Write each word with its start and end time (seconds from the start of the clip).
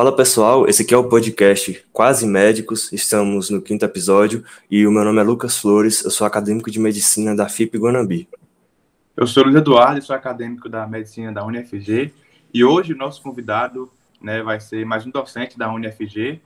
Fala 0.00 0.16
pessoal, 0.16 0.66
esse 0.66 0.80
aqui 0.80 0.94
é 0.94 0.96
o 0.96 1.10
podcast 1.10 1.84
Quase 1.92 2.26
Médicos, 2.26 2.90
estamos 2.90 3.50
no 3.50 3.60
quinto 3.60 3.84
episódio 3.84 4.42
e 4.70 4.86
o 4.86 4.90
meu 4.90 5.04
nome 5.04 5.20
é 5.20 5.22
Lucas 5.22 5.58
Flores, 5.58 6.02
eu 6.02 6.10
sou 6.10 6.26
acadêmico 6.26 6.70
de 6.70 6.80
medicina 6.80 7.36
da 7.36 7.50
FIP 7.50 7.76
Guanambi. 7.76 8.26
Eu 9.14 9.26
sou 9.26 9.44
Luiz 9.44 9.56
Eduardo, 9.56 10.00
sou 10.00 10.16
acadêmico 10.16 10.70
da 10.70 10.86
medicina 10.86 11.30
da 11.30 11.44
UniFG 11.44 12.14
e 12.54 12.64
hoje 12.64 12.94
o 12.94 12.96
nosso 12.96 13.22
convidado 13.22 13.92
né, 14.22 14.42
vai 14.42 14.58
ser 14.58 14.86
mais 14.86 15.04
um 15.04 15.10
docente 15.10 15.58
da 15.58 15.70
UniFG, 15.70 16.40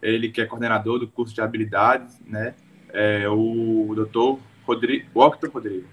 ele 0.00 0.30
que 0.30 0.40
é 0.40 0.46
coordenador 0.46 1.00
do 1.00 1.08
curso 1.08 1.34
de 1.34 1.40
habilidades, 1.40 2.16
né, 2.24 2.54
é 2.90 3.28
o 3.28 3.92
doutor 3.92 4.38
Rodrigo, 4.64 5.08
Walter 5.12 5.50
Rodrigo. 5.50 5.88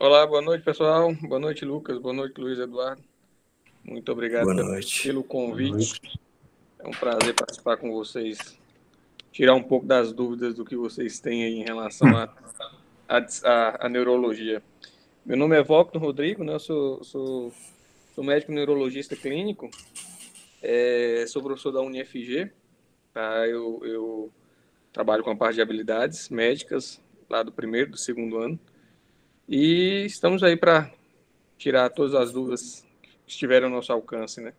Olá, 0.00 0.26
boa 0.26 0.42
noite 0.42 0.64
pessoal, 0.64 1.14
boa 1.22 1.38
noite 1.38 1.64
Lucas, 1.64 1.96
boa 1.96 2.12
noite 2.12 2.40
Luiz 2.40 2.58
Eduardo. 2.58 3.09
Muito 3.90 4.12
obrigado 4.12 4.46
pelo 5.02 5.24
convite. 5.24 6.00
É 6.78 6.86
um 6.86 6.92
prazer 6.92 7.34
participar 7.34 7.76
com 7.76 7.90
vocês, 7.90 8.56
tirar 9.32 9.56
um 9.56 9.62
pouco 9.64 9.84
das 9.84 10.12
dúvidas 10.12 10.54
do 10.54 10.64
que 10.64 10.76
vocês 10.76 11.18
têm 11.18 11.42
aí 11.42 11.54
em 11.54 11.64
relação 11.64 12.08
à 13.08 13.88
neurologia. 13.88 14.62
Meu 15.26 15.36
nome 15.36 15.58
é 15.58 15.62
Volkton 15.64 15.98
Rodrigo, 15.98 16.44
né? 16.44 16.54
eu 16.54 16.60
sou, 16.60 17.02
sou, 17.02 17.52
sou 18.14 18.22
médico 18.22 18.52
neurologista 18.52 19.16
clínico, 19.16 19.68
é, 20.62 21.24
sou 21.26 21.42
professor 21.42 21.72
da 21.72 21.80
UniFG, 21.80 22.48
tá? 23.12 23.44
eu, 23.48 23.80
eu 23.84 24.32
trabalho 24.92 25.24
com 25.24 25.30
a 25.32 25.36
parte 25.36 25.56
de 25.56 25.62
habilidades 25.62 26.28
médicas, 26.28 27.02
lá 27.28 27.42
do 27.42 27.50
primeiro, 27.50 27.90
do 27.90 27.98
segundo 27.98 28.38
ano, 28.38 28.58
e 29.48 30.04
estamos 30.06 30.44
aí 30.44 30.56
para 30.56 30.92
tirar 31.58 31.90
todas 31.90 32.14
as 32.14 32.30
dúvidas 32.30 32.88
estiver 33.30 33.62
ao 33.62 33.70
nosso 33.70 33.92
alcance, 33.92 34.40
né? 34.40 34.52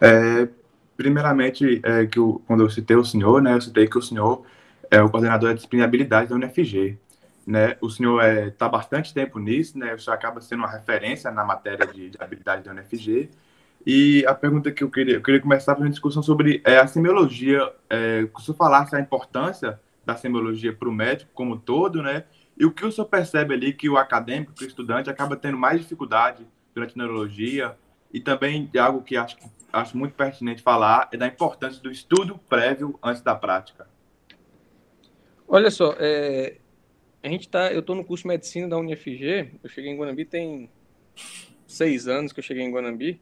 É, 0.00 0.48
primeiramente, 0.96 1.80
é, 1.82 2.06
que 2.06 2.18
eu, 2.18 2.42
quando 2.46 2.62
eu 2.62 2.70
citei 2.70 2.96
o 2.96 3.04
senhor, 3.04 3.42
né, 3.42 3.54
eu 3.54 3.60
citei 3.60 3.86
que 3.86 3.98
o 3.98 4.02
senhor 4.02 4.44
é 4.90 5.02
o 5.02 5.10
coordenador 5.10 5.54
de 5.54 5.82
habilidade 5.82 6.30
da 6.30 6.36
UNFG. 6.36 6.98
Né? 7.46 7.76
O 7.80 7.88
senhor 7.88 8.22
está 8.22 8.40
é, 8.40 8.50
tá 8.50 8.68
bastante 8.68 9.14
tempo 9.14 9.38
nisso, 9.38 9.78
né? 9.78 9.94
o 9.94 9.98
senhor 9.98 10.14
acaba 10.14 10.40
sendo 10.40 10.60
uma 10.60 10.70
referência 10.70 11.30
na 11.30 11.44
matéria 11.44 11.86
de, 11.86 12.10
de 12.10 12.18
habilidade 12.20 12.62
da 12.62 12.72
UNFG. 12.72 13.30
E 13.86 14.24
a 14.26 14.34
pergunta 14.34 14.70
que 14.70 14.84
eu 14.84 14.90
queria, 14.90 15.14
eu 15.14 15.22
queria 15.22 15.40
começar 15.40 15.74
com 15.74 15.82
uma 15.82 15.90
discussão 15.90 16.22
sobre 16.22 16.60
é, 16.64 16.78
a 16.78 16.86
semiologia, 16.86 17.72
é, 17.88 18.24
que 18.24 18.38
o 18.38 18.42
senhor 18.42 18.56
falasse 18.56 18.94
a 18.94 19.00
importância 19.00 19.80
da 20.04 20.16
semiologia 20.16 20.72
para 20.72 20.88
o 20.88 20.92
médico 20.92 21.30
como 21.32 21.58
todo, 21.58 22.02
né? 22.02 22.24
E 22.58 22.66
o 22.66 22.72
que 22.72 22.84
o 22.84 22.90
senhor 22.90 23.06
percebe 23.06 23.54
ali 23.54 23.72
que 23.72 23.88
o 23.88 23.96
acadêmico, 23.96 24.52
o 24.60 24.64
estudante, 24.64 25.08
acaba 25.08 25.36
tendo 25.36 25.56
mais 25.56 25.80
dificuldade 25.80 26.44
durante 26.74 26.94
a 26.94 26.98
neurologia 26.98 27.76
e 28.12 28.20
também 28.20 28.66
de 28.66 28.78
algo 28.78 29.02
que 29.02 29.16
acho, 29.16 29.36
acho 29.72 29.96
muito 29.96 30.14
pertinente 30.14 30.62
falar 30.62 31.08
é 31.12 31.16
da 31.16 31.26
importância 31.26 31.80
do 31.80 31.90
estudo 31.90 32.38
prévio 32.48 32.98
antes 33.02 33.22
da 33.22 33.34
prática. 33.34 33.86
Olha 35.46 35.70
só, 35.70 35.94
é, 35.98 36.56
a 37.22 37.28
gente 37.28 37.48
tá, 37.48 37.72
eu 37.72 37.80
estou 37.80 37.94
no 37.94 38.04
curso 38.04 38.24
de 38.24 38.28
medicina 38.28 38.68
da 38.68 38.76
UniFG, 38.76 39.52
eu 39.62 39.70
cheguei 39.70 39.90
em 39.90 39.96
Guanambi 39.96 40.24
tem 40.24 40.68
seis 41.66 42.08
anos 42.08 42.32
que 42.32 42.40
eu 42.40 42.44
cheguei 42.44 42.64
em 42.64 42.70
Guanambi, 42.70 43.20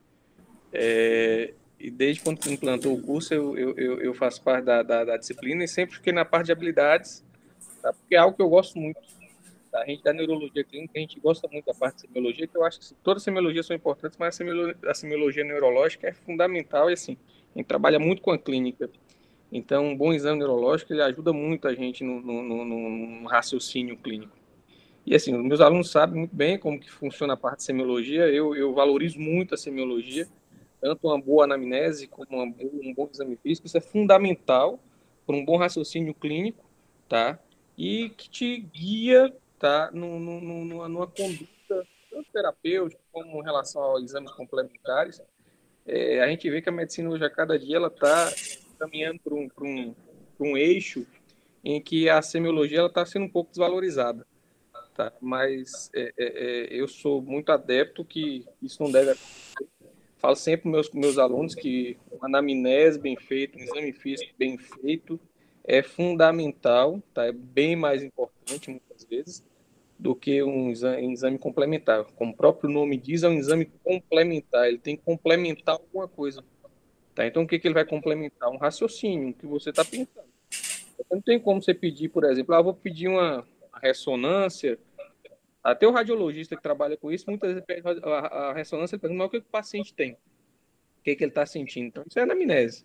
é, 0.72 1.52
e 1.78 1.90
desde 1.90 2.22
quando 2.22 2.44
implantou 2.50 2.94
o 2.94 3.02
curso 3.02 3.34
eu, 3.34 3.56
eu, 3.56 3.74
eu, 3.76 4.00
eu 4.00 4.14
faço 4.14 4.42
parte 4.42 4.64
da, 4.64 4.82
da, 4.82 5.04
da, 5.04 5.16
disciplina 5.16 5.62
e 5.62 5.68
sempre 5.68 5.96
fiquei 5.96 6.12
na 6.12 6.24
parte 6.24 6.46
de 6.46 6.52
habilidades, 6.52 7.24
tá? 7.82 7.92
porque 7.92 8.14
é 8.14 8.18
algo 8.18 8.36
que 8.36 8.42
eu 8.42 8.48
gosto 8.48 8.78
muito. 8.78 8.98
A 9.80 9.86
gente 9.86 10.02
da 10.02 10.12
neurologia 10.12 10.64
clínica, 10.64 10.92
a 10.96 11.00
gente 11.00 11.20
gosta 11.20 11.48
muito 11.48 11.66
da 11.66 11.74
parte 11.74 11.96
de 11.96 12.00
semiologia, 12.02 12.46
que 12.46 12.56
eu 12.56 12.64
acho 12.64 12.80
que 12.80 12.94
todas 13.02 13.20
as 13.20 13.24
semiologias 13.24 13.66
são 13.66 13.77
importantes, 13.77 14.19
mas 14.19 14.34
a 14.34 14.38
semiologia, 14.38 14.77
a 14.86 14.94
semiologia 14.94 15.44
neurológica 15.44 16.09
é 16.09 16.12
fundamental 16.12 16.91
e 16.91 16.94
assim, 16.94 17.16
a 17.54 17.59
gente 17.59 17.66
trabalha 17.66 17.98
muito 17.98 18.22
com 18.22 18.31
a 18.31 18.38
clínica. 18.38 18.91
Então, 19.53 19.87
um 19.87 19.97
bom 19.97 20.12
exame 20.12 20.38
neurológico 20.38 20.92
ele 20.92 21.03
ajuda 21.03 21.32
muito 21.32 21.69
a 21.69 21.75
gente 21.75 22.03
no, 22.03 22.20
no, 22.20 22.42
no, 22.42 22.64
no 22.64 23.28
raciocínio 23.28 23.97
clínico. 23.97 24.37
E 25.06 25.14
assim, 25.14 25.34
os 25.34 25.44
meus 25.44 25.60
alunos 25.60 25.91
sabem 25.91 26.19
muito 26.19 26.34
bem 26.34 26.58
como 26.58 26.81
que 26.81 26.91
funciona 26.91 27.34
a 27.34 27.37
parte 27.37 27.58
de 27.58 27.64
semiologia. 27.64 28.28
Eu, 28.28 28.56
eu 28.56 28.75
valorizo 28.75 29.20
muito 29.20 29.54
a 29.54 29.56
semiologia, 29.56 30.26
tanto 30.81 31.06
uma 31.06 31.20
boa 31.20 31.44
anamnese 31.44 32.08
como 32.08 32.26
uma, 32.28 32.44
um 32.44 32.93
bom 32.93 33.08
exame 33.12 33.37
físico. 33.37 33.69
Isso 33.69 33.78
é 33.78 33.81
fundamental 33.81 34.81
para 35.25 35.37
um 35.37 35.44
bom 35.44 35.56
raciocínio 35.56 36.12
clínico, 36.12 36.64
tá? 37.08 37.38
E 37.78 38.10
que 38.10 38.28
te 38.28 38.58
guia 38.58 39.32
tá, 39.59 39.91
no, 39.93 40.19
numa 40.19 41.06
conduta 41.06 41.87
tanto 42.17 42.33
terapêutica 42.33 43.00
como 43.12 43.41
em 43.41 43.44
relação 43.44 43.83
aos 43.83 44.03
exames 44.03 44.31
complementares. 44.33 45.21
É, 45.84 46.21
a 46.21 46.28
gente 46.28 46.49
vê 46.49 46.62
que 46.62 46.69
a 46.69 46.72
medicina 46.72 47.11
hoje, 47.11 47.25
a 47.25 47.31
cada 47.31 47.59
dia, 47.59 47.77
ela 47.77 47.89
está 47.89 48.33
caminhando 48.78 49.21
para 49.21 49.34
um, 49.34 49.49
um, 49.61 49.94
um 50.41 50.56
eixo 50.56 51.06
em 51.65 51.81
que 51.81 52.09
a 52.09 52.22
semiologia 52.22 52.84
está 52.87 53.05
sendo 53.05 53.27
um 53.27 53.28
pouco 53.28 53.50
desvalorizada. 53.50 54.27
Tá? 54.94 55.12
Mas 55.21 55.91
é, 55.94 56.12
é, 56.17 56.25
é, 56.27 56.69
eu 56.71 56.88
sou 56.88 57.21
muito 57.21 57.53
adepto 57.53 58.05
que 58.05 58.47
isso 58.62 58.83
não 58.83 58.91
deve 58.91 59.11
acontecer. 59.11 59.67
Falo 60.17 60.34
sempre 60.34 60.62
para 60.62 60.71
meus 60.71 60.91
meus 60.91 61.19
alunos 61.19 61.55
que 61.55 61.99
uma 62.11 62.27
anamnese 62.27 62.99
bem 62.99 63.17
feita, 63.17 63.59
um 63.59 63.62
exame 63.62 63.93
físico 63.93 64.33
bem 64.38 64.56
feito 64.56 65.21
é 65.66 65.82
fundamental, 65.82 67.03
tá? 67.12 67.27
É 67.27 67.32
bem 67.32 67.75
mais 67.75 68.03
importante 68.03 68.71
muitas 68.71 69.04
vezes 69.04 69.44
do 69.99 70.15
que 70.15 70.43
um 70.43 70.71
exame, 70.71 71.38
complementar. 71.38 72.04
Como 72.16 72.32
o 72.32 72.37
próprio 72.37 72.71
nome 72.71 72.97
diz, 72.97 73.22
é 73.22 73.28
um 73.28 73.34
exame 73.34 73.66
complementar. 73.82 74.69
Ele 74.69 74.78
tem 74.78 74.97
que 74.97 75.03
complementar 75.03 75.75
alguma 75.75 76.06
coisa. 76.06 76.44
Tá? 77.15 77.26
Então, 77.26 77.43
o 77.43 77.47
que, 77.47 77.59
que 77.59 77.66
ele 77.66 77.75
vai 77.75 77.84
complementar? 77.84 78.49
Um 78.50 78.59
raciocínio 78.59 79.34
que 79.34 79.47
você 79.47 79.71
está 79.71 79.84
pensando. 79.84 80.26
Não 81.10 81.21
tem 81.21 81.41
como 81.41 81.62
você 81.62 81.75
pedir, 81.75 82.09
por 82.10 82.25
exemplo, 82.25 82.55
ah, 82.55 82.62
vou 82.62 82.75
pedir 82.75 83.09
uma 83.09 83.47
ressonância. 83.82 84.78
Até 85.65 85.87
o 85.87 85.93
radiologista 85.93 86.55
que 86.55 86.62
trabalha 86.62 86.97
com 86.97 87.10
isso, 87.10 87.25
muitas 87.28 87.50
vezes 87.50 87.65
pede 87.65 87.82
a, 88.05 88.53
ressonância 88.53 88.97
e 88.97 88.99
pergunta, 88.99 89.19
mas 89.19 89.26
o 89.26 89.31
que 89.31 89.38
o 89.38 89.43
paciente 89.43 89.93
tem? 89.94 90.12
O 90.12 91.03
que, 91.03 91.16
que 91.16 91.25
ele 91.25 91.31
está 91.31 91.44
sentindo? 91.44 91.87
Então, 91.88 92.05
isso 92.06 92.19
é 92.19 92.22
anamnese. 92.22 92.84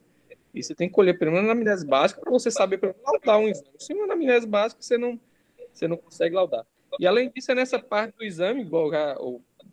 E 0.53 0.61
você 0.61 0.75
tem 0.75 0.87
que 0.87 0.93
colher 0.93 1.17
pelo 1.17 1.31
menos 1.31 1.45
uma 1.45 1.53
anamnese 1.53 1.85
básica 1.85 2.21
para 2.21 2.31
você 2.31 2.51
saber 2.51 2.77
para 2.77 2.93
laudar 3.03 3.39
um 3.39 3.47
exame. 3.47 3.69
Se 3.77 3.93
uma 3.93 4.03
anamnese 4.03 4.45
básica, 4.45 4.81
você 4.81 4.97
não, 4.97 5.19
você 5.71 5.87
não 5.87 5.97
consegue 5.97 6.35
laudar. 6.35 6.65
E 6.99 7.07
além 7.07 7.29
disso, 7.29 7.51
é 7.51 7.55
nessa 7.55 7.79
parte 7.79 8.17
do 8.17 8.23
exame, 8.23 8.61
igual 8.61 8.91
já 8.91 9.15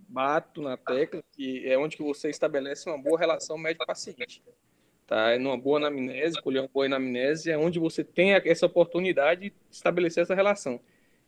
bato 0.09 0.63
na 0.63 0.77
tecla, 0.77 1.23
que 1.33 1.67
é 1.69 1.77
onde 1.77 1.97
que 1.97 2.03
você 2.03 2.31
estabelece 2.31 2.89
uma 2.89 2.97
boa 2.97 3.19
relação 3.19 3.59
médico-paciente. 3.59 4.43
Tá? 5.07 5.31
É 5.31 5.39
numa 5.39 5.59
boa 5.59 5.79
anamnese, 5.79 6.41
colher 6.41 6.61
uma 6.61 6.69
boa 6.69 6.87
anamnese, 6.87 7.51
é 7.51 7.59
onde 7.59 7.79
você 7.79 8.05
tem 8.05 8.33
essa 8.33 8.67
oportunidade 8.67 9.51
de 9.51 9.53
estabelecer 9.71 10.23
essa 10.23 10.35
relação. 10.35 10.81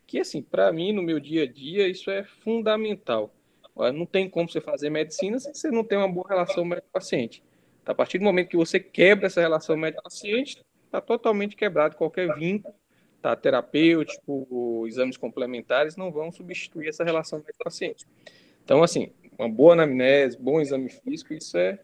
Que, 0.07 0.19
assim, 0.19 0.41
para 0.41 0.71
mim, 0.71 0.93
no 0.93 1.01
meu 1.01 1.19
dia 1.19 1.43
a 1.43 1.47
dia, 1.47 1.87
isso 1.87 2.09
é 2.09 2.23
fundamental. 2.23 3.33
Não 3.93 4.05
tem 4.05 4.29
como 4.29 4.49
você 4.49 4.61
fazer 4.61 4.89
medicina 4.89 5.39
se 5.39 5.53
você 5.53 5.71
não 5.71 5.83
tem 5.83 5.97
uma 5.97 6.07
boa 6.07 6.27
relação 6.27 6.63
médico-paciente. 6.63 7.43
A 7.85 7.93
partir 7.93 8.17
do 8.17 8.23
momento 8.23 8.49
que 8.49 8.57
você 8.57 8.79
quebra 8.79 9.27
essa 9.27 9.41
relação 9.41 9.75
médico-paciente, 9.75 10.63
está 10.85 11.01
totalmente 11.01 11.55
quebrado 11.55 11.95
qualquer 11.95 12.35
vínculo 12.35 12.75
tá, 13.21 13.35
terapêutico, 13.35 14.85
exames 14.87 15.15
complementares 15.15 15.95
não 15.95 16.11
vão 16.11 16.31
substituir 16.31 16.87
essa 16.87 17.03
relação 17.03 17.39
médico-paciente. 17.39 18.07
Então, 18.63 18.83
assim, 18.83 19.11
uma 19.37 19.49
boa 19.49 19.73
anamnese, 19.73 20.37
bom 20.37 20.59
exame 20.59 20.89
físico, 20.89 21.33
isso 21.33 21.57
é 21.57 21.79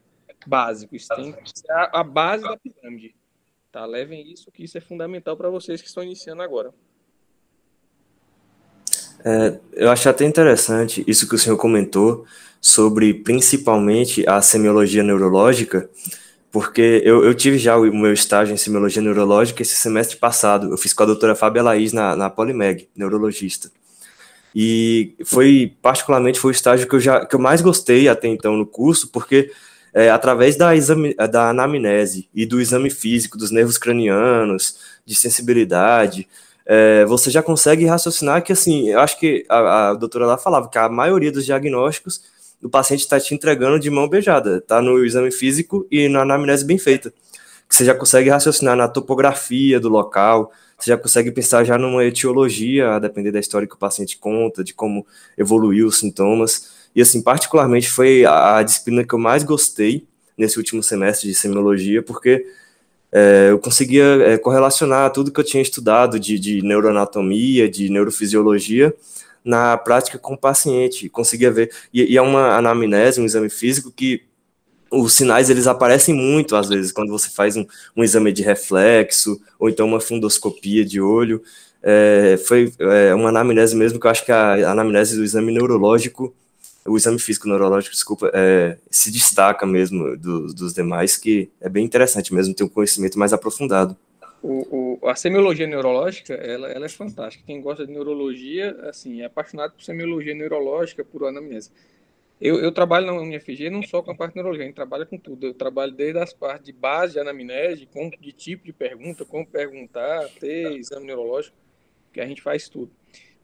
básico, 0.45 0.95
isso 0.95 1.07
tem 1.15 1.31
que 1.31 1.59
ser 1.59 1.71
a, 1.71 1.99
a 1.99 2.03
base 2.03 2.43
da 2.43 2.57
pirâmide. 2.57 3.15
Tá? 3.71 3.85
Levem 3.85 4.31
isso, 4.31 4.51
que 4.51 4.63
isso 4.63 4.77
é 4.77 4.81
fundamental 4.81 5.35
para 5.35 5.49
vocês 5.49 5.81
que 5.81 5.87
estão 5.87 6.03
iniciando 6.03 6.41
agora. 6.41 6.73
É, 9.23 9.57
eu 9.73 9.89
acho 9.89 10.07
até 10.07 10.25
interessante 10.25 11.03
isso 11.07 11.27
que 11.27 11.35
o 11.35 11.37
senhor 11.37 11.57
comentou 11.57 12.25
sobre 12.61 13.13
principalmente 13.13 14.27
a 14.27 14.41
semiologia 14.41 15.03
neurológica, 15.03 15.89
porque 16.51 17.01
eu, 17.03 17.23
eu 17.23 17.33
tive 17.35 17.57
já 17.57 17.77
o 17.77 17.93
meu 17.93 18.13
estágio 18.13 18.53
em 18.53 18.57
semiologia 18.57 19.01
neurológica 19.01 19.61
esse 19.61 19.75
semestre 19.75 20.17
passado. 20.17 20.71
Eu 20.71 20.77
fiz 20.77 20.93
com 20.93 21.03
a 21.03 21.05
doutora 21.05 21.35
Fábia 21.35 21.61
Laís 21.61 21.93
na, 21.93 22.15
na 22.15 22.29
Polimeg, 22.29 22.87
neurologista. 22.95 23.69
E 24.55 25.13
foi, 25.23 25.73
particularmente, 25.81 26.39
foi 26.39 26.51
o 26.51 26.51
estágio 26.51 26.87
que 26.87 26.95
eu, 26.95 26.99
já, 26.99 27.25
que 27.25 27.35
eu 27.35 27.39
mais 27.39 27.61
gostei 27.61 28.07
até 28.07 28.27
então 28.27 28.57
no 28.57 28.65
curso, 28.65 29.09
porque 29.09 29.51
é, 29.93 30.09
através 30.09 30.55
da, 30.55 30.75
exame, 30.75 31.13
da 31.13 31.49
anamnese 31.49 32.27
e 32.33 32.45
do 32.45 32.59
exame 32.59 32.89
físico 32.89 33.37
dos 33.37 33.51
nervos 33.51 33.77
cranianos, 33.77 34.77
de 35.05 35.15
sensibilidade, 35.15 36.27
é, 36.69 37.05
você 37.05 37.31
já 37.31 37.41
consegue 37.41 37.85
raciocinar 37.85 38.43
que, 38.43 38.51
assim, 38.51 38.89
eu 38.89 38.99
acho 38.99 39.17
que 39.17 39.45
a, 39.47 39.89
a 39.89 39.93
doutora 39.93 40.25
lá 40.25 40.37
falava 40.37 40.69
que 40.69 40.77
a 40.77 40.89
maioria 40.89 41.31
dos 41.31 41.45
diagnósticos 41.45 42.21
o 42.61 42.69
paciente 42.69 43.01
está 43.01 43.19
te 43.19 43.33
entregando 43.33 43.79
de 43.79 43.89
mão 43.89 44.09
beijada, 44.09 44.57
está 44.57 44.81
no 44.81 45.05
exame 45.05 45.31
físico 45.31 45.87
e 45.89 46.09
na 46.09 46.23
anamnese 46.23 46.65
bem 46.65 46.77
feita. 46.77 47.13
Você 47.69 47.85
já 47.85 47.93
consegue 47.93 48.29
raciocinar 48.29 48.75
na 48.75 48.87
topografia 48.87 49.79
do 49.79 49.89
local, 49.89 50.51
você 50.77 50.91
já 50.91 50.97
consegue 50.97 51.31
pensar 51.31 51.63
já 51.63 51.77
numa 51.77 52.03
etiologia, 52.03 52.95
a 52.95 52.99
depender 52.99 53.31
da 53.31 53.39
história 53.39 53.67
que 53.67 53.75
o 53.75 53.79
paciente 53.79 54.17
conta, 54.17 54.63
de 54.63 54.73
como 54.73 55.05
evoluiu 55.37 55.87
os 55.87 55.99
sintomas. 55.99 56.87
E 56.95 57.01
assim, 57.01 57.21
particularmente 57.21 57.89
foi 57.89 58.25
a, 58.25 58.57
a 58.57 58.63
disciplina 58.63 59.03
que 59.03 59.13
eu 59.13 59.19
mais 59.19 59.43
gostei 59.43 60.07
nesse 60.37 60.57
último 60.57 60.83
semestre 60.83 61.27
de 61.27 61.35
semiologia, 61.35 62.01
porque 62.01 62.45
é, 63.17 63.49
eu 63.49 63.57
conseguia 63.57 64.03
é, 64.03 64.37
correlacionar 64.37 65.11
tudo 65.11 65.31
que 65.31 65.39
eu 65.39 65.43
tinha 65.43 65.63
estudado 65.63 66.19
de, 66.19 66.37
de 66.37 66.61
neuroanatomia, 66.61 67.67
de 67.67 67.89
neurofisiologia, 67.89 68.93
na 69.43 69.75
prática 69.75 70.19
com 70.19 70.35
o 70.35 70.37
paciente, 70.37 71.09
conseguia 71.09 71.51
ver, 71.51 71.71
e, 71.91 72.13
e 72.13 72.17
é 72.17 72.21
uma 72.21 72.55
anamnese, 72.55 73.19
um 73.19 73.25
exame 73.25 73.49
físico 73.49 73.91
que 73.91 74.21
os 74.91 75.13
sinais 75.13 75.49
eles 75.49 75.65
aparecem 75.65 76.13
muito 76.13 76.55
às 76.55 76.69
vezes 76.69 76.91
quando 76.91 77.09
você 77.09 77.29
faz 77.29 77.57
um, 77.57 77.65
um 77.95 78.03
exame 78.03 78.31
de 78.31 78.43
reflexo 78.43 79.41
ou 79.59 79.67
então 79.67 79.87
uma 79.87 79.99
fundoscopia 79.99 80.85
de 80.85 81.01
olho. 81.01 81.41
É, 81.81 82.37
foi 82.45 82.71
é, 82.79 83.15
uma 83.15 83.29
anamnese 83.29 83.75
mesmo 83.75 83.99
que 83.99 84.05
eu 84.05 84.11
acho 84.11 84.25
que 84.25 84.31
a 84.31 84.71
anamnese 84.71 85.15
do 85.15 85.23
exame 85.23 85.51
neurológico, 85.51 86.35
o 86.87 86.95
exame 86.95 87.19
físico 87.19 87.47
neurológico, 87.47 87.93
desculpa, 87.93 88.31
é, 88.33 88.77
se 88.89 89.11
destaca 89.11 89.65
mesmo 89.65 90.17
do, 90.17 90.53
dos 90.53 90.73
demais, 90.73 91.17
que 91.17 91.49
é 91.59 91.67
bem 91.67 91.83
interessante 91.83 92.33
mesmo 92.33 92.53
ter 92.53 92.63
um 92.63 92.69
conhecimento 92.69 93.19
mais 93.19 93.33
aprofundado. 93.33 93.95
O, 94.41 94.97
o, 95.01 95.07
a 95.09 95.15
semiologia 95.15 95.67
neurológica, 95.67 96.33
ela, 96.33 96.69
ela 96.69 96.85
é 96.85 96.89
fantástica. 96.89 97.43
Quem 97.45 97.61
gosta 97.61 97.85
de 97.85 97.91
neurologia, 97.91 98.71
assim, 98.83 99.21
é 99.21 99.25
apaixonado 99.25 99.73
por 99.73 99.83
semiologia 99.83 100.33
neurológica, 100.33 101.03
por 101.03 101.25
anamnese. 101.25 101.71
Eu, 102.39 102.59
eu 102.59 102.71
trabalho 102.71 103.07
na 103.07 103.13
UniFG 103.13 103.69
não 103.71 103.81
só 103.81 104.01
com 104.01 104.11
a 104.11 104.15
parte 104.15 104.35
neurologia, 104.35 104.63
a 104.63 104.67
gente 104.67 104.75
trabalha 104.75 105.05
com 105.05 105.17
tudo. 105.17 105.47
Eu 105.47 105.53
trabalho 105.55 105.91
desde 105.91 106.19
as 106.19 106.33
partes 106.33 106.65
de 106.67 106.71
base 106.71 107.13
de 107.13 107.19
anamnese, 107.19 107.87
com, 107.87 108.09
de 108.09 108.31
tipo 108.31 108.65
de 108.65 108.73
pergunta, 108.73 109.25
como 109.25 109.45
perguntar, 109.45 110.29
ter 110.39 110.71
exame 110.77 111.07
neurológico, 111.07 111.57
que 112.13 112.21
a 112.21 112.27
gente 112.27 112.41
faz 112.41 112.69
tudo. 112.69 112.91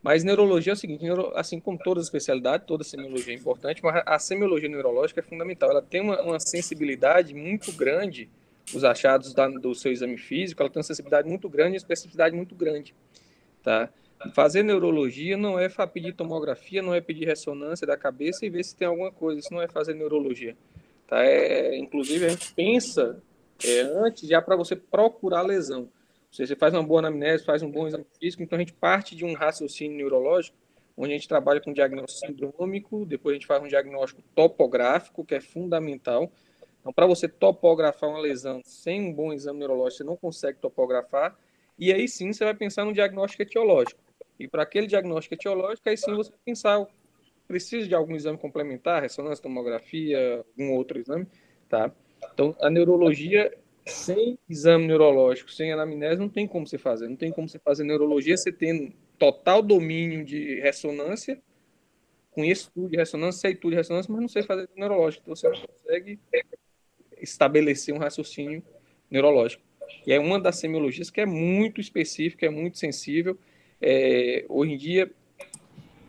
Mas 0.03 0.23
neurologia 0.23 0.73
é 0.73 0.75
o 0.75 0.77
seguinte, 0.77 1.01
neuro, 1.01 1.31
assim 1.33 1.61
como 1.61 1.79
todas 1.79 2.01
as 2.01 2.07
especialidades, 2.07 2.67
toda 2.67 2.83
semiologia 2.83 3.33
é 3.33 3.37
importante, 3.37 3.81
mas 3.81 4.03
a 4.05 4.19
semiologia 4.19 4.67
neurológica 4.67 5.21
é 5.21 5.23
fundamental. 5.23 5.69
Ela 5.71 5.81
tem 5.81 6.01
uma, 6.01 6.21
uma 6.21 6.39
sensibilidade 6.41 7.33
muito 7.33 7.71
grande, 7.71 8.29
os 8.75 8.83
achados 8.83 9.33
da, 9.33 9.47
do 9.47 9.73
seu 9.73 9.93
exame 9.93 10.17
físico, 10.17 10.61
ela 10.61 10.69
tem 10.69 10.79
uma 10.79 10.83
sensibilidade 10.83 11.27
muito 11.27 11.47
grande 11.47 11.75
e 11.75 11.77
especificidade 11.77 12.35
muito 12.35 12.53
grande, 12.53 12.93
tá? 13.63 13.89
Fazer 14.33 14.63
neurologia 14.63 15.35
não 15.35 15.59
é 15.59 15.67
pedir 15.87 16.13
tomografia, 16.13 16.81
não 16.81 16.93
é 16.93 17.01
pedir 17.01 17.25
ressonância 17.25 17.85
da 17.85 17.97
cabeça 17.97 18.45
e 18.45 18.49
ver 18.49 18.63
se 18.63 18.75
tem 18.75 18.87
alguma 18.87 19.11
coisa. 19.11 19.39
Isso 19.39 19.53
não 19.53 19.61
é 19.61 19.67
fazer 19.67 19.93
neurologia. 19.93 20.55
Tá? 21.07 21.25
É, 21.25 21.77
inclusive, 21.77 22.25
a 22.25 22.29
gente 22.29 22.53
pensa 22.53 23.21
é, 23.61 23.81
antes 23.81 24.27
já 24.29 24.41
para 24.41 24.55
você 24.55 24.75
procurar 24.77 25.41
lesão. 25.41 25.89
Você 26.33 26.55
faz 26.55 26.73
uma 26.73 26.81
boa 26.81 26.99
anamnese, 26.99 27.45
faz 27.45 27.61
um 27.61 27.69
bom 27.69 27.87
exame 27.87 28.05
físico, 28.19 28.41
então 28.41 28.57
a 28.57 28.59
gente 28.59 28.73
parte 28.73 29.15
de 29.15 29.23
um 29.23 29.33
raciocínio 29.33 29.95
neurológico, 29.95 30.57
onde 30.97 31.11
a 31.11 31.15
gente 31.15 31.27
trabalha 31.27 31.61
com 31.61 31.71
diagnóstico 31.71 32.25
sindrômico, 32.25 33.05
depois 33.05 33.33
a 33.33 33.35
gente 33.35 33.45
faz 33.45 33.61
um 33.61 33.67
diagnóstico 33.67 34.23
topográfico, 34.33 35.23
que 35.23 35.35
é 35.35 35.39
fundamental. 35.39 36.31
Então, 36.79 36.91
para 36.91 37.05
você 37.05 37.27
topografar 37.27 38.09
uma 38.09 38.19
lesão 38.19 38.61
sem 38.65 38.99
um 38.99 39.13
bom 39.13 39.31
exame 39.31 39.59
neurológico, 39.59 39.97
você 39.99 40.03
não 40.03 40.17
consegue 40.17 40.57
topografar, 40.57 41.37
e 41.77 41.93
aí 41.93 42.07
sim 42.07 42.33
você 42.33 42.43
vai 42.43 42.55
pensar 42.55 42.83
no 42.83 42.93
diagnóstico 42.93 43.43
etiológico. 43.43 44.01
E 44.39 44.47
para 44.47 44.63
aquele 44.63 44.87
diagnóstico 44.87 45.35
etiológico, 45.35 45.87
aí 45.87 45.95
sim 45.95 46.15
você 46.15 46.31
pensar, 46.43 46.83
precisa 47.47 47.87
de 47.87 47.93
algum 47.93 48.15
exame 48.15 48.39
complementar, 48.39 49.03
ressonância, 49.03 49.43
tomografia, 49.43 50.43
algum 50.57 50.73
outro 50.73 50.99
exame, 50.99 51.27
tá? 51.69 51.91
Então, 52.33 52.55
a 52.59 52.71
neurologia, 52.71 53.55
sem 53.85 54.37
exame 54.49 54.87
neurológico, 54.87 55.51
sem 55.51 55.71
anamnese, 55.71 56.19
não 56.19 56.29
tem 56.29 56.47
como 56.47 56.67
você 56.67 56.77
fazer. 56.77 57.07
Não 57.07 57.15
tem 57.15 57.31
como 57.31 57.49
você 57.49 57.59
fazer 57.59 57.83
neurologia, 57.83 58.37
você 58.37 58.51
tem 58.51 58.93
total 59.17 59.61
domínio 59.61 60.23
de 60.23 60.59
ressonância, 60.59 61.41
conheço 62.31 62.71
tudo 62.73 62.89
de 62.89 62.97
ressonância, 62.97 63.41
sei 63.41 63.55
tudo 63.55 63.71
de 63.71 63.77
ressonância, 63.77 64.11
mas 64.11 64.21
não 64.21 64.27
sei 64.27 64.43
fazer 64.43 64.69
neurológico. 64.75 65.23
Então, 65.23 65.35
você 65.35 65.49
não 65.49 65.67
consegue 65.67 66.19
estabelecer 67.21 67.93
um 67.93 67.99
raciocínio 67.99 68.63
neurológico. 69.09 69.63
E 70.05 70.13
é 70.13 70.19
uma 70.19 70.39
das 70.39 70.57
semiologias 70.57 71.09
que 71.09 71.21
é 71.21 71.25
muito 71.25 71.79
específica, 71.79 72.45
é 72.45 72.49
muito 72.49 72.77
sensível, 72.77 73.37
é, 73.81 74.45
hoje 74.47 74.73
em 74.73 74.77
dia, 74.77 75.11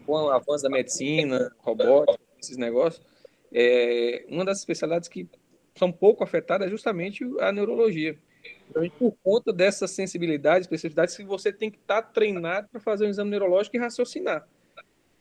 com 0.07 0.13
o 0.13 0.31
avanço 0.31 0.63
da 0.63 0.71
medicina, 0.71 1.53
robótica, 1.59 2.19
esses 2.41 2.57
negócios, 2.57 3.05
é, 3.53 4.25
uma 4.29 4.45
das 4.45 4.59
especialidades 4.59 5.09
que 5.09 5.29
são 5.75 5.91
pouco 5.91 6.23
afetadas 6.23 6.67
é 6.67 6.71
justamente 6.71 7.25
a 7.41 7.51
neurologia. 7.51 8.17
Então, 8.69 8.89
por 8.99 9.17
conta 9.23 9.53
dessa 9.53 9.87
sensibilidade, 9.87 10.65
especificidade, 10.65 11.17
que 11.17 11.25
você 11.25 11.53
tem 11.53 11.71
que 11.71 11.79
estar 11.79 12.03
tá 12.03 12.09
treinado 12.09 12.69
para 12.69 12.81
fazer 12.81 13.07
um 13.07 13.11
exame 13.11 13.31
neurológico 13.31 13.77
e 13.77 13.79
raciocinar. 13.79 14.47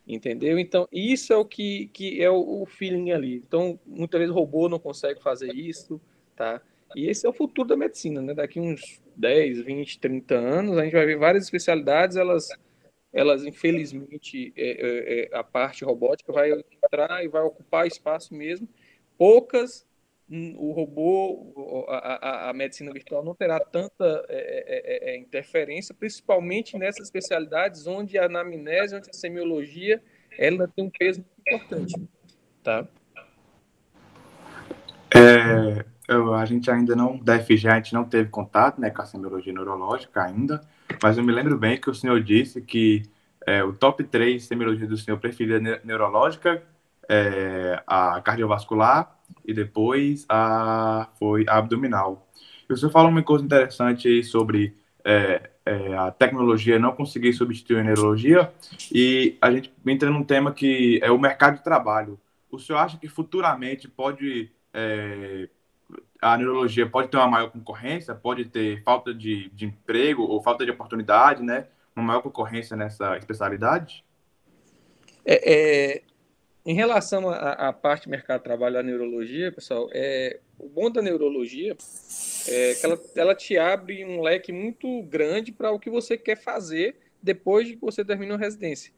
Entendeu? 0.05 0.59
Então, 0.59 0.87
isso 0.91 1.31
é 1.31 1.37
o 1.37 1.45
que, 1.45 1.87
que 1.93 2.21
é 2.21 2.29
o, 2.29 2.63
o 2.63 2.65
feeling 2.65 3.11
ali. 3.11 3.35
Então, 3.35 3.79
muitas 3.85 4.19
vezes 4.19 4.35
o 4.35 4.37
robô 4.37 4.67
não 4.67 4.79
consegue 4.79 5.21
fazer 5.21 5.53
isso, 5.53 5.99
tá? 6.35 6.61
E 6.95 7.07
esse 7.07 7.25
é 7.25 7.29
o 7.29 7.33
futuro 7.33 7.67
da 7.67 7.77
medicina, 7.77 8.21
né? 8.21 8.33
Daqui 8.33 8.59
uns 8.59 9.01
10, 9.15 9.61
20, 9.61 9.99
30 9.99 10.35
anos, 10.35 10.77
a 10.77 10.83
gente 10.83 10.93
vai 10.93 11.05
ver 11.05 11.17
várias 11.17 11.45
especialidades, 11.45 12.17
elas, 12.17 12.49
elas 13.13 13.45
infelizmente, 13.45 14.53
é, 14.57 14.71
é, 14.71 15.21
é, 15.21 15.37
a 15.37 15.43
parte 15.43 15.85
robótica 15.85 16.33
vai 16.33 16.51
entrar 16.51 17.23
e 17.23 17.29
vai 17.29 17.41
ocupar 17.41 17.87
espaço 17.87 18.33
mesmo. 18.33 18.67
Poucas, 19.17 19.85
o 20.29 20.71
robô, 20.71 21.85
a, 21.89 22.49
a, 22.49 22.53
medicina 22.53 22.91
virtual 22.91 23.23
não 23.23 23.35
terá 23.35 23.59
tanta 23.59 24.25
é, 24.29 25.09
é, 25.09 25.11
é, 25.11 25.17
interferência, 25.17 25.93
principalmente 25.93 26.77
nessas 26.77 27.05
especialidades 27.05 27.85
onde 27.85 28.17
a 28.17 28.25
anamnese, 28.25 28.95
onde 28.95 29.09
a 29.09 29.13
semiologia, 29.13 30.01
ela 30.37 30.67
tem 30.67 30.85
um 30.85 30.89
peso 30.89 31.23
importante, 31.39 31.93
tá? 32.63 32.87
É, 35.15 35.85
eu, 36.07 36.33
a 36.33 36.45
gente 36.45 36.71
ainda 36.71 36.95
não, 36.95 37.17
da 37.17 37.39
FG, 37.39 37.67
a 37.67 37.75
gente 37.75 37.93
não 37.93 38.05
teve 38.05 38.29
contato 38.29 38.79
né, 38.79 38.89
com 38.89 39.01
a 39.01 39.05
semiologia 39.05 39.53
neurológica 39.53 40.23
ainda, 40.23 40.61
mas 41.01 41.17
eu 41.17 41.23
me 41.23 41.31
lembro 41.31 41.57
bem 41.57 41.79
que 41.79 41.89
o 41.89 41.93
senhor 41.93 42.21
disse 42.23 42.61
que 42.61 43.03
é, 43.45 43.63
o 43.63 43.73
top 43.73 44.03
3 44.03 44.43
semiologia 44.43 44.87
do 44.87 44.97
senhor 44.97 45.19
preferida 45.19 45.59
ne 45.59 45.79
neurológica, 45.83 46.63
é, 47.09 47.83
a 47.85 48.21
cardiovascular 48.21 49.19
e 49.45 49.53
depois 49.53 50.25
a, 50.29 51.09
foi 51.17 51.45
a 51.47 51.57
abdominal. 51.57 52.27
E 52.69 52.77
senhor 52.77 52.91
falou 52.91 53.09
uma 53.09 53.21
coisa 53.21 53.43
interessante 53.43 54.23
sobre 54.23 54.75
é, 55.03 55.49
é, 55.65 55.95
a 55.95 56.11
tecnologia 56.11 56.79
não 56.79 56.93
conseguir 56.93 57.33
substituir 57.33 57.79
a 57.79 57.83
neurologia 57.83 58.51
e 58.91 59.37
a 59.41 59.51
gente 59.51 59.71
entra 59.85 60.09
num 60.09 60.23
tema 60.23 60.51
que 60.51 60.99
é 61.03 61.11
o 61.11 61.19
mercado 61.19 61.57
de 61.57 61.63
trabalho. 61.63 62.19
O 62.51 62.59
senhor 62.59 62.79
acha 62.79 62.97
que 62.97 63.07
futuramente 63.07 63.87
pode 63.87 64.51
é, 64.73 65.49
a 66.21 66.37
neurologia 66.37 66.89
pode 66.89 67.09
ter 67.09 67.17
uma 67.17 67.27
maior 67.27 67.51
concorrência, 67.51 68.15
pode 68.15 68.45
ter 68.45 68.81
falta 68.83 69.13
de, 69.13 69.49
de 69.49 69.65
emprego 69.65 70.23
ou 70.23 70.41
falta 70.41 70.65
de 70.65 70.71
oportunidade, 70.71 71.43
né? 71.43 71.67
Uma 71.95 72.05
maior 72.05 72.21
concorrência 72.21 72.75
nessa 72.77 73.17
especialidade? 73.17 74.03
É, 75.25 75.53
é, 75.53 76.01
em 76.65 76.73
relação 76.73 77.29
à 77.29 77.73
parte 77.73 78.05
do 78.05 78.09
mercado 78.09 78.39
de 78.39 78.45
trabalho 78.45 78.75
da 78.75 78.83
neurologia, 78.83 79.51
pessoal, 79.51 79.89
é, 79.91 80.39
o 80.57 80.69
bom 80.69 80.89
da 80.89 81.01
neurologia 81.01 81.75
é 82.47 82.73
que 82.75 82.85
ela, 82.85 82.99
ela 83.15 83.35
te 83.35 83.57
abre 83.57 84.05
um 84.05 84.21
leque 84.21 84.53
muito 84.53 85.01
grande 85.03 85.51
para 85.51 85.71
o 85.71 85.79
que 85.79 85.89
você 85.89 86.17
quer 86.17 86.37
fazer 86.37 86.95
depois 87.21 87.67
de 87.67 87.75
que 87.75 87.81
você 87.81 88.05
termina 88.05 88.35
a 88.35 88.37
residência. 88.37 88.93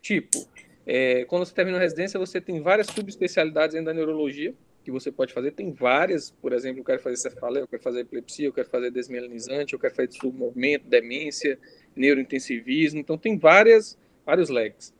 Tipo, 0.00 0.46
é, 0.86 1.24
quando 1.24 1.44
você 1.44 1.54
termina 1.54 1.78
a 1.78 1.80
residência, 1.80 2.18
você 2.18 2.40
tem 2.40 2.60
várias 2.60 2.86
subespecialidades 2.86 3.74
dentro 3.74 3.86
da 3.86 3.94
neurologia, 3.94 4.54
que 4.84 4.90
você 4.90 5.10
pode 5.10 5.32
fazer. 5.32 5.50
Tem 5.50 5.72
várias, 5.72 6.30
por 6.30 6.52
exemplo, 6.52 6.80
eu 6.80 6.84
quero 6.84 7.02
fazer 7.02 7.16
cefaleia, 7.16 7.64
eu 7.64 7.68
quero 7.68 7.82
fazer 7.82 8.00
epilepsia, 8.00 8.46
eu 8.46 8.52
quero 8.52 8.68
fazer 8.68 8.90
desmielinizante, 8.90 9.72
eu 9.72 9.78
quero 9.78 9.94
fazer 9.94 10.12
submovimento, 10.12 10.86
demência, 10.86 11.58
neurointensivismo. 11.94 13.00
Então, 13.00 13.18
tem 13.18 13.36
várias, 13.36 13.98
vários 14.24 14.48
leques. 14.48 14.94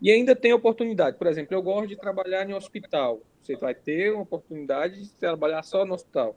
E 0.00 0.10
ainda 0.10 0.34
tem 0.34 0.52
oportunidade. 0.52 1.16
Por 1.16 1.26
exemplo, 1.26 1.54
eu 1.54 1.62
gosto 1.62 1.88
de 1.88 1.96
trabalhar 1.96 2.48
em 2.48 2.54
hospital. 2.54 3.20
Você 3.40 3.56
vai 3.56 3.74
ter 3.74 4.12
uma 4.12 4.22
oportunidade 4.22 5.02
de 5.02 5.10
trabalhar 5.10 5.62
só 5.62 5.84
no 5.84 5.94
hospital. 5.94 6.36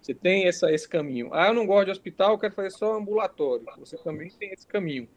Você 0.00 0.14
tem 0.14 0.46
essa, 0.46 0.72
esse 0.72 0.88
caminho. 0.88 1.30
Ah, 1.32 1.48
eu 1.48 1.54
não 1.54 1.66
gosto 1.66 1.86
de 1.86 1.90
hospital, 1.92 2.32
eu 2.32 2.38
quero 2.38 2.54
fazer 2.54 2.70
só 2.70 2.94
ambulatório. 2.94 3.64
Você 3.78 3.96
também 3.96 4.30
tem 4.30 4.52
esse 4.52 4.66
caminho. 4.66 5.08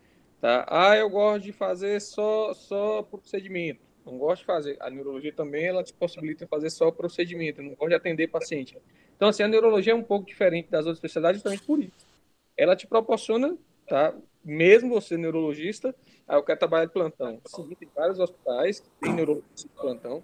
Tá? 0.42 0.65
Ah, 0.68 0.96
eu 0.96 1.10
gosto 1.10 1.44
de 1.44 1.51
fazer 1.51 2.00
só, 2.01 2.54
só 2.54 3.01
procedimento 3.04 3.86
não 4.06 4.18
gosto 4.18 4.42
de 4.42 4.46
fazer. 4.46 4.77
A 4.80 4.89
neurologia 4.89 5.34
também 5.34 5.65
ela 5.65 5.84
te 5.84 5.94
possibilita 5.94 6.48
fazer 6.48 6.70
só 6.70 6.92
procedimento, 6.92 7.62
não 7.62 7.74
gosto 7.74 7.89
de 7.89 7.96
atender 7.96 8.27
paciente. 8.27 8.77
Então, 9.15 9.30
assim, 9.30 9.44
a 9.44 9.48
neurologia 9.48 9.94
é 9.94 9.96
um 9.96 10.04
pouco 10.04 10.25
diferente 10.25 10.70
das 10.70 10.82
outras 10.86 10.98
especialidades 10.98 11.42
justamente 11.42 11.65
por 11.65 11.80
isso. 11.80 12.08
Ela 12.56 12.75
te 12.75 12.86
proporciona, 12.86 13.58
tá? 13.88 14.13
Mesmo 14.44 14.94
você 14.94 15.18
neurologista, 15.18 15.96
aí 16.27 16.38
eu 16.38 16.44
quero 16.44 16.60
trabalhar 16.60 16.86
de 16.86 16.94
plantão. 16.94 17.41
Sim, 17.46 17.75
tem 17.79 17.89
vários 17.96 18.20
hospitais 18.20 18.79
que 18.79 18.89
tem 19.01 19.13
neurologista 19.13 19.67
de 19.67 19.75
plantão. 19.75 20.24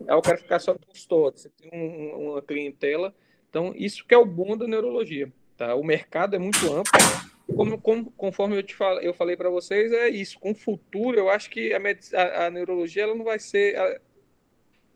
Aí 0.00 0.14
eu 0.14 0.22
quero 0.22 0.38
ficar 0.38 0.58
só 0.58 0.72
no 0.72 0.78
consultório. 0.78 1.38
Você 1.38 1.50
tem 1.50 1.70
um, 1.72 2.30
uma 2.30 2.42
clientela. 2.42 3.14
Então, 3.48 3.72
isso 3.76 4.06
que 4.06 4.14
é 4.14 4.18
o 4.18 4.26
bom 4.26 4.56
da 4.56 4.66
neurologia, 4.66 5.32
tá? 5.56 5.74
O 5.74 5.82
mercado 5.82 6.36
é 6.36 6.38
muito 6.38 6.66
amplo. 6.72 6.92
como, 7.56 7.80
como, 7.80 8.10
conforme 8.12 8.56
eu 8.56 8.62
te 8.62 8.74
fal, 8.74 9.00
eu 9.00 9.14
falei 9.14 9.36
para 9.36 9.50
vocês, 9.50 9.92
é 9.92 10.08
isso. 10.08 10.38
Com 10.38 10.52
o 10.52 10.54
futuro, 10.54 11.18
eu 11.18 11.30
acho 11.30 11.48
que 11.50 11.72
a, 11.72 11.78
a, 12.14 12.46
a 12.46 12.50
neurologia 12.50 13.04
ela 13.04 13.14
não 13.14 13.24
vai 13.24 13.38
ser 13.38 13.78
a, 13.78 14.00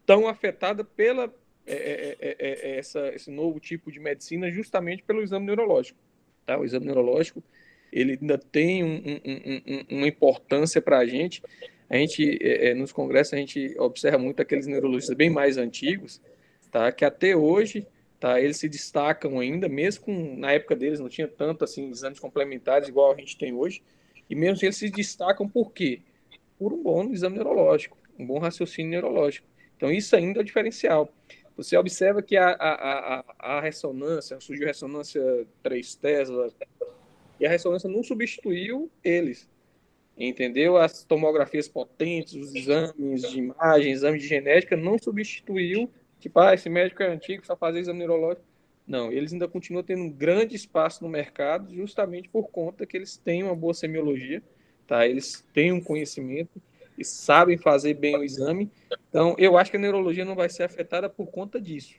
tão 0.05 0.29
afetada 0.29 0.85
pela 0.85 1.33
é 1.65 1.75
é, 1.75 2.17
é, 2.21 2.37
é, 2.39 2.71
é, 2.71 2.79
essa, 2.79 3.09
esse 3.15 3.31
novo 3.31 3.61
tipo 3.61 3.91
de 3.93 4.01
medicina, 4.01 4.51
justamente 4.51 5.03
pelo 5.03 5.23
exame 5.23 5.47
neurológico. 5.47 5.99
Tá? 6.45 6.59
O 6.59 6.65
exame 6.65 6.87
neurológico 6.87 7.43
ele 7.93 8.19
ainda 8.21 8.39
tem 8.39 8.83
um, 8.83 8.97
um, 8.97 9.63
um, 9.67 9.99
uma 9.99 10.09
importância 10.09 10.81
para 10.81 10.99
a 10.99 11.07
gente. 11.07 11.43
A 11.91 11.97
gente, 11.97 12.39
nos 12.75 12.91
congressos, 12.91 13.35
a 13.35 13.37
gente 13.37 13.75
observa 13.79 14.17
muito 14.17 14.41
aqueles 14.41 14.67
neurologistas 14.67 15.15
bem 15.15 15.29
mais 15.29 15.59
antigos, 15.59 16.23
tá? 16.71 16.91
que 16.91 17.05
até 17.05 17.37
hoje 17.37 17.87
tá? 18.23 18.41
Eles 18.41 18.57
se 18.57 18.69
destacam 18.69 19.41
ainda, 19.41 19.69
mesmo 19.69 20.05
com, 20.05 20.37
na 20.37 20.53
época 20.53 20.77
deles 20.77 21.01
não 21.01 21.09
tinha 21.09 21.27
tanto 21.27 21.65
assim 21.65 21.91
exames 21.91 22.21
complementares 22.21 22.89
igual 22.89 23.13
a 23.13 23.17
gente 23.17 23.37
tem 23.37 23.53
hoje, 23.53 23.83
e 24.31 24.37
mesmo 24.37 24.55
assim 24.55 24.67
eles 24.67 24.77
se 24.77 24.89
destacam 24.89 25.49
por 25.49 25.73
quê? 25.73 26.03
Por 26.57 26.73
um 26.73 26.81
bom 26.81 27.11
exame 27.11 27.35
neurológico, 27.35 27.99
um 28.17 28.25
bom 28.25 28.39
raciocínio 28.39 28.93
neurológico. 28.93 29.45
Então 29.77 29.91
isso 29.91 30.15
ainda 30.15 30.39
é 30.39 30.43
o 30.43 30.45
diferencial. 30.45 31.13
Você 31.57 31.77
observa 31.77 32.23
que 32.23 32.37
a, 32.37 32.51
a, 32.51 33.19
a, 33.19 33.25
a 33.57 33.61
ressonância, 33.61 34.39
surgiu 34.39 34.69
ressonância 34.69 35.21
3 35.61 35.95
Tesla, 35.97 36.49
e 37.43 37.47
a 37.47 37.51
ressonância 37.51 37.91
não 37.91 38.03
substituiu 38.03 38.91
eles. 39.05 39.49
Entendeu? 40.17 40.77
As 40.77 41.05
tomografias 41.05 41.69
potentes, 41.69 42.35
os 42.35 42.55
exames 42.55 43.23
de 43.23 43.39
imagem, 43.39 43.93
exames 43.93 44.23
de 44.23 44.29
genética, 44.29 44.77
não 44.77 44.99
substituiu 44.99 45.91
Tipo, 46.23 46.39
ah, 46.39 46.55
esse 46.55 46.69
médico 46.71 47.03
é 47.03 47.09
antigo, 47.09 47.45
só 47.45 47.57
faz 47.57 47.75
exame 47.75 47.99
neurológico. 47.99 48.47
Não, 48.87 49.11
eles 49.11 49.33
ainda 49.33 49.49
continuam 49.49 49.83
tendo 49.83 50.03
um 50.03 50.11
grande 50.11 50.55
espaço 50.55 51.03
no 51.03 51.11
mercado, 51.11 51.75
justamente 51.75 52.29
por 52.29 52.49
conta 52.49 52.87
que 52.87 52.97
eles 52.97 53.17
têm 53.17 53.43
uma 53.43 53.57
boa 53.57 53.75
semiologia, 53.75 54.41
tá? 54.87 55.05
Eles 55.05 55.45
têm 55.53 55.73
um 55.73 55.81
conhecimento 55.81 56.63
e 56.97 57.05
sabem 57.05 57.59
fazer 57.59 57.95
bem 57.95 58.17
o 58.17 58.23
exame. 58.23 58.71
Então, 59.09 59.35
eu 59.37 59.59
acho 59.59 59.73
que 59.73 59.77
a 59.77 59.81
neurologia 59.81 60.25
não 60.25 60.37
vai 60.37 60.49
ser 60.49 60.63
afetada 60.63 61.11
por 61.11 61.27
conta 61.27 61.61
disso, 61.61 61.97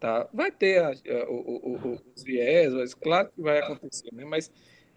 tá? 0.00 0.28
Vai 0.32 0.50
ter 0.50 0.78
a, 0.78 0.88
a, 0.90 1.28
o, 1.28 1.78
o, 1.84 2.00
os 2.14 2.22
viés, 2.22 2.72
mas 2.72 2.94
claro 2.94 3.30
que 3.34 3.42
vai 3.42 3.58
acontecer, 3.58 4.08
né? 4.12 4.24
Mas 4.24 4.50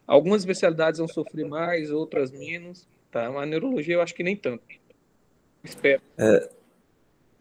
algumas 0.07 0.41
especialidades 0.41 0.99
vão 0.99 1.07
sofrer 1.07 1.45
mais, 1.45 1.91
outras 1.91 2.31
menos, 2.31 2.87
tá? 3.11 3.27
A 3.27 3.45
neurologia 3.45 3.95
eu 3.95 4.01
acho 4.01 4.15
que 4.15 4.23
nem 4.23 4.35
tanto. 4.35 4.63
Espero. 5.63 6.01
É, 6.17 6.49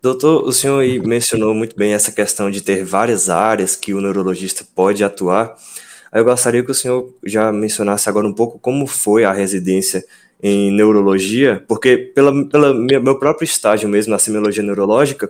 Doutor, 0.00 0.44
o 0.44 0.52
senhor 0.52 0.84
mencionou 1.04 1.52
muito 1.52 1.76
bem 1.76 1.92
essa 1.92 2.12
questão 2.12 2.52
de 2.52 2.62
ter 2.62 2.84
várias 2.84 3.28
áreas 3.28 3.74
que 3.74 3.92
o 3.92 4.00
neurologista 4.00 4.64
pode 4.72 5.02
atuar. 5.02 5.56
Eu 6.12 6.24
gostaria 6.24 6.62
que 6.62 6.70
o 6.70 6.74
senhor 6.74 7.12
já 7.24 7.50
mencionasse 7.50 8.08
agora 8.08 8.26
um 8.26 8.32
pouco 8.32 8.60
como 8.60 8.86
foi 8.86 9.24
a 9.24 9.32
residência 9.32 10.04
em 10.40 10.70
neurologia, 10.70 11.64
porque 11.66 11.96
pela, 11.96 12.48
pela 12.48 12.72
meu 12.72 13.18
próprio 13.18 13.44
estágio 13.44 13.88
mesmo 13.88 14.12
na 14.12 14.20
semiologia 14.20 14.62
neurológica, 14.62 15.28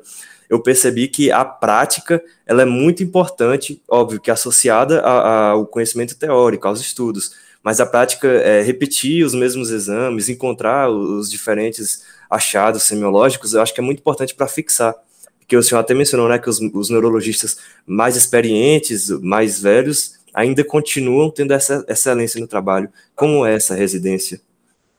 eu 0.49 0.61
percebi 0.61 1.09
que 1.09 1.31
a 1.31 1.45
prática 1.45 2.23
ela 2.47 2.63
é 2.63 2.65
muito 2.65 3.03
importante, 3.03 3.83
óbvio 3.89 4.21
que 4.21 4.31
associada 4.31 5.01
ao 5.01 5.67
conhecimento 5.67 6.17
teórico, 6.17 6.67
aos 6.67 6.81
estudos, 6.81 7.35
mas 7.63 7.81
a 7.81 7.87
prática 7.87 8.29
é 8.29 8.63
repetir 8.63 9.25
os 9.25 9.35
mesmos 9.35 9.71
exames, 9.71 10.29
encontrar 10.29 10.89
os 10.91 11.31
diferentes 11.31 12.03
achados 12.31 12.85
semiológicos, 12.85 13.53
eu 13.53 13.61
acho 13.61 13.75
que 13.75 13.81
é 13.81 13.85
muito 13.85 14.01
importante 14.01 14.35
para 14.35 14.47
fixar. 14.47 14.95
Porque 15.39 15.57
o 15.57 15.63
senhor 15.63 15.81
até 15.81 15.95
mencionou 15.95 16.29
né, 16.29 16.39
que 16.39 16.49
os, 16.49 16.61
os, 16.61 16.91
neurologistas 16.91 17.59
mais 17.87 18.17
experientes, 18.17 19.09
mais 19.23 19.61
velhos, 19.61 20.19
ainda 20.35 20.63
continuam 20.63 21.31
tendo 21.31 21.55
essa 21.55 21.85
excelência 21.89 22.39
no 22.39 22.47
trabalho. 22.47 22.91
Como 23.15 23.47
é 23.47 23.55
essa 23.55 23.75
residência? 23.75 24.41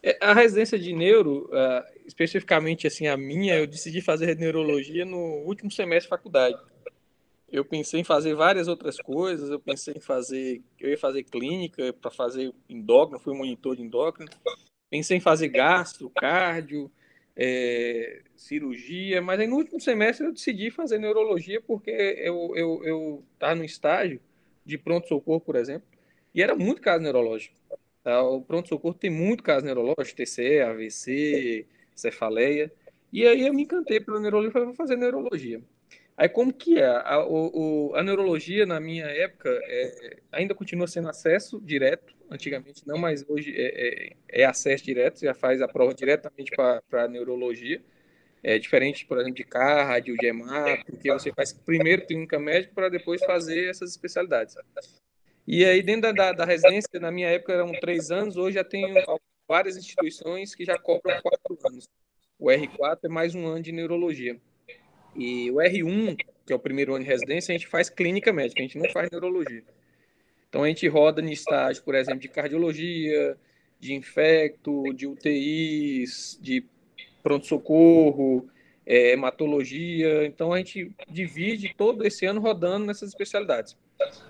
É, 0.02 0.18
a 0.20 0.34
residência 0.34 0.80
de 0.80 0.92
neuro, 0.92 1.48
uh, 1.52 1.84
especificamente 2.10 2.88
assim 2.88 3.08
a 3.08 3.16
minha, 3.16 3.56
eu 3.56 3.68
decidi 3.68 4.02
fazer 4.02 4.36
neurologia 4.36 5.06
no 5.06 5.44
último 5.46 5.72
semestre 5.72 6.06
de 6.06 6.10
faculdade. 6.10 6.58
Eu 7.52 7.64
pensei 7.64 8.02
em 8.02 8.04
fazer 8.04 8.36
várias 8.36 8.68
outras 8.68 8.98
coisas, 8.98 9.50
eu 9.50 9.60
pensei 9.60 9.94
em 9.96 10.00
fazer, 10.00 10.62
eu 10.80 10.90
ia 10.90 10.98
fazer 10.98 11.24
clínica 11.24 11.94
para 11.94 12.12
fazer 12.12 12.52
endócrino, 12.68 13.20
fui 13.20 13.36
monitor 13.36 13.76
de 13.76 13.84
endócrino, 13.84 14.30
pensei 14.90 15.18
em 15.18 15.20
fazer 15.20 15.50
gastro, 15.50 16.10
cardio, 16.10 16.92
é, 17.36 18.22
cirurgia, 18.36 19.22
mas 19.22 19.40
aí 19.40 19.48
no 19.48 19.56
último 19.56 19.80
semestre 19.80 20.26
eu 20.26 20.34
decidi 20.34 20.72
fazer 20.72 20.98
neurologia 20.98 21.62
porque 21.62 21.92
eu 21.92 22.54
eu 22.56 22.84
eu 22.84 23.56
no 23.56 23.64
estágio 23.64 24.20
de 24.66 24.78
pronto 24.78 25.08
socorro, 25.08 25.42
por 25.42 25.56
exemplo, 25.56 25.88
e 26.34 26.42
era 26.42 26.56
muito 26.56 26.82
caso 26.82 27.04
neurológico. 27.04 27.56
Tá? 28.04 28.22
O 28.24 28.42
pronto 28.42 28.68
socorro 28.70 28.94
tem 28.96 29.10
muito 29.10 29.44
caso 29.44 29.66
neurológico, 29.66 30.16
TCE, 30.16 30.60
AVC, 30.62 31.68
cefaleia, 32.00 32.72
e 33.12 33.26
aí 33.28 33.46
eu 33.48 33.54
me 33.54 33.64
encantei 33.64 34.00
pela 34.00 34.20
neurologia 34.20 34.52
falei, 34.52 34.68
vou 34.68 34.76
fazer 34.76 34.96
neurologia. 34.96 35.62
Aí 36.20 36.28
como 36.28 36.54
que 36.54 36.78
é? 36.78 36.86
A, 36.86 37.26
o, 37.26 37.94
a 37.96 38.04
neurologia, 38.04 38.66
na 38.66 38.78
minha 38.78 39.06
época, 39.06 39.50
é, 39.64 40.18
ainda 40.32 40.54
continua 40.54 40.86
sendo 40.86 41.08
acesso 41.08 41.62
direto, 41.62 42.14
antigamente 42.30 42.86
não, 42.86 42.98
mas 42.98 43.24
hoje 43.28 43.54
é, 43.56 44.18
é, 44.28 44.42
é 44.42 44.46
acesso 44.46 44.84
direto, 44.84 45.22
já 45.22 45.34
faz 45.34 45.62
a 45.62 45.68
prova 45.68 45.94
diretamente 45.94 46.52
para 46.52 47.04
a 47.06 47.08
neurologia. 47.08 47.82
É 48.44 48.60
diferente, 48.60 49.06
por 49.06 49.18
exemplo, 49.18 49.36
de 49.36 49.46
cardio, 49.46 50.16
de 50.18 50.28
EMA, 50.28 50.78
porque 50.86 51.12
você 51.12 51.32
faz 51.32 51.54
primeiro 51.54 52.06
clínica 52.06 52.38
médica 52.38 52.74
para 52.74 52.90
depois 52.90 53.24
fazer 53.24 53.70
essas 53.70 53.92
especialidades. 53.92 54.56
E 55.48 55.66
aí, 55.66 55.82
dentro 55.82 56.14
da, 56.14 56.32
da, 56.32 56.46
residência, 56.46 57.00
na 57.00 57.12
minha 57.12 57.30
época 57.30 57.54
eram 57.54 57.72
três 57.80 58.12
anos, 58.12 58.38
hoje 58.38 58.56
já 58.56 58.64
tem 58.64 58.94
várias 59.50 59.76
instituições 59.76 60.54
que 60.54 60.64
já 60.64 60.78
cobram 60.78 61.20
quatro 61.24 61.58
anos. 61.66 61.90
O 62.38 62.46
R4 62.46 63.00
é 63.06 63.08
mais 63.10 63.34
um 63.34 63.48
ano 63.48 63.64
de 63.64 63.72
neurologia. 63.72 64.40
E 65.16 65.50
o 65.50 65.56
R1, 65.56 66.16
que 66.46 66.54
é 66.54 66.56
o 66.56 66.60
primeiro 66.60 66.94
ano 66.94 67.04
de 67.04 67.10
residência, 67.10 67.54
a 67.54 67.58
gente 67.58 67.68
faz 67.68 67.90
clínica 67.90 68.32
médica, 68.32 68.62
a 68.62 68.64
gente 68.64 68.78
não 68.78 68.88
faz 68.92 69.10
neurologia. 69.10 69.64
Então 70.48 70.64
a 70.64 70.68
gente 70.68 70.88
roda 70.88 71.20
em 71.20 71.32
estágio, 71.32 71.84
por 71.84 71.96
exemplo, 71.96 72.20
de 72.20 72.28
cardiologia, 72.28 73.36
de 73.80 73.94
infecto, 73.96 74.94
de 74.94 75.08
UTIs, 75.08 76.38
de 76.40 76.64
pronto-socorro, 77.24 78.48
é, 78.86 79.14
hematologia. 79.14 80.26
Então 80.28 80.54
a 80.54 80.60
gente 80.60 80.92
divide 81.10 81.74
todo 81.76 82.06
esse 82.06 82.24
ano 82.26 82.40
rodando 82.40 82.86
nessas 82.86 83.10
especialidades. 83.10 83.76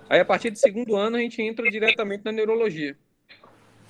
Aí 0.09 0.21
a 0.21 0.25
partir 0.25 0.49
do 0.49 0.57
segundo 0.57 0.95
ano 0.95 1.17
a 1.17 1.19
gente 1.19 1.41
entra 1.41 1.69
diretamente 1.69 2.23
na 2.23 2.31
neurologia. 2.31 2.97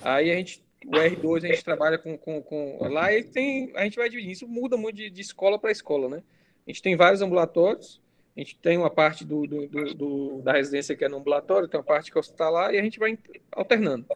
Aí 0.02 0.30
a 0.30 0.34
gente, 0.34 0.62
o 0.86 0.92
R2 0.92 1.44
a 1.44 1.48
gente 1.48 1.64
trabalha 1.64 1.98
com, 1.98 2.16
com, 2.16 2.42
com 2.42 2.78
lá 2.88 3.12
e 3.12 3.22
tem, 3.22 3.72
a 3.74 3.84
gente 3.84 3.96
vai 3.96 4.08
dividir. 4.08 4.30
Isso 4.30 4.48
muda 4.48 4.76
muito 4.76 4.96
de, 4.96 5.10
de 5.10 5.20
escola 5.20 5.58
para 5.58 5.70
escola, 5.70 6.08
né? 6.08 6.22
A 6.66 6.70
gente 6.70 6.82
tem 6.82 6.96
vários 6.96 7.20
ambulatórios, 7.20 8.00
a 8.36 8.40
gente 8.40 8.56
tem 8.58 8.78
uma 8.78 8.90
parte 8.90 9.24
do, 9.24 9.46
do, 9.46 9.66
do, 9.66 9.94
do, 9.94 10.42
da 10.42 10.52
residência 10.52 10.96
que 10.96 11.04
é 11.04 11.08
no 11.08 11.18
ambulatório, 11.18 11.68
tem 11.68 11.78
uma 11.78 11.84
parte 11.84 12.10
que 12.10 12.16
é 12.16 12.20
hospitalar, 12.20 12.72
e 12.72 12.78
a 12.78 12.82
gente 12.82 12.98
vai 12.98 13.18
alternando. 13.52 14.06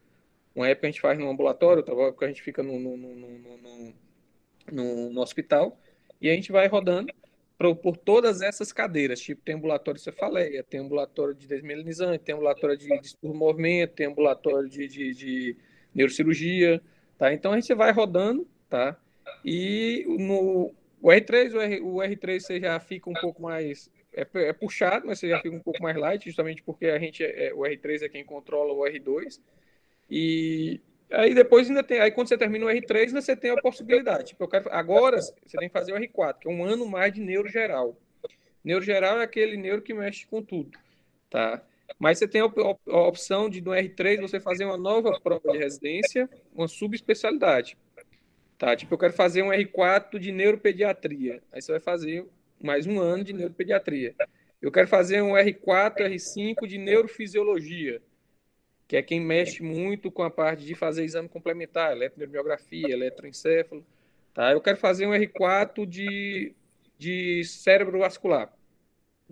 Uma 0.55 0.69
época 0.69 0.87
a 0.87 0.91
gente 0.91 1.01
faz 1.01 1.19
no 1.19 1.29
ambulatório, 1.29 1.79
outra 1.79 1.95
época 1.95 2.27
a 2.27 2.29
gente 2.29 2.43
fica 2.43 2.63
no, 2.63 2.79
no, 2.79 2.97
no, 2.97 3.95
no, 4.73 5.11
no 5.11 5.21
hospital, 5.21 5.79
e 6.21 6.31
a 6.31 6.35
gente 6.35 6.53
vai 6.53 6.67
rodando 6.69 7.13
por, 7.59 7.77
por 7.77 7.97
todas 7.97 8.41
essas 8.41 8.73
cadeiras. 8.73 9.21
Tipo, 9.21 9.43
tem 9.43 9.57
ambulatório 9.57 9.99
de 9.99 10.05
cefaleia, 10.05 10.63
tem 10.63 10.81
ambulatório 10.81 11.35
de 11.35 11.47
desmelinizante, 11.47 12.25
tem 12.25 12.35
ambulatório 12.35 12.77
de 12.77 12.89
do 13.23 13.35
movimento, 13.35 13.95
tem 13.95 14.07
ambulatório 14.07 14.69
de, 14.69 14.87
de, 14.87 15.15
de 15.15 15.57
neurocirurgia, 15.95 16.83
tá? 17.19 17.33
Então 17.33 17.53
a 17.53 17.61
gente 17.61 17.73
vai 17.75 17.93
rodando, 17.93 18.47
tá? 18.69 18.97
E 19.45 20.05
no, 20.07 20.75
o 21.01 21.09
R3, 21.09 21.55
o, 21.55 21.61
R, 21.61 21.81
o 21.81 21.95
R3 21.97 22.41
você 22.41 22.61
já 22.61 22.81
fica 22.81 23.11
um 23.11 23.15
pouco 23.15 23.43
mais. 23.43 23.91
É, 24.13 24.27
é, 24.35 24.53
puxado, 24.53 25.07
mas 25.07 25.19
você 25.19 25.29
já 25.29 25.41
fica 25.41 25.55
um 25.55 25.61
pouco 25.61 25.83
mais 25.83 25.97
light, 25.97 26.25
justamente 26.25 26.63
porque 26.63 26.87
a 26.87 26.99
gente 26.99 27.25
é, 27.25 27.53
o 27.53 27.61
R3 27.61 28.03
é 28.03 28.09
quem 28.09 28.25
controla 28.25 28.73
o 28.73 28.81
R2. 28.81 29.41
E 30.09 30.81
aí 31.11 31.35
depois 31.35 31.69
ainda 31.69 31.83
tem. 31.83 32.01
Aí 32.01 32.11
quando 32.11 32.29
você 32.29 32.39
termina 32.39 32.65
o 32.65 32.69
R3, 32.69 33.09
ainda 33.09 33.21
você 33.21 33.37
tem 33.37 33.51
a 33.51 33.61
possibilidade. 33.61 34.29
Tipo, 34.29 34.45
eu 34.45 34.49
quero, 34.49 34.73
agora 34.73 35.21
você 35.21 35.59
tem 35.59 35.69
que 35.69 35.73
fazer 35.73 35.93
o 35.93 35.97
R4, 35.97 36.39
que 36.39 36.49
é 36.49 36.51
um 36.51 36.65
ano 36.65 36.87
mais 36.87 37.13
de 37.13 37.21
neuro 37.21 37.49
geral. 37.49 37.97
Neuro 38.63 38.85
geral 38.85 39.21
é 39.21 39.25
aquele 39.25 39.57
neuro 39.57 39.83
que 39.83 39.93
mexe 39.93 40.27
com 40.27 40.43
tudo. 40.43 40.79
Tá? 41.29 41.63
Mas 41.99 42.19
você 42.19 42.29
tem 42.29 42.41
a, 42.41 42.47
opção 42.99 43.49
de 43.49 43.61
no 43.61 43.71
R3 43.71 44.21
você 44.21 44.41
fazer 44.41 44.65
uma 44.65 44.77
nova 44.77 45.19
prova 45.21 45.53
de 45.53 45.59
residência, 45.59 46.29
uma 46.55 46.69
subespecialidade. 46.69 47.77
Tá, 48.59 48.75
tipo, 48.77 48.95
eu 48.95 48.99
quero 48.99 49.13
fazer 49.13 49.43
um 49.43 49.49
R4 49.49 50.19
de 50.19 50.33
neuropediatria. 50.33 51.43
Aí 51.53 51.61
você 51.61 51.73
vai 51.73 51.81
fazer 51.81 52.27
mais 52.63 52.87
um 52.87 53.01
ano 53.01 53.25
de 53.25 53.33
neuropediatria. 53.33 54.15
Eu 54.63 54.73
quero 54.73 54.89
fazer 54.89 55.21
um 55.21 55.33
R4, 55.33 56.07
R5 56.09 56.67
de 56.67 56.79
neurofisiologia, 56.79 58.01
que 58.89 58.97
é 58.97 59.03
quem 59.03 59.21
mexe 59.21 59.63
muito 59.63 60.11
com 60.11 60.23
a 60.23 60.31
parte 60.31 60.65
de 60.65 60.75
fazer 60.75 61.05
exame 61.05 61.29
complementar, 61.29 61.93
eletroneuromiografia, 61.93 62.89
eletroencefalo. 62.91 63.85
Tá? 64.33 64.53
Eu 64.53 64.61
quero 64.61 64.79
fazer 64.79 65.07
um 65.07 65.11
R4 65.11 65.85
de, 65.85 66.55
de 66.99 67.45
cérebro 67.45 67.99
vascular, 67.99 68.51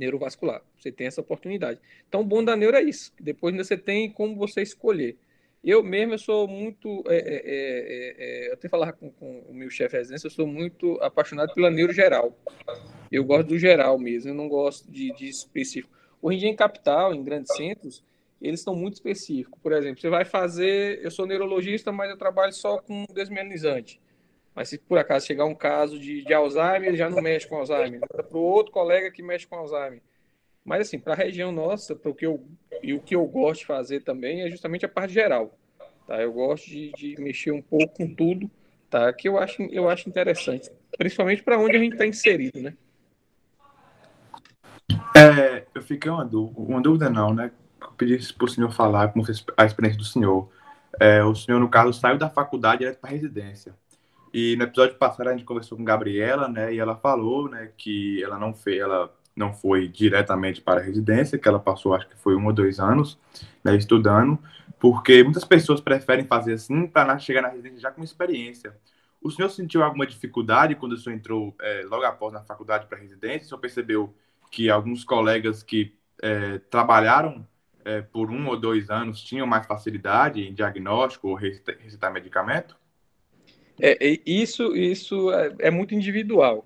neurovascular. 0.02 0.62
Você 0.76 0.90
tem 0.90 1.06
essa 1.06 1.20
oportunidade. 1.20 1.80
Então, 2.08 2.20
o 2.20 2.24
bom 2.24 2.44
da 2.44 2.56
neuro 2.56 2.76
é 2.76 2.82
isso. 2.82 3.12
Depois 3.20 3.54
você 3.54 3.76
tem 3.76 4.10
como 4.10 4.36
você 4.36 4.62
escolher. 4.62 5.16
Eu 5.64 5.82
mesmo 5.82 6.14
eu 6.14 6.18
sou 6.18 6.48
muito. 6.48 7.04
É, 7.06 7.16
é, 7.16 8.46
é, 8.48 8.52
eu 8.52 8.56
tenho 8.56 8.70
falar 8.70 8.92
com, 8.92 9.10
com 9.12 9.44
o 9.48 9.54
meu 9.54 9.70
chefe 9.70 9.92
de 9.92 9.98
residência, 9.98 10.26
eu 10.26 10.30
sou 10.30 10.46
muito 10.46 10.98
apaixonado 11.00 11.54
pela 11.54 11.70
neuro 11.70 11.92
geral. 11.92 12.36
Eu 13.12 13.24
gosto 13.24 13.48
do 13.48 13.58
geral 13.58 13.96
mesmo, 13.96 14.30
eu 14.30 14.34
não 14.34 14.48
gosto 14.48 14.90
de, 14.90 15.14
de 15.14 15.28
específico. 15.28 15.94
Hoje 16.20 16.36
em 16.36 16.40
dia, 16.40 16.48
em 16.48 16.56
capital, 16.56 17.14
em 17.14 17.22
grandes 17.22 17.54
centros, 17.54 18.02
eles 18.40 18.58
estão 18.58 18.74
muito 18.74 18.94
específicos. 18.94 19.56
Por 19.62 19.72
exemplo, 19.72 20.00
você 20.00 20.08
vai 20.08 20.24
fazer. 20.24 20.98
Eu 21.00 21.12
sou 21.12 21.26
neurologista, 21.26 21.92
mas 21.92 22.10
eu 22.10 22.16
trabalho 22.16 22.52
só 22.52 22.78
com 22.78 23.04
desmielizante. 23.14 24.00
Mas 24.54 24.68
se 24.68 24.78
por 24.78 24.98
acaso 24.98 25.26
chegar 25.26 25.44
um 25.44 25.54
caso 25.54 25.98
de, 25.98 26.24
de 26.24 26.34
Alzheimer, 26.34 26.88
ele 26.88 26.96
já 26.96 27.08
não 27.08 27.22
mexe 27.22 27.48
com 27.48 27.56
Alzheimer. 27.56 28.00
Para 28.00 28.36
o 28.36 28.40
outro 28.40 28.72
colega 28.72 29.10
que 29.10 29.22
mexe 29.22 29.46
com 29.46 29.56
Alzheimer. 29.56 30.02
Mas 30.64 30.82
assim, 30.82 30.98
para 30.98 31.14
a 31.14 31.16
região 31.16 31.50
nossa, 31.50 31.96
para 31.96 32.10
o 32.10 32.14
que 32.14 32.26
eu 32.26 32.44
e 32.82 32.92
o 32.94 33.00
que 33.00 33.14
eu 33.16 33.24
gosto 33.26 33.60
de 33.60 33.66
fazer 33.66 34.02
também 34.02 34.42
é 34.42 34.50
justamente 34.50 34.84
a 34.84 34.88
parte 34.88 35.12
geral. 35.12 35.56
Tá? 36.06 36.20
Eu 36.20 36.32
gosto 36.32 36.68
de, 36.68 36.92
de 36.92 37.20
mexer 37.20 37.52
um 37.52 37.62
pouco 37.62 37.94
com 37.96 38.14
tudo, 38.14 38.50
tá? 38.90 39.12
Que 39.12 39.28
eu 39.28 39.38
acho 39.38 39.62
eu 39.62 39.88
acho 39.88 40.08
interessante, 40.08 40.70
principalmente 40.96 41.42
para 41.42 41.58
onde 41.58 41.76
a 41.76 41.80
gente 41.80 41.94
está 41.94 42.06
inserido, 42.06 42.60
né? 42.60 42.74
É, 45.16 45.64
eu 45.74 45.82
fiquei 45.82 46.10
uma 46.10 46.24
dúvida, 46.24 46.60
uma 46.60 46.80
dúvida 46.80 47.10
não, 47.10 47.34
né? 47.34 47.50
Eu 47.80 47.92
pedi 47.92 48.18
para 48.34 48.44
o 48.44 48.48
senhor 48.48 48.70
falar 48.72 49.12
como 49.12 49.24
a 49.56 49.64
experiência 49.64 49.98
do 49.98 50.04
senhor. 50.04 50.48
É, 51.00 51.22
o 51.24 51.34
senhor, 51.34 51.58
no 51.58 51.68
caso, 51.68 51.92
saiu 51.92 52.18
da 52.18 52.28
faculdade 52.28 52.80
direto 52.80 52.98
para 52.98 53.10
residência. 53.10 53.74
E 54.32 54.56
no 54.56 54.64
episódio 54.64 54.96
passado 54.96 55.28
a 55.28 55.32
gente 55.32 55.44
conversou 55.44 55.76
com 55.76 55.84
Gabriela, 55.84 56.48
né? 56.48 56.72
E 56.74 56.78
ela 56.78 56.96
falou, 56.96 57.50
né, 57.50 57.70
que 57.76 58.22
ela 58.22 58.38
não 58.38 58.54
fez, 58.54 58.80
ela 58.80 59.12
não 59.36 59.52
foi 59.52 59.88
diretamente 59.88 60.60
para 60.60 60.80
a 60.80 60.82
residência, 60.82 61.38
que 61.38 61.48
ela 61.48 61.58
passou, 61.58 61.94
acho 61.94 62.08
que 62.08 62.16
foi 62.16 62.34
um 62.36 62.46
ou 62.46 62.52
dois 62.52 62.78
anos, 62.80 63.18
né, 63.64 63.74
estudando, 63.76 64.38
porque 64.78 65.22
muitas 65.22 65.44
pessoas 65.44 65.80
preferem 65.80 66.26
fazer 66.26 66.54
assim 66.54 66.86
para 66.86 67.18
chegar 67.18 67.42
na 67.42 67.48
residência 67.48 67.80
já 67.80 67.90
com 67.90 68.02
experiência. 68.02 68.76
O 69.22 69.30
senhor 69.30 69.48
sentiu 69.48 69.82
alguma 69.82 70.06
dificuldade 70.06 70.74
quando 70.74 70.92
o 70.92 70.96
senhor 70.96 71.16
entrou 71.16 71.54
é, 71.60 71.84
logo 71.86 72.04
após 72.04 72.32
na 72.32 72.42
faculdade 72.42 72.86
para 72.86 72.98
a 72.98 73.00
residência? 73.00 73.44
O 73.44 73.48
senhor 73.48 73.60
percebeu 73.60 74.14
que 74.50 74.68
alguns 74.68 75.04
colegas 75.04 75.62
que 75.62 75.94
é, 76.20 76.58
trabalharam 76.58 77.46
é, 77.84 78.02
por 78.02 78.30
um 78.30 78.48
ou 78.48 78.56
dois 78.56 78.90
anos 78.90 79.22
tinham 79.22 79.46
mais 79.46 79.66
facilidade 79.66 80.42
em 80.42 80.52
diagnóstico 80.52 81.28
ou 81.28 81.34
recitar 81.34 82.12
medicamento? 82.12 82.76
É, 83.84 83.98
isso 84.24 84.76
isso 84.76 85.32
é, 85.32 85.52
é 85.58 85.70
muito 85.70 85.92
individual. 85.92 86.64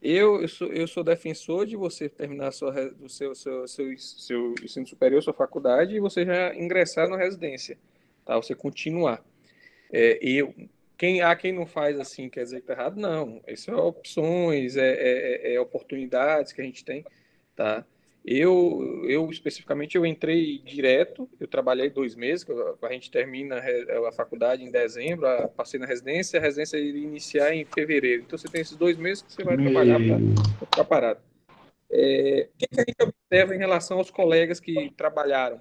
Eu, 0.00 0.40
eu, 0.40 0.48
sou, 0.48 0.68
eu 0.68 0.86
sou 0.86 1.04
defensor 1.04 1.66
de 1.66 1.76
você 1.76 2.08
terminar 2.08 2.52
sua, 2.52 2.72
o 3.02 3.08
seu, 3.08 3.34
seu, 3.34 3.68
seu, 3.68 3.98
seu 3.98 4.54
ensino 4.62 4.86
superior, 4.86 5.22
sua 5.22 5.34
faculdade, 5.34 5.94
e 5.94 6.00
você 6.00 6.24
já 6.24 6.54
ingressar 6.54 7.08
na 7.08 7.18
residência, 7.18 7.76
tá? 8.24 8.36
Você 8.36 8.54
continuar. 8.54 9.22
É, 9.92 10.18
eu, 10.22 10.54
quem, 10.96 11.20
há 11.20 11.36
quem 11.36 11.52
não 11.52 11.66
faz 11.66 11.98
assim, 12.00 12.30
quer 12.30 12.44
dizer 12.44 12.60
que 12.62 12.68
tá 12.68 12.72
errado? 12.74 12.96
Não. 12.98 13.42
Essas 13.46 13.66
são 13.66 13.76
opções, 13.76 14.76
é, 14.76 14.88
é, 14.88 15.50
é, 15.50 15.54
é 15.54 15.60
oportunidades 15.60 16.52
que 16.52 16.62
a 16.62 16.64
gente 16.64 16.82
tem, 16.84 17.04
tá? 17.54 17.84
Eu, 18.30 19.06
eu 19.06 19.30
especificamente, 19.30 19.96
eu 19.96 20.04
entrei 20.04 20.58
direto, 20.58 21.26
eu 21.40 21.48
trabalhei 21.48 21.88
dois 21.88 22.14
meses, 22.14 22.46
a 22.82 22.92
gente 22.92 23.10
termina 23.10 23.56
a 24.06 24.12
faculdade 24.12 24.62
em 24.62 24.70
dezembro, 24.70 25.26
passei 25.56 25.80
na 25.80 25.86
residência, 25.86 26.38
a 26.38 26.42
residência 26.42 26.76
iria 26.76 27.04
iniciar 27.04 27.54
em 27.54 27.64
fevereiro. 27.64 28.24
Então, 28.24 28.36
você 28.38 28.46
tem 28.46 28.60
esses 28.60 28.76
dois 28.76 28.98
meses 28.98 29.22
que 29.22 29.32
você 29.32 29.42
vai 29.42 29.56
trabalhar 29.56 29.98
para 29.98 30.66
ficar 30.66 30.84
parado. 30.84 31.20
É, 31.90 32.50
o 32.52 32.58
que, 32.58 32.66
que 32.66 32.80
a 32.80 32.84
gente 32.86 33.02
observa 33.02 33.54
em 33.54 33.58
relação 33.58 33.96
aos 33.96 34.10
colegas 34.10 34.60
que 34.60 34.92
trabalharam? 34.94 35.58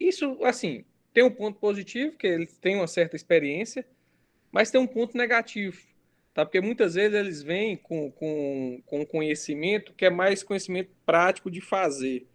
Isso, 0.00 0.36
assim, 0.42 0.84
tem 1.14 1.22
um 1.22 1.30
ponto 1.30 1.60
positivo, 1.60 2.16
que 2.16 2.26
eles 2.26 2.58
têm 2.58 2.74
uma 2.74 2.88
certa 2.88 3.14
experiência, 3.14 3.86
mas 4.50 4.72
tem 4.72 4.80
um 4.80 4.86
ponto 4.86 5.16
negativo 5.16 5.78
tá? 6.36 6.44
Porque 6.44 6.60
muitas 6.60 6.92
vezes 6.92 7.18
eles 7.18 7.42
vêm 7.42 7.78
com, 7.78 8.10
com, 8.10 8.82
com 8.84 9.06
conhecimento 9.06 9.94
que 9.94 10.04
é 10.04 10.10
mais 10.10 10.42
conhecimento 10.42 10.90
prático 11.06 11.50
de 11.50 11.62
fazer, 11.62 12.26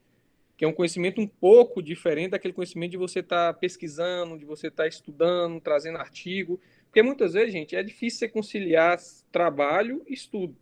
que 0.58 0.66
é 0.66 0.68
um 0.68 0.74
conhecimento 0.74 1.22
um 1.22 1.28
pouco 1.28 1.84
diferente 1.84 2.32
daquele 2.32 2.52
conhecimento 2.52 2.90
de 2.90 2.98
você 2.98 3.20
estar 3.20 3.54
tá 3.54 3.60
pesquisando, 3.60 4.40
de 4.40 4.44
você 4.44 4.70
estar 4.70 4.84
tá 4.84 4.90
estudando, 4.90 5.62
trazendo 5.62 6.00
artigo, 6.00 6.60
porque 6.86 7.04
muitas 7.04 7.34
vezes, 7.34 7.54
gente, 7.54 7.76
é 7.76 7.84
difícil 7.84 8.18
você 8.22 8.28
conciliar 8.28 8.98
trabalho 9.32 10.04
e 10.08 10.16
estudo. 10.16 10.58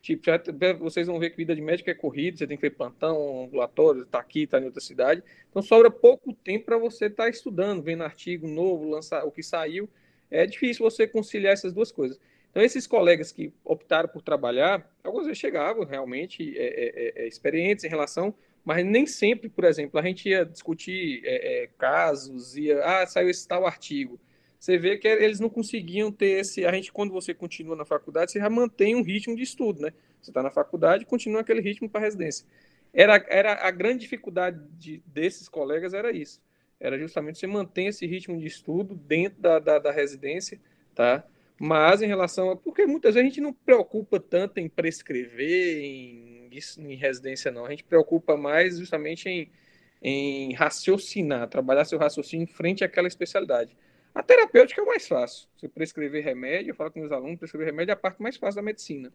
Tipo, 0.00 0.24
já, 0.24 0.40
vocês 0.78 1.06
vão 1.06 1.18
ver 1.18 1.28
que 1.28 1.36
vida 1.36 1.54
de 1.54 1.60
médico 1.60 1.90
é 1.90 1.94
corrida, 1.94 2.38
você 2.38 2.46
tem 2.46 2.56
que 2.56 2.62
ter 2.62 2.74
plantão, 2.74 3.44
ambulatório, 3.44 4.04
está 4.04 4.20
aqui, 4.20 4.44
está 4.44 4.58
em 4.58 4.64
outra 4.64 4.80
cidade. 4.80 5.22
Então 5.50 5.60
sobra 5.60 5.90
pouco 5.90 6.32
tempo 6.32 6.64
para 6.64 6.78
você 6.78 7.06
estar 7.06 7.24
tá 7.24 7.28
estudando, 7.28 7.82
vendo 7.82 8.04
artigo 8.04 8.48
novo, 8.48 8.88
lançar 8.88 9.22
o 9.26 9.30
que 9.30 9.42
saiu. 9.42 9.86
É 10.30 10.46
difícil 10.46 10.82
você 10.82 11.06
conciliar 11.06 11.52
essas 11.52 11.74
duas 11.74 11.92
coisas. 11.92 12.18
Então, 12.50 12.62
esses 12.62 12.86
colegas 12.86 13.30
que 13.30 13.52
optaram 13.64 14.08
por 14.08 14.22
trabalhar, 14.22 14.88
alguns 15.04 15.24
vezes 15.24 15.38
chegavam 15.38 15.84
realmente 15.84 16.56
é, 16.58 16.62
é, 16.62 16.84
é, 16.84 17.22
é, 17.24 17.28
experientes 17.28 17.84
em 17.84 17.88
relação, 17.88 18.34
mas 18.64 18.84
nem 18.84 19.06
sempre, 19.06 19.48
por 19.48 19.64
exemplo, 19.64 19.98
a 19.98 20.02
gente 20.02 20.28
ia 20.28 20.44
discutir 20.44 21.22
é, 21.24 21.68
casos, 21.78 22.56
ia, 22.56 22.84
ah, 22.84 23.06
saiu 23.06 23.30
esse 23.30 23.46
tal 23.46 23.66
artigo. 23.66 24.20
Você 24.58 24.76
vê 24.76 24.98
que 24.98 25.08
eles 25.08 25.40
não 25.40 25.48
conseguiam 25.48 26.12
ter 26.12 26.40
esse. 26.40 26.66
A 26.66 26.72
gente, 26.72 26.92
quando 26.92 27.12
você 27.12 27.32
continua 27.32 27.74
na 27.74 27.86
faculdade, 27.86 28.30
você 28.30 28.38
já 28.38 28.50
mantém 28.50 28.94
um 28.94 29.02
ritmo 29.02 29.34
de 29.34 29.42
estudo, 29.42 29.80
né? 29.80 29.90
Você 30.20 30.30
está 30.30 30.42
na 30.42 30.50
faculdade, 30.50 31.06
continua 31.06 31.40
aquele 31.40 31.62
ritmo 31.62 31.88
para 31.88 32.02
residência. 32.02 32.44
Era, 32.92 33.24
era 33.28 33.66
a 33.66 33.70
grande 33.70 34.00
dificuldade 34.00 34.60
de, 34.72 35.02
desses 35.06 35.48
colegas 35.48 35.94
era 35.94 36.12
isso. 36.12 36.42
Era 36.78 36.98
justamente 36.98 37.38
você 37.38 37.46
manter 37.46 37.84
esse 37.84 38.06
ritmo 38.06 38.38
de 38.38 38.46
estudo 38.46 38.94
dentro 38.94 39.40
da, 39.40 39.58
da, 39.58 39.78
da 39.78 39.92
residência, 39.92 40.60
tá? 40.94 41.24
Mas 41.62 42.00
em 42.00 42.06
relação 42.06 42.50
a. 42.50 42.56
Porque 42.56 42.86
muitas 42.86 43.14
vezes 43.14 43.26
a 43.26 43.28
gente 43.28 43.40
não 43.42 43.52
preocupa 43.52 44.18
tanto 44.18 44.58
em 44.58 44.66
prescrever, 44.66 45.76
em, 45.84 46.48
em 46.78 46.94
residência, 46.94 47.50
não. 47.50 47.66
A 47.66 47.70
gente 47.70 47.84
preocupa 47.84 48.34
mais 48.34 48.78
justamente 48.78 49.28
em, 49.28 49.52
em 50.00 50.54
raciocinar, 50.54 51.46
trabalhar 51.48 51.84
seu 51.84 51.98
raciocínio 51.98 52.44
em 52.44 52.46
frente 52.46 52.82
àquela 52.82 53.06
especialidade. 53.06 53.76
A 54.14 54.22
terapêutica 54.22 54.80
é 54.80 54.84
o 54.84 54.86
mais 54.86 55.06
fácil. 55.06 55.46
Você 55.54 55.68
prescrever 55.68 56.24
remédio, 56.24 56.70
eu 56.70 56.74
falo 56.74 56.90
com 56.90 56.98
meus 56.98 57.12
alunos, 57.12 57.38
prescrever 57.38 57.66
remédio 57.66 57.92
é 57.92 57.94
a 57.94 57.96
parte 57.96 58.22
mais 58.22 58.38
fácil 58.38 58.56
da 58.56 58.62
medicina. 58.62 59.12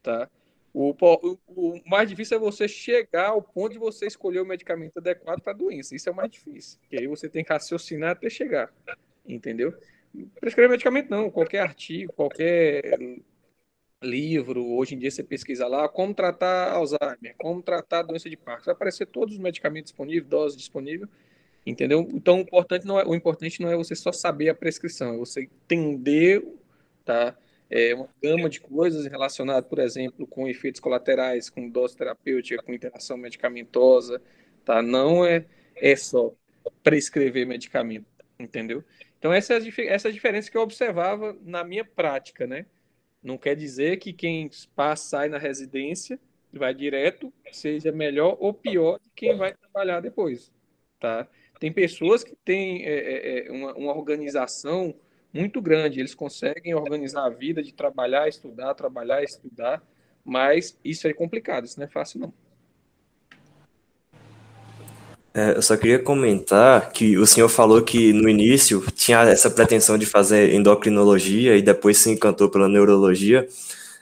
Tá? 0.00 0.30
O, 0.72 0.94
o, 1.00 1.38
o, 1.48 1.82
mais 1.84 2.08
difícil 2.08 2.36
é 2.36 2.40
você 2.40 2.68
chegar 2.68 3.30
ao 3.30 3.42
ponto 3.42 3.72
de 3.72 3.78
você 3.80 4.06
escolher 4.06 4.40
o 4.40 4.46
medicamento 4.46 4.98
adequado 4.98 5.40
para 5.40 5.52
a 5.52 5.56
doença. 5.56 5.96
Isso 5.96 6.08
é 6.08 6.12
o 6.12 6.14
mais 6.14 6.30
difícil. 6.30 6.78
E 6.92 7.00
aí 7.00 7.08
você 7.08 7.28
tem 7.28 7.42
que 7.42 7.52
raciocinar 7.52 8.12
até 8.12 8.30
chegar. 8.30 8.72
Entendeu? 9.26 9.74
Prescrever 10.40 10.70
medicamento 10.70 11.10
não, 11.10 11.30
qualquer 11.30 11.60
artigo, 11.60 12.12
qualquer 12.12 12.98
livro, 14.02 14.64
hoje 14.74 14.94
em 14.94 14.98
dia 14.98 15.10
você 15.10 15.22
pesquisa 15.22 15.66
lá, 15.66 15.88
como 15.88 16.12
tratar 16.14 16.72
Alzheimer, 16.72 17.34
como 17.38 17.62
tratar 17.62 18.02
doença 18.02 18.28
de 18.28 18.36
Parkinson, 18.36 18.66
vai 18.66 18.74
aparecer 18.74 19.06
todos 19.06 19.34
os 19.34 19.40
medicamentos 19.40 19.92
disponíveis, 19.92 20.26
doses 20.26 20.58
disponíveis, 20.58 21.08
entendeu? 21.64 22.08
Então 22.12 22.38
o 22.38 22.40
importante 22.40 22.86
não 22.86 22.98
é, 22.98 23.04
o 23.04 23.14
importante 23.14 23.60
não 23.62 23.70
é 23.70 23.76
você 23.76 23.94
só 23.94 24.12
saber 24.12 24.48
a 24.48 24.54
prescrição, 24.54 25.14
é 25.14 25.18
você 25.18 25.42
entender, 25.42 26.44
tá? 27.04 27.36
É 27.70 27.94
uma 27.94 28.08
gama 28.22 28.50
de 28.50 28.60
coisas 28.60 29.06
relacionadas, 29.06 29.68
por 29.68 29.78
exemplo, 29.78 30.26
com 30.26 30.46
efeitos 30.46 30.80
colaterais, 30.80 31.48
com 31.48 31.70
dose 31.70 31.96
terapêutica, 31.96 32.62
com 32.62 32.72
interação 32.74 33.16
medicamentosa, 33.16 34.20
tá? 34.64 34.82
Não 34.82 35.24
é, 35.24 35.46
é 35.76 35.96
só 35.96 36.34
prescrever 36.82 37.46
medicamento, 37.46 38.06
entendeu? 38.38 38.84
Então, 39.22 39.32
essa 39.32 39.54
é, 39.54 39.58
a, 39.58 39.84
essa 39.86 40.08
é 40.08 40.10
a 40.10 40.12
diferença 40.12 40.50
que 40.50 40.56
eu 40.56 40.62
observava 40.62 41.36
na 41.42 41.62
minha 41.62 41.84
prática, 41.84 42.44
né? 42.44 42.66
Não 43.22 43.38
quer 43.38 43.54
dizer 43.54 43.98
que 43.98 44.12
quem 44.12 44.50
passa, 44.74 45.10
sai 45.10 45.28
na 45.28 45.38
residência, 45.38 46.18
vai 46.52 46.74
direto, 46.74 47.32
seja 47.52 47.92
melhor 47.92 48.36
ou 48.40 48.52
pior 48.52 48.98
de 48.98 49.08
quem 49.14 49.36
vai 49.36 49.54
trabalhar 49.54 50.00
depois, 50.00 50.50
tá? 50.98 51.28
Tem 51.60 51.72
pessoas 51.72 52.24
que 52.24 52.34
têm 52.34 52.84
é, 52.84 52.94
é, 52.94 53.46
é, 53.46 53.52
uma, 53.52 53.72
uma 53.74 53.96
organização 53.96 54.92
muito 55.32 55.62
grande, 55.62 56.00
eles 56.00 56.16
conseguem 56.16 56.74
organizar 56.74 57.24
a 57.24 57.30
vida 57.30 57.62
de 57.62 57.72
trabalhar, 57.72 58.26
estudar, 58.26 58.74
trabalhar, 58.74 59.22
estudar, 59.22 59.80
mas 60.24 60.76
isso 60.84 61.06
é 61.06 61.12
complicado, 61.12 61.64
isso 61.64 61.78
não 61.78 61.86
é 61.86 61.88
fácil 61.88 62.18
não. 62.18 62.34
É, 65.34 65.56
eu 65.56 65.62
só 65.62 65.76
queria 65.76 65.98
comentar 65.98 66.90
que 66.92 67.16
o 67.16 67.26
senhor 67.26 67.48
falou 67.48 67.80
que 67.82 68.12
no 68.12 68.28
início 68.28 68.84
tinha 68.94 69.22
essa 69.22 69.50
pretensão 69.50 69.96
de 69.96 70.04
fazer 70.04 70.52
endocrinologia 70.52 71.56
e 71.56 71.62
depois 71.62 71.98
se 71.98 72.10
encantou 72.10 72.50
pela 72.50 72.68
neurologia. 72.68 73.48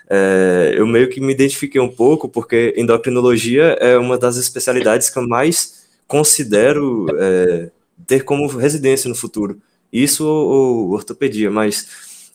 É, 0.08 0.74
eu 0.76 0.86
meio 0.86 1.08
que 1.08 1.20
me 1.20 1.32
identifiquei 1.32 1.80
um 1.80 1.88
pouco, 1.88 2.28
porque 2.28 2.74
endocrinologia 2.76 3.76
é 3.80 3.96
uma 3.96 4.18
das 4.18 4.36
especialidades 4.36 5.08
que 5.08 5.18
eu 5.18 5.28
mais 5.28 5.84
considero 6.08 7.06
é, 7.16 7.70
ter 8.08 8.24
como 8.24 8.48
residência 8.48 9.08
no 9.08 9.14
futuro. 9.14 9.60
Isso 9.92 10.26
ou, 10.26 10.48
ou 10.48 10.90
ortopedia, 10.90 11.48
mas 11.48 11.86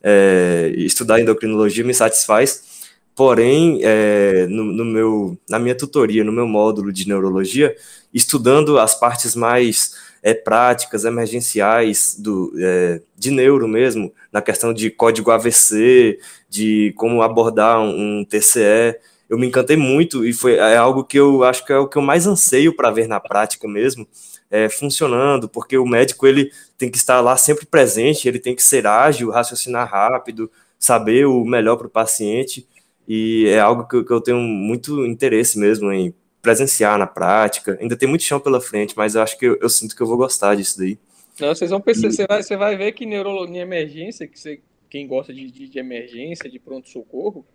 é, 0.01 0.71
estudar 0.77 1.19
endocrinologia 1.19 1.83
me 1.83 1.93
satisfaz. 1.93 2.74
Porém, 3.15 3.79
é, 3.81 4.45
no, 4.47 4.65
no 4.65 4.83
meu, 4.83 5.37
na 5.49 5.57
minha 5.57 5.75
tutoria, 5.75 6.23
no 6.23 6.33
meu 6.33 6.45
módulo 6.45 6.91
de 6.91 7.07
neurologia, 7.07 7.73
estudando 8.13 8.77
as 8.77 8.93
partes 8.99 9.35
mais 9.35 9.93
é, 10.21 10.33
práticas 10.33 11.05
emergenciais 11.05 12.15
do, 12.19 12.51
é, 12.57 12.99
de 13.15 13.31
neuro 13.31 13.67
mesmo, 13.67 14.11
na 14.33 14.41
questão 14.41 14.73
de 14.73 14.89
código 14.89 15.31
AVC, 15.31 16.19
de 16.49 16.93
como 16.97 17.21
abordar 17.21 17.79
um, 17.79 18.19
um 18.19 18.25
TCE. 18.25 18.99
Eu 19.29 19.37
me 19.37 19.47
encantei 19.47 19.77
muito 19.77 20.25
e 20.25 20.33
foi 20.33 20.55
é 20.55 20.75
algo 20.75 21.03
que 21.03 21.17
eu 21.17 21.43
acho 21.43 21.63
que 21.63 21.71
é 21.71 21.77
o 21.77 21.87
que 21.87 21.97
eu 21.97 22.01
mais 22.01 22.27
anseio 22.27 22.75
para 22.75 22.91
ver 22.91 23.07
na 23.07 23.19
prática 23.19 23.67
mesmo, 23.67 24.07
é, 24.51 24.67
funcionando, 24.67 25.47
porque 25.47 25.77
o 25.77 25.85
médico 25.85 26.27
ele 26.27 26.51
tem 26.77 26.89
que 26.89 26.97
estar 26.97 27.21
lá 27.21 27.37
sempre 27.37 27.65
presente, 27.65 28.27
ele 28.27 28.39
tem 28.39 28.55
que 28.55 28.63
ser 28.63 28.85
ágil, 28.85 29.29
raciocinar 29.29 29.89
rápido, 29.89 30.51
saber 30.79 31.25
o 31.27 31.45
melhor 31.45 31.77
para 31.77 31.87
o 31.87 31.89
paciente, 31.89 32.67
e 33.07 33.47
é 33.47 33.59
algo 33.59 33.87
que, 33.87 34.11
eu 34.11 34.21
tenho 34.21 34.39
muito 34.39 35.05
interesse 35.05 35.59
mesmo 35.59 35.91
em 35.91 36.13
presenciar 36.41 36.97
na 36.97 37.07
prática. 37.07 37.77
Ainda 37.79 37.95
tem 37.95 38.07
muito 38.07 38.23
chão 38.23 38.39
pela 38.39 38.61
frente, 38.61 38.95
mas 38.95 39.15
eu 39.15 39.21
acho 39.21 39.37
que 39.37 39.45
eu, 39.45 39.57
eu 39.61 39.69
sinto 39.69 39.95
que 39.95 40.01
eu 40.01 40.07
vou 40.07 40.17
gostar 40.17 40.55
disso 40.55 40.77
daí. 40.77 40.97
Não, 41.39 41.53
vocês 41.53 41.69
vão 41.69 41.81
perceber, 41.81 42.13
você 42.13 42.27
vai, 42.27 42.43
você 42.43 42.55
vai 42.55 42.77
ver 42.77 42.91
que 42.93 43.05
neurologia 43.05 43.61
emergência, 43.61 44.27
que 44.27 44.39
você, 44.39 44.61
quem 44.89 45.07
gosta 45.07 45.33
de, 45.33 45.51
de, 45.51 45.67
de 45.67 45.79
emergência, 45.79 46.49
de 46.49 46.57
pronto-socorro, 46.57 47.45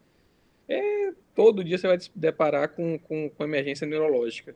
é, 0.69 1.13
todo 1.35 1.65
dia 1.65 1.79
você 1.79 1.87
vai 1.87 1.99
se 1.99 2.11
deparar 2.15 2.69
com, 2.69 2.99
com, 2.99 3.31
com 3.31 3.45
emergência 3.45 3.87
neurológica. 3.87 4.55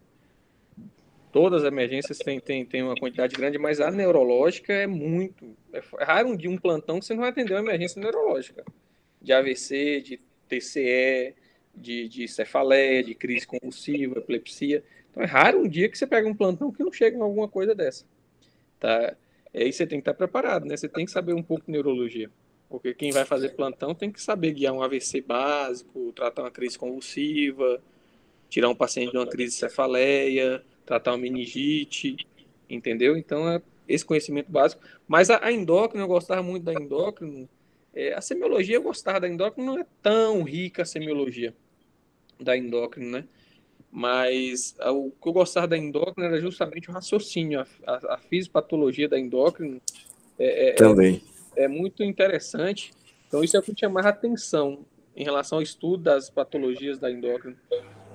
Todas 1.32 1.64
as 1.64 1.68
emergências 1.68 2.18
têm, 2.18 2.38
têm, 2.38 2.64
têm 2.64 2.82
uma 2.82 2.94
quantidade 2.94 3.34
grande, 3.34 3.58
mas 3.58 3.80
a 3.80 3.90
neurológica 3.90 4.72
é 4.72 4.86
muito. 4.86 5.56
É, 5.72 5.82
é 5.98 6.04
raro 6.04 6.28
um 6.28 6.36
dia 6.36 6.48
um 6.48 6.56
plantão 6.56 7.00
que 7.00 7.06
você 7.06 7.14
não 7.14 7.22
vai 7.22 7.30
atender 7.30 7.54
uma 7.54 7.60
emergência 7.60 8.00
neurológica. 8.00 8.64
De 9.20 9.32
AVC, 9.32 10.00
de 10.02 10.20
TCE, 10.44 11.34
de, 11.74 12.08
de 12.08 12.28
cefaleia, 12.28 13.02
de 13.02 13.14
crise 13.14 13.46
convulsiva, 13.46 14.18
epilepsia. 14.18 14.84
Então 15.10 15.22
é 15.22 15.26
raro 15.26 15.60
um 15.60 15.68
dia 15.68 15.88
que 15.88 15.98
você 15.98 16.06
pega 16.06 16.28
um 16.28 16.34
plantão 16.34 16.72
que 16.72 16.82
não 16.82 16.92
chega 16.92 17.16
em 17.16 17.20
alguma 17.20 17.48
coisa 17.48 17.74
dessa. 17.74 18.04
Tá? 18.78 19.16
Aí 19.54 19.72
você 19.72 19.86
tem 19.86 19.98
que 19.98 20.02
estar 20.02 20.14
preparado, 20.14 20.66
né? 20.66 20.76
Você 20.76 20.88
tem 20.88 21.04
que 21.04 21.10
saber 21.10 21.32
um 21.32 21.42
pouco 21.42 21.66
de 21.66 21.72
neurologia. 21.72 22.30
Porque 22.68 22.92
quem 22.94 23.12
vai 23.12 23.24
fazer 23.24 23.50
plantão 23.50 23.94
tem 23.94 24.10
que 24.10 24.20
saber 24.20 24.52
guiar 24.52 24.72
um 24.72 24.82
AVC 24.82 25.20
básico, 25.20 26.12
tratar 26.12 26.42
uma 26.42 26.50
crise 26.50 26.76
convulsiva, 26.76 27.80
tirar 28.48 28.68
um 28.68 28.74
paciente 28.74 29.12
de 29.12 29.18
uma 29.18 29.26
crise 29.26 29.52
de 29.52 29.58
cefaleia, 29.60 30.62
tratar 30.84 31.12
uma 31.12 31.18
meningite, 31.18 32.16
entendeu? 32.68 33.16
Então 33.16 33.48
é 33.48 33.62
esse 33.86 34.04
conhecimento 34.04 34.50
básico. 34.50 34.82
Mas 35.06 35.30
a, 35.30 35.44
a 35.44 35.52
endócrina, 35.52 36.02
eu 36.02 36.08
gostava 36.08 36.42
muito 36.42 36.64
da 36.64 36.72
endócrina. 36.72 37.48
É, 37.94 38.12
a 38.12 38.20
semiologia 38.20 38.76
eu 38.76 38.82
gostava 38.82 39.20
da 39.20 39.28
endócrina, 39.28 39.72
não 39.72 39.78
é 39.78 39.86
tão 40.02 40.42
rica 40.42 40.82
a 40.82 40.84
semiologia 40.84 41.54
da 42.40 42.56
endócrina, 42.56 43.20
né? 43.20 43.24
Mas 43.90 44.74
o 44.80 45.12
que 45.12 45.28
eu 45.28 45.32
gostava 45.32 45.68
da 45.68 45.78
endócrina 45.78 46.28
era 46.28 46.40
justamente 46.40 46.90
o 46.90 46.92
raciocínio, 46.92 47.60
a, 47.60 47.66
a, 47.86 48.14
a 48.14 48.18
fisiopatologia 48.18 49.08
da 49.08 49.16
endócrina. 49.16 49.80
É, 50.36 50.70
é, 50.70 50.72
Também. 50.72 51.22
É, 51.54 51.64
é, 51.64 51.68
muito 51.68 52.02
interessante. 52.02 52.92
Então, 53.28 53.44
isso 53.44 53.56
é 53.56 53.60
o 53.60 53.62
que 53.62 53.72
tinha 53.72 53.88
mais 53.88 54.04
atenção 54.04 54.84
em 55.14 55.22
relação 55.22 55.58
ao 55.58 55.62
estudo 55.62 56.02
das 56.02 56.28
patologias 56.28 56.98
da 56.98 57.08
endócrina. 57.08 57.56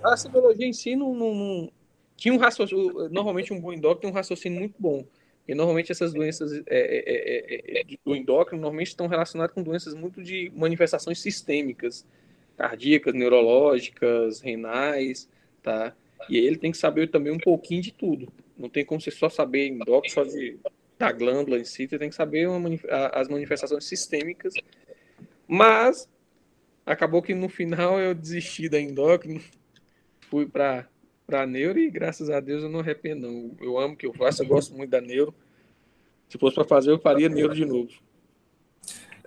A 0.03 0.17
semiologia 0.17 0.67
em 0.67 0.73
si 0.73 0.97
não, 0.97 1.15
não, 1.15 1.33
não 1.33 1.71
tinha 2.17 2.33
um 2.33 2.37
raciocínio. 2.37 3.07
Normalmente, 3.09 3.53
um 3.53 3.61
bom 3.61 3.71
endócrino 3.71 4.01
tem 4.01 4.09
um 4.09 4.13
raciocínio 4.13 4.59
muito 4.59 4.75
bom. 4.77 5.05
E 5.49 5.55
normalmente 5.55 5.91
essas 5.91 6.13
doenças 6.13 6.53
é, 6.53 6.61
é, 6.67 7.79
é, 7.79 7.83
do 8.05 8.15
endócrino 8.15 8.61
normalmente 8.61 8.89
estão 8.89 9.07
relacionadas 9.07 9.51
com 9.51 9.63
doenças 9.63 9.95
muito 9.95 10.21
de 10.21 10.51
manifestações 10.55 11.19
sistêmicas 11.19 12.05
cardíacas, 12.55 13.15
neurológicas, 13.15 14.41
renais, 14.41 15.27
tá? 15.63 15.95
E 16.29 16.37
aí 16.37 16.45
ele 16.45 16.57
tem 16.57 16.71
que 16.71 16.77
saber 16.77 17.09
também 17.09 17.33
um 17.33 17.39
pouquinho 17.39 17.81
de 17.81 17.91
tudo. 17.91 18.31
Não 18.55 18.69
tem 18.69 18.85
como 18.85 19.01
você 19.01 19.09
só 19.09 19.27
saber 19.27 19.69
endócrino, 19.69 20.13
só 20.13 20.23
de, 20.23 20.59
da 20.99 21.11
glândula 21.11 21.57
em 21.57 21.63
si, 21.63 21.87
você 21.87 21.97
tem 21.97 22.09
que 22.09 22.15
saber 22.15 22.47
uma, 22.47 22.69
as 23.11 23.27
manifestações 23.27 23.85
sistêmicas. 23.85 24.53
Mas 25.47 26.07
acabou 26.85 27.23
que 27.23 27.33
no 27.33 27.49
final 27.49 27.99
eu 27.99 28.13
desisti 28.13 28.69
da 28.69 28.79
endócrino, 28.79 29.41
fui 30.19 30.45
para 30.45 30.87
para 31.29 31.45
neuro 31.45 31.77
e 31.77 31.89
graças 31.89 32.29
a 32.29 32.39
Deus 32.39 32.63
eu 32.63 32.69
não 32.69 32.79
arrependo 32.79 33.27
não. 33.27 33.51
Eu 33.61 33.77
amo 33.77 33.93
o 33.93 33.97
que 33.97 34.07
eu 34.07 34.13
faço, 34.13 34.41
eu 34.41 34.47
gosto 34.47 34.73
muito 34.75 34.89
da 34.89 34.99
neuro. 34.99 35.33
Se 36.27 36.37
fosse 36.37 36.55
para 36.55 36.65
fazer, 36.65 36.91
eu 36.91 36.99
faria 36.99 37.29
neuro 37.29 37.53
de 37.53 37.65
novo 37.65 37.89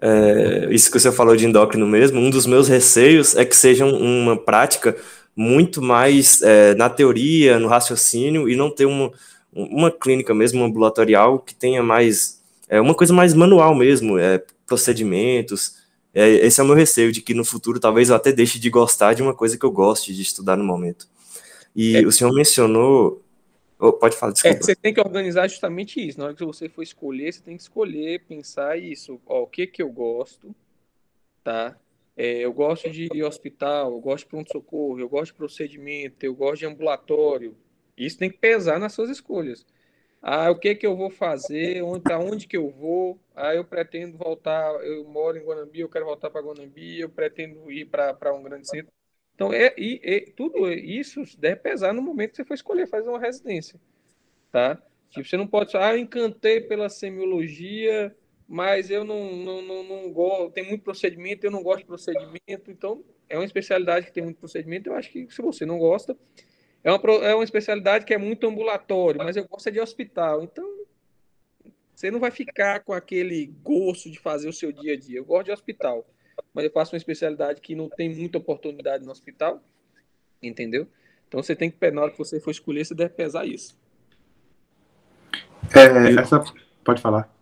é, 0.02 0.66
isso 0.72 0.90
que 0.90 0.98
você 0.98 1.12
falou 1.12 1.36
de 1.36 1.46
endócrino 1.46 1.86
mesmo, 1.86 2.18
um 2.18 2.28
dos 2.28 2.44
meus 2.44 2.66
receios 2.66 3.36
é 3.36 3.44
que 3.44 3.54
seja 3.54 3.86
uma 3.86 4.36
prática 4.36 4.96
muito 5.34 5.80
mais 5.80 6.42
é, 6.42 6.74
na 6.74 6.90
teoria, 6.90 7.60
no 7.60 7.68
raciocínio, 7.68 8.48
e 8.48 8.56
não 8.56 8.68
ter 8.68 8.84
uma, 8.84 9.12
uma 9.52 9.92
clínica 9.92 10.34
mesmo, 10.34 10.64
ambulatorial, 10.64 11.38
que 11.38 11.54
tenha 11.54 11.84
mais, 11.84 12.42
é, 12.68 12.80
uma 12.80 12.94
coisa 12.94 13.14
mais 13.14 13.32
manual 13.32 13.76
mesmo, 13.76 14.18
é, 14.18 14.42
procedimentos. 14.66 15.76
É, 16.12 16.28
esse 16.28 16.60
é 16.60 16.64
o 16.64 16.66
meu 16.66 16.74
receio, 16.74 17.12
de 17.12 17.22
que 17.22 17.32
no 17.32 17.44
futuro 17.44 17.78
talvez 17.78 18.10
eu 18.10 18.16
até 18.16 18.32
deixe 18.32 18.58
de 18.58 18.68
gostar 18.68 19.14
de 19.14 19.22
uma 19.22 19.32
coisa 19.32 19.56
que 19.56 19.64
eu 19.64 19.70
goste 19.70 20.12
de 20.12 20.20
estudar 20.20 20.56
no 20.56 20.64
momento. 20.64 21.06
E 21.74 21.96
é. 21.96 22.06
o 22.06 22.12
senhor 22.12 22.32
mencionou 22.32 23.22
Oh, 23.84 23.92
pode 23.92 24.16
falar, 24.16 24.30
é, 24.30 24.34
desculpa. 24.34 24.56
É, 24.56 24.62
você 24.62 24.76
tem 24.76 24.94
que 24.94 25.00
organizar 25.00 25.48
justamente 25.48 26.00
isso. 26.00 26.16
Na 26.16 26.26
hora 26.26 26.34
que 26.34 26.44
você 26.44 26.68
for 26.68 26.82
escolher, 26.82 27.32
você 27.32 27.42
tem 27.42 27.56
que 27.56 27.62
escolher, 27.64 28.24
pensar 28.28 28.78
isso. 28.78 29.20
Ó, 29.26 29.42
o 29.42 29.46
que 29.48 29.66
que 29.66 29.82
eu 29.82 29.90
gosto, 29.90 30.54
tá? 31.42 31.76
É, 32.16 32.38
eu 32.38 32.52
gosto 32.52 32.88
de 32.88 33.24
hospital, 33.24 33.90
eu 33.90 34.00
gosto 34.00 34.22
de 34.22 34.30
pronto-socorro, 34.30 35.00
eu 35.00 35.08
gosto 35.08 35.32
de 35.32 35.38
procedimento, 35.38 36.24
eu 36.24 36.32
gosto 36.32 36.60
de 36.60 36.66
ambulatório. 36.66 37.56
Isso 37.96 38.18
tem 38.18 38.30
que 38.30 38.38
pesar 38.38 38.78
nas 38.78 38.92
suas 38.92 39.10
escolhas. 39.10 39.66
Ah, 40.22 40.48
o 40.48 40.56
que 40.60 40.76
que 40.76 40.86
eu 40.86 40.96
vou 40.96 41.10
fazer? 41.10 41.82
Onde, 41.82 42.02
para 42.02 42.20
onde 42.20 42.46
que 42.46 42.56
eu 42.56 42.70
vou? 42.70 43.18
Ah, 43.34 43.52
eu 43.52 43.64
pretendo 43.64 44.16
voltar, 44.16 44.72
eu 44.84 45.02
moro 45.08 45.36
em 45.36 45.44
Guanambi, 45.44 45.80
eu 45.80 45.88
quero 45.88 46.04
voltar 46.04 46.30
para 46.30 46.40
Guanambi, 46.40 47.00
eu 47.00 47.08
pretendo 47.08 47.68
ir 47.72 47.86
para 47.86 48.32
um 48.32 48.44
grande 48.44 48.68
centro. 48.68 48.92
Então, 49.42 49.52
é, 49.52 49.74
e, 49.76 50.32
tudo 50.36 50.70
isso 50.70 51.24
deve 51.36 51.56
pesar 51.56 51.92
no 51.92 52.00
momento 52.00 52.30
que 52.30 52.36
você 52.36 52.44
for 52.44 52.54
escolher 52.54 52.86
fazer 52.86 53.08
uma 53.08 53.18
residência, 53.18 53.80
tá? 54.52 54.80
Tipo, 55.10 55.28
você 55.28 55.36
não 55.36 55.48
pode 55.48 55.76
ah, 55.76 55.92
eu 55.92 55.98
encantei 55.98 56.60
pela 56.60 56.88
semiologia, 56.88 58.14
mas 58.46 58.88
eu 58.88 59.04
não, 59.04 59.34
não, 59.34 59.60
não, 59.60 59.82
não 59.82 60.12
gosto, 60.12 60.52
tem 60.52 60.64
muito 60.64 60.84
procedimento, 60.84 61.44
eu 61.44 61.50
não 61.50 61.62
gosto 61.62 61.80
de 61.80 61.86
procedimento, 61.86 62.70
então 62.70 63.04
é 63.28 63.36
uma 63.36 63.44
especialidade 63.44 64.06
que 64.06 64.12
tem 64.12 64.22
muito 64.22 64.38
procedimento, 64.38 64.90
eu 64.90 64.94
acho 64.94 65.10
que 65.10 65.28
se 65.28 65.42
você 65.42 65.66
não 65.66 65.78
gosta, 65.78 66.16
é 66.84 66.92
uma, 66.92 67.12
é 67.24 67.34
uma 67.34 67.44
especialidade 67.44 68.04
que 68.04 68.14
é 68.14 68.18
muito 68.18 68.46
ambulatório, 68.46 69.18
mas 69.18 69.36
eu 69.36 69.44
gosto 69.48 69.72
de 69.72 69.80
hospital, 69.80 70.44
então 70.44 70.64
você 71.92 72.12
não 72.12 72.20
vai 72.20 72.30
ficar 72.30 72.84
com 72.84 72.92
aquele 72.92 73.46
gosto 73.62 74.08
de 74.08 74.20
fazer 74.20 74.48
o 74.48 74.52
seu 74.52 74.70
dia 74.70 74.92
a 74.92 74.96
dia, 74.96 75.18
eu 75.18 75.24
gosto 75.24 75.46
de 75.46 75.52
hospital 75.52 76.06
mas 76.54 76.64
eu 76.64 76.70
faço 76.70 76.94
uma 76.94 76.98
especialidade 76.98 77.60
que 77.60 77.74
não 77.74 77.88
tem 77.88 78.14
muita 78.14 78.38
oportunidade 78.38 79.04
no 79.04 79.10
hospital, 79.10 79.62
entendeu? 80.42 80.86
Então 81.28 81.42
você 81.42 81.56
tem 81.56 81.70
que, 81.70 81.90
na 81.90 82.02
hora 82.02 82.10
que 82.10 82.18
você 82.18 82.38
for 82.40 82.50
escolher, 82.50 82.84
você 82.84 82.94
deve 82.94 83.14
pesar 83.14 83.46
isso. 83.46 83.76
É, 85.74 86.20
essa... 86.20 86.44
Pode 86.84 87.00
falar. 87.00 87.32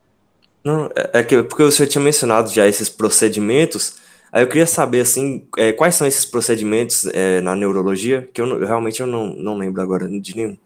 Não, 0.63 0.87
é, 0.95 1.21
é 1.21 1.25
que 1.25 1.43
porque 1.43 1.65
você 1.65 1.87
tinha 1.87 2.03
mencionado 2.03 2.51
já 2.51 2.67
esses 2.69 2.89
procedimentos, 2.89 3.99
aí 4.31 4.43
eu 4.43 4.49
queria 4.49 4.67
saber, 4.67 5.01
assim, 5.01 5.49
é, 5.57 5.73
quais 5.73 5.95
são 5.95 6.07
esses 6.07 6.25
procedimentos 6.25 7.07
é, 7.07 7.41
na 7.41 7.57
neurologia, 7.57 8.29
que 8.33 8.41
eu, 8.41 8.47
não, 8.47 8.59
realmente 8.59 9.01
eu 9.01 9.07
não, 9.07 9.35
não 9.35 9.57
lembro 9.57 9.83
agora 9.83 10.09
de 10.09 10.37
nenhum. 10.37 10.57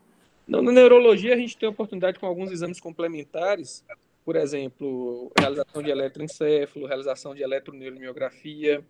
Não, 0.46 0.60
na 0.60 0.72
neurologia 0.72 1.32
a 1.32 1.38
gente 1.38 1.56
tem 1.56 1.68
oportunidade 1.68 2.18
com 2.18 2.26
alguns 2.26 2.50
exames 2.50 2.78
complementares, 2.78 3.82
por 4.24 4.36
exemplo, 4.36 5.30
realização 5.38 5.82
de 5.82 5.90
eletroencefalo, 5.90 6.86
realização 6.86 7.34
de 7.34 7.42
eletroneuromiografia, 7.42 8.82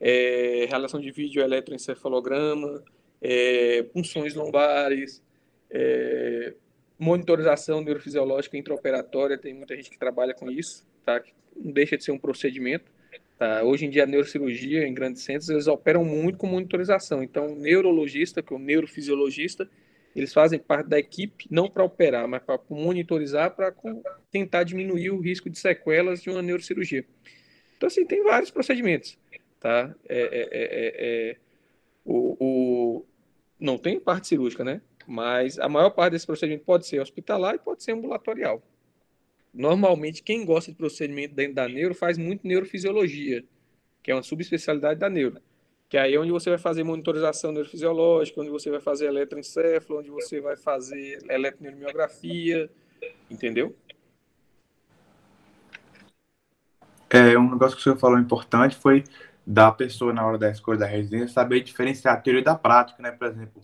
é, 0.00 0.66
realização 0.68 1.00
de 1.00 1.10
vídeo 1.10 1.42
eletroencefalograma, 1.42 2.84
é, 3.20 3.82
punções 3.84 4.34
lombares, 4.34 5.22
é, 5.70 6.54
monitorização 6.98 7.80
neurofisiológica 7.80 8.56
intraoperatória, 8.56 9.38
tem 9.38 9.54
muita 9.54 9.74
gente 9.74 9.90
que 9.90 9.98
trabalha 9.98 10.34
com 10.34 10.50
isso, 10.50 10.86
tá? 11.04 11.22
não 11.56 11.72
deixa 11.72 11.96
de 11.96 12.04
ser 12.04 12.12
um 12.12 12.18
procedimento. 12.18 12.92
Tá? 13.38 13.64
Hoje 13.64 13.86
em 13.86 13.90
dia, 13.90 14.04
a 14.04 14.06
neurocirurgia 14.06 14.86
em 14.86 14.94
grandes 14.94 15.22
centros, 15.22 15.48
eles 15.48 15.66
operam 15.66 16.04
muito 16.04 16.38
com 16.38 16.46
monitorização. 16.46 17.22
Então, 17.22 17.46
o 17.46 17.56
neurologista, 17.56 18.42
que 18.42 18.52
é 18.52 18.56
o 18.56 18.58
neurofisiologista, 18.58 19.68
eles 20.14 20.32
fazem 20.32 20.58
parte 20.58 20.88
da 20.88 20.98
equipe 20.98 21.46
não 21.50 21.68
para 21.68 21.82
operar, 21.82 22.28
mas 22.28 22.42
para 22.42 22.60
monitorizar, 22.70 23.54
para 23.54 23.74
tentar 24.30 24.62
diminuir 24.62 25.10
o 25.10 25.20
risco 25.20 25.50
de 25.50 25.58
sequelas 25.58 26.22
de 26.22 26.30
uma 26.30 26.40
neurocirurgia. 26.40 27.04
Então, 27.76 27.88
assim, 27.88 28.06
tem 28.06 28.22
vários 28.22 28.50
procedimentos, 28.50 29.18
tá? 29.58 29.94
É, 30.08 30.18
é, 30.18 30.22
é, 30.22 30.62
é, 30.62 31.30
é 31.30 31.36
o, 32.04 32.36
o, 32.38 33.06
não 33.58 33.76
tem 33.76 33.98
parte 33.98 34.28
cirúrgica, 34.28 34.62
né? 34.62 34.80
Mas 35.06 35.58
a 35.58 35.68
maior 35.68 35.90
parte 35.90 36.12
desse 36.12 36.26
procedimento 36.26 36.64
pode 36.64 36.86
ser 36.86 37.00
hospitalar 37.00 37.56
e 37.56 37.58
pode 37.58 37.82
ser 37.82 37.92
ambulatorial. 37.92 38.62
Normalmente, 39.52 40.22
quem 40.22 40.44
gosta 40.44 40.70
de 40.70 40.76
procedimento 40.76 41.34
dentro 41.34 41.54
da 41.54 41.68
neuro 41.68 41.94
faz 41.94 42.16
muito 42.16 42.46
neurofisiologia, 42.46 43.44
que 44.02 44.10
é 44.10 44.14
uma 44.14 44.22
subespecialidade 44.22 45.00
da 45.00 45.10
neuro 45.10 45.40
que 45.94 45.98
aí 45.98 46.12
é 46.12 46.18
onde 46.18 46.32
você 46.32 46.50
vai 46.50 46.58
fazer 46.58 46.82
monitorização 46.82 47.52
neurofisiológica, 47.52 48.40
onde 48.40 48.50
você 48.50 48.68
vai 48.68 48.80
fazer 48.80 49.06
eletroencefalo, 49.06 50.00
onde 50.00 50.10
você 50.10 50.40
vai 50.40 50.56
fazer 50.56 51.24
eletroneuromiografia, 51.30 52.68
Entendeu? 53.30 53.76
É, 57.08 57.38
um 57.38 57.48
negócio 57.48 57.76
que 57.76 57.80
o 57.80 57.84
senhor 57.84 57.96
falou 57.96 58.18
importante 58.18 58.74
foi 58.74 59.04
da 59.46 59.70
pessoa 59.70 60.12
na 60.12 60.26
hora 60.26 60.36
da 60.36 60.50
escolha 60.50 60.80
da 60.80 60.86
residência 60.86 61.28
saber 61.28 61.60
diferenciar 61.60 62.14
a 62.14 62.20
teoria 62.20 62.42
da 62.42 62.56
prática, 62.56 63.00
né? 63.00 63.12
Por 63.12 63.28
exemplo, 63.28 63.62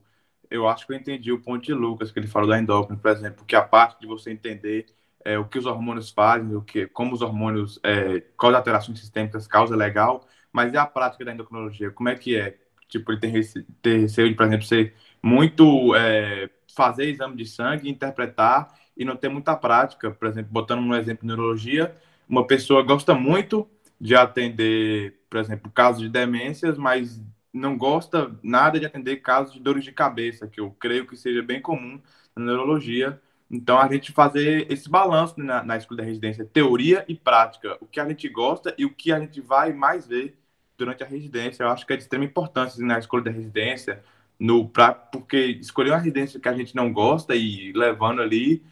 eu 0.48 0.68
acho 0.68 0.86
que 0.86 0.92
eu 0.92 0.96
entendi 0.96 1.32
o 1.32 1.42
ponto 1.42 1.64
de 1.64 1.74
Lucas 1.74 2.12
que 2.12 2.20
ele 2.20 2.28
falou 2.28 2.48
da 2.48 2.60
endócrina, 2.60 2.96
por 2.96 3.10
exemplo, 3.10 3.44
que 3.44 3.56
a 3.56 3.62
parte 3.62 3.98
de 4.02 4.06
você 4.06 4.30
entender 4.30 4.86
é, 5.24 5.36
o 5.36 5.48
que 5.48 5.58
os 5.58 5.66
hormônios 5.66 6.12
fazem, 6.12 6.54
o 6.54 6.62
que, 6.62 6.86
como 6.86 7.12
os 7.12 7.22
hormônios, 7.22 7.80
é, 7.82 8.20
quais 8.36 8.54
alterações 8.54 9.00
sistêmicas 9.00 9.48
causa 9.48 9.74
legal, 9.74 10.28
mas 10.52 10.72
e 10.72 10.76
a 10.76 10.86
prática 10.86 11.24
da 11.24 11.32
endocrinologia? 11.32 11.90
Como 11.90 12.08
é 12.08 12.14
que 12.14 12.36
é? 12.36 12.56
Tipo, 12.88 13.12
ele 13.12 13.20
tem, 13.20 13.30
receio 13.30 14.28
de, 14.28 14.34
por 14.34 14.46
exemplo, 14.46 14.66
ser 14.66 14.94
muito 15.22 15.94
é, 15.94 16.50
fazer 16.74 17.08
exame 17.08 17.36
de 17.36 17.46
sangue, 17.46 17.88
interpretar 17.88 18.74
e 18.96 19.04
não 19.04 19.16
ter 19.16 19.28
muita 19.28 19.56
prática. 19.56 20.10
Por 20.10 20.26
exemplo, 20.28 20.50
botando 20.52 20.80
um 20.80 20.94
exemplo 20.94 21.22
de 21.22 21.28
neurologia, 21.28 21.94
uma 22.28 22.46
pessoa 22.46 22.82
gosta 22.82 23.14
muito 23.14 23.68
de 24.00 24.14
atender, 24.16 25.20
por 25.28 25.38
exemplo, 25.38 25.70
casos 25.70 26.02
de 26.02 26.08
demências, 26.08 26.76
mas 26.76 27.22
não 27.52 27.76
gosta 27.76 28.36
nada 28.42 28.78
de 28.78 28.86
atender 28.86 29.16
casos 29.16 29.52
de 29.52 29.60
dores 29.60 29.84
de 29.84 29.92
cabeça, 29.92 30.48
que 30.48 30.60
eu 30.60 30.70
creio 30.72 31.06
que 31.06 31.16
seja 31.16 31.42
bem 31.42 31.60
comum 31.60 32.00
na 32.34 32.44
neurologia. 32.44 33.20
Então, 33.50 33.78
a 33.78 33.88
gente 33.88 34.12
fazer 34.12 34.70
esse 34.70 34.88
balanço 34.88 35.34
na, 35.38 35.62
na 35.62 35.76
escolha 35.76 35.98
da 35.98 36.04
residência, 36.04 36.44
teoria 36.44 37.04
e 37.08 37.14
prática, 37.14 37.76
o 37.80 37.86
que 37.86 37.98
a 37.98 38.08
gente 38.08 38.28
gosta 38.28 38.74
e 38.78 38.84
o 38.84 38.94
que 38.94 39.12
a 39.12 39.18
gente 39.18 39.40
vai 39.40 39.72
mais 39.72 40.06
ver 40.06 40.39
durante 40.80 41.04
a 41.04 41.06
residência. 41.06 41.62
Eu 41.62 41.68
acho 41.68 41.86
que 41.86 41.92
é 41.92 41.96
de 41.96 42.02
extrema 42.02 42.24
importância 42.24 42.84
na 42.84 42.98
escolha 42.98 43.24
da 43.24 43.30
residência, 43.30 44.02
no 44.38 44.68
pra, 44.68 44.92
porque 44.92 45.36
escolher 45.36 45.90
uma 45.90 45.98
residência 45.98 46.40
que 46.40 46.48
a 46.48 46.54
gente 46.54 46.74
não 46.74 46.92
gosta 46.92 47.36
e 47.36 47.72
levando 47.72 48.22
ali 48.22 48.62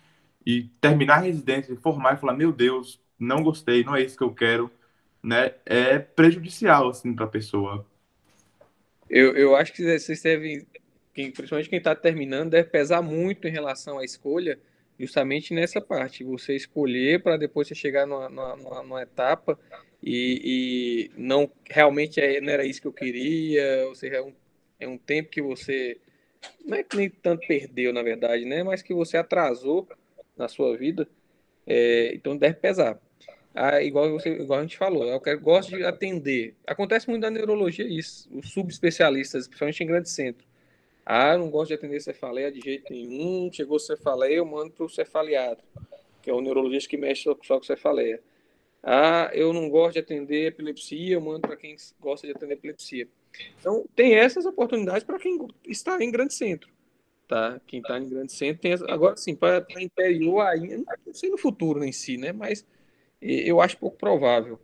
e 0.45 0.65
terminar 0.81 1.17
a 1.17 1.21
residência, 1.21 1.77
formar 1.77 2.15
e 2.15 2.17
falar, 2.17 2.33
meu 2.33 2.51
Deus, 2.51 3.01
não 3.19 3.43
gostei, 3.43 3.85
não 3.85 3.95
é 3.95 4.03
isso 4.03 4.17
que 4.17 4.25
eu 4.25 4.35
quero, 4.35 4.71
né? 5.23 5.53
É 5.67 5.99
prejudicial 5.99 6.89
assim 6.89 7.15
para 7.15 7.27
a 7.27 7.29
pessoa. 7.29 7.87
Eu, 9.11 9.37
eu 9.37 9.55
acho 9.55 9.73
que 9.75 9.99
vocês 9.99 10.23
devem, 10.23 10.67
principalmente 11.13 11.69
quem 11.69 11.79
está 11.79 11.95
terminando, 11.95 12.51
deve 12.51 12.71
pesar 12.71 13.03
muito 13.03 13.47
em 13.47 13.51
relação 13.51 13.99
à 13.99 14.05
escolha, 14.05 14.59
justamente 14.99 15.53
nessa 15.53 15.81
parte. 15.81 16.25
Você 16.25 16.57
escolher 16.57 17.23
para 17.23 17.37
depois 17.37 17.69
você 17.69 17.75
chegar 17.75 18.07
numa, 18.07 18.29
numa, 18.31 18.83
numa 18.83 19.03
etapa 19.03 19.59
e, 20.03 21.11
e, 21.11 21.21
não 21.21 21.51
realmente 21.69 22.21
é, 22.21 22.41
não 22.41 22.53
era 22.53 22.65
isso 22.65 22.81
que 22.81 22.87
eu 22.87 22.93
queria, 22.93 23.87
ou 23.89 23.95
seja, 23.95 24.17
é 24.17 24.23
um, 24.23 24.33
é 24.81 24.89
um 24.89 24.99
tempo 24.99 25.31
que 25.31 25.43
você 25.43 25.99
não 26.65 26.77
é 26.77 26.85
que 26.85 26.97
nem 26.97 27.11
tanto 27.11 27.47
perdeu, 27.47 27.93
na 27.93 28.03
verdade, 28.03 28.45
né? 28.45 28.63
Mas 28.63 28.83
que 28.83 28.95
você 28.95 29.17
atrasou 29.17 29.89
na 30.37 30.49
sua 30.49 30.77
vida, 30.77 31.09
é, 31.67 32.15
então 32.15 32.37
deve 32.37 32.55
pesar 32.57 33.01
ah, 33.61 33.83
igual, 33.83 34.09
você, 34.11 34.29
igual 34.31 34.61
a 34.61 34.63
gente 34.63 34.79
falou, 34.79 35.05
eu 35.05 35.21
quero, 35.21 35.41
gosto 35.41 35.77
de 35.77 35.83
atender. 35.83 36.55
Acontece 36.65 37.09
muito 37.11 37.23
na 37.23 37.31
neurologia 37.31 37.85
isso, 37.85 38.29
os 38.33 38.51
subespecialistas, 38.53 39.49
principalmente 39.49 39.83
em 39.83 39.87
grande 39.87 40.09
centro. 40.09 40.47
Ah, 41.05 41.37
não 41.37 41.51
gosto 41.51 41.69
de 41.69 41.75
atender 41.75 42.01
cefaleia 42.01 42.53
de 42.53 42.61
jeito 42.61 42.93
nenhum, 42.93 43.51
chegou 43.53 43.81
cefaleia, 43.81 44.37
eu 44.37 44.45
mando 44.45 44.71
para 44.71 44.85
o 44.85 44.89
cefaliado, 44.89 45.61
que 46.23 46.31
é 46.31 46.33
o 46.33 46.41
neurologista 46.41 46.89
que 46.89 46.97
mexe 46.97 47.25
só 47.43 47.57
com 47.57 47.65
cefaleia. 47.65 48.21
Ah, 48.83 49.31
eu 49.33 49.53
não 49.53 49.69
gosto 49.69 49.95
de 49.95 49.99
atender 50.01 50.47
epilepsia, 50.47 51.15
eu 51.15 51.21
mando 51.21 51.41
para 51.41 51.57
quem 51.57 51.77
gosta 52.01 52.27
de 52.27 52.33
atender 52.33 52.55
epilepsia. 52.55 53.09
Então, 53.61 53.85
tem 53.95 54.15
essas 54.15 54.47
oportunidades 54.47 55.05
para 55.05 55.19
quem 55.19 55.39
está 55.67 56.03
em 56.03 56.11
grande 56.11 56.35
centro. 56.35 56.71
Tá? 57.27 57.61
Quem 57.67 57.81
está 57.81 57.99
em 57.99 58.09
grande 58.09 58.33
centro 58.33 58.63
tem. 58.63 58.73
Agora, 58.89 59.17
sim, 59.17 59.35
para 59.35 59.65
interior 59.79 60.41
ainda, 60.41 60.99
não 61.07 61.13
sei 61.13 61.29
no 61.29 61.37
futuro 61.37 61.85
em 61.85 61.93
si, 61.93 62.17
né? 62.17 62.33
Mas 62.33 62.65
eu 63.21 63.61
acho 63.61 63.77
pouco 63.77 63.99
provável. 63.99 64.59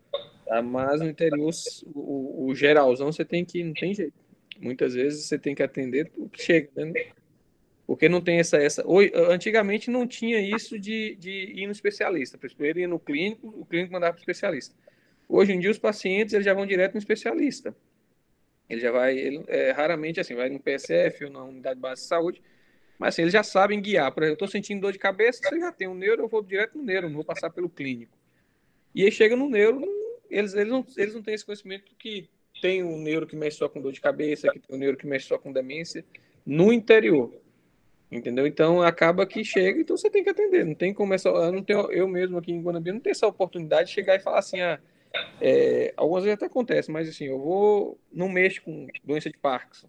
Tá? 0.47 0.63
Mas 0.63 1.01
no 1.01 1.09
interior, 1.09 1.51
o, 1.95 2.47
o, 2.47 2.55
geralzão 2.55 3.13
você 3.13 3.25
tem 3.25 3.45
que, 3.45 3.63
não 3.63 3.75
tem 3.75 3.95
jeito. 3.95 4.15
Muitas 4.59 4.95
vezes 4.95 5.27
você 5.27 5.39
tem 5.39 5.55
que 5.55 5.63
atender 5.63 6.11
o 6.17 6.29
que 6.29 6.43
chega, 6.43 6.71
né? 6.77 6.93
Porque 7.87 8.09
não 8.09 8.21
tem 8.21 8.39
essa. 8.39 8.57
essa... 8.57 8.85
Antigamente 9.29 9.91
não 9.91 10.07
tinha 10.07 10.41
isso 10.41 10.79
de, 10.79 11.17
de 11.17 11.53
ir 11.55 11.67
no 11.67 11.73
especialista. 11.73 12.39
Primeiro 12.39 12.79
ia 12.81 12.89
no 12.89 12.99
clínico, 12.99 13.49
o 13.49 13.65
clínico 13.65 13.93
mandava 13.93 14.13
para 14.15 14.21
o 14.21 14.23
especialista. 14.23 14.75
Hoje 15.29 15.53
em 15.53 15.61
dia, 15.61 15.71
os 15.71 15.79
pacientes 15.79 16.35
eles 16.35 16.45
já 16.45 16.55
vão 16.55 16.67
direto 16.67 16.95
no 16.95 16.99
especialista. 16.99 17.75
Ele 18.69 18.81
já 18.81 18.91
vai, 18.91 19.17
ele, 19.19 19.45
é, 19.49 19.73
raramente 19.73 20.21
assim, 20.21 20.35
vai 20.35 20.49
no 20.49 20.59
PSF 20.59 21.25
ou 21.25 21.31
na 21.31 21.45
unidade 21.45 21.79
base 21.79 22.03
de 22.03 22.09
saúde, 22.09 22.43
mas 22.99 23.15
assim, 23.15 23.23
eles 23.23 23.33
já 23.33 23.43
sabem 23.43 23.81
guiar. 23.81 24.13
Por 24.13 24.23
exemplo, 24.23 24.33
eu 24.33 24.45
estou 24.45 24.49
sentindo 24.49 24.81
dor 24.81 24.93
de 24.93 24.99
cabeça, 24.99 25.41
você 25.43 25.59
já 25.59 25.71
tem 25.71 25.87
um 25.87 25.95
neuro, 25.95 26.23
eu 26.23 26.29
vou 26.29 26.43
direto 26.43 26.79
no 26.79 26.85
neuro, 26.85 27.09
não 27.09 27.17
vou 27.17 27.25
passar 27.25 27.51
pelo 27.51 27.69
clínico. 27.69 28.17
E 28.95 29.05
aí 29.05 29.13
chega 29.13 29.37
no 29.37 29.49
neuro, 29.49 29.83
eles, 30.31 30.55
eles, 30.55 30.73
não, 30.73 30.87
eles 30.97 31.15
não 31.15 31.23
têm 31.23 31.35
esse 31.35 31.45
conhecimento 31.45 31.95
que 31.99 32.29
tem 32.63 32.83
um 32.83 32.99
neuro 32.99 33.27
que 33.27 33.37
mexe 33.37 33.59
só 33.59 33.69
com 33.69 33.81
dor 33.81 33.93
de 33.93 34.01
cabeça, 34.01 34.51
que 34.51 34.61
tem 34.61 34.77
um 34.77 34.79
neuro 34.79 34.97
que 34.97 35.07
mexe 35.07 35.27
só 35.27 35.37
com 35.37 35.53
demência, 35.53 36.05
no 36.47 36.73
interior. 36.73 37.33
Entendeu? 38.15 38.47
Então 38.47 38.81
acaba 38.81 39.27
que 39.27 39.45
chega, 39.45 39.81
então 39.81 39.97
você 39.97 40.09
tem 40.09 40.23
que 40.23 40.31
atender. 40.31 40.65
Não 40.65 40.75
tem 40.75 40.95
como 40.95 41.13
essa. 41.13 41.29
Eu, 41.29 41.51
não 41.51 41.65
tenho, 41.65 41.91
eu 41.91 42.07
mesmo 42.07 42.39
aqui 42.39 42.53
em 42.53 42.63
Guanabí 42.63 42.93
não 42.93 43.01
tenho 43.01 43.11
essa 43.11 43.27
oportunidade 43.27 43.89
de 43.89 43.95
chegar 43.95 44.15
e 44.15 44.21
falar 44.21 44.39
assim, 44.39 44.61
ah, 44.61 44.79
é, 45.41 45.93
algumas 45.97 46.23
vezes 46.23 46.37
até 46.37 46.47
acontece, 46.47 46.93
mas 46.93 47.09
assim, 47.09 47.25
eu 47.25 47.41
vou. 47.41 47.99
Não 48.13 48.29
mexo 48.29 48.63
com 48.63 48.87
doença 49.03 49.29
de 49.29 49.37
Parkinson. 49.37 49.89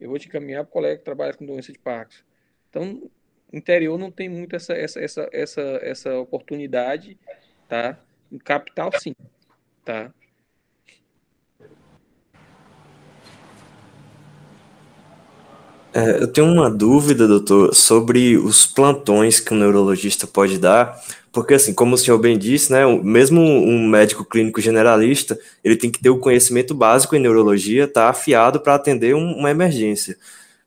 Eu 0.00 0.08
vou 0.08 0.18
te 0.18 0.28
encaminhar 0.28 0.64
para 0.64 0.70
o 0.70 0.72
colega 0.72 0.96
que 0.96 1.04
trabalha 1.04 1.34
com 1.34 1.44
doença 1.44 1.70
de 1.70 1.78
Parkinson. 1.78 2.24
Então, 2.70 3.10
interior 3.52 3.98
não 3.98 4.10
tem 4.10 4.30
muito 4.30 4.56
essa, 4.56 4.72
essa, 4.72 4.98
essa, 5.00 5.28
essa, 5.30 5.60
essa 5.82 6.18
oportunidade, 6.18 7.18
tá? 7.68 8.00
Em 8.32 8.38
capital, 8.38 8.90
sim. 8.98 9.14
Tá? 9.84 10.10
É, 15.98 16.22
eu 16.22 16.28
tenho 16.28 16.46
uma 16.46 16.70
dúvida, 16.70 17.26
doutor, 17.26 17.74
sobre 17.74 18.36
os 18.36 18.64
plantões 18.64 19.40
que 19.40 19.52
um 19.52 19.56
neurologista 19.56 20.28
pode 20.28 20.56
dar, 20.56 20.96
porque 21.32 21.54
assim, 21.54 21.74
como 21.74 21.96
o 21.96 21.98
senhor 21.98 22.18
bem 22.18 22.38
disse, 22.38 22.70
né, 22.70 22.86
mesmo 23.02 23.40
um 23.40 23.84
médico 23.88 24.24
clínico 24.24 24.60
generalista, 24.60 25.36
ele 25.64 25.74
tem 25.74 25.90
que 25.90 25.98
ter 26.00 26.10
o 26.10 26.20
conhecimento 26.20 26.72
básico 26.72 27.16
em 27.16 27.18
neurologia, 27.18 27.88
tá 27.88 28.08
afiado 28.08 28.60
para 28.60 28.76
atender 28.76 29.16
um, 29.16 29.32
uma 29.32 29.50
emergência. 29.50 30.16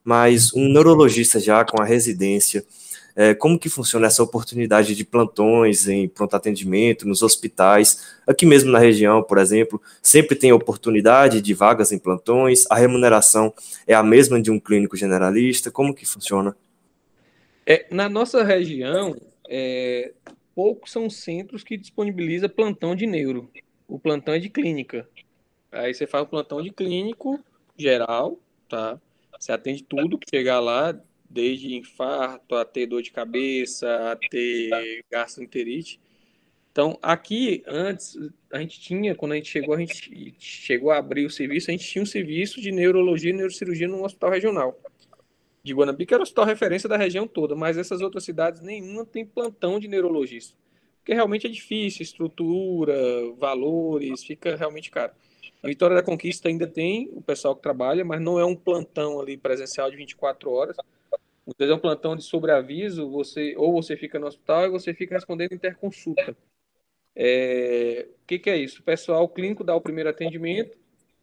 Mas 0.04 0.54
um 0.54 0.68
neurologista 0.68 1.40
já 1.40 1.64
com 1.64 1.82
a 1.82 1.86
residência, 1.86 2.66
é, 3.16 3.34
como 3.34 3.60
que 3.60 3.70
funciona 3.70 4.08
essa 4.08 4.24
oportunidade 4.24 4.96
de 4.96 5.04
plantões 5.04 5.88
em 5.88 6.08
pronto 6.08 6.36
atendimento, 6.36 7.08
nos 7.08 7.22
hospitais, 7.22 8.16
aqui 8.28 8.46
mesmo 8.46 8.72
na 8.72 8.80
região, 8.80 9.22
por 9.24 9.38
exemplo, 9.38 9.82
sempre 10.02 10.36
tem 10.36 10.52
oportunidade 10.52 11.42
de 11.42 11.54
vagas 11.54 11.92
em 11.92 12.00
plantões, 12.00 12.66
a 12.70 12.76
remuneração 12.76 13.54
é 13.88 13.94
a 13.94 14.04
mesma 14.04 14.42
de 14.42 14.52
um 14.52 14.60
clínico 14.60 14.96
generalista, 14.96 15.72
como 15.72 15.94
que 15.94 16.06
funciona? 16.06 16.56
É, 17.66 17.86
na 17.92 18.10
nossa 18.10 18.44
região, 18.44 19.16
é, 19.48 20.14
poucos 20.56 20.92
são 20.92 21.10
centros 21.10 21.64
que 21.64 21.78
disponibilizam 21.78 22.50
plantão 22.50 22.96
de 22.96 23.06
neuro, 23.06 23.50
o 23.88 24.00
plantão 24.00 24.34
é 24.34 24.40
de 24.40 24.50
clínica. 24.50 25.08
Aí 25.72 25.94
você 25.94 26.06
faz 26.06 26.24
o 26.24 26.28
plantão 26.28 26.62
de 26.62 26.72
clínico 26.72 27.40
geral, 27.78 28.38
tá? 28.68 29.00
Você 29.40 29.52
atende 29.52 29.84
tudo 29.84 30.18
que 30.18 30.30
chegar 30.30 30.60
lá, 30.60 30.94
desde 31.32 31.76
infarto 31.76 32.56
a 32.56 32.66
ter 32.66 32.86
dor 32.86 33.02
de 33.02 33.12
cabeça, 33.12 34.12
a 34.12 34.16
ter 34.16 35.04
gastroenterite. 35.10 36.00
Então, 36.72 36.98
aqui, 37.02 37.64
antes, 37.68 38.18
a 38.52 38.60
gente 38.60 38.80
tinha, 38.80 39.14
quando 39.14 39.34
a 39.34 39.36
gente 39.36 39.50
chegou, 39.50 39.76
a 39.76 39.80
gente 39.80 40.36
chegou 40.40 40.92
a 40.92 40.98
abrir 40.98 41.26
o 41.26 41.30
serviço, 41.30 41.70
a 41.70 41.74
gente 41.74 41.86
tinha 41.86 42.02
um 42.02 42.06
serviço 42.06 42.62
de 42.62 42.72
neurologia 42.72 43.32
e 43.32 43.34
neurocirurgia 43.34 43.88
no 43.88 44.04
hospital 44.04 44.30
regional 44.30 44.80
de 45.64 45.74
Guanambi, 45.74 46.06
que 46.06 46.14
era 46.14 46.22
o 46.22 46.24
hospital 46.24 46.46
referência 46.46 46.90
da 46.90 46.98
região 46.98 47.28
toda, 47.28 47.56
mas 47.56 47.78
essas 47.78 48.02
outras 48.02 48.24
cidades, 48.24 48.62
nenhuma 48.62 49.06
tem 49.06 49.26
plantão 49.26 49.80
de 49.80 49.88
neurologista, 49.88 50.58
porque 50.98 51.14
realmente 51.14 51.46
é 51.46 51.50
difícil, 51.50 52.02
estrutura, 52.02 52.96
valores, 53.38 54.24
fica 54.24 54.56
realmente 54.56 54.90
caro. 54.90 55.12
A 55.62 55.68
Vitória 55.68 55.96
da 55.96 56.02
Conquista 56.02 56.48
ainda 56.48 56.66
tem 56.66 57.10
o 57.14 57.22
pessoal 57.22 57.56
que 57.56 57.62
trabalha, 57.62 58.04
mas 58.04 58.20
não 58.20 58.40
é 58.40 58.46
um 58.46 58.56
plantão 58.56 59.20
ali 59.20 59.38
presencial 59.38 59.92
de 59.92 59.98
24 59.98 60.50
horas, 60.50 60.76
Vezes 61.58 61.72
é 61.72 61.76
um 61.76 61.80
plantão 61.80 62.16
de 62.16 62.24
sobreaviso, 62.24 63.10
você, 63.10 63.56
ou 63.58 63.74
você 63.74 63.98
fica 63.98 64.20
no 64.20 64.28
hospital 64.28 64.66
e 64.66 64.70
você 64.70 64.94
fica 64.94 65.16
respondendo 65.16 65.54
interconsulta. 65.54 66.36
É, 67.16 68.08
o 68.24 68.26
que, 68.26 68.40
que, 68.40 68.50
é 68.50 68.58
isso? 68.58 68.82
O 68.82 68.84
pessoal 68.84 69.28
clínico 69.28 69.64
dá 69.64 69.76
o 69.76 69.82
primeiro 69.82 70.10
atendimento 70.10 70.78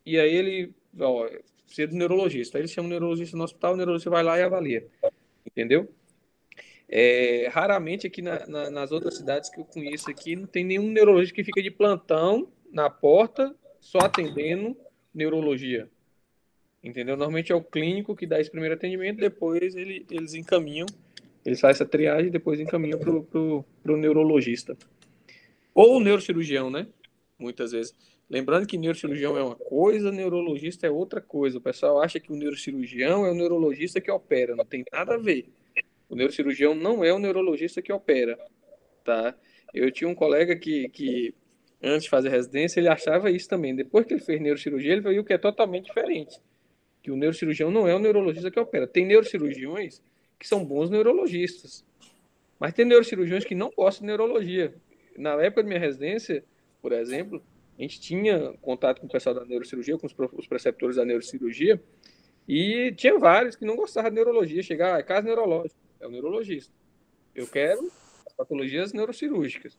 e 0.05 0.19
aí 0.19 0.35
ele, 0.35 0.75
ó, 1.01 1.29
precisa 1.65 1.89
do 1.89 1.97
neurologista. 1.97 2.59
Aí 2.59 2.63
ele 2.63 2.69
chama 2.69 2.89
o 2.89 2.91
neurologista 2.91 3.37
no 3.37 3.45
hospital, 3.45 3.75
o 3.75 3.77
neurologista 3.77 4.11
vai 4.11 4.23
lá 4.23 4.39
e 4.39 4.43
avalia. 4.43 4.87
Entendeu? 5.47 5.89
É, 6.89 7.49
raramente 7.53 8.07
aqui 8.07 8.23
na, 8.23 8.47
na, 8.47 8.71
nas 8.71 8.93
outras 8.93 9.17
cidades 9.17 9.51
que 9.51 9.61
eu 9.61 9.65
conheço 9.65 10.11
aqui, 10.11 10.35
não 10.35 10.47
tem 10.47 10.65
nenhum 10.65 10.91
neurologista 10.91 11.35
que 11.35 11.45
fica 11.45 11.63
de 11.63 11.71
plantão 11.71 12.49
na 12.73 12.89
porta 12.89 13.55
só 13.81 13.99
atendendo 13.99 14.77
neurologia. 15.15 15.89
Entendeu? 16.83 17.17
Normalmente 17.17 17.51
é 17.53 17.55
o 17.55 17.63
clínico 17.63 18.15
que 18.15 18.27
dá 18.27 18.41
esse 18.41 18.51
primeiro 18.51 18.75
atendimento, 18.75 19.19
depois 19.19 19.75
ele, 19.75 20.07
eles 20.11 20.35
encaminham 20.35 20.87
Eles 21.45 21.61
fazem 21.61 21.75
essa 21.75 21.87
triagem 21.87 22.31
depois 22.31 22.61
encaminham 22.61 22.99
para 22.99 23.11
o 23.93 23.97
neurologista. 23.97 24.77
Ou 25.75 25.97
o 25.97 26.01
neurocirurgião, 26.01 26.71
né? 26.71 26.87
Muitas 27.39 27.73
vezes. 27.73 27.95
Lembrando 28.31 28.67
que 28.67 28.77
neurocirurgião 28.77 29.37
é 29.39 29.43
uma 29.43 29.57
coisa, 29.57 30.13
neurologista 30.13 30.87
é 30.87 30.91
outra 30.91 31.21
coisa. 31.21 31.59
O 31.59 31.61
pessoal 31.61 32.01
acha 32.03 32.21
que 32.21 32.33
o 32.33 32.37
neurocirurgião 32.37 33.25
é 33.25 33.31
o 33.31 33.35
neurologista 33.35 34.01
que 34.01 34.11
opera. 34.11 34.55
Não 34.55 34.65
tem 34.65 34.85
nada 34.93 35.15
a 35.15 35.19
ver. 35.19 35.47
O 36.09 36.15
neurocirurgião 36.15 36.75
não 36.75 37.05
é 37.05 37.13
o 37.13 37.19
neurologista 37.19 37.81
que 37.81 37.93
opera, 37.93 38.39
tá? 39.05 39.35
Eu 39.73 39.91
tinha 39.91 40.09
um 40.09 40.15
colega 40.15 40.57
que, 40.57 40.89
que 40.91 41.35
antes 41.83 42.05
de 42.05 42.11
fazer 42.11 42.29
residência, 42.29 42.81
ele 42.81 42.89
achava 42.89 43.31
isso 43.31 43.49
também. 43.49 43.75
Depois 43.75 44.07
que 44.07 44.15
ele 44.15 44.21
fez 44.21 44.41
neurocirurgia, 44.41 44.93
ele 44.93 45.01
viu 45.01 45.25
que 45.25 45.33
é 45.33 45.39
totalmente 45.39 45.87
diferente. 45.87 46.39
Que 47.09 47.13
o 47.13 47.17
neurocirurgião 47.17 47.71
não 47.71 47.89
é 47.89 47.95
o 47.95 47.99
neurologista 47.99 48.51
que 48.51 48.61
opera. 48.61 48.87
Tem 48.87 49.07
neurocirurgiões 49.07 50.03
que 50.39 50.47
são 50.47 50.63
bons 50.63 50.91
neurologistas. 50.91 51.83
Mas 52.61 52.75
tem 52.75 52.85
neurocirurgiões 52.85 53.47
que 53.47 53.55
não 53.55 53.73
gostam 53.75 54.03
de 54.03 54.09
neurologia. 54.09 54.75
Na 55.17 55.31
época 55.43 55.63
da 55.63 55.69
minha 55.69 55.81
residência, 55.81 56.45
por 56.83 56.93
exemplo, 56.93 57.43
a 57.79 57.81
gente 57.81 57.99
tinha 57.99 58.53
contato 58.61 59.01
com 59.01 59.07
o 59.07 59.11
pessoal 59.11 59.35
da 59.35 59.43
neurocirurgia, 59.43 59.97
com 59.97 60.07
os, 60.07 60.47
preceptores 60.47 60.97
da 60.97 61.05
neurocirurgia, 61.07 61.83
e 62.47 62.93
tinha 62.95 63.19
vários 63.19 63.57
que 63.57 63.65
não 63.65 63.75
gostavam 63.75 64.11
de 64.11 64.17
neurologia. 64.17 64.63
Chegar, 64.63 64.97
ah, 64.97 64.99
é 64.99 65.03
caso 65.03 65.27
neurológico, 65.27 65.81
é 66.01 66.07
o 66.07 66.11
neurologista. 66.11 66.75
Eu 67.35 67.47
quero 67.47 67.91
as 68.27 68.35
patologias 68.35 68.93
neurocirúrgicas. 68.93 69.79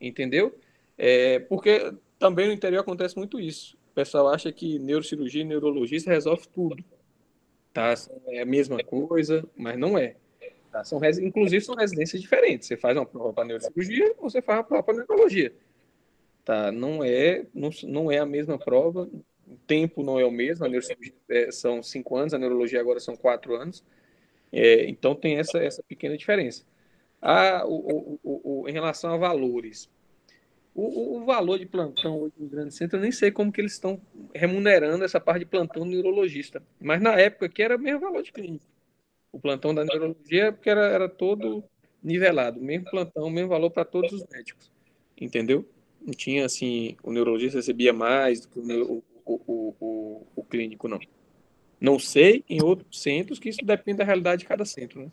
Entendeu? 0.00 0.58
É, 0.98 1.38
porque 1.38 1.94
também 2.18 2.48
no 2.48 2.52
interior 2.52 2.80
acontece 2.80 3.16
muito 3.16 3.38
isso. 3.38 3.78
O 3.94 4.00
pessoal 4.04 4.26
acha 4.26 4.50
que 4.50 4.76
neurocirurgia 4.76 5.42
e 5.42 5.44
neurologista 5.44 6.10
resolve 6.10 6.48
tudo. 6.48 6.84
Tá? 7.72 7.94
É 8.26 8.40
a 8.40 8.44
mesma 8.44 8.82
coisa, 8.82 9.48
mas 9.56 9.78
não 9.78 9.96
é. 9.96 10.16
Tá? 10.72 10.82
São, 10.82 11.00
inclusive, 11.22 11.64
são 11.64 11.76
residências 11.76 12.20
diferentes. 12.20 12.66
Você 12.66 12.76
faz 12.76 12.96
uma 12.96 13.06
prova 13.06 13.32
para 13.32 13.44
neurocirurgia 13.44 14.12
ou 14.18 14.28
você 14.28 14.42
faz 14.42 14.58
uma 14.58 14.64
prova 14.64 14.82
para 14.82 14.94
neurologia. 14.94 15.54
Tá? 16.44 16.72
Não, 16.72 17.04
é, 17.04 17.46
não, 17.54 17.70
não 17.84 18.10
é 18.10 18.18
a 18.18 18.26
mesma 18.26 18.58
prova, 18.58 19.08
o 19.46 19.56
tempo 19.64 20.02
não 20.02 20.18
é 20.18 20.24
o 20.24 20.30
mesmo. 20.32 20.66
A 20.66 20.68
neurocirurgia 20.68 21.14
é, 21.28 21.52
são 21.52 21.80
cinco 21.80 22.16
anos, 22.16 22.34
a 22.34 22.38
neurologia 22.38 22.80
agora 22.80 22.98
são 22.98 23.14
quatro 23.14 23.54
anos. 23.54 23.84
É, 24.50 24.88
então, 24.90 25.14
tem 25.14 25.38
essa, 25.38 25.58
essa 25.58 25.84
pequena 25.84 26.16
diferença. 26.16 26.64
Ah, 27.22 27.62
o, 27.64 28.18
o, 28.24 28.62
o, 28.62 28.68
em 28.68 28.72
relação 28.72 29.14
a 29.14 29.16
valores, 29.16 29.88
o, 30.74 31.18
o, 31.18 31.24
valor 31.24 31.58
de 31.58 31.66
plantão 31.66 32.18
hoje 32.20 32.34
no 32.36 32.48
grande 32.48 32.74
centro, 32.74 32.98
eu 32.98 33.02
nem 33.02 33.12
sei 33.12 33.30
como 33.30 33.52
que 33.52 33.60
eles 33.60 33.72
estão 33.72 34.00
remunerando 34.34 35.04
essa 35.04 35.20
parte 35.20 35.40
de 35.40 35.46
plantão 35.46 35.84
neurologista. 35.84 36.62
Mas 36.80 37.00
na 37.00 37.12
época 37.12 37.48
que 37.48 37.62
era 37.62 37.76
o 37.76 37.78
mesmo 37.78 38.00
valor 38.00 38.22
de 38.22 38.32
clínico. 38.32 38.64
O 39.30 39.38
plantão 39.38 39.74
da 39.74 39.84
neurologia 39.84 40.52
porque 40.52 40.68
era, 40.70 40.86
era 40.86 41.08
todo 41.08 41.64
nivelado, 42.02 42.60
mesmo 42.60 42.90
plantão, 42.90 43.30
mesmo 43.30 43.48
valor 43.48 43.70
para 43.70 43.84
todos 43.84 44.12
os 44.12 44.26
médicos. 44.26 44.70
Entendeu? 45.20 45.68
Não 46.00 46.12
tinha 46.12 46.44
assim, 46.44 46.96
o 47.02 47.12
neurologista 47.12 47.58
recebia 47.58 47.92
mais 47.92 48.40
do 48.40 48.48
que 48.48 48.58
o, 48.58 49.02
o, 49.24 49.74
o, 49.80 50.26
o 50.36 50.44
clínico, 50.44 50.88
não. 50.88 51.00
Não 51.80 51.98
sei 51.98 52.44
em 52.48 52.62
outros 52.62 53.00
centros, 53.00 53.38
que 53.38 53.48
isso 53.48 53.64
depende 53.64 53.98
da 53.98 54.04
realidade 54.04 54.40
de 54.40 54.48
cada 54.48 54.64
centro, 54.64 55.00
né? 55.00 55.10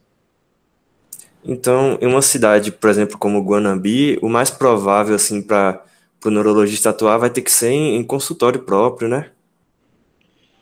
Então, 1.43 1.97
em 2.01 2.07
uma 2.07 2.21
cidade, 2.21 2.71
por 2.71 2.89
exemplo, 2.89 3.17
como 3.17 3.41
Guanambi, 3.41 4.19
o 4.21 4.29
mais 4.29 4.51
provável, 4.51 5.15
assim, 5.15 5.41
para 5.41 5.83
o 6.23 6.29
neurologista 6.29 6.91
atuar 6.91 7.17
vai 7.17 7.29
ter 7.29 7.41
que 7.41 7.51
ser 7.51 7.71
em, 7.71 7.95
em, 7.95 8.03
consultório 8.03 8.63
próprio, 8.63 9.07
né? 9.07 9.31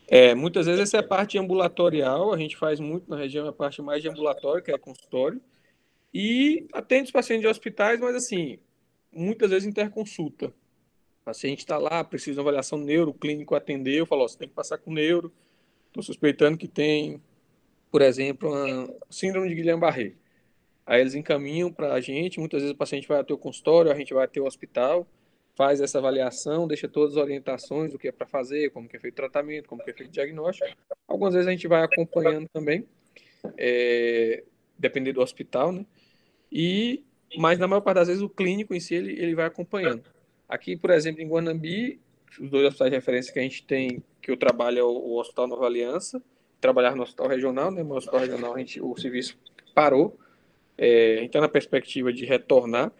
É, 0.07 0.33
muitas 0.33 0.65
vezes 0.65 0.81
essa 0.81 0.97
é 0.97 0.99
a 1.01 1.07
parte 1.07 1.37
ambulatorial, 1.37 2.33
a 2.33 2.37
gente 2.37 2.57
faz 2.57 2.79
muito 2.79 3.09
na 3.09 3.17
região 3.17 3.47
a 3.47 3.53
parte 3.53 3.81
mais 3.81 4.01
de 4.01 4.09
ambulatório, 4.09 4.63
que 4.63 4.71
é 4.71 4.77
consultório, 4.77 5.39
e 6.13 6.65
atende 6.73 7.05
os 7.05 7.11
pacientes 7.11 7.41
de 7.41 7.47
hospitais, 7.47 7.99
mas 7.99 8.15
assim, 8.15 8.57
muitas 9.11 9.51
vezes 9.51 9.67
interconsulta. 9.67 10.47
O 11.21 11.25
paciente 11.25 11.59
está 11.59 11.77
lá, 11.77 12.03
precisa 12.03 12.35
de 12.35 12.39
uma 12.39 12.43
avaliação 12.43 12.79
neuro, 12.79 13.11
o 13.11 13.13
clínico 13.13 13.53
atendeu, 13.53 14.05
falou, 14.05 14.27
você 14.27 14.37
tem 14.37 14.47
que 14.47 14.55
passar 14.55 14.79
com 14.79 14.91
neuro, 14.91 15.31
estou 15.87 16.01
suspeitando 16.01 16.57
que 16.57 16.67
tem, 16.67 17.21
por 17.91 18.01
exemplo, 18.01 18.49
síndrome 19.11 19.49
de 19.49 19.55
Guillain-Barré. 19.55 20.13
Aí 20.89 21.01
eles 21.01 21.13
encaminham 21.13 21.71
para 21.71 21.93
a 21.93 22.01
gente, 22.01 22.39
muitas 22.39 22.61
vezes 22.61 22.73
o 22.73 22.77
paciente 22.77 23.07
vai 23.07 23.19
até 23.19 23.31
o 23.31 23.37
consultório, 23.37 23.91
a 23.91 23.95
gente 23.95 24.11
vai 24.11 24.25
até 24.25 24.41
o 24.41 24.45
hospital, 24.45 25.05
faz 25.55 25.79
essa 25.81 25.99
avaliação, 25.99 26.67
deixa 26.67 26.87
todas 26.87 27.15
as 27.15 27.21
orientações 27.21 27.91
do 27.91 27.99
que 27.99 28.07
é 28.07 28.11
para 28.11 28.25
fazer, 28.25 28.71
como 28.71 28.89
que 28.89 28.97
é 28.97 28.99
feito 28.99 29.13
o 29.13 29.17
tratamento, 29.17 29.69
como 29.69 29.83
que 29.83 29.91
é 29.91 29.93
feito 29.93 30.09
o 30.09 30.11
diagnóstico. 30.11 30.67
Algumas 31.07 31.35
vezes 31.35 31.47
a 31.47 31.51
gente 31.51 31.67
vai 31.67 31.83
acompanhando 31.83 32.47
também, 32.51 32.87
é, 33.55 34.43
dependendo 34.79 35.19
do 35.19 35.21
hospital, 35.21 35.71
né? 35.71 35.85
E, 36.51 37.03
mas 37.37 37.59
na 37.59 37.67
maior 37.67 37.81
parte 37.81 37.97
das 37.97 38.07
vezes 38.07 38.23
o 38.23 38.29
clínico 38.29 38.73
em 38.73 38.79
si, 38.79 38.95
ele, 38.95 39.11
ele 39.11 39.35
vai 39.35 39.45
acompanhando. 39.45 40.01
Aqui, 40.47 40.75
por 40.75 40.89
exemplo, 40.89 41.21
em 41.21 41.27
Guanambi, 41.27 41.99
os 42.41 42.49
dois 42.49 42.65
hospitais 42.65 42.89
de 42.89 42.97
referência 42.97 43.31
que 43.31 43.37
a 43.37 43.43
gente 43.43 43.63
tem, 43.63 44.03
que 44.23 44.31
eu 44.31 44.37
trabalho 44.37 44.79
é 44.79 44.83
o, 44.83 44.87
o 44.87 45.19
Hospital 45.19 45.45
Nova 45.45 45.67
Aliança, 45.67 46.19
trabalhar 46.59 46.95
no 46.95 47.03
Hospital 47.03 47.27
Regional, 47.27 47.69
né? 47.69 47.83
No 47.83 47.95
Hospital 47.95 48.21
Regional 48.21 48.55
a 48.55 48.57
gente, 48.57 48.81
o 48.81 48.97
serviço 48.97 49.37
parou, 49.75 50.17
é, 50.79 51.19
a 51.19 51.23
está 51.25 51.41
na 51.41 51.49
perspectiva 51.49 52.13
de 52.13 52.25
retornar, 52.25 52.91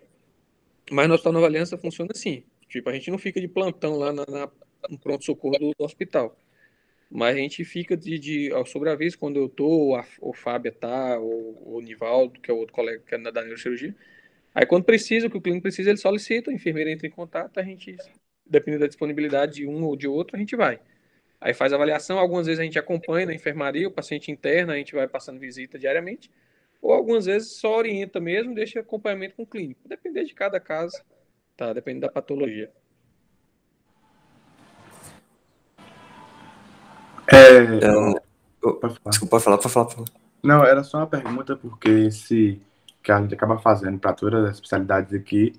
mas 0.92 1.08
no 1.08 1.14
Hospital 1.14 1.34
Nova 1.34 1.46
Aliança 1.46 1.78
funciona 1.78 2.12
assim. 2.14 2.44
Tipo, 2.68 2.90
a 2.90 2.94
gente 2.94 3.10
não 3.10 3.18
fica 3.18 3.40
de 3.40 3.48
plantão 3.48 3.96
lá 3.96 4.12
na, 4.12 4.26
na 4.26 4.52
no 4.90 4.98
pronto-socorro 5.00 5.58
do, 5.58 5.72
do, 5.78 5.86
hospital. 5.86 6.38
Mas 7.10 7.36
a 7.36 7.40
gente 7.40 7.64
fica 7.64 7.96
de, 7.96 8.20
de 8.20 8.50
sobre 8.66 8.90
aviso 8.90 9.18
quando 9.18 9.38
eu 9.38 9.48
tô, 9.48 9.96
a, 9.96 10.06
o 10.22 10.34
Fábio 10.34 10.72
tá, 10.74 11.18
ou 11.18 11.78
o 11.78 11.82
Nivaldo, 11.82 12.40
que 12.40 12.52
é 12.52 12.54
o 12.54 12.58
outro 12.58 12.74
colega 12.74 13.02
que 13.06 13.16
é 13.16 13.18
da 13.18 13.42
neurocirurgia. 13.42 13.96
Aí 14.54 14.66
quando 14.66 14.84
precisa, 14.84 15.28
o 15.28 15.30
que 15.30 15.38
o 15.38 15.42
clínico 15.42 15.64
precisa, 15.64 15.90
ele 15.90 15.98
solicita, 15.98 16.52
a 16.52 16.54
enfermeira 16.54 16.92
entra 16.92 17.08
em 17.08 17.12
contato, 17.12 17.60
a 17.60 17.64
gente, 17.64 17.96
dependendo 18.46 18.82
da 18.82 18.88
disponibilidade 18.88 19.56
de 19.56 19.68
um 19.68 19.84
ou 19.86 19.96
de 19.96 20.08
outro, 20.08 20.36
a 20.36 20.40
gente 20.40 20.56
vai. 20.56 20.80
Aí 21.40 21.54
faz 21.54 21.72
avaliação, 21.72 22.20
algumas 22.20 22.46
vezes 22.46 22.60
a 22.60 22.64
gente 22.64 22.78
acompanha 22.78 23.26
na 23.26 23.34
enfermaria, 23.34 23.88
o 23.88 23.92
paciente 23.92 24.32
interna, 24.32 24.74
a 24.74 24.78
gente 24.78 24.94
vai 24.94 25.08
passando 25.08 25.40
visita 25.40 25.80
diariamente 25.80 26.30
ou 26.82 26.94
algumas 26.94 27.26
vezes 27.26 27.60
só 27.60 27.78
orienta 27.78 28.20
mesmo, 28.20 28.56
deixa 28.56 28.80
acompanhamento 28.80 29.36
com 29.36 29.44
o 29.44 29.48
clínico. 29.48 29.88
Depender 29.88 30.24
de 30.24 30.34
cada 30.34 30.60
caso, 30.60 30.98
tá? 31.56 31.74
Depende 31.74 32.02
da 32.02 32.10
patologia. 32.10 32.72
É, 37.32 37.80
pode 38.62 38.80
falar. 38.80 39.10
Desculpa, 39.10 39.32
pode 39.32 39.44
falar, 39.44 39.58
pode 39.58 39.74
falar, 39.74 39.86
pode 39.86 39.96
falar. 39.96 40.20
Não, 40.42 40.64
era 40.64 40.84
só 40.84 40.98
uma 41.00 41.08
pergunta, 41.08 41.56
porque 41.56 42.10
se 42.12 42.62
que 43.04 43.12
a 43.12 43.22
gente 43.22 43.34
acaba 43.34 43.58
fazendo 43.60 43.98
para 43.98 44.14
todas 44.14 44.44
as 44.46 44.56
especialidades 44.56 45.14
aqui, 45.14 45.54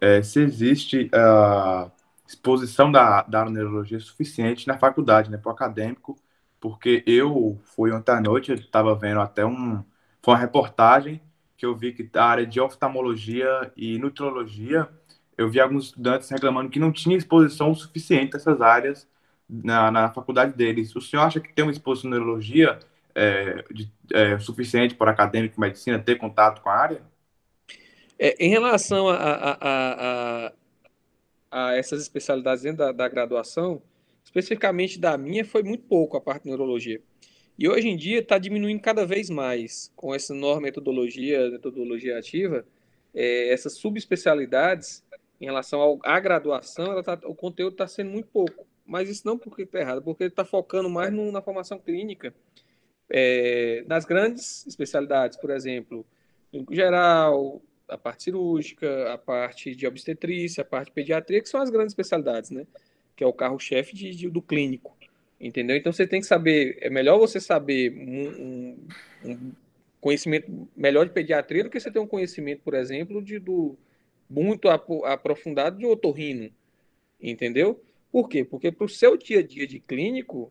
é, 0.00 0.22
se 0.22 0.40
existe 0.40 1.10
a 1.12 1.90
exposição 2.26 2.90
da, 2.90 3.22
da 3.22 3.44
neurologia 3.46 3.98
suficiente 4.00 4.66
na 4.66 4.78
faculdade, 4.78 5.30
né, 5.30 5.38
para 5.38 5.50
o 5.50 5.52
acadêmico, 5.52 6.16
porque 6.60 7.02
eu 7.06 7.58
fui 7.64 7.92
ontem 7.92 8.12
à 8.12 8.20
noite, 8.20 8.50
eu 8.50 8.56
estava 8.56 8.94
vendo 8.94 9.20
até 9.20 9.44
um, 9.44 9.82
foi 10.24 10.32
uma 10.32 10.40
reportagem 10.40 11.20
que 11.54 11.66
eu 11.66 11.76
vi 11.76 11.92
que 11.92 12.08
a 12.14 12.24
área 12.24 12.46
de 12.46 12.58
oftalmologia 12.58 13.70
e 13.76 13.98
nutrologia, 13.98 14.88
eu 15.36 15.50
vi 15.50 15.60
alguns 15.60 15.86
estudantes 15.86 16.30
reclamando 16.30 16.70
que 16.70 16.78
não 16.78 16.90
tinha 16.90 17.14
exposição 17.14 17.74
suficiente 17.74 18.32
dessas 18.32 18.58
áreas 18.62 19.06
na, 19.46 19.90
na 19.90 20.10
faculdade 20.10 20.56
deles. 20.56 20.96
O 20.96 21.00
senhor 21.02 21.24
acha 21.24 21.40
que 21.40 21.52
tem 21.52 21.62
uma 21.62 21.70
exposição 21.70 22.10
de 22.10 22.16
neurologia 22.16 22.78
é, 23.14 23.62
de, 23.70 23.92
é, 24.14 24.38
suficiente 24.38 24.94
para 24.94 25.10
acadêmico 25.10 25.56
de 25.56 25.60
medicina 25.60 25.98
ter 25.98 26.16
contato 26.16 26.62
com 26.62 26.70
a 26.70 26.74
área? 26.74 27.02
É, 28.18 28.34
em 28.42 28.48
relação 28.48 29.10
a, 29.10 29.16
a, 29.16 29.58
a, 29.60 30.52
a, 31.50 31.76
essas 31.76 32.00
especialidades 32.00 32.62
dentro 32.62 32.78
da, 32.78 32.92
da 32.92 33.08
graduação, 33.08 33.82
especificamente 34.24 34.98
da 34.98 35.18
minha, 35.18 35.44
foi 35.44 35.62
muito 35.62 35.84
pouco 35.84 36.16
a 36.16 36.20
parte 36.20 36.44
de 36.44 36.48
neurologia. 36.48 37.02
E 37.56 37.68
hoje 37.68 37.88
em 37.88 37.96
dia 37.96 38.18
está 38.18 38.36
diminuindo 38.36 38.80
cada 38.80 39.06
vez 39.06 39.30
mais 39.30 39.92
com 39.94 40.14
essa 40.14 40.34
nova 40.34 40.60
metodologia, 40.60 41.50
metodologia 41.50 42.18
ativa, 42.18 42.66
é, 43.14 43.52
essas 43.52 43.74
subespecialidades 43.74 45.04
em 45.40 45.44
relação 45.44 46.00
à 46.02 46.18
graduação, 46.18 47.00
tá, 47.02 47.18
o 47.24 47.34
conteúdo 47.34 47.74
está 47.74 47.86
sendo 47.86 48.10
muito 48.10 48.28
pouco. 48.28 48.66
Mas 48.84 49.08
isso 49.08 49.22
não 49.24 49.38
porque 49.38 49.62
está 49.62 49.78
errado, 49.78 50.02
porque 50.02 50.24
ele 50.24 50.30
está 50.30 50.44
focando 50.44 50.90
mais 50.90 51.12
no, 51.12 51.30
na 51.30 51.40
formação 51.40 51.78
clínica. 51.78 52.34
É, 53.08 53.84
nas 53.86 54.04
grandes 54.04 54.66
especialidades, 54.66 55.38
por 55.38 55.50
exemplo, 55.50 56.04
clínico 56.50 56.74
geral, 56.74 57.62
a 57.88 57.96
parte 57.96 58.24
cirúrgica, 58.24 59.12
a 59.12 59.18
parte 59.18 59.74
de 59.74 59.86
obstetrícia, 59.86 60.62
a 60.62 60.64
parte 60.64 60.86
de 60.86 60.92
pediatria, 60.92 61.40
que 61.40 61.48
são 61.48 61.60
as 61.60 61.70
grandes 61.70 61.92
especialidades, 61.92 62.50
né? 62.50 62.66
Que 63.16 63.22
é 63.22 63.26
o 63.26 63.32
carro-chefe 63.32 63.94
do 64.28 64.42
clínico. 64.42 64.96
Entendeu? 65.44 65.76
Então 65.76 65.92
você 65.92 66.06
tem 66.06 66.22
que 66.22 66.26
saber, 66.26 66.78
é 66.80 66.88
melhor 66.88 67.18
você 67.18 67.38
saber 67.38 67.92
um, 67.92 68.28
um, 68.42 68.88
um 69.26 69.52
conhecimento 70.00 70.50
melhor 70.74 71.04
de 71.04 71.12
pediatria 71.12 71.62
do 71.62 71.68
que 71.68 71.78
você 71.78 71.90
ter 71.90 71.98
um 71.98 72.06
conhecimento, 72.06 72.62
por 72.62 72.72
exemplo, 72.72 73.22
de 73.22 73.38
do 73.38 73.76
muito 74.28 74.70
aprofundado 74.70 75.76
de 75.76 75.84
otorrino. 75.84 76.50
Entendeu? 77.20 77.78
Por 78.10 78.26
quê? 78.26 78.42
Porque 78.42 78.72
para 78.72 78.86
o 78.86 78.88
seu 78.88 79.18
dia 79.18 79.40
a 79.40 79.42
dia 79.42 79.66
de 79.66 79.78
clínico, 79.78 80.50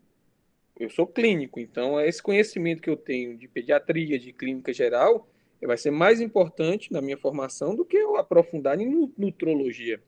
eu 0.79 0.91
sou 0.91 1.07
clínico, 1.07 1.59
então 1.59 1.99
esse 1.99 2.21
conhecimento 2.21 2.79
que 2.79 2.89
eu 2.89 2.95
tenho 2.95 3.35
de 3.35 3.47
pediatria, 3.47 4.19
de 4.19 4.31
clínica 4.31 4.71
geral, 4.71 5.27
vai 5.65 5.77
ser 5.77 5.89
mais 5.89 6.21
importante 6.21 6.93
na 6.93 7.01
minha 7.01 7.17
formação 7.17 7.75
do 7.75 7.83
que 7.83 7.97
eu 7.97 8.15
aprofundar 8.15 8.79
em 8.79 9.11
nutrologia, 9.17 9.99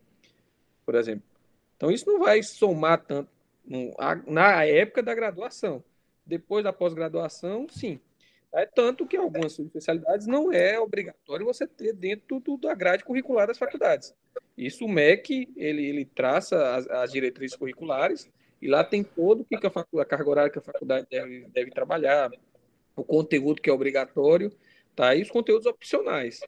por 0.85 0.93
exemplo. 0.93 1.23
Então, 1.75 1.89
isso 1.89 2.05
não 2.05 2.19
vai 2.19 2.43
somar 2.43 3.03
tanto 3.03 3.29
na 4.27 4.63
época 4.63 5.01
da 5.01 5.13
graduação. 5.13 5.83
Depois 6.25 6.63
da 6.63 6.73
pós-graduação, 6.73 7.67
sim. 7.69 7.99
É 8.53 8.65
tanto 8.65 9.05
que 9.05 9.17
algumas 9.17 9.59
especialidades 9.59 10.27
não 10.27 10.51
é 10.51 10.79
obrigatório 10.79 11.45
você 11.45 11.67
ter 11.67 11.93
dentro 11.93 12.39
do, 12.39 12.57
da 12.57 12.73
grade 12.73 13.03
curricular 13.03 13.47
das 13.47 13.57
faculdades. 13.57 14.15
Isso 14.57 14.85
o 14.85 14.89
MEC, 14.89 15.49
ele, 15.57 15.85
ele 15.85 16.05
traça 16.05 16.75
as, 16.75 16.87
as 16.87 17.11
diretrizes 17.11 17.57
curriculares 17.57 18.29
e 18.61 18.67
lá 18.67 18.83
tem 18.83 19.03
todo 19.03 19.41
o 19.41 19.45
que 19.45 19.55
a, 19.55 20.01
a 20.01 20.05
carga 20.05 20.29
horária 20.29 20.49
que 20.49 20.59
a 20.59 20.61
faculdade 20.61 21.05
deve, 21.11 21.47
deve 21.49 21.71
trabalhar, 21.71 22.31
o 22.95 23.03
conteúdo 23.03 23.61
que 23.61 23.69
é 23.69 23.73
obrigatório, 23.73 24.51
tá? 24.95 25.13
E 25.13 25.21
os 25.21 25.29
conteúdos 25.29 25.65
opcionais, 25.65 26.39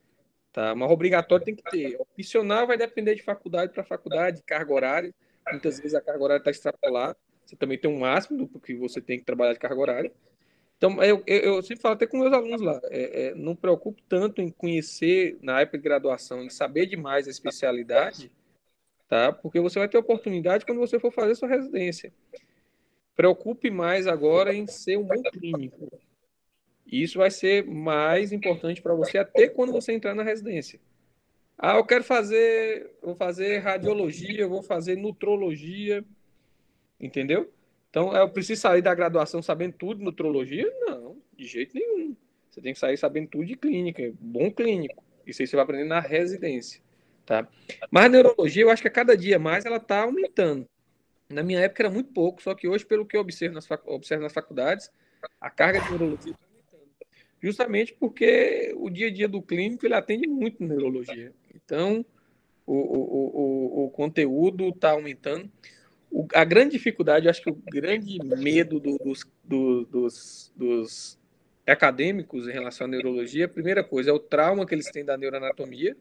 tá? 0.53 0.73
Mas 0.73 0.89
obrigatório 0.89 1.43
tem 1.43 1.55
que 1.55 1.63
ter. 1.63 1.99
Opcional 1.99 2.65
vai 2.65 2.77
depender 2.77 3.15
de 3.15 3.21
faculdade 3.21 3.73
para 3.73 3.83
faculdade, 3.83 4.41
carga 4.43 4.73
horária. 4.73 5.13
Muitas 5.51 5.79
vezes 5.79 5.95
a 5.95 6.01
carga 6.01 6.23
horária 6.23 6.41
está 6.41 6.51
extrapolada. 6.51 7.17
Você 7.45 7.55
também 7.55 7.77
tem 7.77 7.89
um 7.89 7.99
máximo 7.99 8.45
do 8.45 8.59
que 8.59 8.75
você 8.75 8.99
tem 8.99 9.17
que 9.17 9.25
trabalhar 9.25 9.53
de 9.53 9.59
carga 9.59 9.79
horária. 9.79 10.11
Então, 10.77 11.01
eu, 11.03 11.23
eu, 11.25 11.55
eu 11.55 11.63
sempre 11.63 11.81
falo 11.81 11.95
até 11.95 12.05
com 12.05 12.19
meus 12.19 12.31
alunos 12.31 12.61
lá, 12.61 12.79
é, 12.85 13.29
é, 13.29 13.35
não 13.35 13.55
preocupo 13.55 13.99
tanto 14.07 14.41
em 14.41 14.51
conhecer, 14.51 15.35
na 15.41 15.59
época 15.61 15.79
de 15.79 15.83
graduação, 15.83 16.43
em 16.43 16.49
saber 16.49 16.85
demais 16.85 17.27
a 17.27 17.31
especialidade, 17.31 18.31
tá? 19.09 19.33
Porque 19.33 19.59
você 19.59 19.79
vai 19.79 19.87
ter 19.87 19.97
oportunidade 19.97 20.65
quando 20.65 20.77
você 20.77 20.99
for 20.99 21.11
fazer 21.11 21.33
sua 21.33 21.47
residência. 21.47 22.13
Preocupe 23.15 23.71
mais 23.71 24.05
agora 24.05 24.53
em 24.53 24.67
ser 24.67 24.97
um 24.97 25.03
bom 25.03 25.19
clínico. 25.23 25.91
Isso 26.85 27.17
vai 27.17 27.31
ser 27.31 27.65
mais 27.65 28.31
importante 28.31 28.79
para 28.79 28.93
você 28.93 29.17
até 29.17 29.47
quando 29.49 29.73
você 29.73 29.93
entrar 29.93 30.13
na 30.13 30.23
residência. 30.23 30.79
Ah, 31.57 31.77
eu 31.77 31.85
quero 31.85 32.03
fazer, 32.03 32.91
vou 33.01 33.15
fazer 33.15 33.57
radiologia, 33.59 34.47
vou 34.47 34.61
fazer 34.61 34.95
nutrologia, 34.95 36.05
entendeu? 36.99 37.51
Então, 37.89 38.15
eu 38.15 38.29
preciso 38.29 38.61
sair 38.61 38.81
da 38.81 38.93
graduação 38.93 39.41
sabendo 39.41 39.73
tudo 39.73 39.97
de 39.97 40.03
nutrologia? 40.03 40.71
Não, 40.81 41.17
de 41.35 41.47
jeito 41.47 41.73
nenhum. 41.73 42.15
Você 42.49 42.61
tem 42.61 42.73
que 42.73 42.79
sair 42.79 42.97
sabendo 42.97 43.29
tudo 43.29 43.45
de 43.45 43.55
clínica, 43.55 44.13
bom 44.19 44.51
clínico. 44.51 45.03
Isso 45.25 45.41
aí 45.41 45.47
você 45.47 45.55
vai 45.55 45.63
aprender 45.63 45.85
na 45.85 45.99
residência, 45.99 46.81
tá? 47.25 47.47
Mas 47.89 48.05
a 48.05 48.09
neurologia, 48.09 48.63
eu 48.63 48.69
acho 48.69 48.81
que 48.81 48.87
a 48.87 48.91
cada 48.91 49.17
dia 49.17 49.39
mais 49.39 49.65
ela 49.65 49.77
está 49.77 50.03
aumentando. 50.03 50.67
Na 51.29 51.43
minha 51.43 51.59
época 51.59 51.83
era 51.83 51.89
muito 51.89 52.11
pouco, 52.13 52.41
só 52.41 52.53
que 52.53 52.67
hoje, 52.67 52.85
pelo 52.85 53.05
que 53.05 53.17
eu 53.17 53.21
observo 53.21 53.55
nas, 53.55 53.67
fac... 53.67 53.81
observo 53.85 54.23
nas 54.23 54.33
faculdades, 54.33 54.89
a 55.41 55.49
carga 55.49 55.81
de 55.81 55.89
neurologia 55.89 56.31
está 56.31 56.45
aumentando. 56.45 56.91
Justamente 57.41 57.93
porque 57.93 58.73
o 58.77 58.89
dia 58.89 59.07
a 59.07 59.11
dia 59.11 59.27
do 59.27 59.41
clínico 59.41 59.85
ele 59.85 59.95
atende 59.95 60.27
muito 60.27 60.63
neurologia. 60.63 61.33
Então, 61.65 62.05
o, 62.65 62.73
o, 62.73 63.81
o, 63.83 63.85
o 63.85 63.89
conteúdo 63.91 64.69
está 64.69 64.91
aumentando. 64.91 65.49
O, 66.11 66.27
a 66.33 66.43
grande 66.43 66.71
dificuldade, 66.71 67.25
eu 67.25 67.29
acho 67.29 67.41
que 67.41 67.49
o 67.49 67.55
grande 67.55 68.19
medo 68.23 68.79
do, 68.79 68.97
dos, 68.97 69.25
do, 69.43 69.85
dos, 69.85 70.51
dos 70.55 71.19
acadêmicos 71.65 72.47
em 72.47 72.51
relação 72.51 72.85
à 72.85 72.89
neurologia, 72.89 73.45
a 73.45 73.49
primeira 73.49 73.83
coisa 73.83 74.09
é 74.09 74.13
o 74.13 74.19
trauma 74.19 74.65
que 74.65 74.73
eles 74.73 74.89
têm 74.91 75.03
da 75.03 75.17
neuroanatomia 75.17 75.97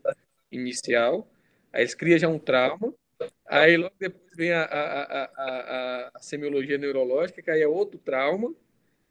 inicial. 0.50 1.28
Aí 1.72 1.82
eles 1.82 1.94
criam 1.94 2.18
já 2.18 2.28
um 2.28 2.38
trauma. 2.38 2.94
Aí 3.46 3.76
logo 3.76 3.94
depois 3.98 4.36
vem 4.36 4.52
a, 4.52 4.62
a, 4.62 4.92
a, 5.02 5.24
a, 5.24 6.10
a 6.14 6.20
semiologia 6.20 6.76
neurológica, 6.78 7.40
que 7.42 7.50
aí 7.50 7.62
é 7.62 7.68
outro 7.68 7.98
trauma, 7.98 8.54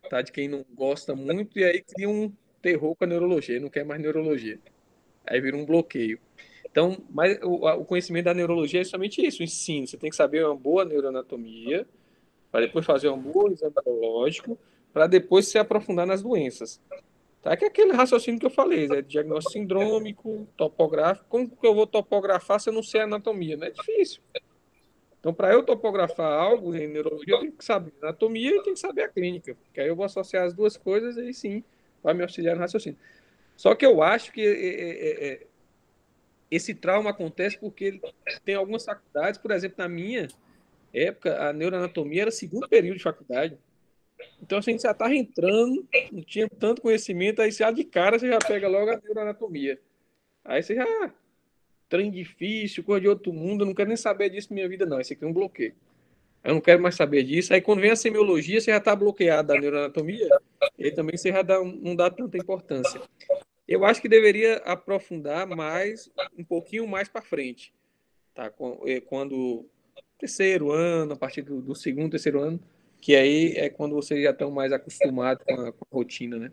tá? 0.10 0.22
De 0.22 0.32
quem 0.32 0.48
não 0.48 0.66
gosta 0.74 1.16
muito, 1.16 1.58
e 1.58 1.64
aí 1.64 1.82
cria 1.82 2.08
um 2.10 2.32
terror 2.62 2.96
com 2.96 3.04
a 3.04 3.08
neurologia, 3.08 3.60
não 3.60 3.70
quer 3.70 3.86
mais 3.86 4.02
neurologia. 4.02 4.60
Aí 5.28 5.40
vira 5.42 5.58
um 5.58 5.66
bloqueio. 5.66 6.20
Então, 6.70 6.98
mas 7.10 7.40
o, 7.42 7.68
o, 7.68 7.86
conhecimento 7.86 8.26
da 8.26 8.34
neurologia 8.34 8.82
é 8.82 8.84
justamente 8.84 9.26
isso, 9.26 9.42
o 9.42 9.44
ensino. 9.46 9.88
Você 9.88 9.98
tem 9.98 10.10
que 10.10 10.16
saber 10.16 10.46
uma 10.46 10.56
boa 10.56 10.84
neuroanatomia, 10.84 11.88
para 12.52 12.66
depois 12.66 12.86
fazer 12.86 13.10
um 13.10 13.18
bom 13.18 13.50
exame 13.50 13.74
neurológico, 13.86 14.58
para 14.92 15.08
depois 15.08 15.48
se 15.48 15.58
aprofundar 15.58 16.06
nas 16.06 16.22
doenças. 16.22 16.82
Tá? 17.42 17.56
Que 17.56 17.66
é 17.66 17.68
aquele 17.68 17.94
raciocínio 17.94 18.40
que 18.40 18.46
eu 18.46 18.50
falei, 18.50 18.88
é 18.92 19.02
diagnóstico 19.02 19.54
sindrômico, 19.54 20.48
topográfico. 20.58 21.28
Como 21.30 21.50
que 21.50 21.66
eu 21.66 21.76
vou 21.76 21.88
topografar 21.88 22.60
se 22.60 22.70
eu 22.70 22.74
não 22.74 22.84
sei 22.84 23.02
anatomia? 23.02 23.56
Não 23.56 23.68
é 23.68 23.70
difícil. 23.70 24.22
Então, 25.20 25.34
para 25.34 25.54
eu 25.54 25.64
topografar 25.64 26.32
algo 26.32 26.76
em 26.76 26.88
neurologia, 26.88 27.36
eu 27.36 27.40
tenho 27.40 27.52
que 27.52 27.64
saber 27.64 27.94
anatomia 28.02 28.50
e 28.50 28.64
tenho 28.64 28.74
que 28.74 28.80
saber 28.80 29.04
a 29.04 29.08
clínica. 29.08 29.56
Porque 29.56 29.80
aí 29.80 29.88
eu 29.88 29.96
vou 29.96 30.06
associar 30.06 30.44
as 30.44 30.54
duas 30.54 30.76
coisas 30.76 31.18
e 31.18 31.34
sim, 31.34 31.64
vai 32.04 32.14
me 32.14 32.22
auxiliar 32.22 32.56
no 32.56 32.62
raciocínio. 32.62 33.00
Só 33.56 33.74
que 33.74 33.86
eu 33.86 34.02
acho 34.02 34.32
que 34.32 34.42
é, 34.42 34.52
é, 34.52 35.34
é, 35.34 35.48
esse 36.52 36.74
trauma 36.74 37.10
acontece 37.10 37.58
porque 37.58 38.00
tem 38.44 38.56
algumas 38.56 38.86
faculdades, 38.86 39.40
por 39.40 39.52
exemplo, 39.52 39.78
na 39.78 39.90
minha 39.90 40.28
época, 40.94 41.50
a 41.50 41.54
neuroanatomia 41.54 42.24
era 42.24 42.32
segundo 42.32 42.68
período 42.68 42.98
de 42.98 43.04
faculdade. 43.04 43.58
Então, 44.42 44.60
assim, 44.60 44.78
você 44.78 44.88
já 44.88 44.92
estava 44.92 45.16
entrando, 45.16 45.88
não 46.12 46.22
tinha 46.22 46.48
tanto 46.48 46.82
conhecimento, 46.82 47.42
aí 47.42 47.52
já 47.52 47.72
de 47.72 47.84
cara 47.84 48.18
você 48.18 48.28
já 48.28 48.40
pega 48.40 48.68
logo 48.68 48.92
a 48.92 48.98
neuroanatomia. 48.98 49.80
Aí 50.44 50.62
você 50.62 50.76
já. 50.76 50.86
Trem 51.88 52.10
difícil, 52.10 52.84
coisa 52.84 53.02
de 53.02 53.08
outro 53.08 53.32
mundo, 53.32 53.62
eu 53.62 53.68
não 53.68 53.74
quero 53.74 53.90
nem 53.90 53.98
saber 53.98 54.30
disso 54.30 54.50
na 54.50 54.56
minha 54.56 54.70
vida, 54.70 54.86
não. 54.86 55.00
Esse 55.00 55.14
aqui 55.14 55.24
é 55.24 55.28
um 55.28 55.34
bloqueio. 55.34 55.76
Eu 56.44 56.56
não 56.56 56.62
quero 56.62 56.82
mais 56.82 56.96
saber 56.96 57.24
disso. 57.24 57.54
Aí 57.54 57.62
quando 57.62 57.82
vem 57.82 57.92
a 57.92 57.96
semiologia, 57.96 58.60
você 58.60 58.72
já 58.72 58.78
está 58.78 58.96
bloqueado 58.96 59.48
da 59.50 59.60
neuroanatomia, 59.60 60.28
e 60.78 60.86
aí 60.86 60.92
também 60.92 61.18
você 61.18 61.32
já 61.32 61.42
dá, 61.42 61.64
não 61.64 61.96
dá 61.96 62.10
tanta 62.10 62.38
importância. 62.38 63.02
Eu 63.68 63.84
acho 63.84 64.02
que 64.02 64.08
deveria 64.08 64.58
aprofundar 64.58 65.48
mais, 65.48 66.10
um 66.38 66.44
pouquinho 66.44 66.88
mais 66.88 67.10
para 67.10 67.22
frente, 67.22 67.74
tá? 68.34 68.52
Eh, 68.86 69.02
quando 69.02 69.66
terceiro 70.20 70.72
ano, 70.72 71.14
a 71.14 71.16
partir 71.16 71.42
do, 71.42 71.62
do, 71.62 71.76
segundo, 71.76 72.12
terceiro 72.12 72.40
ano, 72.40 72.60
que 73.02 73.16
aí 73.16 73.54
é 73.56 73.70
quando 73.70 73.96
vocês 73.96 74.24
já 74.24 74.30
estão 74.30 74.52
mais 74.52 74.72
acostumados 74.72 75.44
com 75.44 75.54
a, 75.54 75.72
com 75.72 75.86
a 75.92 75.96
rotina, 75.96 76.38
né? 76.38 76.52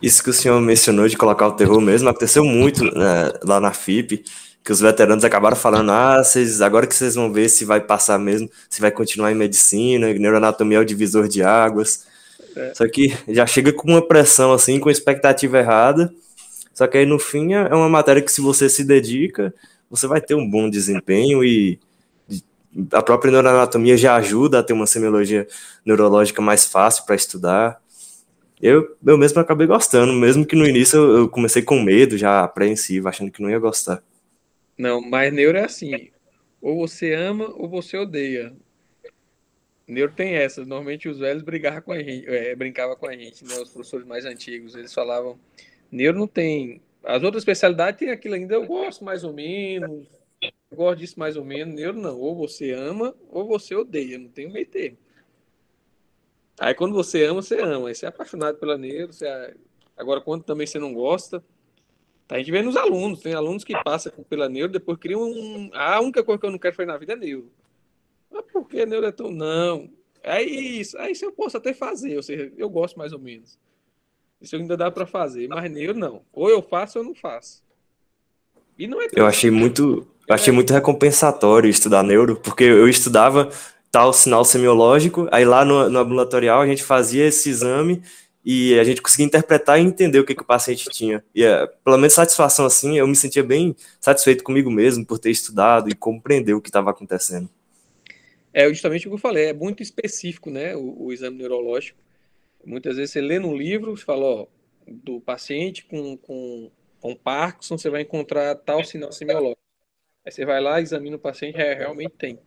Isso 0.00 0.22
que 0.22 0.30
o 0.30 0.32
senhor 0.32 0.60
mencionou 0.60 1.08
de 1.08 1.16
colocar 1.16 1.48
o 1.48 1.56
terror 1.56 1.80
mesmo 1.80 2.08
aconteceu 2.08 2.44
muito 2.44 2.84
né, 2.84 3.32
lá 3.42 3.58
na 3.58 3.72
FIP, 3.72 4.24
que 4.62 4.72
os 4.72 4.80
veteranos 4.80 5.24
acabaram 5.24 5.56
falando, 5.56 5.90
ah, 5.90 6.22
vocês, 6.22 6.60
agora 6.60 6.86
que 6.86 6.94
vocês 6.94 7.14
vão 7.14 7.32
ver 7.32 7.48
se 7.48 7.64
vai 7.64 7.80
passar 7.80 8.18
mesmo, 8.18 8.50
se 8.68 8.80
vai 8.80 8.90
continuar 8.90 9.32
em 9.32 9.34
medicina, 9.34 10.12
neuroanatomia 10.12 10.78
é 10.78 10.80
o 10.80 10.84
divisor 10.84 11.28
de 11.28 11.42
águas. 11.42 12.06
É. 12.56 12.74
Só 12.74 12.88
que 12.88 13.16
já 13.28 13.46
chega 13.46 13.72
com 13.72 13.88
uma 13.88 14.06
pressão 14.06 14.52
assim, 14.52 14.80
com 14.80 14.90
expectativa 14.90 15.58
errada. 15.58 16.12
Só 16.72 16.86
que 16.86 16.98
aí 16.98 17.06
no 17.06 17.18
fim 17.18 17.54
é 17.54 17.74
uma 17.74 17.88
matéria 17.88 18.22
que 18.22 18.32
se 18.32 18.40
você 18.40 18.68
se 18.68 18.84
dedica, 18.84 19.54
você 19.90 20.06
vai 20.06 20.20
ter 20.20 20.34
um 20.34 20.48
bom 20.48 20.68
desempenho 20.68 21.44
e 21.44 21.78
a 22.92 23.02
própria 23.02 23.32
neuroanatomia 23.32 23.96
já 23.96 24.16
ajuda 24.16 24.58
a 24.58 24.62
ter 24.62 24.72
uma 24.72 24.86
semiologia 24.86 25.46
neurológica 25.84 26.42
mais 26.42 26.66
fácil 26.66 27.04
para 27.06 27.14
estudar. 27.16 27.80
Eu, 28.60 28.96
eu 29.04 29.18
mesmo 29.18 29.40
acabei 29.40 29.66
gostando, 29.66 30.12
mesmo 30.12 30.44
que 30.44 30.56
no 30.56 30.66
início 30.66 30.98
eu 30.98 31.28
comecei 31.28 31.62
com 31.62 31.80
medo, 31.80 32.16
já 32.16 32.42
apreensivo, 32.42 33.08
achando 33.08 33.30
que 33.30 33.42
não 33.42 33.50
ia 33.50 33.58
gostar. 33.58 34.02
Não, 34.78 35.00
mas 35.00 35.32
neuro 35.32 35.56
é 35.56 35.64
assim, 35.64 36.10
ou 36.60 36.76
você 36.76 37.14
ama 37.14 37.52
ou 37.56 37.68
você 37.68 37.96
odeia. 37.96 38.52
Neuro 39.86 40.12
tem 40.12 40.34
essa. 40.34 40.60
Normalmente 40.64 41.08
os 41.08 41.18
velhos 41.18 41.42
brigavam 41.42 41.80
com 41.80 41.92
a 41.92 42.02
gente, 42.02 42.28
é, 42.28 42.54
brincavam 42.56 42.96
com 42.96 43.06
a 43.06 43.16
gente, 43.16 43.44
né? 43.44 43.54
Os 43.54 43.70
professores 43.70 44.06
mais 44.06 44.24
antigos, 44.24 44.74
eles 44.74 44.92
falavam, 44.92 45.38
neuro 45.90 46.18
não 46.18 46.26
tem. 46.26 46.80
As 47.04 47.22
outras 47.22 47.42
especialidades 47.42 47.98
tem 47.98 48.10
aquilo 48.10 48.34
ainda, 48.34 48.54
eu 48.54 48.66
gosto 48.66 49.04
mais 49.04 49.22
ou 49.22 49.32
menos, 49.32 50.08
eu 50.42 50.76
gosto 50.76 50.98
disso 50.98 51.18
mais 51.18 51.36
ou 51.36 51.44
menos. 51.44 51.74
Neuro 51.74 51.98
não. 51.98 52.18
Ou 52.18 52.34
você 52.34 52.72
ama, 52.72 53.14
ou 53.30 53.46
você 53.46 53.76
odeia, 53.76 54.18
não 54.18 54.28
tem 54.28 54.50
meio 54.50 54.66
termo. 54.66 54.98
Aí 56.58 56.74
quando 56.74 56.94
você 56.94 57.24
ama, 57.24 57.42
você 57.42 57.60
ama. 57.60 57.88
Aí 57.88 57.94
você 57.94 58.06
é 58.06 58.08
apaixonado 58.08 58.58
pela 58.58 58.76
neuro, 58.76 59.12
você 59.12 59.26
é... 59.26 59.54
agora 59.96 60.20
quando 60.20 60.42
também 60.42 60.66
você 60.66 60.80
não 60.80 60.92
gosta. 60.92 61.44
Tá, 62.26 62.34
a 62.34 62.38
gente 62.38 62.50
vê 62.50 62.60
nos 62.60 62.76
alunos, 62.76 63.20
tem 63.20 63.34
alunos 63.34 63.62
que 63.62 63.72
passam 63.84 64.12
pela 64.28 64.48
neuro, 64.48 64.72
depois 64.72 64.98
criam 64.98 65.22
um. 65.22 65.70
Ah, 65.72 65.96
a 65.96 66.00
única 66.00 66.24
coisa 66.24 66.40
que 66.40 66.46
eu 66.46 66.50
não 66.50 66.58
quero 66.58 66.74
fazer 66.74 66.88
na 66.88 66.98
vida 66.98 67.12
é 67.12 67.16
neuro. 67.16 67.52
Mas 68.36 68.44
por 68.52 68.68
que 68.68 68.84
neuretão? 68.84 69.30
Não. 69.30 69.88
É 70.22 70.42
isso. 70.42 70.98
É 70.98 71.10
isso 71.10 71.24
eu 71.24 71.32
posso 71.32 71.56
até 71.56 71.72
fazer. 71.72 72.16
Ou 72.16 72.22
seja, 72.22 72.52
eu 72.56 72.68
gosto 72.68 72.98
mais 72.98 73.12
ou 73.12 73.18
menos. 73.18 73.58
Isso 74.40 74.54
ainda 74.56 74.76
dá 74.76 74.90
para 74.90 75.06
fazer. 75.06 75.48
Mas 75.48 75.70
neuro 75.70 75.98
não. 75.98 76.22
Ou 76.32 76.50
eu 76.50 76.60
faço 76.60 76.98
ou 76.98 77.04
eu 77.04 77.08
não 77.08 77.14
faço. 77.14 77.62
E 78.78 78.86
não 78.86 79.00
é 79.00 79.08
Eu 79.12 79.24
achei 79.24 79.50
muito. 79.50 80.06
Eu 80.28 80.34
achei 80.34 80.52
muito 80.52 80.72
recompensatório 80.72 81.70
estudar 81.70 82.02
neuro, 82.02 82.36
porque 82.36 82.64
eu 82.64 82.88
estudava 82.88 83.48
tal 83.92 84.12
sinal 84.12 84.44
semiológico, 84.44 85.28
aí 85.30 85.44
lá 85.44 85.64
no, 85.64 85.88
no 85.88 86.00
ambulatorial 86.00 86.60
a 86.60 86.66
gente 86.66 86.82
fazia 86.82 87.26
esse 87.26 87.48
exame 87.48 88.02
e 88.44 88.76
a 88.76 88.82
gente 88.82 89.00
conseguia 89.00 89.24
interpretar 89.24 89.78
e 89.78 89.84
entender 89.84 90.18
o 90.18 90.24
que, 90.24 90.34
que 90.34 90.42
o 90.42 90.46
paciente 90.46 90.90
tinha. 90.90 91.24
E 91.32 91.44
é, 91.44 91.64
pelo 91.84 91.96
menos 91.96 92.12
satisfação 92.12 92.66
assim, 92.66 92.98
eu 92.98 93.06
me 93.06 93.14
sentia 93.14 93.44
bem 93.44 93.74
satisfeito 94.00 94.42
comigo 94.42 94.68
mesmo 94.68 95.06
por 95.06 95.20
ter 95.20 95.30
estudado 95.30 95.88
e 95.88 95.94
compreender 95.94 96.54
o 96.54 96.60
que 96.60 96.68
estava 96.68 96.90
acontecendo. 96.90 97.48
É 98.56 98.66
justamente 98.70 99.06
o 99.06 99.10
que 99.10 99.14
eu 99.16 99.18
falei, 99.18 99.48
é 99.48 99.52
muito 99.52 99.82
específico, 99.82 100.50
né, 100.50 100.74
o, 100.74 101.02
o 101.02 101.12
exame 101.12 101.36
neurológico. 101.36 101.98
Muitas 102.64 102.96
vezes 102.96 103.10
você 103.10 103.20
lê 103.20 103.38
no 103.38 103.54
livro, 103.54 103.94
você 103.94 104.02
fala, 104.02 104.24
ó, 104.24 104.46
do 104.86 105.20
paciente 105.20 105.84
com, 105.84 106.16
com, 106.16 106.70
com 106.98 107.14
Parkinson, 107.14 107.76
você 107.76 107.90
vai 107.90 108.00
encontrar 108.00 108.54
tal 108.54 108.82
sinal 108.82 109.12
semiológico. 109.12 109.60
Aí 110.24 110.32
você 110.32 110.46
vai 110.46 110.58
lá, 110.58 110.80
examina 110.80 111.16
o 111.16 111.18
paciente, 111.18 111.60
é, 111.60 111.74
realmente 111.74 112.14
tem. 112.16 112.38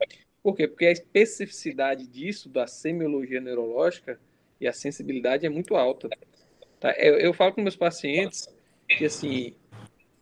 Por 0.42 0.56
quê? 0.56 0.68
Porque 0.68 0.88
a 0.88 0.92
especificidade 0.92 2.08
disso, 2.08 2.50
da 2.50 2.66
semiologia 2.66 3.40
neurológica 3.40 4.20
e 4.60 4.68
a 4.68 4.74
sensibilidade 4.74 5.46
é 5.46 5.50
muito 5.50 5.76
alta. 5.76 6.10
Tá? 6.80 6.92
Eu, 6.98 7.20
eu 7.20 7.34
falo 7.36 7.54
com 7.54 7.62
meus 7.62 7.76
pacientes 7.76 8.52
que, 8.88 9.06
assim, 9.06 9.54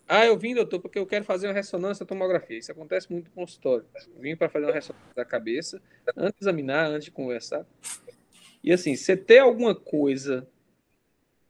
ah, 0.07 0.25
eu 0.25 0.37
vim, 0.37 0.55
doutor, 0.55 0.79
porque 0.79 0.97
eu 0.97 1.05
quero 1.05 1.25
fazer 1.25 1.47
uma 1.47 1.53
ressonância 1.53 2.05
tomografia. 2.05 2.57
Isso 2.57 2.71
acontece 2.71 3.11
muito 3.11 3.25
no 3.25 3.31
consultório. 3.31 3.85
Eu 4.15 4.21
vim 4.21 4.35
para 4.35 4.47
fazer 4.47 4.65
uma 4.65 4.73
ressonância 4.73 5.13
da 5.15 5.25
cabeça, 5.25 5.81
antes 6.15 6.39
de 6.39 6.43
examinar, 6.43 6.87
antes 6.87 7.05
de 7.05 7.11
conversar. 7.11 7.65
E 8.63 8.71
assim, 8.71 8.95
você 8.95 9.17
ter 9.17 9.39
alguma 9.39 9.75
coisa 9.75 10.47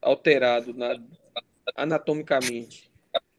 alterado 0.02 0.74
na, 0.74 1.00
anatomicamente 1.76 2.90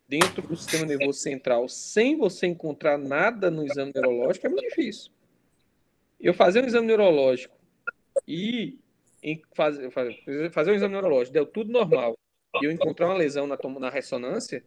dentro 0.08 0.42
do 0.42 0.56
sistema 0.56 0.86
nervoso 0.86 1.20
central 1.20 1.70
sem 1.70 2.18
você 2.18 2.48
encontrar 2.48 2.98
nada 2.98 3.52
no 3.52 3.66
exame 3.66 3.92
neurológico 3.94 4.48
é 4.48 4.50
muito 4.50 4.68
difícil. 4.68 5.12
Eu 6.20 6.34
fazer 6.34 6.64
um 6.64 6.68
exame 6.68 6.88
neurológico 6.88 7.56
e 8.28 8.80
fazer, 9.54 9.92
fazer 10.52 10.72
um 10.72 10.76
exame 10.76 10.94
neurológico, 10.94 11.34
deu 11.34 11.46
tudo 11.46 11.72
normal, 11.72 12.18
e 12.62 12.66
eu 12.66 12.72
encontrar 12.72 13.08
uma 13.08 13.18
lesão 13.18 13.46
na, 13.46 13.58
na 13.80 13.90
ressonância, 13.90 14.64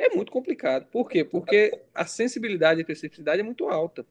é 0.00 0.14
muito 0.14 0.32
complicado. 0.32 0.86
Por 0.86 1.08
quê? 1.08 1.22
Porque 1.22 1.78
a 1.94 2.06
sensibilidade 2.06 2.80
e 2.80 2.82
a 2.82 2.82
especificidade 2.82 3.40
é 3.40 3.44
muito 3.44 3.68
alta. 3.68 4.06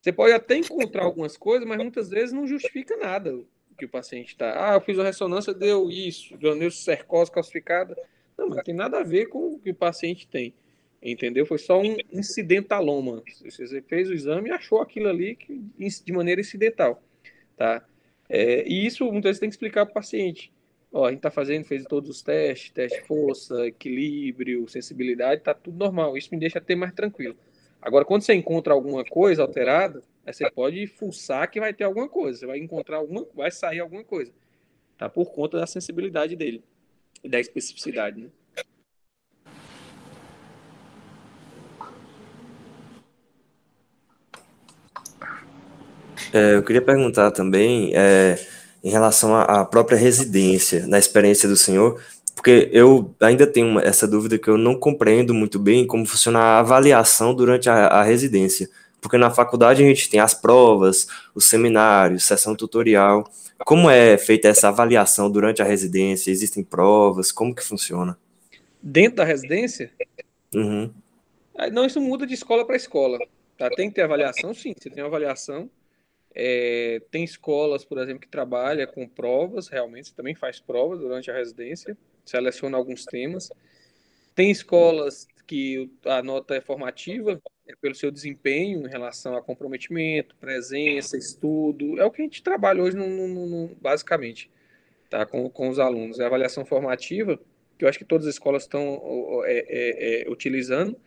Você 0.00 0.12
pode 0.12 0.32
até 0.32 0.56
encontrar 0.56 1.04
algumas 1.04 1.36
coisas, 1.36 1.66
mas 1.66 1.78
muitas 1.78 2.08
vezes 2.08 2.32
não 2.32 2.46
justifica 2.46 2.96
nada 2.96 3.38
que 3.76 3.84
o 3.84 3.88
paciente 3.88 4.28
está. 4.28 4.70
Ah, 4.70 4.74
eu 4.74 4.80
fiz 4.80 4.98
a 4.98 5.04
ressonância, 5.04 5.52
deu 5.52 5.90
isso, 5.90 6.36
deu 6.38 6.70
cercose 6.70 7.30
calcificada. 7.30 7.94
Não, 8.38 8.48
mas 8.48 8.56
não 8.56 8.64
tem 8.64 8.74
nada 8.74 8.98
a 8.98 9.02
ver 9.02 9.26
com 9.26 9.54
o 9.54 9.58
que 9.58 9.70
o 9.70 9.74
paciente 9.74 10.26
tem. 10.26 10.54
Entendeu? 11.02 11.44
Foi 11.44 11.58
só 11.58 11.80
um 11.80 11.96
incidentaloma. 12.10 13.22
Você 13.44 13.82
fez 13.82 14.08
o 14.08 14.14
exame 14.14 14.48
e 14.48 14.52
achou 14.52 14.80
aquilo 14.80 15.08
ali 15.08 15.36
que, 15.36 15.60
de 16.04 16.12
maneira 16.12 16.40
incidental. 16.40 17.02
Tá? 17.56 17.84
É, 18.28 18.66
e 18.66 18.86
isso 18.86 19.04
muitas 19.04 19.30
vezes 19.30 19.40
tem 19.40 19.48
que 19.48 19.54
explicar 19.54 19.84
para 19.84 19.92
o 19.92 19.94
paciente. 19.94 20.52
Ó, 20.92 21.04
a 21.04 21.10
gente 21.10 21.18
está 21.18 21.30
fazendo, 21.30 21.64
fez 21.64 21.84
todos 21.84 22.08
os 22.08 22.22
testes, 22.22 22.70
teste 22.70 23.02
força, 23.02 23.66
equilíbrio, 23.66 24.68
sensibilidade, 24.68 25.42
tá 25.42 25.52
tudo 25.52 25.76
normal. 25.76 26.16
Isso 26.16 26.28
me 26.32 26.38
deixa 26.38 26.58
até 26.58 26.74
mais 26.74 26.92
tranquilo. 26.92 27.36
Agora, 27.82 28.04
quando 28.04 28.22
você 28.22 28.34
encontra 28.34 28.72
alguma 28.72 29.04
coisa 29.04 29.42
alterada, 29.42 30.02
você 30.24 30.50
pode 30.50 30.86
fuçar 30.86 31.50
que 31.50 31.60
vai 31.60 31.72
ter 31.72 31.84
alguma 31.84 32.08
coisa. 32.08 32.38
Você 32.38 32.46
vai 32.46 32.58
encontrar 32.58 32.96
alguma, 32.96 33.26
vai 33.34 33.50
sair 33.50 33.80
alguma 33.80 34.02
coisa. 34.02 34.32
Tá? 34.96 35.08
Por 35.08 35.32
conta 35.32 35.58
da 35.58 35.66
sensibilidade 35.66 36.34
dele 36.34 36.64
e 37.22 37.28
da 37.28 37.38
especificidade, 37.38 38.20
né? 38.20 38.28
É, 46.32 46.54
eu 46.54 46.62
queria 46.62 46.82
perguntar 46.82 47.30
também 47.30 47.92
é, 47.94 48.36
em 48.86 48.90
relação 48.90 49.34
à 49.34 49.64
própria 49.64 49.98
residência, 49.98 50.86
na 50.86 50.96
experiência 50.96 51.48
do 51.48 51.56
senhor, 51.56 52.00
porque 52.36 52.70
eu 52.70 53.12
ainda 53.18 53.44
tenho 53.44 53.66
uma, 53.66 53.82
essa 53.82 54.06
dúvida 54.06 54.38
que 54.38 54.46
eu 54.46 54.56
não 54.56 54.78
compreendo 54.78 55.34
muito 55.34 55.58
bem 55.58 55.84
como 55.84 56.06
funciona 56.06 56.38
a 56.38 56.60
avaliação 56.60 57.34
durante 57.34 57.68
a, 57.68 57.88
a 57.88 58.04
residência. 58.04 58.70
Porque 59.00 59.18
na 59.18 59.28
faculdade 59.28 59.82
a 59.82 59.86
gente 59.88 60.08
tem 60.08 60.20
as 60.20 60.34
provas, 60.34 61.08
os 61.34 61.46
seminários, 61.46 62.22
sessão 62.22 62.54
tutorial. 62.54 63.28
Como 63.64 63.90
é 63.90 64.16
feita 64.16 64.46
essa 64.46 64.68
avaliação 64.68 65.28
durante 65.28 65.60
a 65.60 65.64
residência? 65.64 66.30
Existem 66.30 66.62
provas? 66.62 67.32
Como 67.32 67.52
que 67.52 67.64
funciona? 67.64 68.16
Dentro 68.80 69.16
da 69.16 69.24
residência? 69.24 69.90
Uhum. 70.54 70.92
Não, 71.72 71.84
isso 71.84 72.00
muda 72.00 72.24
de 72.24 72.34
escola 72.34 72.64
para 72.64 72.76
escola. 72.76 73.18
Tá? 73.58 73.68
Tem 73.70 73.88
que 73.88 73.96
ter 73.96 74.02
avaliação, 74.02 74.54
sim. 74.54 74.72
Você 74.78 74.88
tem 74.88 75.02
avaliação. 75.02 75.68
É, 76.38 77.00
tem 77.10 77.24
escolas, 77.24 77.82
por 77.82 77.96
exemplo, 77.96 78.20
que 78.20 78.28
trabalha 78.28 78.86
com 78.86 79.08
provas, 79.08 79.68
realmente, 79.68 80.08
você 80.08 80.14
também 80.14 80.34
faz 80.34 80.60
provas 80.60 81.00
durante 81.00 81.30
a 81.30 81.34
residência, 81.34 81.96
seleciona 82.26 82.76
alguns 82.76 83.06
temas. 83.06 83.48
Tem 84.34 84.50
escolas 84.50 85.26
que 85.46 85.90
a 86.04 86.22
nota 86.22 86.54
é 86.54 86.60
formativa, 86.60 87.40
é 87.66 87.74
pelo 87.76 87.94
seu 87.94 88.10
desempenho 88.10 88.86
em 88.86 88.90
relação 88.90 89.34
a 89.34 89.42
comprometimento, 89.42 90.36
presença, 90.36 91.16
estudo. 91.16 91.98
É 91.98 92.04
o 92.04 92.10
que 92.10 92.20
a 92.20 92.24
gente 92.26 92.42
trabalha 92.42 92.82
hoje, 92.82 92.98
no, 92.98 93.08
no, 93.08 93.46
no, 93.46 93.74
basicamente, 93.76 94.50
tá? 95.08 95.24
com, 95.24 95.48
com 95.48 95.70
os 95.70 95.78
alunos. 95.78 96.20
É 96.20 96.24
a 96.24 96.26
avaliação 96.26 96.66
formativa, 96.66 97.40
que 97.78 97.84
eu 97.86 97.88
acho 97.88 97.98
que 97.98 98.04
todas 98.04 98.26
as 98.26 98.34
escolas 98.34 98.64
estão 98.64 99.42
é, 99.46 99.64
é, 99.68 100.22
é, 100.28 100.30
utilizando. 100.30 101.00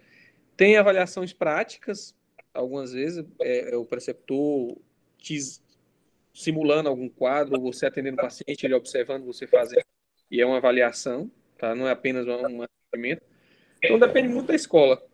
Tem 0.57 0.75
avaliações 0.75 1.33
práticas, 1.33 2.15
algumas 2.51 2.93
vezes 2.93 3.23
é, 3.39 3.73
é 3.73 3.77
o 3.77 3.85
preceptor 3.85 4.75
simulando 6.33 6.89
algum 6.89 7.09
quadro, 7.09 7.59
você 7.59 7.85
atendendo 7.85 8.17
o 8.17 8.21
paciente, 8.21 8.65
ele 8.65 8.73
observando 8.73 9.25
você 9.25 9.45
fazer, 9.45 9.85
e 10.31 10.39
é 10.39 10.45
uma 10.45 10.57
avaliação, 10.57 11.29
tá? 11.57 11.75
Não 11.75 11.87
é 11.87 11.91
apenas 11.91 12.25
um 12.27 12.63
atendimento. 12.63 13.21
Então 13.83 13.99
depende 13.99 14.29
muito 14.29 14.47
da 14.47 14.55
escola, 14.55 15.05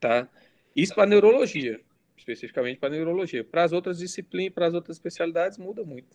tá? 0.00 0.28
Isso 0.74 0.94
para 0.94 1.06
neurologia, 1.06 1.80
especificamente 2.16 2.78
para 2.78 2.90
neurologia. 2.90 3.44
Para 3.44 3.64
as 3.64 3.72
outras 3.72 3.98
disciplinas, 3.98 4.54
para 4.54 4.66
as 4.66 4.74
outras 4.74 4.96
especialidades 4.96 5.58
muda 5.58 5.84
muito, 5.84 6.08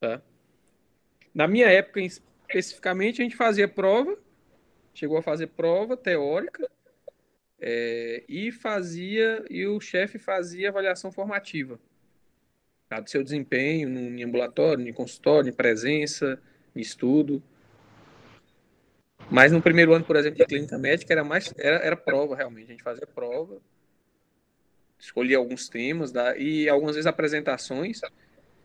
tá? 0.00 0.22
Na 1.34 1.46
minha 1.46 1.66
época, 1.68 2.00
especificamente, 2.00 3.20
a 3.20 3.24
gente 3.24 3.36
fazia 3.36 3.68
prova, 3.68 4.18
chegou 4.94 5.18
a 5.18 5.22
fazer 5.22 5.48
prova 5.48 5.96
teórica, 5.96 6.68
é, 7.58 8.24
e 8.28 8.50
fazia, 8.50 9.44
e 9.48 9.66
o 9.66 9.80
chefe 9.80 10.18
fazia 10.18 10.70
avaliação 10.70 11.12
formativa 11.12 11.78
tá? 12.88 13.00
do 13.00 13.10
seu 13.10 13.22
desempenho 13.22 13.88
em 13.88 14.22
ambulatório, 14.22 14.86
em 14.86 14.92
consultório, 14.92 15.50
em 15.50 15.52
presença, 15.52 16.40
em 16.74 16.80
estudo. 16.80 17.42
Mas 19.30 19.50
no 19.50 19.60
primeiro 19.60 19.92
ano, 19.92 20.04
por 20.04 20.16
exemplo, 20.16 20.38
de 20.38 20.46
clínica 20.46 20.78
médica, 20.78 21.12
era 21.12 21.24
mais 21.24 21.52
era, 21.58 21.76
era 21.78 21.96
prova 21.96 22.36
realmente. 22.36 22.68
A 22.68 22.72
gente 22.72 22.82
fazia 22.82 23.06
prova, 23.06 23.58
escolhia 24.98 25.38
alguns 25.38 25.68
temas, 25.68 26.12
da, 26.12 26.36
e 26.36 26.68
algumas 26.68 26.94
vezes 26.94 27.06
apresentações 27.06 28.00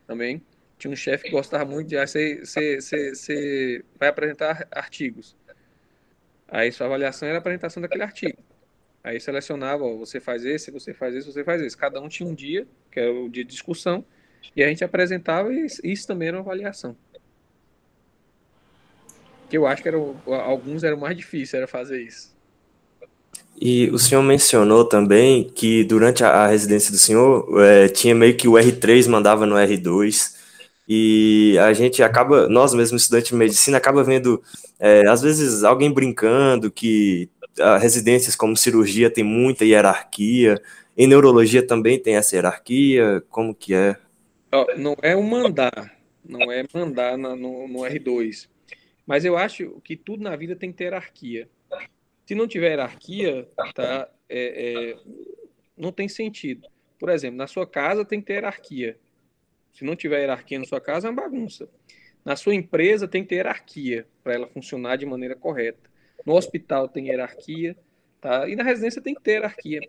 também. 0.06 0.44
Tinha 0.78 0.92
um 0.92 0.96
chefe 0.96 1.26
que 1.26 1.32
gostava 1.32 1.66
muito 1.66 1.88
de. 1.88 1.98
Você, 1.98 2.44
você, 2.44 2.82
você, 2.82 3.16
você 3.16 3.86
vai 4.00 4.10
apresentar 4.10 4.68
artigos. 4.72 5.36
Aí 6.48 6.72
sua 6.72 6.88
avaliação 6.88 7.28
era 7.28 7.38
a 7.38 7.40
apresentação 7.40 7.82
daquele 7.82 8.04
artigo. 8.04 8.38
Aí 9.04 9.20
selecionava, 9.20 9.84
ó, 9.84 9.98
você 9.98 10.20
faz 10.20 10.46
esse, 10.46 10.70
você 10.70 10.94
faz 10.94 11.16
esse, 11.16 11.26
você 11.26 11.44
faz 11.44 11.62
esse. 11.62 11.76
Cada 11.76 12.00
um 12.00 12.08
tinha 12.08 12.28
um 12.28 12.36
dia, 12.36 12.68
que 12.92 13.00
era 13.00 13.12
o 13.12 13.30
dia 13.30 13.44
de 13.44 13.50
discussão, 13.50 14.06
e 14.56 14.64
a 14.64 14.68
gente 14.68 14.84
apresentava 14.84 15.52
e 15.54 15.66
isso 15.84 16.08
também 16.08 16.28
era 16.28 16.38
uma 16.38 16.44
avaliação. 16.44 16.96
Que 19.50 19.58
eu 19.58 19.66
acho 19.66 19.82
que 19.82 19.88
era, 19.88 19.98
alguns 20.46 20.84
eram 20.84 20.98
mais 20.98 21.18
difíceis, 21.18 21.54
era 21.56 21.68
fazer 21.68 22.02
isso. 22.02 22.32
E 23.60 23.90
o 23.92 24.00
senhor 24.00 24.24
mencionou 24.24 24.86
também 24.86 25.50
que 25.50 25.84
durante 25.84 26.24
a, 26.24 26.30
a 26.30 26.48
residência 26.48 26.92
do 26.92 26.98
senhor 26.98 27.62
é, 27.62 27.88
tinha 27.88 28.16
meio 28.16 28.36
que 28.36 28.48
o 28.48 28.54
R3 28.54 29.08
mandava 29.08 29.46
no 29.46 29.56
R2 29.56 30.36
e 30.88 31.58
a 31.60 31.72
gente 31.74 32.02
acaba, 32.02 32.50
nós 32.50 32.74
mesmos 32.74 33.04
estudantes 33.04 33.30
de 33.30 33.36
medicina, 33.36 33.78
acaba 33.78 34.04
vendo 34.04 34.42
é, 34.80 35.08
às 35.08 35.22
vezes 35.22 35.64
alguém 35.64 35.92
brincando 35.92 36.72
que 36.72 37.30
residências 37.80 38.36
como 38.36 38.56
cirurgia 38.56 39.10
tem 39.10 39.24
muita 39.24 39.66
hierarquia, 39.66 40.62
em 40.98 41.08
neurologia 41.08 41.66
também 41.66 42.00
tem 42.00 42.16
essa 42.16 42.36
hierarquia, 42.36 43.24
como 43.30 43.56
que 43.56 43.74
é? 43.74 43.96
Não 44.78 44.96
é 45.02 45.16
um 45.16 45.24
mandar, 45.24 45.98
não 46.24 46.52
é 46.52 46.64
mandar 46.74 47.18
no, 47.18 47.68
no 47.68 47.80
R2, 47.80 48.50
mas 49.06 49.26
eu 49.26 49.38
acho 49.38 49.82
que 49.84 49.96
tudo 49.96 50.24
na 50.24 50.36
vida 50.36 50.56
tem 50.56 50.72
que 50.72 50.78
ter 50.78 50.86
hierarquia. 50.86 51.50
Se 52.26 52.36
não 52.36 52.48
tiver 52.48 52.70
hierarquia, 52.70 53.48
tá, 53.74 54.10
é, 54.30 54.94
é, 54.94 54.98
não 55.78 55.92
tem 55.92 56.08
sentido. 56.08 56.68
Por 57.00 57.10
exemplo, 57.10 57.38
na 57.38 57.48
sua 57.48 57.66
casa 57.68 58.06
tem 58.06 58.22
que 58.22 58.28
ter 58.28 58.34
hierarquia. 58.36 58.98
Se 59.74 59.84
não 59.84 59.96
tiver 59.96 60.20
hierarquia 60.20 60.60
na 60.60 60.66
sua 60.66 60.80
casa, 60.80 61.08
é 61.08 61.12
uma 61.12 61.22
bagunça. 61.22 61.70
Na 62.24 62.36
sua 62.36 62.54
empresa 62.54 63.08
tem 63.08 63.24
que 63.24 63.30
ter 63.30 63.36
hierarquia 63.36 64.08
para 64.24 64.34
ela 64.34 64.48
funcionar 64.48 64.98
de 64.98 65.06
maneira 65.06 65.36
correta. 65.36 65.91
No 66.26 66.36
hospital 66.36 66.88
tem 66.88 67.08
hierarquia, 67.08 67.76
tá? 68.20 68.48
E 68.48 68.56
na 68.56 68.64
residência 68.64 69.02
tem 69.02 69.14
que 69.14 69.22
ter 69.22 69.34
hierarquia. 69.34 69.82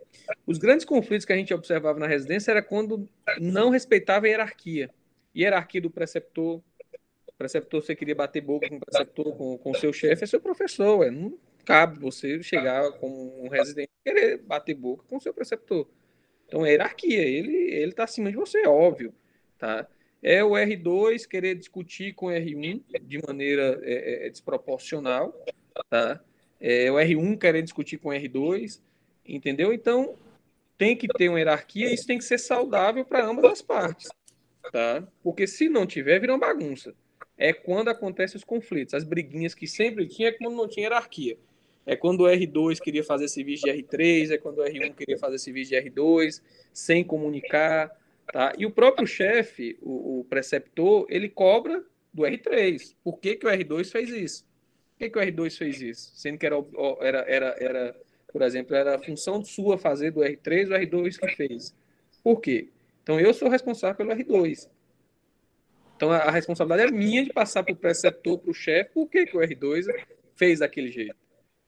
Os 0.45 0.57
grandes 0.57 0.85
conflitos 0.85 1.25
que 1.25 1.33
a 1.33 1.35
gente 1.35 1.53
observava 1.53 1.99
na 1.99 2.07
residência 2.07 2.51
era 2.51 2.61
quando 2.61 3.07
não 3.39 3.69
respeitava 3.69 4.25
a 4.25 4.29
hierarquia. 4.29 4.89
Hierarquia 5.35 5.81
do 5.81 5.89
preceptor. 5.89 6.61
Preceptor, 7.37 7.81
você 7.81 7.95
queria 7.95 8.15
bater 8.15 8.41
boca 8.41 8.69
com 8.69 8.77
o 8.77 8.79
preceptor, 8.79 9.35
com 9.35 9.71
o 9.71 9.75
seu 9.75 9.91
chefe, 9.91 10.23
é 10.23 10.27
seu 10.27 10.39
professor. 10.39 10.99
Ué. 10.99 11.11
Não 11.11 11.37
cabe 11.65 11.99
você 11.99 12.41
chegar 12.43 12.91
como 12.93 13.43
um 13.43 13.49
residente 13.49 13.89
e 14.05 14.09
querer 14.09 14.37
bater 14.37 14.75
boca 14.75 15.03
com 15.07 15.17
o 15.17 15.21
seu 15.21 15.33
preceptor. 15.33 15.87
Então, 16.47 16.65
é 16.65 16.71
hierarquia. 16.71 17.21
Ele 17.21 17.55
ele 17.73 17.91
está 17.91 18.03
acima 18.03 18.29
de 18.29 18.37
você, 18.37 18.67
óbvio, 18.67 19.13
tá? 19.57 19.87
é 20.23 20.41
o 20.41 20.51
R2 20.51 21.27
querer 21.27 21.55
discutir 21.55 22.13
com 22.13 22.27
o 22.27 22.29
R1 22.29 22.81
de 23.01 23.21
maneira 23.27 23.77
é, 23.83 24.25
é, 24.25 24.29
desproporcional, 24.29 25.37
tá? 25.89 26.19
É 26.59 26.91
o 26.91 26.95
R1 26.95 27.37
querer 27.37 27.61
discutir 27.61 27.97
com 27.97 28.09
o 28.09 28.11
R2, 28.11 28.79
entendeu? 29.25 29.73
Então, 29.73 30.15
tem 30.77 30.95
que 30.95 31.07
ter 31.07 31.29
uma 31.29 31.39
hierarquia 31.39 31.89
e 31.89 31.93
isso 31.93 32.07
tem 32.07 32.17
que 32.17 32.23
ser 32.23 32.37
saudável 32.37 33.05
para 33.05 33.25
ambas 33.25 33.51
as 33.51 33.61
partes, 33.61 34.09
tá? 34.71 35.05
Porque 35.21 35.45
se 35.47 35.69
não 35.69 35.85
tiver, 35.85 36.19
vira 36.19 36.33
uma 36.33 36.39
bagunça. 36.39 36.93
É 37.37 37.51
quando 37.51 37.89
acontecem 37.89 38.37
os 38.37 38.43
conflitos, 38.43 38.93
as 38.93 39.03
briguinhas 39.03 39.53
que 39.55 39.67
sempre 39.67 40.07
tinha 40.07 40.29
é 40.29 40.31
quando 40.31 40.55
não 40.55 40.67
tinha 40.67 40.85
hierarquia. 40.85 41.37
É 41.85 41.95
quando 41.95 42.21
o 42.21 42.23
R2 42.23 42.79
queria 42.79 43.03
fazer 43.03 43.27
serviço 43.27 43.65
de 43.65 43.71
R3, 43.71 44.31
é 44.31 44.37
quando 44.37 44.59
o 44.59 44.63
R1 44.63 44.95
queria 44.95 45.17
fazer 45.17 45.37
serviço 45.37 45.71
de 45.71 45.75
R2, 45.75 46.41
sem 46.71 47.03
comunicar, 47.03 47.91
tá? 48.31 48.53
E 48.57 48.65
o 48.65 48.71
próprio 48.71 49.05
chefe, 49.05 49.77
o, 49.81 50.19
o, 50.19 50.23
preceptor, 50.23 51.05
ele 51.09 51.27
cobra 51.27 51.83
do 52.13 52.23
R3. 52.23 52.95
Por 53.03 53.19
que, 53.19 53.35
que 53.35 53.45
o 53.45 53.49
R2 53.49 53.91
fez 53.91 54.09
isso? 54.09 54.45
Por 54.93 54.99
que, 54.99 55.09
que 55.09 55.19
o 55.19 55.21
R2 55.21 55.57
fez 55.57 55.81
isso? 55.81 56.11
Sendo 56.15 56.37
que 56.37 56.45
era, 56.45 56.55
era, 57.01 57.19
era, 57.27 57.55
era, 57.59 58.01
por 58.31 58.41
exemplo, 58.41 58.75
era 58.75 58.95
a 58.95 58.99
função 58.99 59.43
sua 59.43 59.77
fazer 59.77 60.11
do 60.11 60.21
R3, 60.21 60.67
o 60.67 60.79
R2 60.79 61.19
que 61.19 61.35
fez. 61.35 61.75
Por 62.23 62.39
quê? 62.39 62.69
Então 63.01 63.19
eu 63.19 63.33
sou 63.33 63.49
responsável 63.49 63.95
pelo 63.95 64.11
R2. 64.11 64.69
Então 65.95 66.11
a, 66.11 66.17
a 66.17 66.31
responsabilidade 66.31 66.93
é 66.93 66.97
minha 66.97 67.23
de 67.23 67.33
passar 67.33 67.63
para 67.63 67.73
o 67.73 67.77
preceptor, 67.77 68.39
para 68.39 68.51
o 68.51 68.53
chefe, 68.53 68.91
por 68.93 69.07
que, 69.09 69.25
que 69.25 69.37
o 69.37 69.41
R2 69.41 69.87
fez 70.35 70.59
daquele 70.59 70.89
jeito 70.89 71.23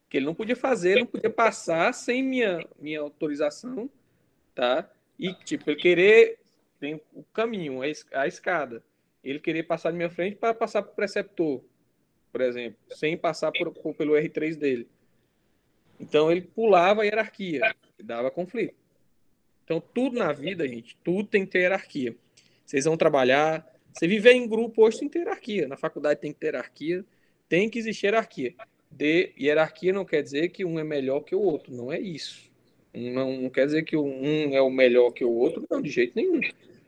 que 0.08 0.16
ele 0.16 0.26
não 0.26 0.34
podia 0.34 0.56
fazer, 0.56 0.98
não 0.98 1.06
podia 1.06 1.30
passar 1.30 1.92
sem 1.92 2.22
minha, 2.22 2.64
minha 2.78 3.00
autorização, 3.00 3.90
tá? 4.54 4.88
E, 5.18 5.34
tipo, 5.34 5.70
ele 5.70 5.80
querer, 5.80 6.38
tem 6.78 7.00
o 7.12 7.24
caminho, 7.24 7.80
a 8.12 8.26
escada, 8.26 8.82
ele 9.22 9.40
querer 9.40 9.64
passar 9.64 9.90
na 9.90 9.96
minha 9.96 10.10
frente 10.10 10.36
para 10.36 10.54
passar 10.54 10.82
para 10.82 10.92
o 10.92 10.94
preceptor, 10.94 11.62
por 12.36 12.42
exemplo, 12.42 12.78
sem 12.90 13.16
passar 13.16 13.50
por, 13.50 13.72
por, 13.72 13.94
pelo 13.94 14.12
R3 14.12 14.56
dele. 14.56 14.86
Então, 15.98 16.30
ele 16.30 16.42
pulava 16.42 17.00
a 17.00 17.04
hierarquia, 17.04 17.74
dava 18.04 18.30
conflito. 18.30 18.74
Então, 19.64 19.80
tudo 19.80 20.18
na 20.18 20.34
vida, 20.34 20.68
gente, 20.68 20.98
tudo 21.02 21.26
tem 21.26 21.46
que 21.46 21.52
ter 21.52 21.60
hierarquia. 21.60 22.14
Vocês 22.62 22.84
vão 22.84 22.94
trabalhar, 22.94 23.66
você 23.90 24.06
viver 24.06 24.32
em 24.32 24.46
grupo 24.46 24.84
hoje 24.84 24.98
tem 24.98 25.08
que 25.08 25.14
ter 25.14 25.20
hierarquia, 25.20 25.66
na 25.66 25.78
faculdade 25.78 26.20
tem 26.20 26.30
que 26.30 26.38
ter 26.38 26.48
hierarquia, 26.48 27.02
tem 27.48 27.70
que 27.70 27.78
existir 27.78 28.08
hierarquia 28.08 28.54
de 28.90 29.32
hierarquia 29.38 29.94
não 29.94 30.04
quer 30.04 30.22
dizer 30.22 30.50
que 30.50 30.62
um 30.62 30.78
é 30.78 30.84
melhor 30.84 31.20
que 31.20 31.34
o 31.34 31.40
outro, 31.40 31.74
não 31.74 31.90
é 31.90 31.98
isso. 31.98 32.50
Não, 32.92 33.40
não 33.40 33.48
quer 33.48 33.64
dizer 33.64 33.82
que 33.82 33.96
um 33.96 34.54
é 34.54 34.60
o 34.60 34.70
melhor 34.70 35.10
que 35.10 35.24
o 35.24 35.32
outro, 35.32 35.66
não, 35.70 35.80
de 35.80 35.88
jeito 35.88 36.12
nenhum. 36.14 36.40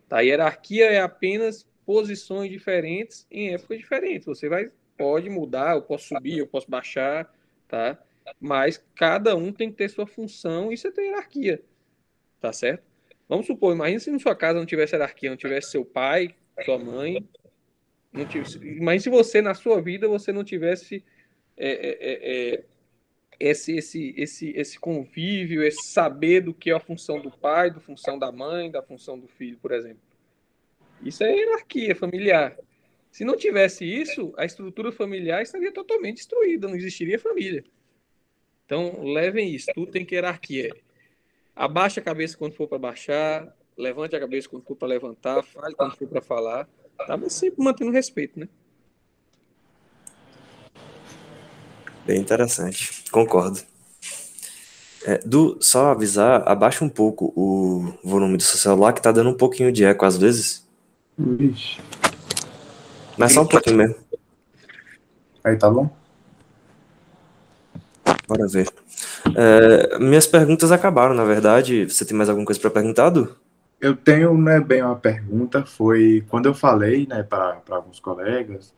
Tá? 0.06 0.20
Hierarquia 0.20 0.86
é 0.86 1.00
apenas 1.00 1.66
posições 1.86 2.50
diferentes 2.50 3.26
em 3.30 3.54
épocas 3.54 3.78
diferentes. 3.78 4.26
Você 4.26 4.46
vai 4.46 4.70
pode 4.98 5.30
mudar, 5.30 5.76
eu 5.76 5.82
posso 5.82 6.08
subir, 6.08 6.38
eu 6.38 6.46
posso 6.46 6.70
baixar, 6.70 7.32
tá? 7.68 7.98
Mas 8.40 8.84
cada 8.94 9.34
um 9.36 9.52
tem 9.52 9.70
que 9.70 9.76
ter 9.76 9.88
sua 9.88 10.06
função 10.06 10.72
e 10.72 10.76
você 10.76 10.90
tem 10.90 11.06
hierarquia, 11.06 11.62
tá 12.40 12.52
certo? 12.52 12.82
Vamos 13.28 13.46
supor, 13.46 13.74
imagine 13.74 14.00
se 14.00 14.10
na 14.10 14.18
sua 14.18 14.34
casa 14.34 14.58
não 14.58 14.66
tivesse 14.66 14.94
hierarquia, 14.94 15.30
não 15.30 15.36
tivesse 15.36 15.70
seu 15.70 15.84
pai, 15.84 16.34
sua 16.64 16.78
mãe, 16.78 17.26
não 18.12 18.26
tivesse, 18.26 18.58
imagine 18.58 19.00
se 19.00 19.10
você 19.10 19.40
na 19.40 19.54
sua 19.54 19.80
vida 19.80 20.08
você 20.08 20.32
não 20.32 20.44
tivesse 20.44 21.04
é 21.58 21.70
é, 21.70 21.98
é, 22.00 22.54
é, 22.54 22.64
esse, 23.40 23.76
esse, 23.76 24.14
esse, 24.16 24.50
esse 24.50 24.78
convívio, 24.78 25.62
esse 25.62 25.88
saber 25.88 26.40
do 26.40 26.54
que 26.54 26.70
é 26.70 26.74
a 26.74 26.80
função 26.80 27.20
do 27.20 27.30
pai, 27.30 27.70
da 27.70 27.80
função 27.80 28.18
da 28.18 28.32
mãe, 28.32 28.70
da 28.70 28.82
função 28.82 29.18
do 29.18 29.26
filho, 29.26 29.58
por 29.58 29.72
exemplo. 29.72 30.02
Isso 31.02 31.22
é 31.22 31.32
hierarquia 31.34 31.94
familiar. 31.94 32.56
Se 33.18 33.24
não 33.24 33.36
tivesse 33.36 33.84
isso, 33.84 34.32
a 34.36 34.44
estrutura 34.44 34.92
familiar 34.92 35.42
estaria 35.42 35.72
totalmente 35.72 36.18
destruída, 36.18 36.68
não 36.68 36.76
existiria 36.76 37.18
família. 37.18 37.64
Então, 38.64 39.02
levem 39.02 39.52
isso, 39.52 39.66
tudo 39.74 39.90
tem 39.90 40.04
que 40.04 40.14
hierarquia. 40.14 40.72
Abaixe 41.56 41.98
a 41.98 42.02
cabeça 42.04 42.38
quando 42.38 42.54
for 42.54 42.68
para 42.68 42.78
baixar, 42.78 43.52
levante 43.76 44.14
a 44.14 44.20
cabeça 44.20 44.48
quando 44.48 44.62
for 44.62 44.76
para 44.76 44.86
levantar, 44.86 45.42
fale 45.42 45.74
quando 45.74 45.96
for 45.96 46.06
para 46.06 46.22
falar, 46.22 46.68
tá? 46.96 47.16
mas 47.16 47.32
sempre 47.32 47.60
mantendo 47.60 47.90
respeito, 47.90 48.38
né? 48.38 48.48
Bem 52.06 52.20
interessante, 52.20 53.02
concordo. 53.10 53.60
É, 55.04 55.18
du, 55.26 55.58
só 55.60 55.86
avisar, 55.86 56.48
abaixa 56.48 56.84
um 56.84 56.88
pouco 56.88 57.32
o 57.34 57.98
volume 58.04 58.36
do 58.36 58.44
seu 58.44 58.58
celular, 58.58 58.92
que 58.92 59.02
tá 59.02 59.10
dando 59.10 59.30
um 59.30 59.36
pouquinho 59.36 59.72
de 59.72 59.84
eco 59.84 60.04
às 60.04 60.16
vezes. 60.16 60.64
Ixi. 61.18 61.80
Mas 63.18 63.32
só 63.32 63.42
um 63.42 63.46
pouquinho 63.46 63.76
mesmo. 63.76 63.96
Aí 65.42 65.56
tá 65.56 65.68
bom? 65.68 65.90
Bora 68.26 68.46
ver. 68.46 68.68
É, 69.34 69.98
minhas 69.98 70.26
perguntas 70.26 70.70
acabaram, 70.70 71.14
na 71.14 71.24
verdade. 71.24 71.84
Você 71.88 72.04
tem 72.04 72.16
mais 72.16 72.28
alguma 72.28 72.46
coisa 72.46 72.60
para 72.60 72.70
perguntar, 72.70 73.10
Du? 73.10 73.36
Eu 73.80 73.94
tenho, 73.94 74.36
não 74.36 74.50
é 74.50 74.60
bem 74.60 74.82
uma 74.82 74.96
pergunta, 74.96 75.64
foi 75.64 76.24
quando 76.28 76.46
eu 76.46 76.54
falei, 76.54 77.06
né, 77.06 77.22
para 77.22 77.62
alguns 77.70 78.00
colegas 78.00 78.74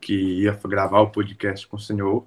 que 0.00 0.42
ia 0.42 0.56
gravar 0.64 1.00
o 1.00 1.10
podcast 1.10 1.66
com 1.66 1.76
o 1.76 1.80
senhor, 1.80 2.24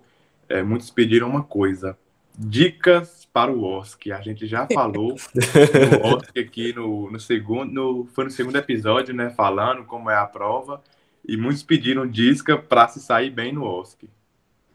é, 0.49 0.61
muitos 0.61 0.89
pediram 0.89 1.30
uma 1.30 1.43
coisa: 1.43 1.97
dicas 2.38 3.28
para 3.32 3.51
o 3.51 3.63
OSC. 3.63 4.11
A 4.11 4.22
gente 4.22 4.45
já 4.45 4.68
falou 4.74 5.15
no 5.15 6.15
OSC 6.15 6.39
aqui 6.39 6.74
no, 6.74 7.09
no 7.11 7.20
segundo, 7.20 7.72
no, 7.72 8.05
foi 8.13 8.26
no 8.26 8.32
segundo 8.32 8.57
episódio, 8.57 9.13
né? 9.13 9.30
Falando 9.30 9.86
como 9.86 10.09
é 10.09 10.18
a 10.18 10.26
prova. 10.26 10.82
E 11.26 11.38
muitos 11.38 11.63
pediram 11.63 12.07
dica 12.07 12.57
para 12.57 12.88
se 12.88 12.99
sair 12.99 13.30
bem 13.30 13.53
no 13.53 13.65
OSC. 13.65 14.09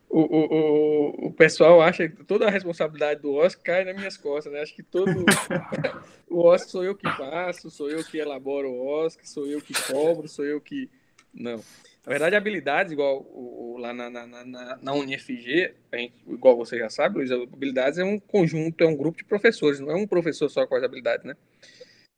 O, 0.09 0.20
o, 0.20 0.55
o, 0.55 1.26
o 1.28 1.32
pessoal 1.32 1.80
acha 1.80 2.07
que 2.07 2.22
toda 2.24 2.47
a 2.47 2.51
responsabilidade 2.51 3.22
do 3.22 3.32
OSC 3.32 3.62
cai 3.62 3.82
nas 3.82 3.97
minhas 3.97 4.16
costas, 4.18 4.53
né? 4.53 4.61
Acho 4.61 4.74
que 4.74 4.82
todo. 4.82 5.11
o 6.28 6.47
OSC 6.47 6.70
sou 6.70 6.84
eu 6.84 6.95
que 6.95 7.09
faço, 7.16 7.70
sou 7.70 7.88
eu 7.88 8.05
que 8.05 8.18
elaboro 8.18 8.70
o 8.70 8.86
OSC, 8.86 9.26
sou 9.26 9.47
eu 9.47 9.61
que 9.62 9.72
cobro, 9.90 10.28
sou 10.28 10.45
eu 10.45 10.61
que. 10.61 10.90
Não. 11.32 11.57
Na 12.05 12.11
verdade, 12.11 12.36
habilidades, 12.36 12.93
igual 12.93 13.20
o, 13.20 13.78
lá 13.78 13.95
na, 13.95 14.11
na, 14.11 14.26
na, 14.26 14.78
na 14.82 14.93
UniFG, 14.93 15.72
gente, 15.95 16.14
igual 16.28 16.57
você 16.57 16.76
já 16.76 16.90
sabe, 16.90 17.18
Luiz, 17.18 17.30
habilidades 17.30 17.99
é 17.99 18.05
um 18.05 18.18
conjunto, 18.18 18.82
é 18.82 18.86
um 18.86 18.97
grupo 18.97 19.16
de 19.16 19.24
professores, 19.24 19.80
não 19.80 19.93
é 19.93 19.95
um 19.95 20.07
professor 20.07 20.49
só 20.51 20.66
com 20.66 20.74
as 20.74 20.82
habilidades, 20.82 21.24
né? 21.24 21.36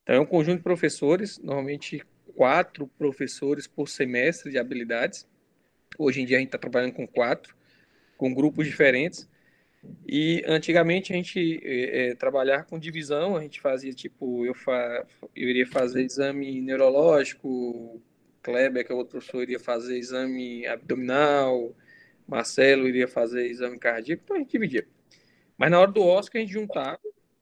Então, 0.02 0.16
é 0.16 0.20
um 0.20 0.26
conjunto 0.26 0.56
de 0.56 0.64
professores, 0.64 1.38
normalmente 1.38 2.02
quatro 2.35 2.87
professores 2.99 3.66
por 3.66 3.89
semestre 3.89 4.51
de 4.51 4.59
habilidades. 4.59 5.26
Hoje 5.99 6.20
em 6.20 6.26
dia 6.26 6.37
a 6.37 6.41
gente 6.41 6.49
está 6.49 6.59
trabalhando 6.59 6.93
com 6.93 7.07
quatro, 7.07 7.55
com 8.16 8.35
grupos 8.35 8.66
diferentes. 8.66 9.28
E 10.07 10.43
antigamente 10.47 11.12
a 11.12 11.16
gente 11.16 11.61
é, 11.62 12.16
com 12.68 12.78
divisão, 12.78 13.37
a 13.37 13.43
gente 13.43 13.61
fazia 13.61 13.93
tipo, 13.93 14.47
eu, 14.47 14.55
fa 14.55 15.07
eu 15.37 15.49
iria 15.49 15.66
fazer 15.66 16.03
exame 16.03 16.61
neurológico, 16.61 18.01
Kleber, 18.43 18.85
que 18.85 18.93
é 18.93 18.95
outro 18.95 19.18
professor, 19.18 19.43
iria 19.43 19.61
fazer 19.61 19.99
exame 19.99 20.66
abdominal, 20.66 21.74
Marcelo 22.26 22.89
iria 22.89 23.07
fazer 23.07 23.47
exame 23.47 23.78
cardíaco, 23.78 24.22
então 24.24 24.37
a 24.37 24.39
gente 24.39 24.53
dividia. 24.53 24.87
Mas 25.57 25.70
na 25.70 25.80
hora 25.80 25.93
do 25.93 26.03
OSC 26.03 26.37
a 26.37 26.41
gente 26.41 26.53
juntava 26.53 26.99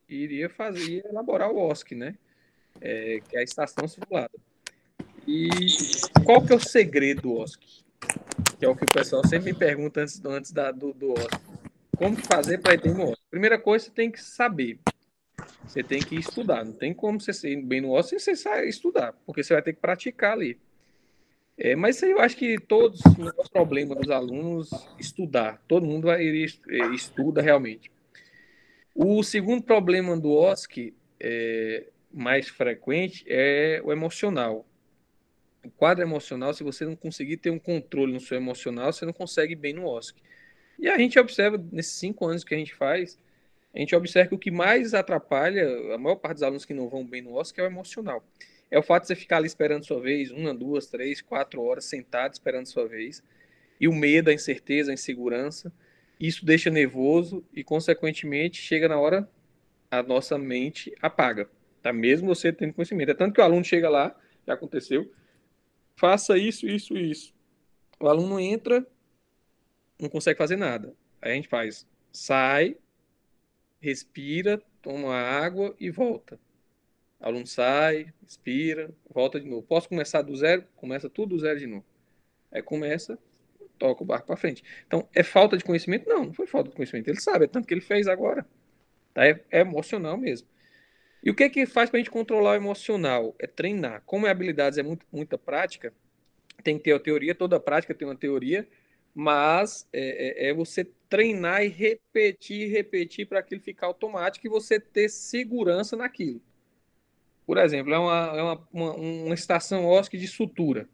e 0.08 0.16
iria 0.16 0.48
fazer, 0.48 1.04
elaborar 1.06 1.50
o 1.50 1.70
OSC, 1.70 1.94
né? 1.94 2.16
É, 2.80 3.20
que 3.28 3.36
é 3.36 3.40
a 3.40 3.44
estação 3.44 3.86
simulada. 3.86 4.32
E 5.26 5.48
qual 6.24 6.44
que 6.44 6.52
é 6.52 6.56
o 6.56 6.60
segredo 6.60 7.22
do 7.22 7.34
OSC? 7.38 7.84
Que 8.58 8.64
é 8.64 8.68
o 8.68 8.76
que 8.76 8.84
o 8.84 8.92
pessoal 8.92 9.26
sempre 9.26 9.52
me 9.52 9.58
pergunta 9.58 10.00
antes, 10.00 10.24
antes 10.24 10.52
da, 10.52 10.70
do, 10.70 10.92
do 10.92 11.12
OSC. 11.12 11.40
Como 11.96 12.16
fazer 12.16 12.58
para 12.58 12.74
ir 12.74 12.94
no 12.94 13.10
OSC? 13.10 13.22
Primeira 13.30 13.58
coisa, 13.58 13.84
você 13.84 13.90
tem 13.90 14.10
que 14.10 14.22
saber. 14.22 14.78
Você 15.66 15.82
tem 15.82 16.00
que 16.00 16.16
estudar. 16.16 16.64
Não 16.64 16.72
tem 16.72 16.92
como 16.92 17.20
você 17.20 17.32
ser 17.32 17.54
bem 17.62 17.80
no 17.80 17.92
OSC 17.92 18.18
sem 18.18 18.34
você 18.34 18.68
estudar, 18.68 19.12
porque 19.24 19.42
você 19.42 19.54
vai 19.54 19.62
ter 19.62 19.72
que 19.72 19.80
praticar 19.80 20.32
ali. 20.32 20.58
É, 21.56 21.76
mas 21.76 21.96
isso 21.96 22.06
aí 22.06 22.10
eu 22.10 22.20
acho 22.20 22.36
que 22.36 22.58
todos, 22.58 23.00
o 23.00 23.50
problema 23.50 23.94
dos 23.94 24.10
alunos 24.10 24.70
estudar. 24.98 25.62
Todo 25.68 25.86
mundo 25.86 26.06
vai, 26.06 26.26
é, 26.26 26.94
estuda 26.94 27.42
realmente. 27.42 27.90
O 28.94 29.22
segundo 29.22 29.62
problema 29.62 30.18
do 30.18 30.32
OSC, 30.32 30.94
é, 31.20 31.88
mais 32.12 32.48
frequente, 32.48 33.24
é 33.28 33.80
o 33.84 33.92
emocional. 33.92 34.66
O 35.64 35.70
quadro 35.70 36.02
emocional, 36.02 36.52
se 36.52 36.64
você 36.64 36.84
não 36.84 36.96
conseguir 36.96 37.36
ter 37.36 37.50
um 37.50 37.58
controle 37.58 38.12
no 38.12 38.20
seu 38.20 38.36
emocional, 38.36 38.92
você 38.92 39.04
não 39.04 39.12
consegue 39.12 39.54
bem 39.54 39.72
no 39.72 39.86
OSC. 39.86 40.16
E 40.78 40.88
a 40.88 40.98
gente 40.98 41.18
observa, 41.18 41.62
nesses 41.70 41.94
cinco 41.94 42.26
anos 42.26 42.42
que 42.42 42.54
a 42.54 42.58
gente 42.58 42.74
faz, 42.74 43.18
a 43.74 43.78
gente 43.78 43.94
observa 43.94 44.30
que 44.30 44.34
o 44.34 44.38
que 44.38 44.50
mais 44.50 44.92
atrapalha 44.94 45.94
a 45.94 45.98
maior 45.98 46.16
parte 46.16 46.34
dos 46.34 46.42
alunos 46.42 46.64
que 46.64 46.74
não 46.74 46.88
vão 46.88 47.06
bem 47.06 47.22
no 47.22 47.38
OSC 47.38 47.60
é 47.60 47.62
o 47.62 47.66
emocional 47.66 48.24
é 48.72 48.78
o 48.78 48.82
fato 48.82 49.02
de 49.02 49.08
você 49.08 49.14
ficar 49.14 49.36
ali 49.36 49.46
esperando 49.46 49.84
sua 49.84 50.00
vez, 50.00 50.30
uma, 50.30 50.54
duas, 50.54 50.86
três, 50.86 51.20
quatro 51.20 51.62
horas 51.62 51.84
sentado 51.84 52.32
esperando 52.32 52.64
sua 52.64 52.88
vez, 52.88 53.22
e 53.78 53.86
o 53.86 53.92
medo, 53.92 54.30
a 54.30 54.32
incerteza, 54.32 54.90
a 54.90 54.94
insegurança, 54.94 55.70
isso 56.18 56.46
deixa 56.46 56.70
nervoso 56.70 57.44
e, 57.52 57.62
consequentemente, 57.62 58.62
chega 58.62 58.88
na 58.88 58.98
hora, 58.98 59.28
a 59.90 60.02
nossa 60.02 60.38
mente 60.38 60.90
apaga, 61.02 61.50
tá? 61.82 61.92
Mesmo 61.92 62.34
você 62.34 62.50
tendo 62.50 62.72
conhecimento. 62.72 63.10
É 63.10 63.14
tanto 63.14 63.34
que 63.34 63.42
o 63.42 63.44
aluno 63.44 63.62
chega 63.62 63.90
lá, 63.90 64.18
já 64.46 64.54
aconteceu, 64.54 65.12
faça 65.96 66.36
isso, 66.38 66.66
isso, 66.66 66.96
isso. 66.96 67.34
O 68.00 68.08
aluno 68.08 68.40
entra, 68.40 68.86
não 70.00 70.08
consegue 70.08 70.38
fazer 70.38 70.56
nada. 70.56 70.94
Aí 71.20 71.32
a 71.32 71.34
gente 71.34 71.48
faz, 71.48 71.86
sai, 72.10 72.76
respira, 73.80 74.60
toma 74.80 75.14
água 75.14 75.74
e 75.78 75.90
volta. 75.90 76.38
O 77.20 77.26
aluno 77.26 77.46
sai, 77.46 78.12
respira, 78.22 78.90
volta 79.08 79.40
de 79.40 79.48
novo. 79.48 79.62
Posso 79.62 79.88
começar 79.88 80.22
do 80.22 80.34
zero? 80.34 80.64
Começa 80.74 81.08
tudo 81.08 81.36
do 81.36 81.40
zero 81.40 81.58
de 81.58 81.66
novo. 81.66 81.84
Aí 82.50 82.62
começa, 82.62 83.18
toca 83.78 84.02
o 84.02 84.06
barco 84.06 84.26
para 84.26 84.36
frente. 84.36 84.64
Então, 84.86 85.08
é 85.14 85.22
falta 85.22 85.56
de 85.56 85.64
conhecimento? 85.64 86.08
Não, 86.08 86.26
não 86.26 86.32
foi 86.32 86.46
falta 86.46 86.70
de 86.70 86.76
conhecimento. 86.76 87.08
Ele 87.08 87.20
sabe, 87.20 87.44
é 87.44 87.48
tanto 87.48 87.66
que 87.66 87.74
ele 87.74 87.80
fez 87.80 88.08
agora. 88.08 88.44
Tá? 89.14 89.26
É, 89.26 89.42
é 89.50 89.60
emocional 89.60 90.16
mesmo. 90.16 90.48
E 91.22 91.30
o 91.30 91.34
que 91.34 91.44
é 91.44 91.48
que 91.48 91.66
faz 91.66 91.88
para 91.88 91.98
a 91.98 92.00
gente 92.00 92.10
controlar 92.10 92.52
o 92.52 92.54
emocional? 92.54 93.34
É 93.38 93.46
treinar. 93.46 94.02
Como 94.04 94.26
é 94.26 94.30
habilidades 94.30 94.78
é 94.78 94.82
muito, 94.82 95.06
muita 95.12 95.38
prática, 95.38 95.92
tem 96.64 96.76
que 96.76 96.84
ter 96.84 96.92
a 96.92 96.98
teoria, 96.98 97.34
toda 97.34 97.60
prática 97.60 97.94
tem 97.94 98.06
uma 98.06 98.16
teoria, 98.16 98.68
mas 99.14 99.88
é, 99.92 100.46
é, 100.46 100.50
é 100.50 100.54
você 100.54 100.84
treinar 101.08 101.62
e 101.62 101.68
repetir, 101.68 102.70
repetir 102.70 103.26
para 103.26 103.38
aquilo 103.38 103.60
ficar 103.60 103.86
automático 103.86 104.46
e 104.46 104.50
você 104.50 104.80
ter 104.80 105.08
segurança 105.08 105.96
naquilo. 105.96 106.40
Por 107.46 107.58
exemplo, 107.58 107.92
é 107.92 107.98
uma, 107.98 108.32
é 108.36 108.42
uma, 108.42 108.68
uma, 108.72 108.94
uma 108.94 109.34
estação 109.34 109.86
OSC 109.86 110.16
de 110.16 110.26
sutura. 110.26 110.88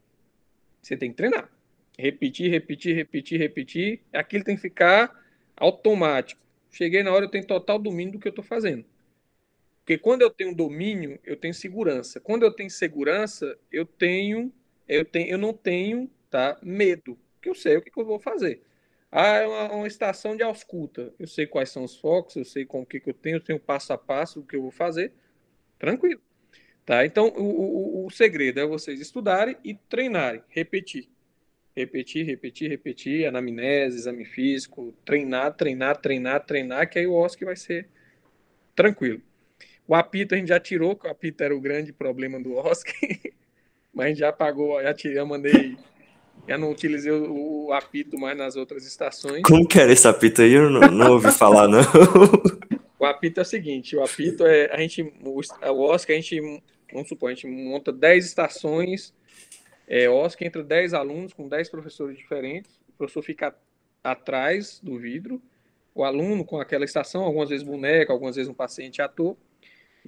Você 0.83 0.97
tem 0.97 1.11
que 1.11 1.16
treinar. 1.16 1.51
Repetir, 1.99 2.51
repetir, 2.51 2.95
repetir, 2.95 3.39
repetir. 3.39 4.01
Aquilo 4.12 4.45
tem 4.45 4.57
que 4.57 4.62
ficar 4.62 5.12
automático. 5.57 6.41
Cheguei 6.70 7.03
na 7.03 7.12
hora, 7.12 7.24
eu 7.24 7.31
tenho 7.31 7.47
total 7.47 7.79
domínio 7.79 8.14
do 8.14 8.18
que 8.18 8.29
eu 8.29 8.31
estou 8.31 8.45
fazendo. 8.45 8.85
Porque 9.89 9.97
quando 9.97 10.20
eu 10.20 10.28
tenho 10.28 10.55
domínio, 10.55 11.18
eu 11.24 11.34
tenho 11.34 11.55
segurança. 11.55 12.20
Quando 12.20 12.43
eu 12.43 12.53
tenho 12.53 12.68
segurança, 12.68 13.57
eu 13.72 13.86
tenho, 13.86 14.53
eu 14.86 15.03
tenho, 15.03 15.30
eu 15.30 15.39
não 15.39 15.55
tenho, 15.55 16.11
tá, 16.28 16.59
medo, 16.62 17.18
porque 17.32 17.49
eu 17.49 17.55
sei 17.55 17.78
o 17.78 17.80
que, 17.80 17.91
que 17.91 17.99
eu 17.99 18.05
vou 18.05 18.18
fazer. 18.18 18.61
Ah, 19.11 19.39
é 19.39 19.47
uma, 19.47 19.72
uma, 19.72 19.86
estação 19.86 20.36
de 20.36 20.43
ausculta. 20.43 21.11
Eu 21.18 21.26
sei 21.26 21.47
quais 21.47 21.70
são 21.70 21.84
os 21.84 21.97
focos, 21.97 22.36
eu 22.36 22.45
sei 22.45 22.66
com 22.66 22.82
o 22.82 22.86
que, 22.86 23.01
que 23.01 23.09
eu 23.09 23.14
tenho, 23.14 23.36
eu 23.36 23.41
tenho 23.41 23.59
passo 23.59 23.91
a 23.95 23.97
passo 23.97 24.41
o 24.41 24.43
que 24.45 24.57
eu 24.57 24.61
vou 24.61 24.70
fazer. 24.70 25.11
Tranquilo. 25.78 26.20
Tá? 26.84 27.07
Então, 27.07 27.28
o, 27.28 28.03
o, 28.03 28.07
o 28.07 28.11
segredo 28.11 28.61
é 28.61 28.66
vocês 28.66 29.01
estudarem 29.01 29.57
e 29.64 29.72
treinarem, 29.72 30.43
repetir. 30.51 31.09
Repetir, 31.74 32.26
repetir, 32.26 32.68
repetir, 32.68 33.26
anamnese, 33.26 33.97
exame 33.97 34.26
físico, 34.26 34.93
treinar, 35.03 35.57
treinar, 35.57 35.97
treinar, 35.97 36.45
treinar, 36.45 36.91
que 36.91 36.99
aí 36.99 37.07
o 37.07 37.14
OSC 37.14 37.43
vai 37.47 37.57
ser 37.57 37.89
tranquilo. 38.74 39.22
O 39.89 39.95
apito 39.95 40.34
a 40.34 40.39
gente 40.39 40.49
já 40.49 40.61
tirou, 40.61 40.95
que 40.95 41.07
o 41.07 41.11
apito 41.11 41.43
era 41.43 41.57
o 41.57 41.61
grande 41.61 41.95
problema 41.95 42.39
do 42.39 42.55
Oscar, 42.55 42.95
mas 43.93 44.05
a 44.05 44.09
gente 44.11 44.18
já 44.18 44.30
pagou, 44.30 44.82
já, 44.82 44.93
tirei, 44.93 45.16
já 45.16 45.24
mandei, 45.24 45.78
já 46.47 46.59
não 46.59 46.70
utilizei 46.70 47.11
o, 47.11 47.68
o, 47.68 47.72
apito 47.72 48.18
mais 48.18 48.36
nas 48.36 48.55
outras 48.55 48.86
estações. 48.86 49.41
Como 49.43 49.66
que 49.66 49.80
era 49.80 49.91
esse 49.91 50.07
apito 50.07 50.43
aí? 50.43 50.53
Eu 50.53 50.68
não, 50.68 50.80
não 50.91 51.12
ouvi 51.12 51.32
falar, 51.32 51.66
não. 51.66 51.80
O 53.01 53.07
apito 53.07 53.39
é 53.39 53.43
o 53.45 53.47
seguinte, 53.47 53.95
o 53.95 54.03
apito 54.03 54.45
é, 54.45 54.74
a 54.74 54.78
gente, 54.78 55.03
o, 55.22 55.39
Oscar, 55.84 56.16
a 56.16 56.20
gente, 56.20 56.41
vamos 56.93 57.09
supor, 57.09 57.30
a 57.30 57.32
gente 57.32 57.47
monta 57.47 57.93
10 57.93 58.26
estações, 58.26 59.14
é, 59.86 60.09
Oscar 60.11 60.49
entre 60.49 60.64
10 60.64 60.95
alunos, 60.95 61.32
com 61.32 61.49
10 61.49 61.68
professores 61.68 62.18
diferentes, 62.18 62.76
o 62.89 62.93
professor 62.99 63.22
fica 63.22 63.55
atrás 64.03 64.80
do 64.82 64.99
vidro, 64.99 65.41
o 65.95 66.03
aluno 66.03 66.45
com 66.45 66.61
aquela 66.61 66.84
estação, 66.84 67.22
algumas 67.22 67.51
vezes 67.51 67.64
boneca, 67.64 68.12
algumas 68.12 68.34
vezes 68.34 68.51
um 68.51 68.55
paciente 68.55 69.01
ator, 69.01 69.36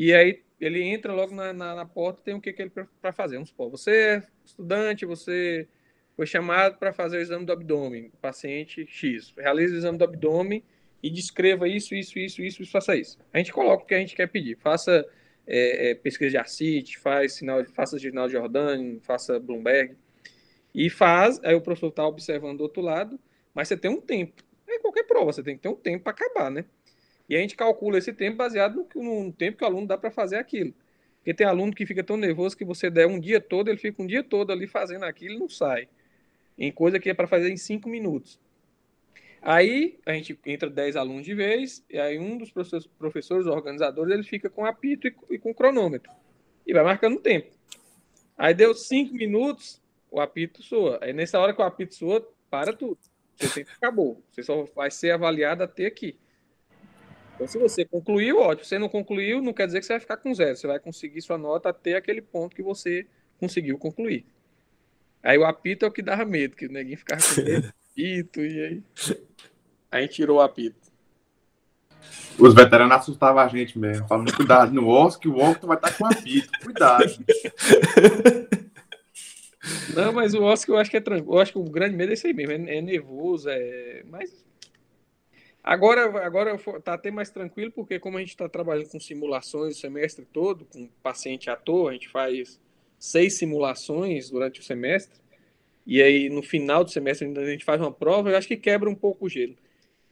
e 0.00 0.14
aí 0.14 0.42
ele 0.58 0.82
entra 0.82 1.12
logo 1.12 1.34
na, 1.34 1.52
na, 1.52 1.74
na 1.74 1.84
porta, 1.84 2.22
tem 2.22 2.32
o 2.32 2.40
que, 2.40 2.54
que 2.54 2.62
ele 2.62 2.70
para 2.70 3.12
fazer. 3.12 3.34
Vamos 3.34 3.50
supor, 3.50 3.68
você 3.68 3.90
é 3.90 4.22
estudante, 4.42 5.04
você 5.04 5.68
foi 6.16 6.24
chamado 6.24 6.78
para 6.78 6.90
fazer 6.90 7.18
o 7.18 7.20
exame 7.20 7.44
do 7.44 7.52
abdômen, 7.52 8.10
paciente 8.18 8.86
X. 8.86 9.34
Realiza 9.36 9.74
o 9.74 9.76
exame 9.76 9.98
do 9.98 10.04
abdômen 10.04 10.64
e 11.02 11.10
descreva 11.10 11.68
isso, 11.68 11.94
isso, 11.94 12.18
isso, 12.18 12.40
isso, 12.40 12.62
isso, 12.62 12.72
faça 12.72 12.96
isso. 12.96 13.18
A 13.30 13.36
gente 13.36 13.52
coloca 13.52 13.84
o 13.84 13.86
que 13.86 13.94
a 13.94 13.98
gente 13.98 14.16
quer 14.16 14.26
pedir. 14.26 14.56
Faça 14.56 15.06
é, 15.46 15.90
é, 15.90 15.94
pesquisa 15.94 16.30
de 16.30 16.38
ACIT, 16.38 16.98
faz 16.98 17.34
sinal, 17.34 17.62
faça 17.66 17.98
sinal 17.98 18.26
de 18.26 18.32
Jordan, 18.32 19.00
faça 19.02 19.38
Bloomberg. 19.38 19.98
E 20.74 20.88
faz, 20.88 21.38
aí 21.44 21.54
o 21.54 21.60
professor 21.60 21.88
está 21.88 22.06
observando 22.06 22.56
do 22.56 22.62
outro 22.62 22.80
lado, 22.80 23.20
mas 23.52 23.68
você 23.68 23.76
tem 23.76 23.90
um 23.90 24.00
tempo. 24.00 24.42
É 24.66 24.78
qualquer 24.78 25.02
prova, 25.02 25.30
você 25.30 25.42
tem 25.42 25.56
que 25.56 25.62
ter 25.62 25.68
um 25.68 25.76
tempo 25.76 26.04
para 26.04 26.12
acabar, 26.12 26.50
né? 26.50 26.64
E 27.30 27.36
a 27.36 27.38
gente 27.38 27.54
calcula 27.54 27.96
esse 27.96 28.12
tempo 28.12 28.38
baseado 28.38 28.88
no, 28.92 29.24
no 29.24 29.32
tempo 29.32 29.56
que 29.56 29.62
o 29.62 29.66
aluno 29.66 29.86
dá 29.86 29.96
para 29.96 30.10
fazer 30.10 30.34
aquilo. 30.34 30.74
Porque 31.18 31.32
tem 31.32 31.46
aluno 31.46 31.72
que 31.72 31.86
fica 31.86 32.02
tão 32.02 32.16
nervoso 32.16 32.56
que 32.56 32.64
você 32.64 32.90
der 32.90 33.06
um 33.06 33.20
dia 33.20 33.40
todo, 33.40 33.68
ele 33.68 33.78
fica 33.78 34.02
um 34.02 34.06
dia 34.06 34.24
todo 34.24 34.50
ali 34.50 34.66
fazendo 34.66 35.04
aquilo 35.04 35.36
e 35.36 35.38
não 35.38 35.48
sai. 35.48 35.88
Em 36.58 36.72
coisa 36.72 36.98
que 36.98 37.08
é 37.08 37.14
para 37.14 37.28
fazer 37.28 37.48
em 37.48 37.56
cinco 37.56 37.88
minutos. 37.88 38.40
Aí 39.40 39.96
a 40.04 40.12
gente 40.12 40.36
entra 40.44 40.68
10 40.68 40.96
alunos 40.96 41.24
de 41.24 41.32
vez, 41.32 41.84
e 41.88 41.98
aí 41.98 42.18
um 42.18 42.36
dos 42.36 42.50
professores, 42.50 43.46
organizadores, 43.46 44.12
ele 44.12 44.24
fica 44.24 44.50
com 44.50 44.66
apito 44.66 45.06
e, 45.06 45.14
e 45.30 45.38
com 45.38 45.54
cronômetro. 45.54 46.10
E 46.66 46.72
vai 46.72 46.82
marcando 46.82 47.14
o 47.14 47.20
tempo. 47.20 47.48
Aí 48.36 48.52
deu 48.52 48.74
cinco 48.74 49.14
minutos, 49.14 49.80
o 50.10 50.20
apito 50.20 50.64
soa. 50.64 50.98
Aí 51.00 51.12
nessa 51.12 51.38
hora 51.38 51.54
que 51.54 51.62
o 51.62 51.64
apito 51.64 51.94
soa, 51.94 52.28
para 52.50 52.72
tudo. 52.72 52.98
Você 53.36 53.48
tem 53.54 53.64
que 53.64 53.70
acabou. 53.70 54.20
Você 54.32 54.42
só 54.42 54.64
vai 54.74 54.90
ser 54.90 55.12
avaliado 55.12 55.62
até 55.62 55.86
aqui. 55.86 56.18
Então, 57.40 57.48
se 57.48 57.58
você 57.58 57.86
concluiu, 57.86 58.38
ótimo. 58.38 58.64
Se 58.64 58.68
você 58.68 58.78
não 58.78 58.90
concluiu, 58.90 59.40
não 59.40 59.54
quer 59.54 59.64
dizer 59.64 59.80
que 59.80 59.86
você 59.86 59.94
vai 59.94 60.00
ficar 60.00 60.18
com 60.18 60.34
zero. 60.34 60.54
Você 60.54 60.66
vai 60.66 60.78
conseguir 60.78 61.22
sua 61.22 61.38
nota 61.38 61.70
até 61.70 61.96
aquele 61.96 62.20
ponto 62.20 62.54
que 62.54 62.62
você 62.62 63.06
conseguiu 63.38 63.78
concluir. 63.78 64.26
Aí 65.22 65.38
o 65.38 65.46
apito 65.46 65.86
é 65.86 65.88
o 65.88 65.90
que 65.90 66.02
dava 66.02 66.26
medo, 66.26 66.54
que 66.54 66.66
o 66.66 66.72
neguinho 66.72 66.98
ficava 66.98 67.22
com 67.22 67.40
medo, 67.40 67.72
apito, 67.92 68.40
e 68.44 68.60
aí. 68.60 68.82
Aí 69.90 70.06
tirou 70.06 70.36
o 70.36 70.42
apito. 70.42 70.76
Os 72.38 72.54
veteranos 72.54 72.94
assustavam 72.94 73.40
a 73.40 73.48
gente 73.48 73.78
mesmo, 73.78 74.06
falando, 74.06 74.36
cuidado 74.36 74.74
no 74.74 74.86
Oscar, 74.86 75.32
o 75.32 75.38
Oscar 75.40 75.66
vai 75.66 75.76
estar 75.78 75.96
com 75.96 76.06
apito, 76.06 76.50
cuidado. 76.62 77.24
Não, 79.94 80.12
mas 80.12 80.34
o 80.34 80.42
Oscar 80.42 80.76
eu 80.76 80.78
acho 80.78 80.90
que 80.90 80.96
é 80.98 81.00
tranquilo. 81.00 81.36
Eu 81.36 81.40
acho 81.40 81.52
que 81.52 81.58
o 81.58 81.64
grande 81.64 81.96
medo 81.96 82.10
é 82.10 82.14
isso 82.14 82.26
aí 82.26 82.34
mesmo, 82.34 82.52
é, 82.52 82.76
é 82.76 82.82
nervoso, 82.82 83.48
é. 83.48 84.02
Mas 84.06 84.30
Agora, 85.70 86.26
agora 86.26 86.58
tá 86.82 86.94
até 86.94 87.12
mais 87.12 87.30
tranquilo, 87.30 87.70
porque 87.70 88.00
como 88.00 88.16
a 88.16 88.20
gente 88.20 88.30
está 88.30 88.48
trabalhando 88.48 88.88
com 88.88 88.98
simulações 88.98 89.76
o 89.76 89.80
semestre 89.80 90.24
todo, 90.24 90.64
com 90.64 90.88
paciente 91.00 91.48
ator, 91.48 91.90
a 91.90 91.92
gente 91.92 92.08
faz 92.08 92.60
seis 92.98 93.34
simulações 93.34 94.30
durante 94.30 94.58
o 94.58 94.64
semestre, 94.64 95.20
e 95.86 96.02
aí 96.02 96.28
no 96.28 96.42
final 96.42 96.82
do 96.82 96.90
semestre 96.90 97.32
a 97.38 97.44
gente 97.44 97.64
faz 97.64 97.80
uma 97.80 97.92
prova, 97.92 98.30
eu 98.30 98.36
acho 98.36 98.48
que 98.48 98.56
quebra 98.56 98.90
um 98.90 98.96
pouco 98.96 99.26
o 99.26 99.28
gelo. 99.28 99.54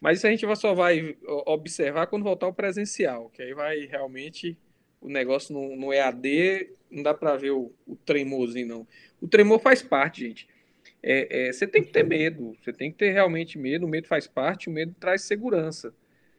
Mas 0.00 0.18
isso 0.18 0.28
a 0.28 0.30
gente 0.30 0.46
só 0.54 0.74
vai 0.74 1.16
observar 1.44 2.06
quando 2.06 2.22
voltar 2.22 2.46
ao 2.46 2.54
presencial, 2.54 3.28
que 3.30 3.42
aí 3.42 3.52
vai 3.52 3.80
realmente 3.80 4.56
o 5.00 5.08
negócio 5.08 5.52
no, 5.52 5.74
no 5.74 5.92
EAD, 5.92 6.70
não 6.88 7.02
dá 7.02 7.12
para 7.12 7.34
ver 7.34 7.50
o, 7.50 7.72
o 7.84 7.96
tremorzinho, 7.96 8.68
não. 8.68 8.86
O 9.20 9.26
tremor 9.26 9.58
faz 9.58 9.82
parte, 9.82 10.24
gente 10.24 10.46
é, 11.02 11.48
é, 11.48 11.52
você 11.52 11.66
tem 11.66 11.82
que 11.82 11.92
ter 11.92 12.04
medo, 12.04 12.56
você 12.60 12.72
tem 12.72 12.90
que 12.90 12.98
ter 12.98 13.10
realmente 13.10 13.58
medo, 13.58 13.86
o 13.86 13.88
medo 13.88 14.06
faz 14.08 14.26
parte, 14.26 14.68
o 14.68 14.72
medo 14.72 14.94
traz 14.98 15.22
segurança, 15.22 15.94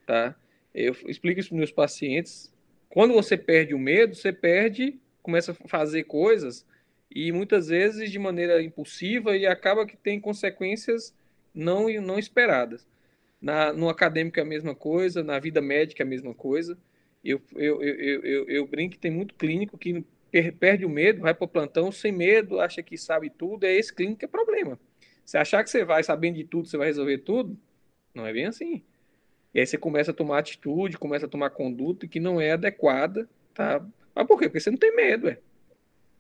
tá? 0.06 0.36
Eu 0.74 0.96
explico 1.08 1.40
isso 1.40 1.50
para 1.50 1.58
meus 1.58 1.72
pacientes. 1.72 2.54
Quando 2.90 3.14
você 3.14 3.38
perde 3.38 3.74
o 3.74 3.80
medo, 3.80 4.16
você 4.16 4.32
perde, 4.32 5.00
começa 5.22 5.52
a 5.52 5.68
fazer 5.68 6.04
coisas 6.04 6.66
e 7.10 7.32
muitas 7.32 7.68
vezes 7.68 8.12
de 8.12 8.20
maneira 8.20 8.62
impulsiva 8.62 9.36
e 9.36 9.48
acaba 9.48 9.86
que 9.86 9.98
tem 9.98 10.20
consequências 10.20 11.14
não, 11.54 11.90
não 12.02 12.20
esperadas. 12.20 12.88
Na, 13.42 13.72
no 13.72 13.90
acadêmico 13.90 14.40
é 14.40 14.44
a 14.44 14.46
mesma 14.46 14.76
coisa, 14.76 15.24
na 15.24 15.40
vida 15.40 15.62
médica 15.62 16.04
é 16.04 16.06
a 16.06 16.10
mesma 16.10 16.34
coisa. 16.34 16.78
Eu, 17.24 17.42
eu, 17.56 17.82
eu, 17.82 18.24
eu, 18.24 18.50
eu, 18.50 18.68
brinco 18.68 18.94
que 18.94 19.00
tem 19.00 19.12
muito 19.12 19.34
clínico 19.36 19.78
que 19.78 20.04
perde 20.30 20.86
o 20.86 20.90
medo, 20.90 21.22
vai 21.22 21.34
para 21.34 21.46
o 21.46 21.48
plantão 21.48 21.92
sem 21.92 22.12
medo, 22.12 22.60
acha 22.60 22.82
que 22.84 22.98
sabe 22.98 23.30
tudo, 23.30 23.66
é 23.66 23.74
esse 23.74 23.94
clínico 23.94 24.20
que 24.20 24.26
é 24.26 24.28
problema. 24.28 24.80
Se 25.26 25.38
achar 25.38 25.64
que 25.64 25.70
você 25.70 25.84
vai 25.84 26.04
sabendo 26.04 26.36
de 26.36 26.44
tudo, 26.44 26.68
você 26.68 26.78
vai 26.78 26.88
resolver 26.88 27.20
tudo, 27.20 27.58
não 28.14 28.26
é 28.26 28.34
bem 28.34 28.46
assim. 28.46 28.84
E 29.54 29.60
aí 29.60 29.66
você 29.66 29.78
começa 29.78 30.12
a 30.12 30.14
tomar 30.14 30.40
atitude, 30.40 30.98
começa 30.98 31.26
a 31.26 31.30
tomar 31.30 31.50
conduta 31.50 32.08
que 32.08 32.20
não 32.20 32.40
é 32.40 32.52
adequada, 32.52 33.30
tá? 33.54 33.86
Mas 34.16 34.28
por 34.28 34.40
quê? 34.40 34.48
Porque 34.48 34.60
você 34.60 34.72
não 34.72 34.78
tem 34.78 34.96
medo, 34.96 35.30
é. 35.30 35.40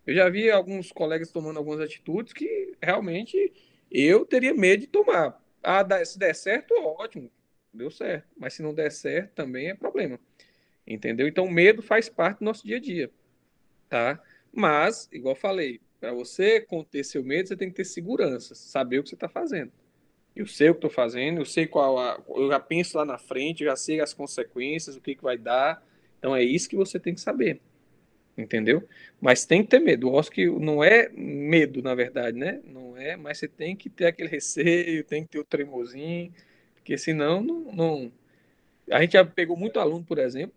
Eu 0.05 0.15
já 0.15 0.27
vi 0.29 0.49
alguns 0.49 0.91
colegas 0.91 1.31
tomando 1.31 1.57
algumas 1.57 1.79
atitudes 1.79 2.33
que 2.33 2.75
realmente 2.81 3.53
eu 3.91 4.25
teria 4.25 4.53
medo 4.53 4.81
de 4.81 4.87
tomar. 4.87 5.39
Ah, 5.61 5.85
se 6.05 6.17
der 6.17 6.33
certo, 6.33 6.73
ótimo, 6.73 7.29
deu 7.73 7.91
certo. 7.91 8.27
Mas 8.37 8.53
se 8.53 8.63
não 8.63 8.73
der 8.73 8.91
certo, 8.91 9.33
também 9.33 9.69
é 9.69 9.75
problema. 9.75 10.19
Entendeu? 10.87 11.27
Então, 11.27 11.47
medo 11.47 11.83
faz 11.83 12.09
parte 12.09 12.39
do 12.39 12.45
nosso 12.45 12.65
dia 12.65 12.77
a 12.77 12.79
dia 12.79 13.11
tá? 13.89 14.21
Mas, 14.53 15.09
igual 15.11 15.35
falei, 15.35 15.81
para 15.99 16.13
você 16.13 16.61
conter 16.61 17.03
seu 17.03 17.23
medo, 17.23 17.49
você 17.49 17.57
tem 17.57 17.69
que 17.69 17.75
ter 17.75 17.85
segurança, 17.85 18.55
saber 18.55 18.99
o 18.99 19.03
que 19.03 19.09
você 19.09 19.15
está 19.15 19.29
fazendo. 19.29 19.71
Eu 20.35 20.47
sei 20.47 20.69
o 20.69 20.73
que 20.73 20.77
estou 20.79 20.89
fazendo, 20.89 21.41
eu 21.41 21.45
sei 21.45 21.67
qual 21.67 21.99
a, 21.99 22.21
eu 22.29 22.49
já 22.49 22.59
penso 22.59 22.97
lá 22.97 23.05
na 23.05 23.17
frente, 23.17 23.65
já 23.65 23.75
sei 23.75 23.99
as 23.99 24.13
consequências, 24.13 24.95
o 24.95 25.01
que, 25.01 25.15
que 25.15 25.23
vai 25.23 25.37
dar. 25.37 25.83
Então 26.17 26.35
é 26.35 26.43
isso 26.43 26.69
que 26.69 26.75
você 26.75 26.99
tem 26.99 27.13
que 27.13 27.21
saber. 27.21 27.59
entendeu? 28.37 28.87
Mas 29.21 29.45
tem 29.45 29.63
que 29.63 29.69
ter 29.69 29.79
medo. 29.79 30.09
O 30.09 30.13
OSC 30.17 30.45
não 30.59 30.83
é 30.83 31.09
medo, 31.09 31.81
na 31.81 31.95
verdade, 31.95 32.37
né? 32.37 32.61
Não 32.65 32.97
é, 32.97 33.17
mas 33.17 33.37
você 33.39 33.47
tem 33.47 33.75
que 33.75 33.89
ter 33.89 34.07
aquele 34.07 34.29
receio, 34.29 35.03
tem 35.03 35.23
que 35.23 35.29
ter 35.29 35.39
o 35.39 35.43
tremozinho, 35.45 36.33
porque 36.75 36.97
senão 36.97 37.41
não, 37.41 37.71
não... 37.73 38.11
A 38.91 39.01
gente 39.01 39.13
já 39.13 39.25
pegou 39.25 39.57
muito 39.57 39.79
aluno, 39.79 40.03
por 40.05 40.17
exemplo, 40.19 40.55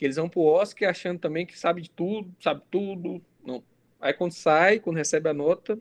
que 0.00 0.06
eles 0.06 0.16
vão 0.16 0.30
pro 0.30 0.40
OSC 0.40 0.86
achando 0.86 1.18
também 1.18 1.44
que 1.44 1.58
sabe 1.58 1.82
de 1.82 1.90
tudo, 1.90 2.34
sabe 2.40 2.62
tudo. 2.70 3.22
Não. 3.44 3.62
Aí 4.00 4.14
quando 4.14 4.32
sai, 4.32 4.80
quando 4.80 4.96
recebe 4.96 5.28
a 5.28 5.34
nota, 5.34 5.78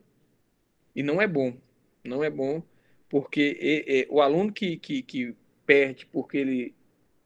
e 0.93 1.01
não 1.01 1.22
é 1.22 1.26
bom. 1.26 1.55
Não 2.03 2.22
é 2.22 2.30
bom, 2.30 2.61
porque 3.07 3.57
e, 3.61 3.86
e, 3.88 4.07
o 4.09 4.20
aluno 4.20 4.51
que, 4.51 4.76
que, 4.76 5.01
que 5.03 5.34
perde 5.65 6.05
porque 6.05 6.38
ele 6.38 6.76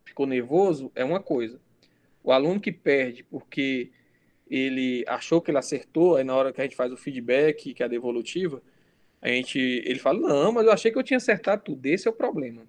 ficou 0.05 0.27
nervoso 0.27 0.91
é 0.93 1.03
uma 1.03 1.19
coisa. 1.19 1.59
O 2.23 2.31
aluno 2.31 2.59
que 2.59 2.71
perde 2.71 3.23
porque 3.23 3.91
ele 4.47 5.03
achou 5.07 5.41
que 5.41 5.49
ele 5.49 5.57
acertou, 5.57 6.17
aí 6.17 6.23
na 6.23 6.35
hora 6.35 6.53
que 6.53 6.61
a 6.61 6.63
gente 6.63 6.75
faz 6.75 6.93
o 6.93 6.97
feedback, 6.97 7.73
que 7.73 7.81
é 7.81 7.87
a 7.87 7.89
devolutiva, 7.89 8.61
a 9.19 9.29
gente, 9.29 9.57
ele 9.57 9.97
fala, 9.97 10.19
não, 10.19 10.51
mas 10.51 10.67
eu 10.67 10.71
achei 10.71 10.91
que 10.91 10.99
eu 10.99 11.03
tinha 11.03 11.17
acertado 11.17 11.63
tudo, 11.63 11.87
esse 11.87 12.07
é 12.07 12.11
o 12.11 12.13
problema. 12.13 12.61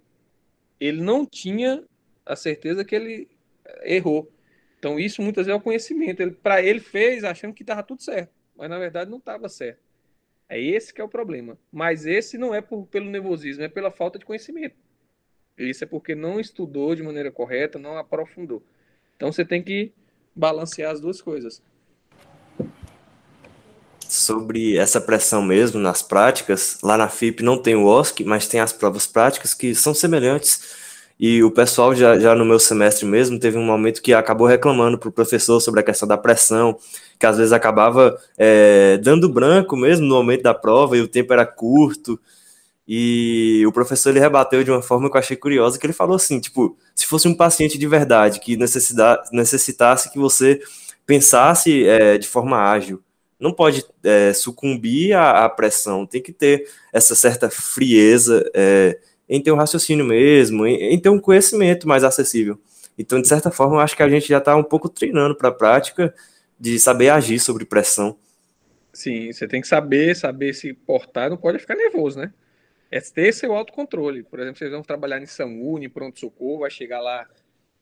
Ele 0.80 1.02
não 1.02 1.26
tinha 1.26 1.84
a 2.24 2.34
certeza 2.34 2.86
que 2.86 2.94
ele 2.94 3.33
errou. 3.82 4.30
Então 4.78 4.98
isso 4.98 5.22
muitas 5.22 5.46
vezes 5.46 5.56
é 5.56 5.60
o 5.60 5.62
conhecimento. 5.62 6.20
Ele, 6.20 6.32
Para 6.32 6.62
ele 6.62 6.80
fez 6.80 7.24
achando 7.24 7.54
que 7.54 7.62
estava 7.62 7.82
tudo 7.82 8.02
certo, 8.02 8.32
mas 8.56 8.68
na 8.68 8.78
verdade 8.78 9.10
não 9.10 9.18
estava 9.18 9.48
certo. 9.48 9.80
É 10.48 10.60
esse 10.60 10.92
que 10.92 11.00
é 11.00 11.04
o 11.04 11.08
problema. 11.08 11.58
Mas 11.72 12.04
esse 12.04 12.36
não 12.36 12.54
é 12.54 12.60
por, 12.60 12.86
pelo 12.86 13.06
nervosismo, 13.06 13.64
é 13.64 13.68
pela 13.68 13.90
falta 13.90 14.18
de 14.18 14.24
conhecimento. 14.24 14.76
Isso 15.56 15.84
é 15.84 15.86
porque 15.86 16.14
não 16.14 16.40
estudou 16.40 16.94
de 16.94 17.02
maneira 17.02 17.30
correta, 17.30 17.78
não 17.78 17.96
aprofundou. 17.96 18.62
Então 19.16 19.32
você 19.32 19.44
tem 19.44 19.62
que 19.62 19.92
balancear 20.34 20.92
as 20.92 21.00
duas 21.00 21.22
coisas. 21.22 21.62
Sobre 24.00 24.76
essa 24.76 25.00
pressão 25.00 25.42
mesmo 25.42 25.80
nas 25.80 26.02
práticas, 26.02 26.78
lá 26.82 26.96
na 26.96 27.08
FIP 27.08 27.42
não 27.42 27.60
tem 27.60 27.74
o 27.74 27.86
OSC, 27.86 28.24
mas 28.24 28.46
tem 28.46 28.60
as 28.60 28.72
provas 28.72 29.06
práticas 29.06 29.54
que 29.54 29.74
são 29.74 29.94
semelhantes. 29.94 30.83
E 31.18 31.42
o 31.44 31.50
pessoal 31.50 31.94
já, 31.94 32.18
já 32.18 32.34
no 32.34 32.44
meu 32.44 32.58
semestre 32.58 33.06
mesmo 33.06 33.38
teve 33.38 33.56
um 33.56 33.64
momento 33.64 34.02
que 34.02 34.12
acabou 34.12 34.46
reclamando 34.46 34.98
para 34.98 35.08
o 35.08 35.12
professor 35.12 35.60
sobre 35.60 35.80
a 35.80 35.82
questão 35.82 36.08
da 36.08 36.18
pressão, 36.18 36.76
que 37.18 37.26
às 37.26 37.36
vezes 37.36 37.52
acabava 37.52 38.18
é, 38.36 38.98
dando 38.98 39.28
branco 39.28 39.76
mesmo 39.76 40.06
no 40.06 40.16
momento 40.16 40.42
da 40.42 40.52
prova 40.52 40.96
e 40.96 41.00
o 41.00 41.08
tempo 41.08 41.32
era 41.32 41.46
curto. 41.46 42.18
E 42.86 43.64
o 43.66 43.72
professor 43.72 44.10
ele 44.10 44.20
rebateu 44.20 44.62
de 44.62 44.70
uma 44.70 44.82
forma 44.82 45.10
que 45.10 45.16
eu 45.16 45.20
achei 45.20 45.36
curiosa, 45.36 45.78
que 45.78 45.86
ele 45.86 45.92
falou 45.92 46.16
assim, 46.16 46.38
tipo, 46.38 46.76
se 46.94 47.06
fosse 47.06 47.26
um 47.26 47.34
paciente 47.34 47.78
de 47.78 47.86
verdade 47.86 48.40
que 48.40 48.56
necessitasse 48.56 50.12
que 50.12 50.18
você 50.18 50.60
pensasse 51.06 51.86
é, 51.86 52.18
de 52.18 52.28
forma 52.28 52.58
ágil, 52.58 53.02
não 53.38 53.52
pode 53.52 53.84
é, 54.02 54.32
sucumbir 54.32 55.14
à, 55.14 55.44
à, 55.44 55.48
pressão, 55.48 56.06
tem 56.06 56.22
que 56.22 56.32
ter 56.32 56.68
essa 56.92 57.14
certa 57.14 57.50
frieza 57.50 58.50
é, 58.54 58.98
em 59.28 59.42
ter 59.42 59.52
um 59.52 59.56
raciocínio 59.56 60.04
mesmo, 60.04 60.66
em, 60.66 60.94
em, 60.94 60.98
ter 60.98 61.08
um 61.08 61.18
conhecimento 61.18 61.88
mais 61.88 62.04
acessível. 62.04 62.58
Então, 62.98 63.20
de 63.20 63.26
certa 63.26 63.50
forma, 63.50 63.76
eu 63.76 63.80
acho 63.80 63.96
que 63.96 64.02
a 64.02 64.08
gente 64.08 64.28
já 64.28 64.38
está 64.38 64.54
um 64.56 64.62
pouco 64.62 64.88
treinando 64.88 65.34
para 65.34 65.48
a 65.48 65.52
prática 65.52 66.14
de 66.58 66.78
saber 66.78 67.08
agir 67.08 67.38
sobre 67.40 67.64
pressão. 67.64 68.16
Sim, 68.92 69.32
você 69.32 69.48
tem 69.48 69.60
que 69.60 69.66
saber, 69.66 70.14
saber 70.14 70.54
se 70.54 70.72
portar, 70.72 71.28
não 71.28 71.36
pode 71.36 71.58
ficar 71.58 71.74
nervoso, 71.74 72.18
né? 72.18 72.32
é 72.94 73.00
ter 73.00 73.32
seu 73.32 73.52
autocontrole. 73.52 74.22
Por 74.22 74.38
exemplo, 74.38 74.56
vocês 74.56 74.70
vão 74.70 74.80
trabalhar 74.80 75.20
em 75.20 75.26
SAMU, 75.26 75.80
em 75.80 75.90
pronto-socorro, 75.90 76.60
vai 76.60 76.70
chegar 76.70 77.00
lá 77.00 77.28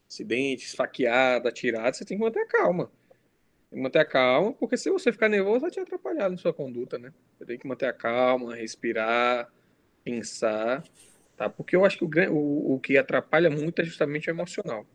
acidente, 0.09 0.65
esfaqueado, 0.65 1.47
atirado, 1.47 1.95
você 1.95 2.03
tem 2.03 2.17
que 2.17 2.23
manter 2.23 2.39
a 2.39 2.47
calma. 2.47 2.91
Manter 3.71 3.99
a 3.99 4.05
calma, 4.05 4.53
porque 4.53 4.75
se 4.75 4.89
você 4.89 5.11
ficar 5.11 5.29
nervoso, 5.29 5.61
vai 5.61 5.69
te 5.69 5.79
atrapalhar 5.79 6.31
na 6.31 6.37
sua 6.37 6.51
conduta, 6.51 6.97
né? 6.97 7.13
Você 7.37 7.45
tem 7.45 7.59
que 7.59 7.67
manter 7.67 7.85
a 7.85 7.93
calma, 7.93 8.55
respirar, 8.55 9.47
pensar, 10.03 10.83
tá? 11.37 11.49
Porque 11.49 11.75
eu 11.75 11.85
acho 11.85 11.97
que 11.97 12.05
o, 12.05 12.33
o, 12.33 12.75
o 12.75 12.79
que 12.79 12.97
atrapalha 12.97 13.49
muito 13.49 13.81
é 13.81 13.85
justamente 13.85 14.29
o 14.29 14.31
emocional. 14.31 14.85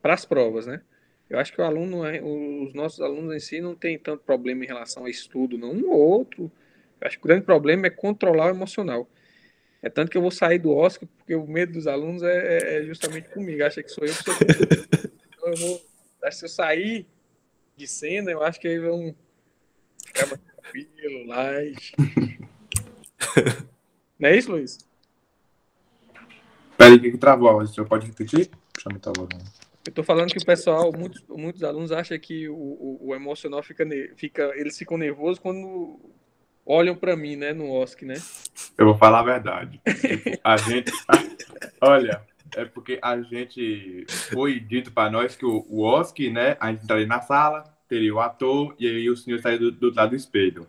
Para 0.00 0.14
as 0.14 0.24
provas, 0.24 0.66
né? 0.66 0.82
Eu 1.28 1.38
acho 1.38 1.52
que 1.52 1.60
o 1.60 1.64
aluno, 1.64 2.06
é, 2.06 2.22
os 2.22 2.72
nossos 2.72 3.00
alunos 3.00 3.34
em 3.34 3.40
si 3.40 3.60
não 3.60 3.74
tem 3.74 3.98
tanto 3.98 4.22
problema 4.22 4.64
em 4.64 4.66
relação 4.66 5.04
a 5.04 5.10
estudo, 5.10 5.58
não. 5.58 5.72
Um 5.72 5.90
ou 5.90 5.98
outro. 5.98 6.50
Eu 7.00 7.06
acho 7.06 7.18
que 7.18 7.24
o 7.24 7.28
grande 7.28 7.44
problema 7.44 7.86
é 7.86 7.90
controlar 7.90 8.46
o 8.46 8.54
emocional. 8.54 9.08
É 9.82 9.90
tanto 9.90 10.10
que 10.10 10.16
eu 10.16 10.22
vou 10.22 10.30
sair 10.30 10.58
do 10.58 10.70
Oscar, 10.70 11.08
porque 11.16 11.34
o 11.34 11.46
medo 11.46 11.72
dos 11.72 11.86
alunos 11.86 12.22
é, 12.22 12.58
é, 12.58 12.78
é 12.78 12.82
justamente 12.84 13.28
comigo. 13.28 13.64
Acha 13.64 13.82
que 13.82 13.88
sou 13.88 14.04
eu 14.04 14.14
que 14.14 14.22
sou. 14.22 14.34
então 14.34 15.48
eu 15.48 15.56
vou. 15.56 15.86
Acho 16.22 16.30
que 16.30 16.38
se 16.38 16.44
eu 16.44 16.48
sair 16.48 17.06
de 17.76 17.86
cena, 17.86 18.30
eu 18.30 18.42
acho 18.42 18.60
que 18.60 18.68
aí 18.68 18.78
vão 18.78 19.14
ficar 20.04 20.26
mais 20.26 20.40
tranquilo, 20.40 21.26
light. 21.26 21.92
Não 24.18 24.28
é 24.28 24.36
isso, 24.36 24.50
Luiz? 24.50 24.78
Peraí, 26.76 26.98
que 26.98 27.18
travou? 27.18 27.56
O 27.58 27.66
senhor 27.66 27.86
pode 27.86 28.06
repetir? 28.06 28.50
Deixa 28.74 28.88
eu 28.88 28.92
me 28.92 28.98
travar. 28.98 29.28
Eu 29.86 29.92
tô 29.92 30.02
falando 30.02 30.32
que 30.32 30.38
o 30.38 30.44
pessoal, 30.44 30.92
muitos, 30.92 31.24
muitos 31.28 31.62
alunos 31.62 31.92
acham 31.92 32.18
que 32.18 32.48
o, 32.48 32.54
o, 32.54 33.08
o 33.08 33.14
emocional 33.14 33.62
fica, 33.62 33.86
fica. 34.16 34.52
Eles 34.56 34.76
ficam 34.76 34.98
nervosos 34.98 35.38
quando 35.38 35.98
olham 36.66 36.96
para 36.96 37.16
mim, 37.16 37.36
né, 37.36 37.52
no 37.52 37.70
OSC, 37.70 38.04
né? 38.04 38.16
Eu 38.76 38.86
vou 38.86 38.98
falar 38.98 39.20
a 39.20 39.22
verdade. 39.22 39.80
A 40.42 40.56
gente, 40.56 40.92
olha, 41.80 42.20
é 42.56 42.64
porque 42.64 42.98
a 43.00 43.20
gente 43.22 44.04
foi 44.08 44.58
dito 44.58 44.90
para 44.92 45.10
nós 45.10 45.36
que 45.36 45.46
o, 45.46 45.64
o 45.68 45.82
OSC, 45.84 46.30
né, 46.30 46.56
a 46.58 46.72
gente 46.72 46.82
estaria 46.82 47.06
na 47.06 47.20
sala, 47.20 47.64
teria 47.88 48.12
o 48.12 48.18
ator 48.18 48.74
e 48.78 48.88
aí 48.88 49.08
o 49.08 49.16
senhor 49.16 49.36
estaria 49.36 49.58
do, 49.58 49.70
do 49.70 49.94
lado 49.94 50.10
do 50.10 50.16
espelho. 50.16 50.66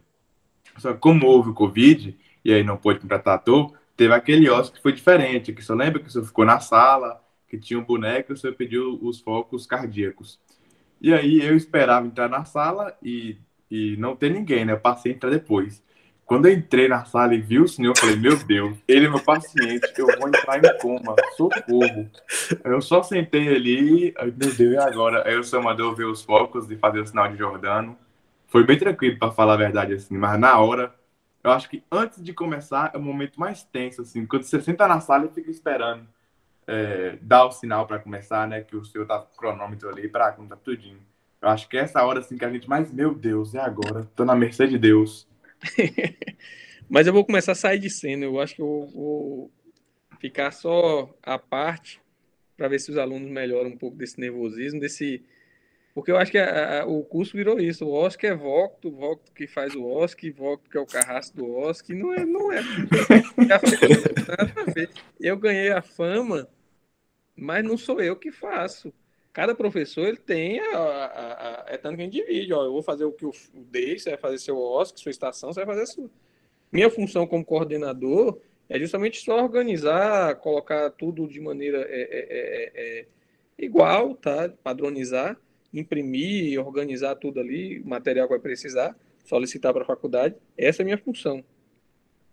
Só 0.78 0.93
que 0.93 0.99
como 0.99 1.26
houve 1.26 1.49
o 1.49 1.55
Covid 1.55 2.16
e 2.45 2.53
aí 2.53 2.64
não 2.64 2.78
pôde 2.78 2.99
contratar 2.99 3.36
ator, 3.36 3.74
teve 3.98 4.14
aquele 4.14 4.50
OSC 4.50 4.74
que 4.74 4.82
foi 4.82 4.93
diferente, 4.93 5.52
que 5.52 5.62
só 5.64 5.74
lembra 5.74 6.02
que 6.02 6.12
senhor 6.12 6.26
ficou 6.26 6.45
na 6.45 6.60
sala, 6.60 7.22
que 7.50 7.58
tinha 7.58 7.80
um 7.80 7.84
boneco 7.84 8.38
senhor 8.38 8.56
pediu 8.56 9.00
os 9.02 9.20
focos 9.20 9.66
cardíacos. 9.66 10.39
E 11.02 11.14
aí 11.14 11.41
eu 11.41 11.56
esperava 11.56 12.06
entrar 12.06 12.30
na 12.30 12.45
sala 12.45 12.95
e, 13.02 13.38
e 13.70 13.98
não 13.98 14.16
ter 14.16 14.32
ninguém, 14.32 14.66
né? 14.66 14.74
Eu 14.74 14.80
passei 14.80 15.12
a 15.12 15.16
entrar 15.16 15.30
depois. 15.30 15.84
Quando 16.26 16.48
eu 16.48 16.54
entrei 16.54 16.89
na 16.89 17.06
sala 17.06 17.34
e 17.34 17.41
vi 17.41 17.58
o 17.58 17.68
senhor, 17.68 17.91
eu 17.91 18.00
falei, 18.00 18.18
meu 18.18 18.36
Deus, 18.36 18.78
ele 18.86 19.06
é 19.06 19.10
meu 19.10 19.24
paciente, 19.24 19.93
eu 19.98 20.08
vou 20.20 20.28
entrar 20.28 20.58
em 20.58 20.78
coma, 20.80 21.16
socorro. 21.38 22.10
Eu 22.66 22.82
só 22.82 23.02
sentei 23.02 23.48
ali, 23.48 24.14
meu 24.36 24.54
Deus, 24.54 24.60
e 24.60 24.78
agora? 24.78 25.26
Aí 25.26 25.38
o 25.38 25.43
senhor 25.43 25.62
mandou 25.62 25.95
ver 25.95 26.04
os 26.04 26.22
focos 26.22 26.70
e 26.70 26.76
fazer 26.76 27.00
o 27.00 27.08
sinal 27.08 27.30
de 27.32 27.38
Jordano. 27.38 27.98
Foi 28.48 28.66
bem 28.66 28.78
tranquilo, 28.78 29.18
para 29.18 29.32
falar 29.32 29.54
a 29.54 29.58
verdade, 29.58 29.93
assim, 29.93 30.18
mas 30.18 30.38
na 30.38 30.60
hora, 30.60 30.93
eu 31.43 31.51
acho 31.51 31.69
que 31.69 31.83
antes 31.91 32.21
de 32.23 32.33
começar 32.33 32.91
é 32.93 32.97
o 32.97 33.01
momento 33.01 33.39
mais 33.39 33.63
tenso, 33.63 34.01
assim, 34.01 34.25
quando 34.25 34.43
você 34.43 34.61
senta 34.61 34.88
na 34.88 34.99
sala 34.99 35.25
e 35.25 35.33
fica 35.33 35.49
esperando 35.49 36.07
é, 36.67 37.17
dar 37.21 37.45
o 37.45 37.51
sinal 37.51 37.88
para 37.88 37.99
começar, 37.99 38.47
né, 38.47 38.61
que 38.61 38.75
o 38.75 38.83
senhor 38.83 39.07
tá 39.07 39.19
com 39.19 39.33
o 39.33 39.38
cronômetro 39.38 39.89
ali 39.89 40.09
para 40.09 40.31
contar 40.31 40.57
tudinho. 40.57 40.99
Eu 41.41 41.49
acho 41.49 41.69
que 41.69 41.77
é 41.77 41.81
essa 41.81 42.03
hora, 42.03 42.19
assim, 42.19 42.38
que 42.38 42.45
a 42.45 42.51
gente 42.51 42.67
mais, 42.67 42.91
meu 42.91 43.13
Deus, 43.13 43.53
é 43.55 43.59
agora, 43.59 44.07
tô 44.15 44.25
na 44.25 44.35
mercê 44.35 44.67
de 44.67 44.77
Deus. 44.77 45.27
Mas 46.89 47.05
eu 47.05 47.13
vou 47.13 47.25
começar 47.25 47.51
a 47.51 47.55
sair 47.55 47.79
de 47.79 47.89
cena. 47.89 48.25
Eu 48.25 48.39
acho 48.39 48.55
que 48.55 48.61
eu 48.61 48.88
vou 48.93 49.51
ficar 50.19 50.51
só 50.51 51.13
à 51.21 51.38
parte 51.38 52.01
para 52.55 52.67
ver 52.67 52.79
se 52.79 52.89
os 52.89 52.97
alunos 52.97 53.29
melhoram 53.29 53.69
um 53.69 53.77
pouco 53.77 53.97
desse 53.97 54.19
nervosismo, 54.19 54.79
desse. 54.79 55.23
Porque 55.98 56.12
eu 56.12 56.18
acho 56.18 56.30
que 56.30 56.38
a, 56.38 56.84
a, 56.84 56.86
o 56.86 57.04
curso 57.04 57.36
virou 57.36 57.60
isso. 57.60 57.84
O 57.84 57.91
Oscar 57.91 58.30
é 58.30 58.36
Vocto, 58.36 58.91
Vocto 58.91 59.32
que 59.32 59.48
faz 59.48 59.74
o 59.74 59.84
Oscar, 59.84 60.32
Vocto 60.32 60.70
que 60.70 60.78
é 60.78 60.80
o 60.80 60.86
carrasco 60.86 61.38
do 61.38 61.52
Oscar. 61.52 61.98
Não 61.98 62.14
é, 62.14 62.24
não 62.24 62.54
é. 62.54 62.62
Eu 65.20 65.36
ganhei 65.38 65.72
a 65.72 65.82
fama, 65.82 66.48
mas 67.36 67.66
não 67.66 67.76
sou 67.76 68.00
eu 68.00 68.16
que 68.16 68.32
faço 68.32 68.93
cada 69.34 69.56
professor 69.56 70.08
ele 70.08 70.18
tem 70.18 70.60
a, 70.60 70.78
a, 70.78 71.66
é 71.68 71.78
tanto 71.78 71.95
que 71.95 72.02
a 72.02 72.06
gente 72.06 72.14
divide, 72.14 72.52
ó, 72.54 72.64
eu 72.64 72.72
vou 72.72 72.82
fazer 72.82 73.06
o 73.06 73.12
que 73.12 73.24
o 73.24 73.32
DEI, 73.54 73.98
você 73.98 74.10
vai 74.12 74.20
fazer 74.20 74.38
seu 74.39 74.58
OSC, 74.58 75.00
sua 75.00 75.10
estação, 75.12 75.54
você 75.54 75.64
vai 75.64 75.76
fazer 75.76 75.82
a 75.84 75.86
sua. 75.93 76.10
Minha 76.72 76.89
função 76.89 77.26
como 77.26 77.45
coordenador 77.45 78.39
é 78.70 78.80
justamente 78.80 79.24
só 79.24 79.43
organizar, 79.43 80.36
colocar 80.38 80.89
tudo 80.89 81.28
de 81.28 81.39
maneira 81.39 81.86
é, 81.88 82.02
é, 82.02 82.22
é, 82.34 83.00
é 83.00 83.06
igual, 83.60 84.16
tá? 84.16 84.50
Padronizar, 84.64 85.39
imprimir, 85.80 86.59
organizar 86.59 87.15
tudo 87.15 87.39
ali, 87.39 87.80
o 87.80 87.88
material 87.88 88.28
que 88.28 88.34
vai 88.34 88.39
precisar, 88.39 88.95
solicitar 89.25 89.73
para 89.73 89.84
a 89.84 89.88
faculdade. 89.88 90.36
Essa 90.57 90.82
é 90.82 90.84
a 90.84 90.86
minha 90.86 90.97
função. 90.97 91.43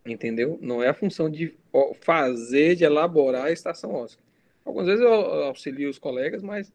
Entendeu? 0.06 0.58
Não 0.60 0.82
é 0.82 0.88
a 0.88 0.94
função 0.94 1.30
de 1.30 1.54
fazer, 2.02 2.76
de 2.76 2.84
elaborar 2.84 3.46
a 3.46 3.52
estação 3.52 3.94
OSC. 3.94 4.18
Algumas 4.64 4.86
vezes 4.86 5.02
eu 5.02 5.12
auxilio 5.44 5.90
os 5.90 5.98
colegas, 5.98 6.42
mas 6.42 6.72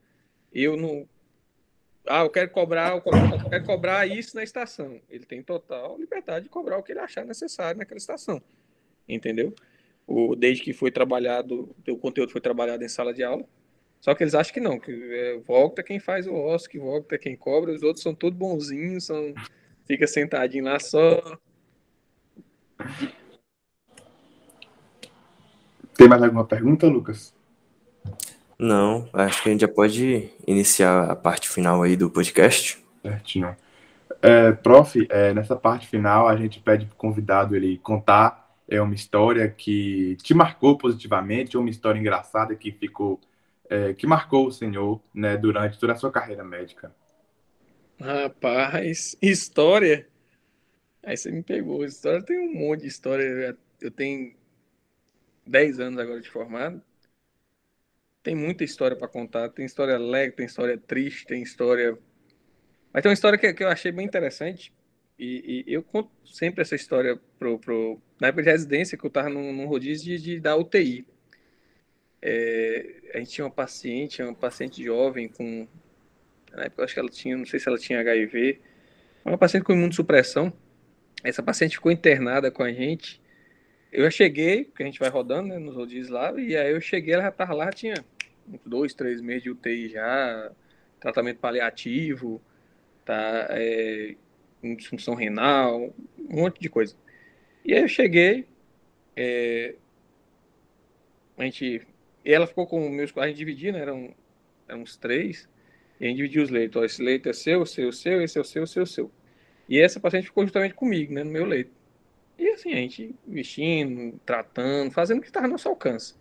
eu 0.53 0.75
não. 0.75 1.07
Ah, 2.07 2.23
eu 2.23 2.29
quero 2.29 2.49
cobrar, 2.49 2.95
eu 2.95 3.49
quero 3.49 3.65
cobrar 3.65 4.07
isso 4.07 4.35
na 4.35 4.43
estação. 4.43 4.99
Ele 5.09 5.25
tem 5.25 5.43
total 5.43 5.97
liberdade 5.97 6.45
de 6.45 6.49
cobrar 6.49 6.77
o 6.77 6.83
que 6.83 6.91
ele 6.91 6.99
achar 6.99 7.25
necessário 7.25 7.77
naquela 7.77 7.97
estação. 7.97 8.41
Entendeu? 9.07 9.53
O, 10.07 10.35
desde 10.35 10.63
que 10.63 10.73
foi 10.73 10.91
trabalhado, 10.91 11.75
o 11.87 11.97
conteúdo 11.97 12.31
foi 12.31 12.41
trabalhado 12.41 12.83
em 12.83 12.89
sala 12.89 13.13
de 13.13 13.23
aula, 13.23 13.45
Só 13.99 14.15
que 14.15 14.23
eles 14.23 14.33
acham 14.33 14.53
que 14.53 14.59
não, 14.59 14.79
que 14.79 14.91
é, 14.91 15.37
volta 15.39 15.83
quem 15.83 15.99
faz 15.99 16.25
o 16.25 16.33
osso, 16.33 16.69
que 16.69 16.79
volta 16.79 17.17
quem 17.17 17.35
cobra, 17.35 17.73
os 17.73 17.83
outros 17.83 18.01
são 18.01 18.15
todos 18.15 18.37
bonzinhos, 18.37 19.05
são, 19.05 19.33
fica 19.85 20.07
sentadinho 20.07 20.65
lá 20.65 20.79
só. 20.79 21.21
Tem 25.95 26.07
mais 26.07 26.23
alguma 26.23 26.45
pergunta, 26.45 26.87
Lucas? 26.87 27.33
Não, 28.57 29.09
acho 29.11 29.43
que 29.43 29.49
a 29.49 29.51
gente 29.51 29.61
já 29.61 29.67
pode 29.67 30.29
iniciar 30.47 31.11
a 31.11 31.15
parte 31.15 31.49
final 31.49 31.83
aí 31.83 31.97
do 31.97 32.09
podcast. 32.09 32.81
Certinho. 33.01 33.55
É, 34.21 34.51
prof, 34.51 35.07
é, 35.09 35.33
nessa 35.33 35.55
parte 35.55 35.87
final 35.87 36.27
a 36.27 36.35
gente 36.35 36.59
pede 36.59 36.85
para 36.85 36.93
o 36.93 36.97
convidado 36.97 37.55
ele 37.55 37.77
contar 37.77 38.49
é 38.69 38.79
uma 38.81 38.93
história 38.93 39.49
que 39.49 40.15
te 40.21 40.33
marcou 40.33 40.77
positivamente, 40.77 41.57
ou 41.57 41.63
uma 41.63 41.69
história 41.69 41.99
engraçada 41.99 42.55
que 42.55 42.71
ficou 42.71 43.19
é, 43.69 43.93
que 43.93 44.07
marcou 44.07 44.47
o 44.47 44.51
senhor 44.51 45.01
né, 45.13 45.37
durante 45.37 45.77
toda 45.79 45.93
a 45.93 45.95
sua 45.95 46.11
carreira 46.11 46.43
médica? 46.43 46.93
Rapaz, 47.99 49.15
história? 49.21 50.07
Aí 51.03 51.15
você 51.15 51.31
me 51.31 51.43
pegou. 51.43 51.85
História 51.85 52.23
tem 52.23 52.39
um 52.39 52.53
monte 52.53 52.81
de 52.81 52.87
história. 52.87 53.57
Eu 53.79 53.91
tenho 53.91 54.35
10 55.45 55.79
anos 55.79 55.99
agora 55.99 56.19
de 56.19 56.29
formado. 56.29 56.81
Tem 58.23 58.35
muita 58.35 58.63
história 58.63 58.97
para 58.97 59.07
contar. 59.07 59.49
Tem 59.49 59.65
história 59.65 59.95
alegre, 59.95 60.35
tem 60.35 60.45
história 60.45 60.77
triste, 60.77 61.25
tem 61.27 61.41
história. 61.41 61.97
Mas 62.91 63.03
tem 63.03 63.09
uma 63.09 63.13
história 63.13 63.37
que, 63.37 63.53
que 63.53 63.63
eu 63.63 63.69
achei 63.69 63.91
bem 63.91 64.05
interessante. 64.05 64.73
E, 65.17 65.65
e, 65.67 65.73
eu 65.73 65.83
conto 65.83 66.09
sempre 66.25 66.61
essa 66.61 66.75
história 66.75 67.19
pro, 67.37 67.59
pro, 67.59 68.01
na 68.19 68.27
época 68.27 68.43
de 68.43 68.49
residência, 68.49 68.97
que 68.97 69.05
eu 69.05 69.09
estava 69.09 69.29
num, 69.29 69.53
num 69.53 69.67
rodízio 69.67 70.17
de, 70.17 70.23
de, 70.23 70.39
da 70.39 70.55
UTI. 70.55 71.05
É, 72.21 72.95
a 73.13 73.19
gente 73.19 73.31
tinha 73.31 73.45
uma 73.45 73.51
paciente, 73.51 74.21
uma 74.21 74.33
paciente 74.33 74.83
jovem 74.83 75.27
com. 75.27 75.67
Na 76.51 76.63
época 76.63 76.83
acho 76.83 76.93
que 76.93 76.99
ela 76.99 77.09
tinha, 77.09 77.37
não 77.37 77.45
sei 77.45 77.59
se 77.59 77.69
ela 77.69 77.77
tinha 77.77 77.99
HIV, 77.99 78.59
uma 79.23 79.37
paciente 79.37 79.63
com 79.63 79.73
imunossupressão. 79.73 80.51
Essa 81.23 81.43
paciente 81.43 81.75
ficou 81.75 81.91
internada 81.91 82.49
com 82.49 82.63
a 82.63 82.71
gente. 82.71 83.21
Eu 83.91 84.03
já 84.05 84.11
cheguei, 84.11 84.65
porque 84.65 84.83
a 84.83 84.85
gente 84.85 84.99
vai 84.99 85.09
rodando 85.09 85.49
né, 85.49 85.57
nos 85.57 85.75
rodízios 85.75 86.09
lá, 86.09 86.31
e 86.39 86.55
aí 86.55 86.71
eu 86.71 86.81
cheguei, 86.81 87.13
ela 87.13 87.23
já 87.23 87.29
estava 87.29 87.53
lá, 87.53 87.71
tinha 87.71 87.95
dois, 88.65 88.93
três 88.93 89.19
meses 89.21 89.43
de 89.43 89.49
UTI 89.49 89.89
já, 89.89 90.51
tratamento 90.99 91.39
paliativo, 91.39 92.41
tá, 93.03 93.47
é, 93.49 94.15
disfunção 94.75 95.15
renal, 95.15 95.93
um 96.17 96.41
monte 96.41 96.59
de 96.59 96.69
coisa. 96.69 96.95
E 97.65 97.73
aí 97.73 97.81
eu 97.81 97.87
cheguei, 97.87 98.45
é, 99.15 99.75
a 101.37 101.43
gente 101.43 101.81
e 102.23 102.33
ela 102.33 102.47
ficou 102.47 102.67
com 102.67 102.89
meus. 102.89 103.15
A 103.17 103.27
gente 103.27 103.37
dividia, 103.37 103.71
né? 103.71 103.79
Eram, 103.79 104.13
eram 104.67 104.81
uns 104.81 104.97
três. 104.97 105.47
E 105.99 106.05
a 106.05 106.07
gente 106.07 106.17
dividia 106.17 106.43
os 106.43 106.49
leitos. 106.49 106.81
Ó, 106.81 106.85
esse 106.85 107.01
leito 107.01 107.29
é 107.29 107.33
seu, 107.33 107.65
seu, 107.65 107.91
seu, 107.91 108.21
esse 108.21 108.37
é 108.37 108.41
o 108.41 108.43
seu, 108.43 108.65
seu, 108.67 108.85
seu. 108.85 109.11
E 109.67 109.79
essa 109.79 109.99
paciente 109.99 110.25
ficou 110.25 110.43
justamente 110.43 110.73
comigo, 110.73 111.13
né? 111.13 111.23
No 111.23 111.31
meu 111.31 111.45
leito. 111.45 111.71
E 112.37 112.47
assim, 112.49 112.71
a 112.71 112.77
gente 112.77 113.13
vestindo, 113.27 114.19
tratando, 114.25 114.91
fazendo 114.91 115.19
o 115.19 115.21
que 115.21 115.27
estava 115.27 115.47
no 115.47 115.53
nosso 115.53 115.67
alcance. 115.67 116.15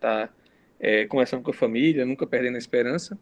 Tá? 0.00 0.30
É, 0.78 1.04
conversando 1.06 1.42
com 1.42 1.50
a 1.50 1.54
família, 1.54 2.06
nunca 2.06 2.26
perdendo 2.26 2.54
a 2.54 2.58
esperança. 2.58 3.18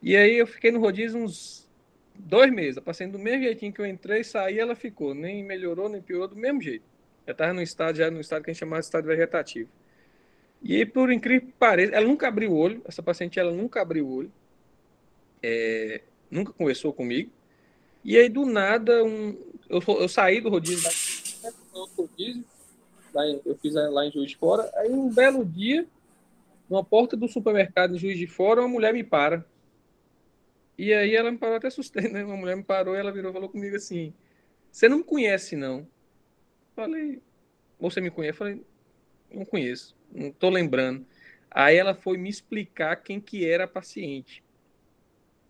E 0.00 0.16
aí 0.16 0.36
eu 0.36 0.46
fiquei 0.46 0.70
no 0.70 0.78
rodízio 0.78 1.20
uns 1.20 1.68
dois 2.14 2.52
meses. 2.52 2.78
A 2.78 2.82
paciente 2.82 3.12
do 3.12 3.18
mesmo 3.18 3.42
jeitinho 3.42 3.72
que 3.72 3.80
eu 3.80 3.86
entrei, 3.86 4.22
saí, 4.22 4.58
ela 4.58 4.76
ficou. 4.76 5.14
Nem 5.14 5.42
melhorou, 5.42 5.88
nem 5.88 6.00
piorou, 6.00 6.28
do 6.28 6.36
mesmo 6.36 6.62
jeito. 6.62 6.84
Já 7.26 7.32
estava 7.32 7.52
no 7.52 7.62
estado, 7.62 7.96
já 7.96 8.10
no 8.10 8.20
estado 8.20 8.44
que 8.44 8.50
a 8.50 8.52
gente 8.52 8.60
chamava 8.60 8.80
de 8.80 8.86
estado 8.86 9.06
vegetativo. 9.06 9.68
E 10.64 10.86
por 10.86 11.12
incrível 11.12 11.46
que 11.46 11.52
pareça, 11.52 11.94
ela 11.94 12.06
nunca 12.06 12.26
abriu 12.26 12.52
o 12.52 12.56
olho, 12.56 12.80
essa 12.86 13.02
paciente 13.02 13.38
ela 13.38 13.52
nunca 13.52 13.82
abriu 13.82 14.06
o 14.06 14.14
olho, 14.16 14.32
é, 15.42 16.00
nunca 16.30 16.54
conversou 16.54 16.90
comigo. 16.90 17.30
E 18.02 18.16
aí, 18.16 18.30
do 18.30 18.46
nada, 18.46 19.04
um, 19.04 19.36
eu, 19.68 19.82
eu 20.00 20.08
saí 20.08 20.40
do 20.40 20.48
rodízio, 20.48 20.88
lá 23.12 23.26
eu 23.26 23.58
fiz 23.60 23.74
lá 23.74 24.06
em 24.06 24.10
Juiz 24.10 24.30
de 24.30 24.36
Fora. 24.38 24.70
Aí, 24.76 24.90
um 24.90 25.12
belo 25.12 25.44
dia, 25.44 25.86
numa 26.68 26.82
porta 26.82 27.14
do 27.14 27.28
supermercado 27.28 27.94
em 27.94 27.98
Juiz 27.98 28.18
de 28.18 28.26
Fora, 28.26 28.62
uma 28.62 28.68
mulher 28.68 28.94
me 28.94 29.04
para. 29.04 29.44
E 30.78 30.94
aí 30.94 31.14
ela 31.14 31.30
me 31.30 31.36
parou, 31.36 31.56
até 31.56 31.68
assustei, 31.68 32.08
né? 32.08 32.24
Uma 32.24 32.36
mulher 32.36 32.56
me 32.56 32.64
parou 32.64 32.96
e 32.96 32.98
ela 32.98 33.12
virou 33.12 33.32
falou 33.32 33.50
comigo 33.50 33.76
assim: 33.76 34.12
Você 34.72 34.88
não 34.88 34.98
me 34.98 35.04
conhece, 35.04 35.54
não? 35.56 35.86
Falei, 36.74 37.22
você 37.78 38.00
me 38.00 38.10
conhece? 38.10 38.38
Falei, 38.38 38.60
não 39.30 39.44
conheço 39.44 39.94
não 40.14 40.28
estou 40.28 40.50
lembrando. 40.50 41.04
Aí 41.50 41.76
ela 41.76 41.94
foi 41.94 42.16
me 42.16 42.28
explicar 42.28 42.96
quem 42.96 43.20
que 43.20 43.44
era 43.44 43.64
a 43.64 43.68
paciente. 43.68 44.42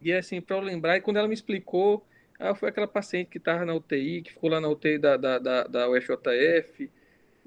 E 0.01 0.13
assim, 0.13 0.41
para 0.41 0.57
eu 0.57 0.61
lembrar, 0.61 0.97
e 0.97 1.01
quando 1.01 1.17
ela 1.17 1.29
me 1.29 1.35
explicou, 1.35 2.05
ah, 2.39 2.55
foi 2.55 2.69
aquela 2.69 2.89
paciente 2.89 3.29
que 3.29 3.39
estava 3.39 3.65
na 3.65 3.75
UTI, 3.75 4.23
que 4.23 4.33
ficou 4.33 4.51
lá 4.51 4.61
na 4.61 4.69
UTI 4.69 4.99
da, 4.99 5.17
da, 5.17 5.39
da, 5.39 5.65
da 5.65 5.89
UFJF, 5.89 6.91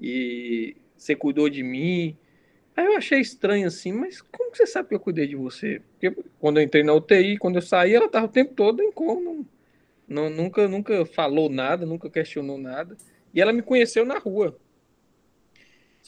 e 0.00 0.76
você 0.96 1.14
cuidou 1.14 1.48
de 1.48 1.62
mim. 1.62 2.16
Aí 2.76 2.86
eu 2.86 2.96
achei 2.96 3.20
estranho 3.20 3.66
assim, 3.66 3.92
mas 3.92 4.20
como 4.20 4.54
você 4.54 4.66
sabe 4.66 4.88
que 4.88 4.94
eu 4.94 5.00
cuidei 5.00 5.26
de 5.26 5.36
você? 5.36 5.82
Porque 5.92 6.16
quando 6.38 6.58
eu 6.58 6.64
entrei 6.64 6.82
na 6.82 6.94
UTI, 6.94 7.38
quando 7.38 7.56
eu 7.56 7.62
saí, 7.62 7.94
ela 7.94 8.06
estava 8.06 8.26
o 8.26 8.30
tempo 8.30 8.54
todo 8.54 8.82
em 8.82 8.90
coma, 8.90 9.20
não, 9.20 9.46
não, 10.08 10.30
nunca, 10.30 10.66
nunca 10.66 11.04
falou 11.04 11.50
nada, 11.50 11.84
nunca 11.84 12.08
questionou 12.08 12.58
nada. 12.58 12.96
E 13.34 13.40
ela 13.40 13.52
me 13.52 13.62
conheceu 13.62 14.04
na 14.04 14.18
rua. 14.18 14.58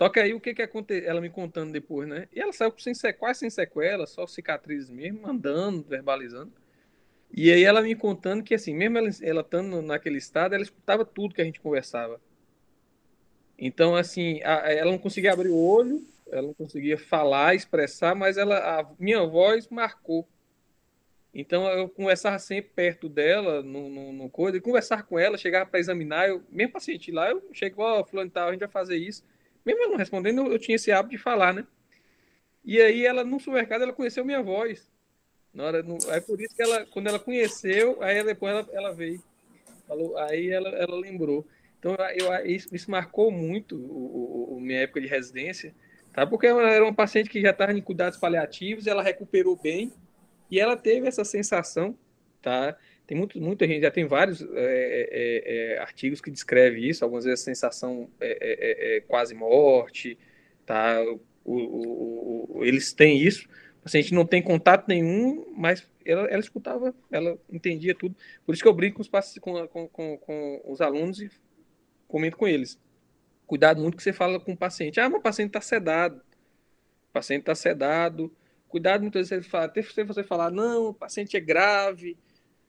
Só 0.00 0.08
que 0.08 0.18
aí 0.18 0.32
o 0.32 0.40
que 0.40 0.54
que 0.54 0.62
aconteceu? 0.62 1.06
Ela 1.06 1.20
me 1.20 1.28
contando 1.28 1.72
depois, 1.72 2.08
né? 2.08 2.26
E 2.32 2.40
ela 2.40 2.54
saiu 2.54 2.72
sem 2.78 2.94
sequela, 2.94 3.34
sem 3.34 3.50
sequela, 3.50 4.06
só 4.06 4.26
cicatrizes 4.26 4.88
mesmo, 4.88 5.28
andando, 5.28 5.82
verbalizando. 5.82 6.50
E 7.30 7.52
aí 7.52 7.62
ela 7.64 7.82
me 7.82 7.94
contando 7.94 8.42
que 8.42 8.54
assim, 8.54 8.74
mesmo 8.74 8.96
ela, 8.96 9.10
ela 9.20 9.40
estando 9.42 9.82
naquele 9.82 10.16
estado, 10.16 10.54
ela 10.54 10.62
escutava 10.62 11.04
tudo 11.04 11.34
que 11.34 11.42
a 11.42 11.44
gente 11.44 11.60
conversava. 11.60 12.18
Então, 13.58 13.94
assim, 13.94 14.40
a, 14.42 14.72
ela 14.72 14.90
não 14.90 14.96
conseguia 14.96 15.34
abrir 15.34 15.50
o 15.50 15.58
olho, 15.58 16.02
ela 16.32 16.46
não 16.46 16.54
conseguia 16.54 16.96
falar, 16.96 17.54
expressar, 17.54 18.14
mas 18.14 18.38
ela, 18.38 18.80
a 18.80 18.90
minha 18.98 19.22
voz 19.26 19.68
marcou. 19.68 20.26
Então 21.34 21.68
eu 21.68 21.90
conversava 21.90 22.38
sempre 22.38 22.70
perto 22.74 23.06
dela, 23.06 23.62
no, 23.62 23.90
no, 23.90 24.12
no 24.14 24.30
coisa, 24.30 24.56
e 24.56 24.62
conversar 24.62 25.02
com 25.02 25.18
ela, 25.18 25.36
chegava 25.36 25.68
para 25.68 25.78
examinar, 25.78 26.26
eu, 26.26 26.42
mesmo 26.50 26.72
paciente 26.72 27.12
lá, 27.12 27.30
eu 27.30 27.42
chego, 27.52 27.82
ó, 27.82 28.00
oh, 28.00 28.04
fulano 28.06 28.30
tal, 28.30 28.48
a 28.48 28.52
gente 28.52 28.60
vai 28.60 28.68
fazer 28.68 28.96
isso. 28.96 29.22
Mesmo 29.64 29.88
não 29.88 29.96
respondendo, 29.96 30.50
eu 30.50 30.58
tinha 30.58 30.76
esse 30.76 30.90
hábito 30.90 31.16
de 31.16 31.22
falar, 31.22 31.52
né? 31.52 31.66
E 32.64 32.80
aí 32.80 33.04
ela, 33.04 33.24
no 33.24 33.38
supermercado, 33.38 33.82
ela 33.82 33.92
conheceu 33.92 34.24
minha 34.24 34.42
voz. 34.42 34.90
Na 35.52 35.64
hora, 35.64 35.82
no, 35.82 35.98
aí 36.10 36.20
por 36.20 36.40
isso 36.40 36.54
que 36.54 36.62
ela, 36.62 36.86
quando 36.86 37.08
ela 37.08 37.18
conheceu, 37.18 38.02
aí 38.02 38.22
depois 38.22 38.52
ela, 38.52 38.68
ela 38.72 38.92
veio. 38.92 39.22
Falou, 39.86 40.16
aí 40.18 40.50
ela, 40.50 40.68
ela 40.70 40.96
lembrou. 40.96 41.46
Então 41.78 41.96
eu, 42.14 42.46
isso, 42.46 42.74
isso 42.74 42.90
marcou 42.90 43.30
muito 43.30 43.74
o, 43.76 44.50
o, 44.52 44.56
o, 44.56 44.60
minha 44.60 44.80
época 44.80 45.00
de 45.00 45.06
residência, 45.06 45.74
tá? 46.12 46.26
Porque 46.26 46.46
ela 46.46 46.68
era 46.70 46.84
uma 46.84 46.94
paciente 46.94 47.30
que 47.30 47.40
já 47.40 47.50
estava 47.50 47.72
em 47.72 47.80
cuidados 47.80 48.18
paliativos, 48.18 48.86
ela 48.86 49.02
recuperou 49.02 49.56
bem 49.56 49.92
e 50.50 50.60
ela 50.60 50.76
teve 50.76 51.08
essa 51.08 51.24
sensação, 51.24 51.96
tá? 52.42 52.76
Tem 53.10 53.18
muito, 53.18 53.40
muita 53.40 53.66
gente, 53.66 53.82
já 53.82 53.90
tem 53.90 54.06
vários 54.06 54.40
é, 54.40 55.08
é, 55.74 55.78
artigos 55.80 56.20
que 56.20 56.30
descrevem 56.30 56.88
isso, 56.88 57.02
algumas 57.02 57.24
vezes 57.24 57.40
a 57.40 57.44
sensação 57.44 58.08
é, 58.20 59.02
quase 59.08 59.34
morte, 59.34 60.16
tá? 60.64 61.02
O, 61.44 61.52
o, 61.52 62.58
o, 62.58 62.64
eles 62.64 62.92
têm 62.92 63.20
isso, 63.20 63.48
a 63.84 63.88
gente 63.88 64.14
não 64.14 64.24
tem 64.24 64.40
contato 64.40 64.86
nenhum, 64.86 65.52
mas 65.56 65.84
ela, 66.04 66.28
ela 66.28 66.38
escutava, 66.38 66.94
ela 67.10 67.36
entendia 67.50 67.96
tudo. 67.96 68.14
Por 68.46 68.54
isso 68.54 68.62
que 68.62 68.68
eu 68.68 68.72
brinco 68.72 69.02
com 69.02 69.18
os, 69.18 69.68
com, 69.68 69.88
com, 69.88 70.16
com 70.16 70.62
os 70.66 70.80
alunos 70.80 71.20
e 71.20 71.28
comento 72.06 72.36
com 72.36 72.46
eles. 72.46 72.78
Cuidado 73.44 73.82
muito 73.82 73.96
que 73.96 74.04
você 74.04 74.12
fala 74.12 74.38
com 74.38 74.52
o 74.52 74.56
paciente. 74.56 75.00
Ah, 75.00 75.08
meu 75.08 75.20
paciente 75.20 75.48
está 75.48 75.60
sedado. 75.60 76.22
O 77.08 77.12
paciente 77.12 77.40
está 77.40 77.56
sedado. 77.56 78.32
Cuidado 78.68 79.00
muitas 79.00 79.28
vezes 79.28 79.46
você 79.46 79.50
fala, 79.50 79.64
até 79.64 79.82
você 79.82 80.22
falar, 80.22 80.52
não, 80.52 80.90
o 80.90 80.94
paciente 80.94 81.36
é 81.36 81.40
grave 81.40 82.16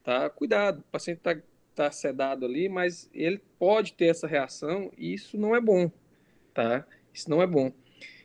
tá? 0.03 0.29
Cuidado, 0.29 0.79
o 0.79 0.91
paciente 0.91 1.17
está 1.17 1.37
tá 1.75 1.91
sedado 1.91 2.45
ali, 2.45 2.67
mas 2.69 3.09
ele 3.13 3.41
pode 3.57 3.93
ter 3.93 4.05
essa 4.05 4.27
reação 4.27 4.91
e 4.97 5.13
isso 5.13 5.37
não 5.37 5.55
é 5.55 5.61
bom, 5.61 5.91
tá? 6.53 6.85
Isso 7.13 7.29
não 7.29 7.41
é 7.41 7.47
bom. 7.47 7.71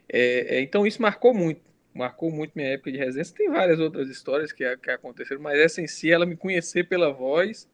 É, 0.08 0.56
é, 0.56 0.60
então 0.60 0.86
isso 0.86 1.00
marcou 1.02 1.34
muito, 1.34 1.60
marcou 1.94 2.30
muito 2.30 2.52
minha 2.54 2.68
época 2.68 2.92
de 2.92 2.98
residência. 2.98 3.34
Tem 3.36 3.50
várias 3.50 3.80
outras 3.80 4.08
histórias 4.08 4.52
que, 4.52 4.76
que 4.78 4.90
aconteceram, 4.90 5.40
mas 5.40 5.58
essa 5.58 5.80
em 5.80 5.86
si, 5.86 6.10
ela 6.10 6.26
me 6.26 6.36
conhecer 6.36 6.88
pela 6.88 7.12
voz, 7.12 7.68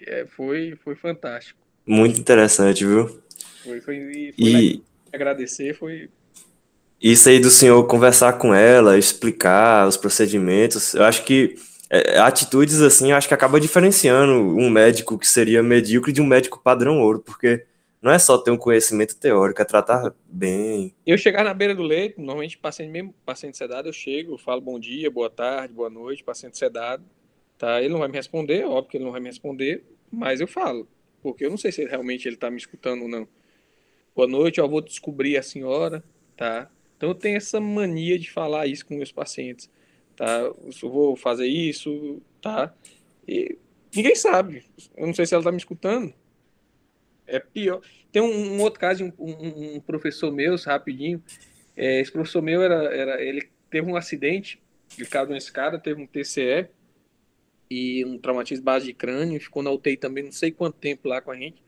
é, 0.00 0.26
foi, 0.26 0.76
foi 0.82 0.94
fantástico. 0.94 1.60
Muito 1.86 2.18
interessante, 2.18 2.84
viu? 2.84 3.22
Foi, 3.62 3.80
foi, 3.80 4.32
foi 4.32 4.34
e 4.38 4.82
agradecer, 5.12 5.74
foi 5.74 6.08
isso 7.02 7.28
aí 7.28 7.40
do 7.40 7.50
senhor 7.50 7.84
conversar 7.88 8.34
com 8.34 8.54
ela, 8.54 8.96
explicar 8.96 9.88
os 9.88 9.96
procedimentos, 9.96 10.94
eu 10.94 11.02
acho 11.02 11.24
que 11.24 11.56
é, 11.92 12.18
atitudes 12.18 12.80
assim, 12.80 13.12
acho 13.12 13.28
que 13.28 13.34
acaba 13.34 13.60
diferenciando 13.60 14.32
um 14.32 14.70
médico 14.70 15.18
que 15.18 15.28
seria 15.28 15.62
medíocre 15.62 16.10
de 16.10 16.22
um 16.22 16.26
médico 16.26 16.58
padrão 16.58 16.98
ouro, 16.98 17.18
porque 17.20 17.66
não 18.00 18.10
é 18.10 18.18
só 18.18 18.38
ter 18.38 18.50
um 18.50 18.56
conhecimento 18.56 19.14
teórico, 19.14 19.60
é 19.60 19.64
tratar 19.66 20.14
bem. 20.24 20.94
Eu 21.06 21.18
chegar 21.18 21.44
na 21.44 21.52
beira 21.52 21.74
do 21.74 21.82
leito, 21.82 22.18
normalmente 22.18 22.56
paciente 22.56 22.90
mesmo, 22.90 23.14
paciente 23.26 23.58
sedado, 23.58 23.90
eu 23.90 23.92
chego, 23.92 24.32
eu 24.32 24.38
falo 24.38 24.62
bom 24.62 24.80
dia, 24.80 25.10
boa 25.10 25.28
tarde, 25.28 25.74
boa 25.74 25.90
noite, 25.90 26.24
paciente 26.24 26.56
sedado, 26.56 27.04
tá? 27.58 27.78
Ele 27.82 27.92
não 27.92 27.98
vai 27.98 28.08
me 28.08 28.16
responder, 28.16 28.64
óbvio 28.64 28.90
que 28.90 28.96
ele 28.96 29.04
não 29.04 29.12
vai 29.12 29.20
me 29.20 29.28
responder, 29.28 29.84
mas 30.10 30.40
eu 30.40 30.46
falo, 30.46 30.88
porque 31.22 31.44
eu 31.44 31.50
não 31.50 31.58
sei 31.58 31.70
se 31.72 31.84
realmente 31.84 32.26
ele 32.26 32.36
está 32.36 32.50
me 32.50 32.56
escutando 32.56 33.02
ou 33.02 33.08
não. 33.08 33.28
Boa 34.16 34.26
noite, 34.26 34.60
eu 34.60 34.68
vou 34.68 34.80
descobrir 34.80 35.36
a 35.36 35.42
senhora, 35.42 36.02
tá? 36.38 36.70
Então 36.96 37.10
eu 37.10 37.14
tenho 37.14 37.36
essa 37.36 37.60
mania 37.60 38.18
de 38.18 38.30
falar 38.30 38.66
isso 38.66 38.86
com 38.86 38.94
meus 38.94 39.12
pacientes, 39.12 39.68
tá? 40.16 40.40
Eu 40.40 40.90
vou 40.90 41.16
fazer 41.16 41.46
isso, 41.46 42.20
tá? 42.40 42.74
E 43.26 43.58
ninguém 43.94 44.14
sabe. 44.14 44.64
Eu 44.96 45.06
não 45.06 45.14
sei 45.14 45.26
se 45.26 45.34
ela 45.34 45.40
está 45.40 45.52
me 45.52 45.58
escutando. 45.58 46.12
É 47.26 47.38
pior. 47.38 47.80
Tem 48.10 48.20
um, 48.20 48.56
um 48.56 48.60
outro 48.60 48.80
caso, 48.80 49.04
um, 49.04 49.12
um, 49.18 49.76
um, 49.76 49.80
professor 49.80 50.32
meu, 50.32 50.56
rapidinho. 50.56 51.22
É, 51.76 52.00
esse 52.00 52.12
professor 52.12 52.42
meu 52.42 52.62
era, 52.62 52.84
era, 52.94 53.22
ele 53.22 53.48
teve 53.70 53.90
um 53.90 53.96
acidente, 53.96 54.60
ele 54.98 55.08
caiu 55.08 55.26
numa 55.26 55.38
escada, 55.38 55.78
teve 55.78 56.02
um 56.02 56.06
TCE 56.06 56.68
e 57.70 58.04
um 58.04 58.18
traumatismo 58.18 58.64
base 58.64 58.84
de 58.86 58.92
crânio, 58.92 59.40
ficou 59.40 59.62
na 59.62 59.70
UTI 59.70 59.96
também 59.96 60.24
não 60.24 60.32
sei 60.32 60.50
quanto 60.50 60.76
tempo 60.76 61.08
lá 61.08 61.22
com 61.22 61.30
a 61.30 61.36
gente 61.36 61.62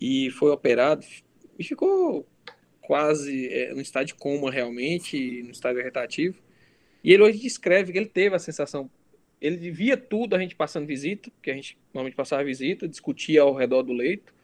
e 0.00 0.30
foi 0.30 0.50
operado 0.50 1.04
e 1.58 1.64
ficou 1.64 2.24
quase 2.80 3.48
é, 3.48 3.74
no 3.74 3.80
estado 3.80 4.06
de 4.06 4.14
coma 4.14 4.50
realmente, 4.50 5.42
no 5.42 5.50
estado 5.50 5.74
vegetativo. 5.74 6.38
E 7.08 7.12
ele 7.14 7.22
hoje 7.22 7.38
descreve 7.38 7.90
que 7.90 7.96
ele 7.96 8.04
teve 8.04 8.36
a 8.36 8.38
sensação, 8.38 8.90
ele 9.40 9.70
via 9.70 9.96
tudo 9.96 10.36
a 10.36 10.38
gente 10.38 10.54
passando 10.54 10.86
visita, 10.86 11.30
porque 11.30 11.50
a 11.50 11.54
gente 11.54 11.78
normalmente 11.94 12.14
passava 12.14 12.44
visita, 12.44 12.86
discutia 12.86 13.40
ao 13.40 13.54
redor 13.54 13.82
do 13.82 13.94
leito, 13.94 14.34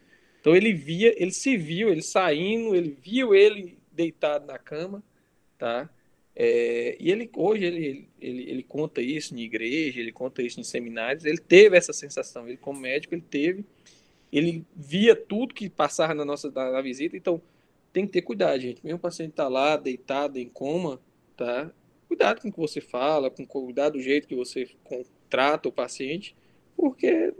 então 0.40 0.56
ele 0.56 0.72
via, 0.72 1.14
ele 1.22 1.30
se 1.30 1.58
viu, 1.58 1.90
ele 1.90 2.00
saindo, 2.00 2.74
ele 2.74 2.96
viu 3.02 3.34
ele 3.34 3.76
deitado 3.92 4.46
na 4.46 4.58
cama, 4.58 5.02
tá? 5.58 5.90
É, 6.34 6.96
e 6.98 7.12
ele 7.12 7.28
hoje 7.36 7.66
ele, 7.66 8.08
ele, 8.18 8.50
ele 8.50 8.62
conta 8.62 9.02
isso 9.02 9.34
em 9.36 9.40
igreja, 9.40 10.00
ele 10.00 10.10
conta 10.10 10.42
isso 10.42 10.58
em 10.58 10.64
seminários, 10.64 11.26
ele 11.26 11.36
teve 11.36 11.76
essa 11.76 11.92
sensação, 11.92 12.48
ele 12.48 12.56
como 12.56 12.80
médico 12.80 13.14
ele 13.14 13.24
teve, 13.28 13.62
ele 14.32 14.64
via 14.74 15.14
tudo 15.14 15.52
que 15.52 15.68
passava 15.68 16.14
na 16.14 16.24
nossa 16.24 16.50
na, 16.50 16.70
na 16.70 16.80
visita, 16.80 17.14
então 17.14 17.42
tem 17.92 18.06
que 18.06 18.12
ter 18.12 18.22
cuidado, 18.22 18.58
gente. 18.58 18.82
Mesmo 18.82 18.96
o 18.96 19.02
paciente 19.02 19.32
tá 19.32 19.48
lá 19.48 19.76
deitado 19.76 20.38
em 20.38 20.48
coma, 20.48 20.98
tá? 21.36 21.70
Cuidado 22.14 22.40
com 22.40 22.48
o 22.48 22.52
que 22.52 22.60
você 22.60 22.80
fala, 22.80 23.28
com 23.28 23.44
cuidado 23.44 23.94
do 23.94 24.00
jeito 24.00 24.28
que 24.28 24.36
você 24.36 24.70
trata 25.28 25.68
o 25.68 25.72
paciente, 25.72 26.36
porque 26.76 27.34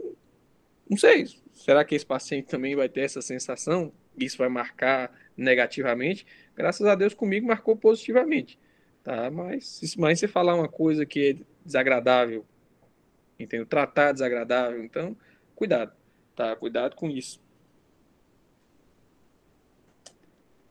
não 0.89 0.97
sei, 0.97 1.27
será 1.53 1.85
que 1.85 1.95
esse 1.95 2.05
paciente 2.05 2.49
também 2.49 2.75
vai 2.75 2.89
ter 2.89 2.99
essa 3.01 3.21
sensação? 3.21 3.93
Isso 4.17 4.37
vai 4.37 4.49
marcar 4.49 5.17
negativamente? 5.37 6.27
Graças 6.53 6.85
a 6.85 6.93
Deus 6.93 7.13
comigo 7.13 7.47
marcou 7.47 7.77
positivamente, 7.77 8.59
tá? 9.01 9.31
Mas, 9.31 9.95
mas 9.97 10.19
você 10.19 10.27
falar 10.27 10.55
uma 10.55 10.67
coisa 10.67 11.05
que 11.05 11.29
é 11.29 11.45
desagradável, 11.65 12.45
entendeu? 13.39 13.65
Tratar 13.65 14.11
desagradável, 14.11 14.83
então, 14.83 15.15
cuidado, 15.55 15.93
tá? 16.35 16.53
Cuidado 16.57 16.97
com 16.97 17.09
isso. 17.09 17.39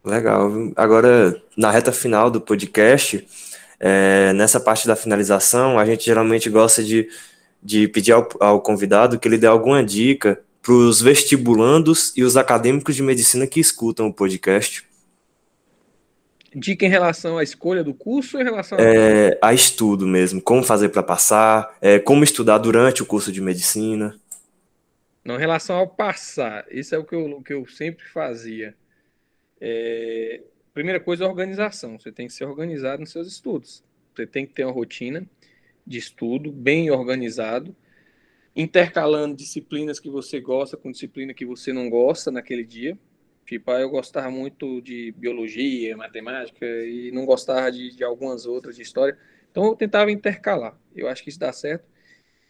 Legal. 0.04 0.50
Agora, 0.76 1.42
na 1.56 1.70
reta 1.70 1.90
final 1.90 2.30
do 2.30 2.38
podcast, 2.38 3.26
é, 3.78 4.32
nessa 4.32 4.58
parte 4.58 4.86
da 4.86 4.96
finalização, 4.96 5.78
a 5.78 5.84
gente 5.84 6.04
geralmente 6.04 6.48
gosta 6.48 6.82
de 6.82 7.08
de 7.64 7.88
pedir 7.88 8.12
ao, 8.12 8.28
ao 8.38 8.60
convidado 8.60 9.18
que 9.18 9.26
ele 9.26 9.38
dê 9.38 9.46
alguma 9.46 9.82
dica 9.82 10.38
para 10.60 10.74
os 10.74 11.00
vestibulandos 11.00 12.12
e 12.14 12.22
os 12.22 12.36
acadêmicos 12.36 12.94
de 12.94 13.02
medicina 13.02 13.46
que 13.46 13.58
escutam 13.58 14.06
o 14.06 14.12
podcast. 14.12 14.86
Dica 16.54 16.84
em 16.84 16.90
relação 16.90 17.38
à 17.38 17.42
escolha 17.42 17.82
do 17.82 17.94
curso 17.94 18.36
ou 18.36 18.42
em 18.42 18.44
relação 18.44 18.78
a... 18.78 18.82
É, 18.82 19.38
a 19.42 19.54
estudo 19.54 20.06
mesmo, 20.06 20.42
como 20.42 20.62
fazer 20.62 20.90
para 20.90 21.02
passar, 21.02 21.74
é, 21.80 21.98
como 21.98 22.22
estudar 22.22 22.58
durante 22.58 23.02
o 23.02 23.06
curso 23.06 23.32
de 23.32 23.40
medicina. 23.40 24.14
Não, 25.24 25.36
em 25.36 25.40
relação 25.40 25.76
ao 25.76 25.88
passar, 25.88 26.66
isso 26.70 26.94
é 26.94 26.98
o 26.98 27.04
que 27.04 27.14
eu, 27.14 27.24
o 27.24 27.42
que 27.42 27.54
eu 27.54 27.66
sempre 27.66 28.04
fazia. 28.04 28.74
É, 29.58 30.42
primeira 30.74 30.98
coisa, 30.98 31.24
organização. 31.24 31.98
Você 31.98 32.10
tem 32.12 32.26
que 32.26 32.32
ser 32.32 32.44
organizado 32.44 33.00
nos 33.00 33.12
seus 33.12 33.28
estudos. 33.28 33.82
Você 34.14 34.26
tem 34.26 34.44
que 34.44 34.52
ter 34.52 34.64
uma 34.64 34.72
rotina 34.72 35.24
de 35.86 35.98
estudo 35.98 36.50
bem 36.50 36.90
organizado, 36.90 37.74
intercalando 38.54 39.36
disciplinas 39.36 40.00
que 40.00 40.10
você 40.10 40.40
gosta 40.40 40.76
com 40.76 40.90
disciplina 40.90 41.32
que 41.32 41.46
você 41.46 41.72
não 41.72 41.88
gosta 41.88 42.30
naquele 42.30 42.64
dia. 42.64 42.98
Tipo, 43.46 43.70
ah, 43.70 43.80
eu 43.80 43.90
gostava 43.90 44.30
muito 44.30 44.80
de 44.80 45.12
biologia, 45.12 45.96
matemática 45.96 46.66
e 46.66 47.10
não 47.12 47.24
gostava 47.24 47.70
de, 47.70 47.94
de 47.94 48.02
algumas 48.02 48.46
outras 48.46 48.76
de 48.76 48.82
história. 48.82 49.16
Então 49.50 49.64
eu 49.66 49.76
tentava 49.76 50.10
intercalar. 50.10 50.78
Eu 50.94 51.08
acho 51.08 51.22
que 51.22 51.28
isso 51.28 51.38
dá 51.38 51.52
certo. 51.52 51.84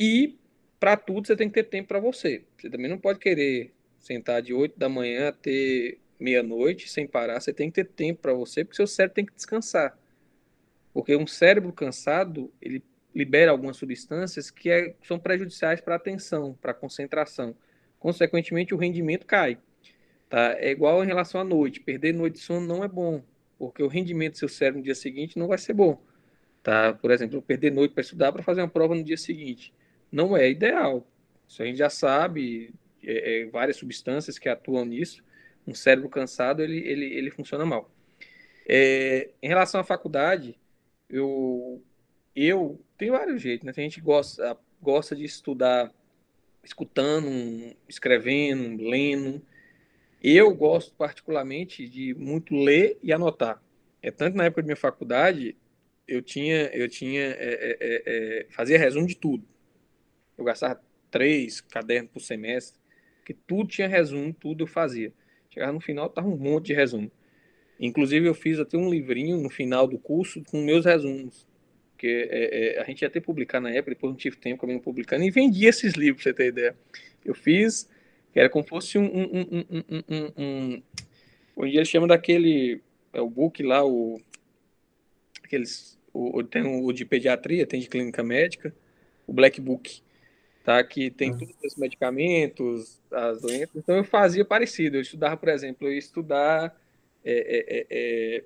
E 0.00 0.38
para 0.78 0.96
tudo 0.96 1.26
você 1.26 1.36
tem 1.36 1.48
que 1.48 1.54
ter 1.54 1.64
tempo 1.64 1.88
para 1.88 2.00
você. 2.00 2.44
Você 2.56 2.70
também 2.70 2.88
não 2.88 2.98
pode 2.98 3.18
querer 3.18 3.72
sentar 3.98 4.40
de 4.40 4.54
8 4.54 4.78
da 4.78 4.88
manhã 4.88 5.28
até 5.28 5.98
meia-noite 6.24 6.90
sem 6.90 7.06
parar. 7.06 7.40
Você 7.40 7.52
tem 7.52 7.70
que 7.70 7.82
ter 7.82 7.84
tempo 7.84 8.22
para 8.22 8.32
você, 8.32 8.64
porque 8.64 8.76
seu 8.76 8.86
cérebro 8.86 9.14
tem 9.14 9.26
que 9.26 9.34
descansar. 9.34 9.96
Porque 10.92 11.14
um 11.14 11.26
cérebro 11.26 11.72
cansado, 11.72 12.52
ele 12.60 12.82
libera 13.14 13.50
algumas 13.50 13.76
substâncias 13.76 14.50
que 14.50 14.70
é, 14.70 14.94
são 15.02 15.18
prejudiciais 15.18 15.80
para 15.80 15.94
a 15.94 15.96
atenção, 15.96 16.56
para 16.60 16.72
a 16.72 16.74
concentração. 16.74 17.54
Consequentemente, 17.98 18.74
o 18.74 18.78
rendimento 18.78 19.26
cai. 19.26 19.58
Tá? 20.28 20.56
É 20.58 20.70
igual 20.70 21.04
em 21.04 21.06
relação 21.06 21.40
à 21.40 21.44
noite. 21.44 21.80
Perder 21.80 22.14
noite 22.14 22.34
de 22.34 22.40
sono 22.40 22.66
não 22.66 22.82
é 22.82 22.88
bom, 22.88 23.22
porque 23.58 23.82
o 23.82 23.88
rendimento 23.88 24.32
do 24.32 24.38
seu 24.38 24.48
cérebro 24.48 24.78
no 24.78 24.84
dia 24.84 24.94
seguinte 24.94 25.38
não 25.38 25.46
vai 25.46 25.58
ser 25.58 25.74
bom. 25.74 26.02
Tá? 26.62 26.94
Por 26.94 27.10
exemplo, 27.10 27.40
perder 27.42 27.70
noite 27.70 27.92
para 27.92 28.00
estudar 28.00 28.32
para 28.32 28.42
fazer 28.42 28.62
uma 28.62 28.68
prova 28.68 28.94
no 28.94 29.04
dia 29.04 29.16
seguinte. 29.16 29.72
Não 30.10 30.36
é 30.36 30.50
ideal. 30.50 31.06
Isso 31.46 31.62
a 31.62 31.66
gente 31.66 31.76
já 31.76 31.90
sabe, 31.90 32.74
é, 33.02 33.42
é, 33.42 33.46
várias 33.46 33.76
substâncias 33.76 34.38
que 34.38 34.48
atuam 34.48 34.84
nisso. 34.84 35.22
Um 35.66 35.74
cérebro 35.74 36.08
cansado, 36.08 36.62
ele, 36.62 36.78
ele, 36.78 37.06
ele 37.06 37.30
funciona 37.30 37.64
mal. 37.64 37.90
É, 38.68 39.30
em 39.42 39.48
relação 39.48 39.80
à 39.80 39.84
faculdade, 39.84 40.58
eu 41.08 41.82
eu 42.34 42.80
tem 42.98 43.10
vários 43.10 43.40
jeitos, 43.40 43.64
né? 43.64 43.72
Tem 43.72 43.84
gente 43.84 44.00
que 44.00 44.04
gosta, 44.04 44.58
gosta 44.82 45.14
de 45.14 45.24
estudar 45.24 45.92
escutando, 46.64 47.28
escrevendo, 47.88 48.82
lendo. 48.82 49.42
Eu 50.22 50.54
gosto 50.54 50.94
particularmente 50.94 51.88
de 51.88 52.14
muito 52.14 52.54
ler 52.54 52.98
e 53.02 53.12
anotar. 53.12 53.62
É 54.02 54.10
tanto 54.10 54.36
na 54.36 54.44
época 54.44 54.62
da 54.62 54.66
minha 54.66 54.76
faculdade, 54.76 55.56
eu 56.08 56.22
tinha, 56.22 56.66
eu 56.72 56.88
tinha, 56.88 57.22
é, 57.22 57.34
é, 57.38 57.76
é, 57.80 58.02
é, 58.06 58.46
fazia 58.50 58.78
resumo 58.78 59.06
de 59.06 59.16
tudo. 59.16 59.46
Eu 60.36 60.44
gastava 60.44 60.80
três 61.10 61.60
cadernos 61.60 62.10
por 62.10 62.20
semestre, 62.20 62.80
que 63.24 63.32
tudo 63.32 63.68
tinha 63.68 63.88
resumo, 63.88 64.32
tudo 64.32 64.64
eu 64.64 64.66
fazia. 64.66 65.12
Chegava 65.54 65.72
no 65.72 65.80
final, 65.80 66.10
tava 66.10 66.28
um 66.28 66.36
monte 66.36 66.66
de 66.66 66.74
resumo. 66.74 67.10
Inclusive 67.80 68.26
eu 68.26 68.34
fiz 68.34 68.58
até 68.58 68.76
um 68.76 68.90
livrinho 68.90 69.38
no 69.38 69.48
final 69.48 69.86
do 69.86 69.98
curso 69.98 70.42
com 70.44 70.62
meus 70.62 70.84
resumos 70.84 71.46
porque 72.04 72.28
é, 72.30 72.76
é, 72.76 72.80
a 72.82 72.84
gente 72.84 73.00
ia 73.00 73.08
ter 73.08 73.22
publicado 73.22 73.64
na 73.64 73.70
época, 73.70 73.94
depois 73.94 74.12
não 74.12 74.18
tive 74.18 74.36
tempo, 74.36 74.56
acabei 74.56 74.74
não 74.74 74.82
publicando, 74.82 75.24
e 75.24 75.30
vendia 75.30 75.70
esses 75.70 75.94
livros, 75.94 76.22
pra 76.22 76.32
você 76.32 76.36
ter 76.36 76.48
ideia. 76.48 76.76
Eu 77.24 77.34
fiz, 77.34 77.88
era 78.34 78.50
como 78.50 78.66
fosse 78.66 78.98
um, 78.98 79.04
um, 79.04 79.24
um, 79.32 79.64
um, 80.36 80.82
um, 81.56 81.66
eles 81.66 81.88
chamam 81.88 82.06
daquele, 82.06 82.82
é 83.10 83.22
o 83.22 83.30
book 83.30 83.62
lá, 83.62 83.82
o, 83.86 84.20
aqueles, 85.42 85.98
o, 86.12 86.42
tem 86.42 86.62
o 86.62 86.92
de 86.92 87.06
pediatria, 87.06 87.66
tem 87.66 87.80
de 87.80 87.88
clínica 87.88 88.22
médica, 88.22 88.74
o 89.26 89.32
Black 89.32 89.58
Book, 89.58 90.02
tá, 90.64 90.82
que 90.82 91.10
tem 91.10 91.30
uhum. 91.30 91.38
todos 91.38 91.54
os 91.62 91.76
medicamentos, 91.76 93.00
as 93.12 93.40
doenças, 93.40 93.76
então 93.76 93.96
eu 93.96 94.04
fazia 94.04 94.44
parecido, 94.44 94.96
eu 94.96 95.02
estudava, 95.02 95.36
por 95.36 95.50
exemplo, 95.50 95.86
eu 95.86 95.92
ia 95.92 95.98
estudar 95.98 96.74
é, 97.24 97.66
é, 97.68 97.86
é, 97.90 98.44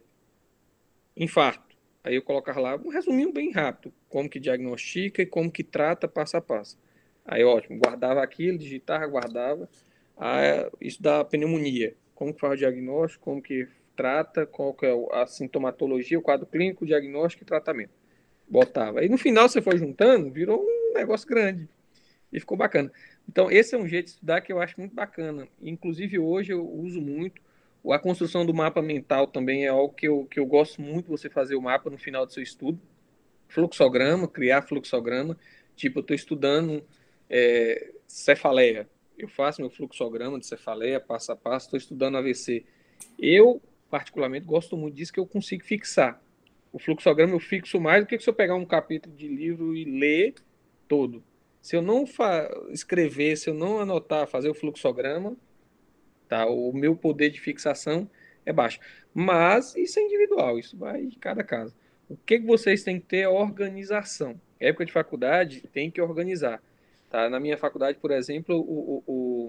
infarto, 1.16 1.68
Aí 2.08 2.14
eu 2.14 2.22
colocava 2.22 2.58
lá 2.58 2.76
um 2.76 2.88
resuminho 2.88 3.30
bem 3.32 3.50
rápido, 3.50 3.92
como 4.08 4.30
que 4.30 4.40
diagnostica 4.40 5.20
e 5.20 5.26
como 5.26 5.50
que 5.50 5.62
trata 5.62 6.08
passo 6.08 6.38
a 6.38 6.40
passo. 6.40 6.78
Aí, 7.22 7.44
ótimo, 7.44 7.78
guardava 7.78 8.22
aquilo, 8.22 8.56
digitava, 8.56 9.06
guardava. 9.06 9.68
Ah, 10.16 10.70
isso 10.80 11.02
da 11.02 11.22
pneumonia. 11.22 11.94
Como 12.14 12.32
que 12.32 12.40
faz 12.40 12.54
o 12.54 12.56
diagnóstico, 12.56 13.24
como 13.24 13.42
que 13.42 13.68
trata, 13.94 14.46
qual 14.46 14.72
que 14.72 14.86
é 14.86 14.94
a 15.12 15.26
sintomatologia, 15.26 16.18
o 16.18 16.22
quadro 16.22 16.46
clínico, 16.46 16.86
diagnóstico 16.86 17.44
e 17.44 17.46
tratamento. 17.46 17.92
Botava. 18.48 19.00
Aí 19.00 19.08
no 19.10 19.18
final 19.18 19.46
você 19.46 19.60
foi 19.60 19.76
juntando, 19.76 20.30
virou 20.30 20.64
um 20.64 20.94
negócio 20.94 21.28
grande. 21.28 21.68
E 22.32 22.40
ficou 22.40 22.56
bacana. 22.56 22.92
Então, 23.28 23.50
esse 23.50 23.74
é 23.74 23.78
um 23.78 23.86
jeito 23.86 24.06
de 24.06 24.10
estudar 24.12 24.40
que 24.40 24.52
eu 24.52 24.60
acho 24.60 24.78
muito 24.78 24.94
bacana. 24.94 25.48
Inclusive, 25.62 26.18
hoje 26.18 26.52
eu 26.52 26.68
uso 26.68 27.00
muito 27.00 27.40
a 27.92 27.98
construção 27.98 28.44
do 28.44 28.52
mapa 28.52 28.82
mental 28.82 29.26
também 29.26 29.64
é 29.64 29.68
algo 29.68 29.94
que 29.94 30.06
eu, 30.06 30.26
que 30.26 30.38
eu 30.38 30.46
gosto 30.46 30.80
muito 30.80 31.08
você 31.08 31.30
fazer 31.30 31.54
o 31.54 31.62
mapa 31.62 31.88
no 31.88 31.98
final 31.98 32.26
do 32.26 32.32
seu 32.32 32.42
estudo. 32.42 32.80
Fluxograma, 33.48 34.28
criar 34.28 34.62
fluxograma. 34.62 35.38
Tipo, 35.74 36.00
eu 36.00 36.02
estou 36.02 36.14
estudando 36.14 36.84
é, 37.30 37.92
cefaleia. 38.06 38.88
eu 39.16 39.28
faço 39.28 39.60
meu 39.60 39.70
fluxograma 39.70 40.38
de 40.38 40.46
cefaleia, 40.46 41.00
passo 41.00 41.32
a 41.32 41.36
passo, 41.36 41.66
estou 41.66 41.78
estudando 41.78 42.16
AVC. 42.16 42.64
Eu, 43.18 43.62
particularmente, 43.90 44.44
gosto 44.44 44.76
muito 44.76 44.94
disso 44.94 45.12
que 45.12 45.20
eu 45.20 45.26
consigo 45.26 45.64
fixar. 45.64 46.20
O 46.72 46.78
fluxograma 46.78 47.32
eu 47.32 47.40
fixo 47.40 47.80
mais 47.80 48.04
do 48.04 48.08
que 48.08 48.18
se 48.18 48.28
eu 48.28 48.34
pegar 48.34 48.56
um 48.56 48.66
capítulo 48.66 49.14
de 49.14 49.28
livro 49.28 49.74
e 49.74 49.84
ler 49.84 50.34
todo. 50.86 51.22
Se 51.68 51.76
eu 51.76 51.82
não 51.82 52.06
escrever, 52.70 53.36
se 53.36 53.50
eu 53.50 53.52
não 53.52 53.78
anotar, 53.78 54.26
fazer 54.26 54.48
o 54.48 54.54
fluxograma, 54.54 55.36
tá? 56.26 56.46
o 56.46 56.72
meu 56.72 56.96
poder 56.96 57.28
de 57.28 57.42
fixação 57.42 58.08
é 58.46 58.54
baixo. 58.54 58.80
Mas 59.12 59.76
isso 59.76 59.98
é 59.98 60.02
individual, 60.02 60.58
isso 60.58 60.78
vai 60.78 61.04
de 61.04 61.18
cada 61.18 61.44
caso. 61.44 61.76
O 62.08 62.16
que, 62.16 62.40
que 62.40 62.46
vocês 62.46 62.82
têm 62.82 62.98
que 62.98 63.04
ter 63.04 63.18
é 63.18 63.28
organização. 63.28 64.40
Época 64.58 64.86
de 64.86 64.92
faculdade, 64.92 65.60
tem 65.70 65.90
que 65.90 66.00
organizar. 66.00 66.62
Tá? 67.10 67.28
Na 67.28 67.38
minha 67.38 67.58
faculdade, 67.58 67.98
por 67.98 68.12
exemplo, 68.12 68.56
o, 68.56 69.02
o, 69.06 69.12
o 69.12 69.48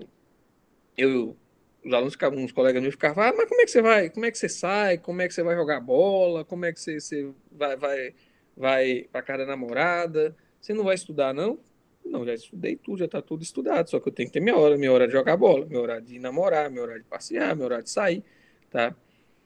eu, 0.98 1.38
os 1.86 1.94
alunos 1.94 2.18
uns 2.36 2.52
colegas 2.52 2.82
meus 2.82 2.96
ficavam, 2.96 3.24
ah, 3.24 3.34
mas 3.34 3.48
como 3.48 3.62
é 3.62 3.64
que 3.64 3.72
você 3.72 3.82
vai, 3.82 4.10
como 4.10 4.26
é 4.26 4.32
que 4.32 4.38
você 4.38 4.50
sai, 4.50 4.98
como 4.98 5.22
é 5.22 5.28
que 5.30 5.34
você 5.34 5.41
vai 5.41 5.56
jogar 5.56 5.80
bola, 5.80 6.44
como 6.44 6.66
é 6.66 6.74
que 6.74 6.82
você, 6.82 7.00
você 7.00 7.32
vai, 7.50 7.78
vai, 7.78 8.14
vai 8.58 9.08
para 9.10 9.22
casa 9.22 9.46
da 9.46 9.52
namorada, 9.52 10.36
você 10.60 10.74
não 10.74 10.84
vai 10.84 10.96
estudar, 10.96 11.34
não? 11.34 11.58
Não, 12.06 12.26
já 12.26 12.34
estudei 12.34 12.76
tudo, 12.76 13.00
já 13.00 13.06
está 13.06 13.22
tudo 13.22 13.44
estudado, 13.44 13.90
só 13.90 14.00
que 14.00 14.10
eu 14.10 14.14
tenho 14.14 14.30
que 14.30 14.34
ter 14.34 14.40
minha 14.40 14.58
hora, 14.58 14.78
minha 14.78 14.92
hora 14.92 15.06
de 15.06 15.14
jogar 15.14 15.38
bola, 15.38 15.66
minha 15.66 15.80
hora 15.80 16.02
de 16.02 16.18
namorar, 16.18 16.70
minha 16.70 16.82
hora 16.82 16.98
de 16.98 17.06
passear, 17.06 17.56
minha 17.56 17.66
hora 17.66 17.84
de 17.84 17.90
sair, 17.90 18.24
tá? 18.70 18.96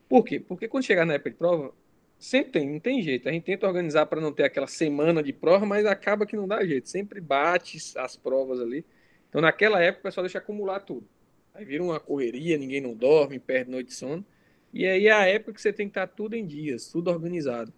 Por 0.07 0.23
quê? 0.23 0.39
Porque 0.39 0.67
quando 0.67 0.83
chegar 0.83 1.05
na 1.05 1.15
época 1.15 1.31
de 1.31 1.35
prova, 1.35 1.73
sempre 2.19 2.51
tem, 2.53 2.69
não 2.69 2.79
tem 2.79 3.01
jeito. 3.01 3.27
A 3.27 3.31
gente 3.31 3.43
tenta 3.43 3.67
organizar 3.67 4.05
para 4.05 4.21
não 4.21 4.31
ter 4.31 4.43
aquela 4.43 4.67
semana 4.67 5.21
de 5.21 5.33
prova, 5.33 5.65
mas 5.65 5.85
acaba 5.85 6.25
que 6.25 6.35
não 6.35 6.47
dá 6.47 6.63
jeito. 6.65 6.89
Sempre 6.89 7.19
bate 7.19 7.77
as 7.97 8.15
provas 8.15 8.59
ali. 8.59 8.85
Então, 9.29 9.41
naquela 9.41 9.81
época, 9.81 10.01
o 10.01 10.03
pessoal 10.03 10.23
deixa 10.23 10.37
acumular 10.37 10.79
tudo. 10.79 11.07
Aí 11.53 11.65
vira 11.65 11.83
uma 11.83 11.99
correria, 11.99 12.57
ninguém 12.57 12.81
não 12.81 12.93
dorme, 12.93 13.39
perde 13.39 13.71
noite 13.71 13.87
de 13.87 13.95
sono. 13.95 14.25
E 14.73 14.87
aí 14.87 15.07
é 15.07 15.11
a 15.11 15.27
época 15.27 15.53
que 15.53 15.61
você 15.61 15.71
tem 15.73 15.87
que 15.87 15.91
estar 15.91 16.07
tudo 16.07 16.35
em 16.35 16.45
dias, 16.45 16.87
tudo 16.87 17.11
organizado. 17.11 17.73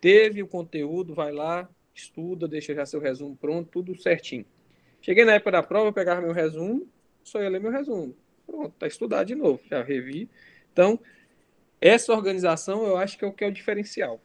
Teve 0.00 0.42
o 0.42 0.46
conteúdo, 0.46 1.14
vai 1.14 1.32
lá, 1.32 1.68
estuda, 1.96 2.46
deixa 2.46 2.74
já 2.74 2.84
seu 2.84 3.00
resumo 3.00 3.36
pronto, 3.36 3.70
tudo 3.70 4.00
certinho. 4.00 4.44
Cheguei 5.00 5.24
na 5.24 5.34
época 5.34 5.52
da 5.52 5.62
prova, 5.62 5.92
pegava 5.92 6.20
meu 6.20 6.32
resumo, 6.32 6.86
só 7.24 7.42
ia 7.42 7.48
ler 7.48 7.60
meu 7.60 7.70
resumo. 7.70 8.14
Pronto, 8.46 8.74
tá 8.78 8.86
estudado 8.86 9.26
de 9.26 9.34
novo, 9.34 9.60
já 9.68 9.82
revi. 9.82 10.28
Então, 10.72 11.00
essa 11.80 12.12
organização 12.12 12.84
eu 12.84 12.96
acho 12.96 13.18
que 13.18 13.24
é 13.24 13.28
o 13.28 13.32
que 13.32 13.44
é 13.44 13.48
o 13.48 13.52
diferencial. 13.52 14.20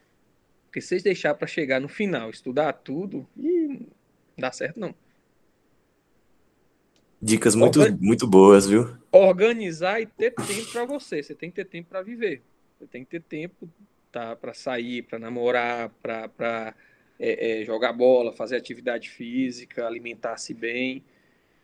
Porque 0.65 0.81
se 0.81 0.89
vocês 0.89 1.03
deixar 1.03 1.34
para 1.34 1.48
chegar 1.48 1.80
no 1.80 1.89
final, 1.89 2.30
estudar 2.30 2.73
tudo, 2.73 3.27
não 3.35 3.88
dá 4.38 4.52
certo 4.52 4.80
não. 4.80 4.93
Dicas 7.22 7.53
muito, 7.56 7.80
Organ... 7.80 7.98
muito 8.02 8.27
boas, 8.27 8.68
viu? 8.68 8.98
Organizar 9.11 10.02
e 10.02 10.06
ter 10.06 10.31
tempo 10.31 10.72
para 10.72 10.85
você. 10.85 11.22
Você 11.22 11.35
tem 11.35 11.49
que 11.49 11.57
ter 11.57 11.65
tempo 11.65 11.89
para 11.89 12.02
viver. 12.02 12.41
Você 12.80 12.88
tem 12.88 13.03
que 13.03 13.11
ter 13.11 13.22
tempo 13.22 13.69
tá, 14.11 14.35
para 14.35 14.53
sair, 14.53 15.03
para 15.03 15.19
namorar, 15.19 15.89
para 16.02 16.73
é, 17.22 17.61
é, 17.61 17.65
jogar 17.65 17.93
bola, 17.93 18.34
fazer 18.34 18.56
atividade 18.56 19.07
física, 19.07 19.85
alimentar-se 19.85 20.56
bem. 20.56 21.03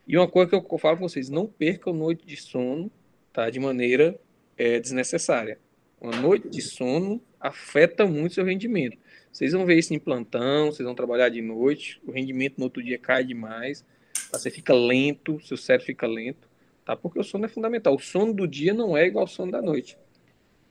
E 0.07 0.15
uma 0.15 0.27
coisa 0.27 0.49
que 0.49 0.55
eu 0.55 0.77
falo 0.77 0.97
para 0.97 1.07
vocês: 1.07 1.29
não 1.29 1.47
percam 1.47 1.91
noite 1.93 2.25
de 2.27 2.37
sono 2.37 2.91
tá, 3.33 3.49
de 3.49 3.59
maneira 3.59 4.19
é, 4.55 4.79
desnecessária. 4.79 5.59
Uma 5.99 6.15
noite 6.15 6.47
de 6.47 6.61
sono 6.61 7.19
afeta 7.39 8.05
muito 8.05 8.35
seu 8.35 8.45
rendimento. 8.45 8.97
Vocês 9.31 9.51
vão 9.51 9.65
ver 9.65 9.79
isso 9.79 9.93
em 9.95 9.99
plantão, 9.99 10.67
vocês 10.67 10.85
vão 10.85 10.93
trabalhar 10.93 11.29
de 11.29 11.41
noite, 11.41 11.99
o 12.05 12.11
rendimento 12.11 12.59
no 12.59 12.65
outro 12.65 12.83
dia 12.83 12.99
cai 12.99 13.23
demais, 13.23 13.83
tá? 14.31 14.37
você 14.37 14.51
fica 14.51 14.73
lento, 14.73 15.39
seu 15.41 15.57
cérebro 15.57 15.87
fica 15.87 16.05
lento, 16.05 16.47
tá? 16.85 16.95
Porque 16.95 17.19
o 17.19 17.23
sono 17.23 17.45
é 17.45 17.47
fundamental. 17.47 17.95
O 17.95 17.99
sono 17.99 18.31
do 18.31 18.47
dia 18.47 18.75
não 18.75 18.95
é 18.95 19.07
igual 19.07 19.23
ao 19.23 19.27
sono 19.27 19.51
da 19.51 19.61
noite. 19.61 19.97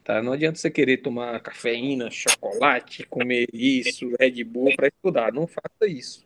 Tá? 0.07 0.23
Não 0.23 0.35
adianta 0.35 0.57
você 0.57 0.71
querer 0.71 0.99
tomar 0.99 1.41
cafeína, 1.41 2.09
chocolate, 2.13 3.05
comer 3.11 3.49
isso, 3.53 4.09
Red 4.21 4.45
Bull 4.45 4.73
para 4.77 4.87
estudar. 4.87 5.33
Não 5.33 5.49
faça 5.49 5.85
isso. 5.91 6.25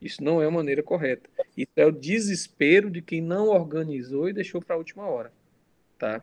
Isso 0.00 0.24
não 0.24 0.40
é 0.40 0.46
a 0.46 0.50
maneira 0.50 0.82
correta. 0.82 1.28
Isso 1.54 1.72
é 1.76 1.84
o 1.84 1.92
desespero 1.92 2.90
de 2.90 3.02
quem 3.02 3.20
não 3.20 3.48
organizou 3.48 4.30
e 4.30 4.32
deixou 4.32 4.62
para 4.62 4.76
a 4.76 4.78
última 4.78 5.04
hora. 5.04 5.30
Tá? 5.98 6.22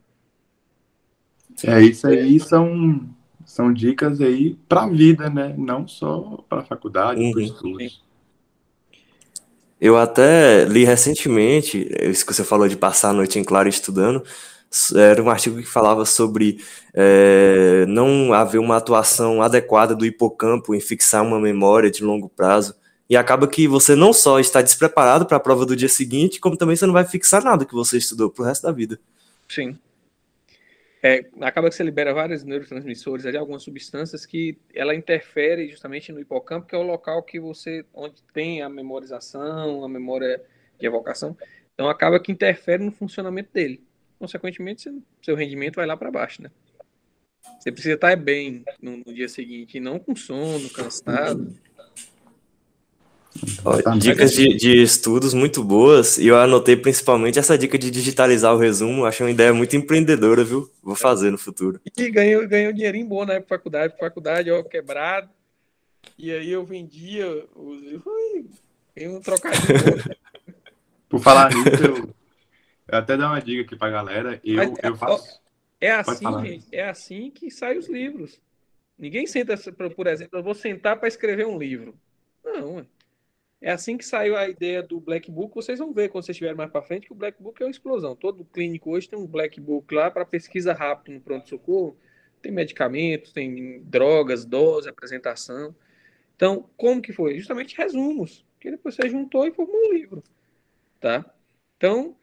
É, 1.64 1.80
isso 1.84 2.08
aí 2.08 2.40
são, 2.40 3.08
são 3.46 3.72
dicas 3.72 4.20
aí 4.20 4.58
para 4.68 4.86
a 4.86 4.90
vida, 4.90 5.30
né? 5.30 5.54
Não 5.56 5.88
só 5.88 6.44
para 6.50 6.62
a 6.62 6.66
faculdade, 6.66 7.22
uhum. 7.22 7.32
para 7.32 7.44
estudos. 7.44 8.04
Eu 9.80 9.96
até 9.96 10.66
li 10.66 10.86
recentemente, 10.86 11.88
isso 12.02 12.26
que 12.26 12.34
você 12.34 12.44
falou 12.44 12.68
de 12.68 12.76
passar 12.76 13.12
a 13.12 13.14
noite 13.14 13.38
em 13.38 13.44
claro 13.44 13.70
estudando, 13.70 14.24
era 14.96 15.22
um 15.22 15.30
artigo 15.30 15.58
que 15.58 15.68
falava 15.68 16.06
sobre 16.06 16.64
é, 16.94 17.86
não 17.88 18.34
haver 18.34 18.60
uma 18.60 18.78
atuação 18.78 19.42
adequada 19.42 19.96
do 19.96 20.06
hipocampo 20.06 20.76
em 20.76 20.80
fixar 20.80 21.24
uma 21.24 21.40
memória 21.40 21.90
de 21.90 22.04
longo 22.04 22.30
prazo. 22.30 22.76
E 23.10 23.18
acaba 23.18 23.48
que 23.48 23.68
você 23.68 23.96
não 23.96 24.14
só 24.14 24.40
está 24.40 24.62
despreparado 24.62 25.26
para 25.26 25.38
a 25.38 25.40
prova 25.40 25.66
do 25.66 25.76
dia 25.76 25.90
seguinte, 25.90 26.40
como 26.40 26.56
também 26.56 26.76
você 26.76 26.86
não 26.86 26.94
vai 26.94 27.06
fixar 27.06 27.44
nada 27.44 27.66
que 27.66 27.74
você 27.74 27.98
estudou 27.98 28.30
para 28.30 28.44
o 28.44 28.46
resto 28.46 28.64
da 28.64 28.72
vida. 28.72 29.00
Sim 29.48 29.78
é, 31.02 31.26
acaba 31.42 31.70
que 31.70 31.76
você 31.76 31.84
libera 31.84 32.14
vários 32.14 32.44
neurotransmissores, 32.44 33.26
ali, 33.26 33.38
algumas 33.38 33.64
substâncias 33.64 34.26
que 34.26 34.58
ela 34.74 34.94
interfere 34.94 35.70
justamente 35.70 36.12
no 36.12 36.20
hipocampo, 36.20 36.68
que 36.68 36.76
é 36.76 36.78
o 36.78 36.84
local 36.84 37.24
que 37.24 37.40
você, 37.40 37.86
onde 37.94 38.22
tem 38.34 38.62
a 38.62 38.70
memorização, 38.70 39.84
a 39.84 39.90
memória 39.90 40.42
de 40.78 40.86
evocação. 40.86 41.38
Então 41.74 41.90
acaba 41.90 42.20
que 42.20 42.32
interfere 42.32 42.84
no 42.84 42.92
funcionamento 42.92 43.50
dele. 43.54 43.82
Consequentemente, 44.20 44.92
seu, 45.24 45.36
rendimento 45.36 45.78
vai 45.78 45.86
lá 45.86 45.96
para 45.96 46.12
baixo, 46.12 46.42
né? 46.44 46.52
Você 47.58 47.72
precisa 47.72 47.96
estar 47.96 48.16
bem 48.18 48.66
no, 48.82 48.98
no 48.98 49.14
dia 49.14 49.30
seguinte, 49.30 49.78
e 49.78 49.80
não 49.80 49.98
com 49.98 50.14
sono, 50.16 50.70
cansado. 50.70 51.56
Dicas 53.98 54.34
de, 54.34 54.56
de, 54.56 54.82
estudos 54.82 55.34
muito 55.34 55.64
boas, 55.64 56.18
e 56.18 56.28
eu 56.28 56.38
anotei 56.38 56.76
principalmente 56.76 57.40
essa 57.40 57.58
dica 57.58 57.78
de 57.78 57.90
digitalizar 57.90 58.54
o 58.54 58.58
resumo, 58.58 59.06
achei 59.06 59.26
uma 59.26 59.32
ideia 59.32 59.54
muito 59.54 59.76
empreendedora, 59.78 60.44
viu? 60.44 60.70
Vou 60.84 60.96
fazer 60.96 61.32
no 61.32 61.38
futuro. 61.38 61.80
E 61.98 62.12
ganhei, 62.12 62.46
ganhei 62.46 62.68
um 62.68 62.74
dinheirinho 62.74 63.08
bom 63.08 63.26
na 63.26 63.36
época 63.36 63.56
faculdade, 63.56 63.96
faculdade, 63.98 64.52
ó, 64.52 64.62
quebrado, 64.64 65.30
e 66.18 66.32
aí 66.32 66.52
eu 66.52 66.66
vendia, 66.66 67.46
ui, 67.56 68.02
um 69.08 69.22
trocadinho. 69.22 69.64
Por 71.08 71.22
falar 71.22 71.50
nisso, 71.54 71.84
eu, 71.84 72.10
eu, 72.92 72.98
até 72.98 73.18
dar 73.18 73.28
uma 73.28 73.42
dica 73.42 73.64
aqui 73.64 73.76
pra 73.76 73.90
galera, 73.90 74.40
eu, 74.44 74.58
Mas, 74.58 74.74
eu 74.84 74.96
faço... 74.96 75.42
É 75.82 75.92
assim, 75.92 76.42
gente, 76.42 76.68
é 76.76 76.90
assim 76.90 77.32
que 77.32 77.50
saem 77.50 77.78
os 77.78 77.88
livros. 77.88 78.42
Ninguém 78.98 79.26
senta, 79.26 79.56
por 79.96 80.08
exemplo, 80.08 80.38
eu 80.38 80.44
vou 80.44 80.54
sentar 80.54 81.00
para 81.00 81.08
escrever 81.08 81.48
um 81.48 81.58
livro. 81.58 81.98
Não, 82.44 82.86
é 83.62 83.72
assim 83.72 83.98
que 83.98 84.06
saiu 84.06 84.36
a 84.36 84.50
ideia 84.50 84.84
do 84.84 85.00
Black 85.00 85.32
Book. 85.32 85.56
Vocês 85.56 85.80
vão 85.80 85.94
ver 85.94 86.10
quando 86.10 86.26
vocês 86.26 86.36
estiverem 86.36 86.58
mais 86.58 86.72
para 86.72 86.82
frente 86.82 87.08
que 87.08 87.14
o 87.14 87.16
Black 87.16 87.42
Book 87.42 87.62
é 87.62 87.66
uma 87.66 87.72
explosão. 87.72 88.16
Todo 88.16 88.44
clínico 88.46 88.92
hoje 88.92 89.08
tem 89.08 89.18
um 89.18 89.26
Black 89.26 89.60
Book 89.60 89.94
lá 89.94 90.12
para 90.12 90.26
pesquisa 90.26 90.74
rápida 90.74 91.16
no 91.16 91.22
pronto-socorro. 91.22 91.98
Tem 92.42 92.52
medicamentos, 92.52 93.34
tem 93.34 93.82
drogas, 93.84 94.46
dose, 94.46 94.88
apresentação. 94.90 95.76
Então, 96.36 96.70
como 96.78 97.02
que 97.02 97.12
foi? 97.12 97.38
Justamente 97.38 97.76
resumos, 97.78 98.46
que 98.62 98.72
depois 98.72 98.96
você 98.96 99.10
juntou 99.10 99.46
e 99.46 99.52
formou 99.52 99.76
um 99.76 99.94
livro, 99.94 100.24
tá? 101.02 101.26
Então, 101.76 102.16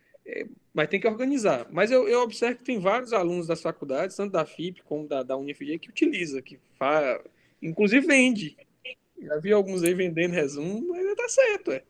mas 0.74 0.89
tem 0.89 1.01
que 1.01 1.09
organizar. 1.09 1.66
Mas 1.70 1.90
eu, 1.90 2.09
eu, 2.09 2.20
observo 2.20 2.59
que 2.59 2.65
tem 2.65 2.78
vários 2.78 3.12
alunos 3.12 3.47
das 3.47 3.62
faculdades, 3.62 4.16
tanto 4.16 4.32
da 4.32 4.44
FIP 4.44 4.82
como 4.82 5.07
da, 5.07 5.23
da 5.23 5.36
UniFG, 5.36 5.78
que 5.78 5.89
utiliza, 5.89 6.43
que 6.43 6.59
faz, 6.78 7.20
inclusive 7.62 8.07
vende, 8.07 8.57
já 9.20 9.39
vi 9.39 9.53
alguns 9.53 9.82
aí 9.82 9.94
vendendo 9.94 10.32
resumo, 10.32 10.86
mas 10.89 11.16
tá 11.16 11.28
certo, 11.28 11.73
é. 11.73 11.82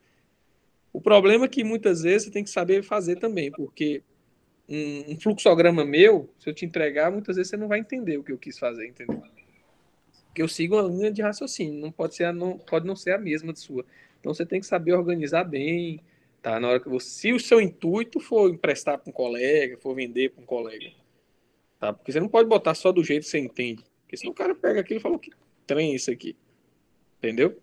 O 0.93 1.01
problema 1.01 1.45
é 1.45 1.49
que 1.49 1.63
muitas 1.63 2.03
vezes 2.03 2.25
você 2.25 2.31
tem 2.31 2.45
que 2.45 2.51
saber 2.51 2.83
fazer 2.83 3.17
também, 3.17 3.51
porque 3.51 4.03
um, 4.69 5.13
um 5.13 5.21
fluxograma 5.21 5.85
meu, 5.85 6.31
se 6.39 6.49
eu 6.49 6.55
te 6.55 6.65
entregar, 6.65 7.11
muitas 7.11 7.37
vezes 7.37 7.51
você 7.51 7.57
não 7.57 7.69
vai 7.69 7.81
entender 7.81 8.17
o 8.17 8.23
que 8.23 8.33
eu 8.33 8.39
quis 8.39 8.59
fazer, 8.59 8.87
entendeu? 8.87 9.23
Porque 10.27 10.43
eu 10.43 10.49
sigo 10.49 10.77
uma 10.77 10.89
linha 10.89 11.11
de 11.11 11.23
raciocínio, 11.23 11.81
não 11.81 11.93
pode 11.93 12.15
ser, 12.15 12.33
não, 12.33 12.59
pode 12.59 12.87
não 12.87 12.97
ser 12.97 13.13
a 13.13 13.19
mesma 13.19 13.53
de 13.53 13.61
sua. 13.61 13.85
Então 14.21 14.33
você 14.33 14.47
tem 14.47 14.61
que 14.61 14.67
saber 14.67 14.93
organizar 14.93 15.45
bem, 15.45 16.01
tá? 16.47 16.61
Na 16.61 16.69
hora 16.69 16.79
que 16.79 16.89
você, 16.89 17.09
se 17.09 17.33
o 17.33 17.41
seu 17.41 17.61
intuito 17.61 18.21
for 18.21 18.49
emprestar 18.49 18.97
para 18.99 19.11
um 19.11 19.13
colega, 19.13 19.77
for 19.79 19.97
vender 19.97 20.31
para 20.31 20.45
um 20.45 20.47
colega, 20.47 20.93
tá? 21.81 21.93
Porque 21.93 22.13
você 22.13 22.21
não 22.21 22.29
pode 22.29 22.49
botar 22.49 22.73
só 22.75 22.93
do 22.93 23.03
jeito 23.03 23.25
que 23.25 23.31
você 23.31 23.41
entende, 23.41 23.83
porque 24.03 24.17
senão 24.17 24.31
o 24.31 24.35
cara 24.35 24.55
pega 24.55 24.79
aquilo 24.79 25.01
e 25.01 25.03
fala 25.03 25.19
que 25.19 25.33
trem 25.67 25.91
é 25.91 25.97
isso 25.97 26.09
aqui. 26.09 26.37
Entendeu? 27.19 27.61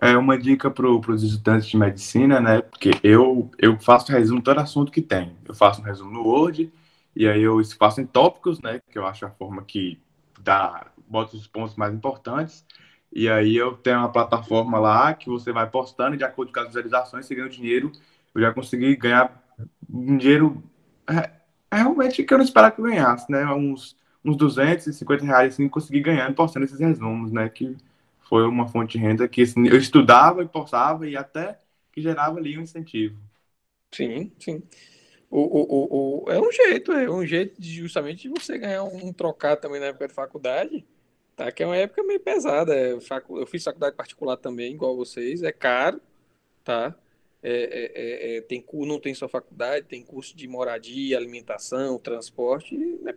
É 0.00 0.16
uma 0.16 0.38
dica 0.38 0.70
para 0.70 0.88
os 0.88 1.22
estudantes 1.22 1.68
de 1.68 1.76
medicina, 1.76 2.40
né? 2.40 2.62
Porque 2.62 2.92
eu, 3.02 3.50
eu 3.58 3.78
faço 3.78 4.10
resumo 4.10 4.40
todo 4.40 4.58
assunto 4.58 4.90
que 4.90 5.02
tem. 5.02 5.36
Eu 5.46 5.54
faço 5.54 5.82
um 5.82 5.84
resumo 5.84 6.10
no 6.10 6.22
Word, 6.22 6.72
e 7.14 7.28
aí 7.28 7.42
eu 7.42 7.62
faço 7.78 8.00
em 8.00 8.06
tópicos, 8.06 8.58
né? 8.62 8.80
Que 8.90 8.98
eu 8.98 9.06
acho 9.06 9.26
a 9.26 9.30
forma 9.30 9.62
que 9.62 10.00
dá, 10.40 10.90
bota 11.06 11.36
os 11.36 11.46
pontos 11.46 11.76
mais 11.76 11.92
importantes. 11.92 12.64
E 13.12 13.28
aí 13.28 13.56
eu 13.56 13.76
tenho 13.76 13.98
uma 13.98 14.12
plataforma 14.12 14.78
lá 14.78 15.14
que 15.14 15.28
você 15.28 15.52
vai 15.52 15.68
postando 15.68 16.14
e 16.14 16.18
de 16.18 16.24
acordo 16.24 16.52
com 16.52 16.60
as 16.60 16.66
visualizações, 16.68 17.26
você 17.26 17.34
ganha 17.34 17.46
o 17.46 17.50
dinheiro 17.50 17.92
eu 18.36 18.42
já 18.42 18.52
consegui 18.52 18.94
ganhar 18.96 19.42
um 19.88 20.16
dinheiro 20.18 20.62
é, 21.08 21.30
é 21.70 21.76
realmente 21.76 22.22
que 22.22 22.32
eu 22.32 22.38
não 22.38 22.44
esperava 22.44 22.74
que 22.74 22.80
eu 22.80 22.84
ganhasse, 22.84 23.30
né? 23.30 23.46
Uns, 23.46 23.96
uns 24.24 24.36
250 24.36 25.24
reais, 25.24 25.54
assim, 25.54 25.68
consegui 25.68 26.00
ganhando 26.00 26.34
postando 26.34 26.66
esses 26.66 26.78
resumos, 26.78 27.32
né? 27.32 27.48
Que 27.48 27.76
foi 28.28 28.46
uma 28.46 28.68
fonte 28.68 28.98
de 28.98 29.04
renda 29.04 29.26
que 29.26 29.42
assim, 29.42 29.66
eu 29.66 29.78
estudava 29.78 30.42
e 30.42 30.48
postava 30.48 31.08
e 31.08 31.16
até 31.16 31.58
que 31.92 32.00
gerava 32.02 32.38
ali 32.38 32.58
um 32.58 32.62
incentivo. 32.62 33.16
Sim, 33.94 34.30
sim. 34.38 34.62
O, 35.30 35.40
o, 35.40 36.24
o, 36.24 36.30
é 36.30 36.38
um 36.38 36.52
jeito, 36.52 36.92
é 36.92 37.10
um 37.10 37.24
jeito 37.24 37.60
de, 37.60 37.72
justamente 37.72 38.22
de 38.22 38.28
você 38.28 38.58
ganhar 38.58 38.84
um, 38.84 39.08
um 39.08 39.12
trocado 39.12 39.60
também 39.60 39.80
na 39.80 39.86
época 39.86 40.08
de 40.08 40.14
faculdade, 40.14 40.84
tá? 41.36 41.52
Que 41.52 41.62
é 41.62 41.66
uma 41.66 41.76
época 41.76 42.02
meio 42.02 42.18
pesada. 42.18 42.74
É, 42.74 42.92
eu 42.92 43.46
fiz 43.46 43.62
faculdade 43.62 43.94
particular 43.94 44.36
também, 44.36 44.72
igual 44.72 44.96
vocês, 44.96 45.42
é 45.42 45.52
caro, 45.52 46.00
tá? 46.64 46.96
É, 47.42 47.52
é, 47.52 47.92
é, 47.94 48.36
é 48.38 48.40
tem, 48.40 48.64
não 48.72 48.98
tem 48.98 49.14
só 49.14 49.28
faculdade, 49.28 49.86
tem 49.86 50.02
curso 50.02 50.36
de 50.36 50.48
moradia, 50.48 51.16
alimentação, 51.16 51.98
transporte. 51.98 52.76
Né? 52.76 53.14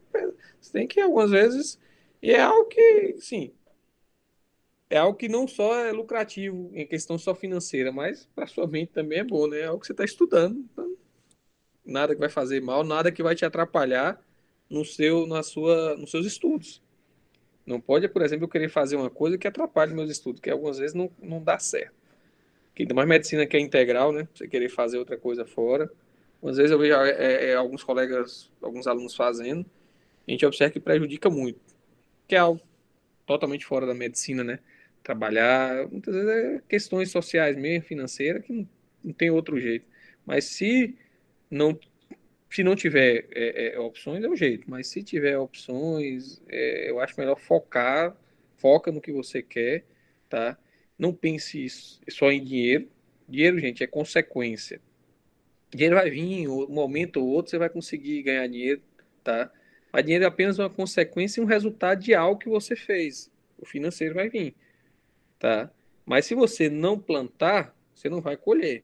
Você 0.61 0.71
tem 0.71 0.87
que, 0.87 0.99
algumas 0.99 1.31
vezes, 1.31 1.79
e 2.21 2.31
é 2.31 2.41
algo 2.41 2.65
que, 2.65 3.15
sim, 3.19 3.53
é 4.89 4.97
algo 4.97 5.17
que 5.17 5.29
não 5.29 5.47
só 5.47 5.75
é 5.79 5.91
lucrativo 5.91 6.71
em 6.73 6.85
questão 6.85 7.17
só 7.17 7.35
financeira, 7.35 7.91
mas 7.91 8.27
para 8.35 8.47
sua 8.47 8.67
mente 8.67 8.91
também 8.91 9.19
é 9.19 9.23
bom, 9.23 9.47
né? 9.47 9.59
É 9.61 9.65
algo 9.65 9.79
que 9.79 9.85
você 9.87 9.93
está 9.93 10.03
estudando. 10.03 10.57
Então, 10.71 10.97
nada 11.85 12.15
que 12.15 12.19
vai 12.19 12.29
fazer 12.29 12.61
mal, 12.61 12.83
nada 12.83 13.11
que 13.11 13.21
vai 13.21 13.35
te 13.35 13.45
atrapalhar 13.45 14.19
no 14.69 14.83
seu, 14.83 15.27
na 15.27 15.43
sua, 15.43 15.95
nos 15.95 16.11
seus 16.11 16.25
estudos. 16.25 16.81
Não 17.69 17.79
pode, 17.79 18.09
por 18.09 18.23
exemplo, 18.23 18.45
eu 18.45 18.49
querer 18.49 18.67
fazer 18.67 18.95
uma 18.95 19.11
coisa 19.11 19.37
que 19.37 19.47
atrapalhe 19.47 19.93
meus 19.93 20.09
estudos, 20.09 20.41
que 20.41 20.49
algumas 20.49 20.79
vezes 20.79 20.95
não, 20.95 21.11
não 21.21 21.39
dá 21.39 21.59
certo. 21.59 21.93
Que 22.73 22.81
ainda 22.81 22.95
mais 22.95 23.07
medicina 23.07 23.45
que 23.45 23.55
é 23.55 23.59
integral, 23.59 24.11
né? 24.11 24.27
Você 24.33 24.47
querer 24.47 24.69
fazer 24.69 24.97
outra 24.97 25.15
coisa 25.15 25.45
fora. 25.45 25.87
Às 26.43 26.57
vezes 26.57 26.71
eu 26.71 26.79
vejo 26.79 26.95
é, 26.95 27.51
é, 27.51 27.53
alguns 27.53 27.83
colegas, 27.83 28.51
alguns 28.59 28.87
alunos 28.87 29.15
fazendo, 29.15 29.63
a 30.27 30.31
gente 30.31 30.43
observa 30.47 30.73
que 30.73 30.79
prejudica 30.79 31.29
muito. 31.29 31.59
Que 32.27 32.33
é 32.33 32.39
algo 32.39 32.59
totalmente 33.27 33.67
fora 33.67 33.85
da 33.85 33.93
medicina, 33.93 34.43
né? 34.43 34.57
Trabalhar, 35.03 35.87
muitas 35.89 36.15
vezes 36.15 36.27
é 36.27 36.61
questões 36.67 37.11
sociais 37.11 37.55
mesmo, 37.55 37.85
financeiras, 37.85 38.43
que 38.43 38.51
não, 38.51 38.67
não 39.03 39.13
tem 39.13 39.29
outro 39.29 39.59
jeito. 39.59 39.85
Mas 40.25 40.45
se 40.45 40.97
não 41.51 41.79
se 42.49 42.63
não 42.63 42.75
tiver 42.75 43.27
é, 43.31 43.73
é, 43.73 43.79
opções, 43.79 44.23
é 44.23 44.29
um 44.29 44.35
jeito, 44.35 44.69
mas 44.69 44.87
se 44.87 45.03
tiver 45.03 45.37
opções, 45.37 46.41
é, 46.49 46.89
eu 46.89 46.99
acho 46.99 47.19
melhor 47.19 47.39
focar, 47.39 48.15
foca 48.57 48.91
no 48.91 48.99
que 49.01 49.11
você 49.11 49.41
quer, 49.41 49.85
tá? 50.27 50.57
Não 50.97 51.13
pense 51.13 51.67
só 52.09 52.31
em 52.31 52.43
dinheiro. 52.43 52.89
Dinheiro, 53.27 53.59
gente, 53.59 53.83
é 53.83 53.87
consequência. 53.87 54.81
Dinheiro 55.69 55.95
vai 55.95 56.09
vir, 56.09 56.47
um 56.47 56.67
momento 56.67 57.17
ou 57.17 57.27
outro 57.27 57.51
você 57.51 57.57
vai 57.59 57.69
conseguir 57.69 58.23
ganhar 58.23 58.47
dinheiro, 58.47 58.81
tá? 59.23 59.51
Mas 59.93 60.03
dinheiro 60.03 60.25
é 60.25 60.27
apenas 60.27 60.57
uma 60.57 60.69
consequência 60.69 61.39
e 61.39 61.43
um 61.43 61.47
resultado 61.47 62.01
de 62.01 62.15
algo 62.15 62.39
que 62.39 62.49
você 62.49 62.75
fez. 62.75 63.31
O 63.59 63.65
financeiro 63.65 64.15
vai 64.15 64.29
vir, 64.29 64.55
tá? 65.37 65.71
Mas 66.03 66.25
se 66.25 66.33
você 66.33 66.69
não 66.69 66.99
plantar, 66.99 67.75
você 67.93 68.09
não 68.09 68.21
vai 68.21 68.35
colher. 68.35 68.83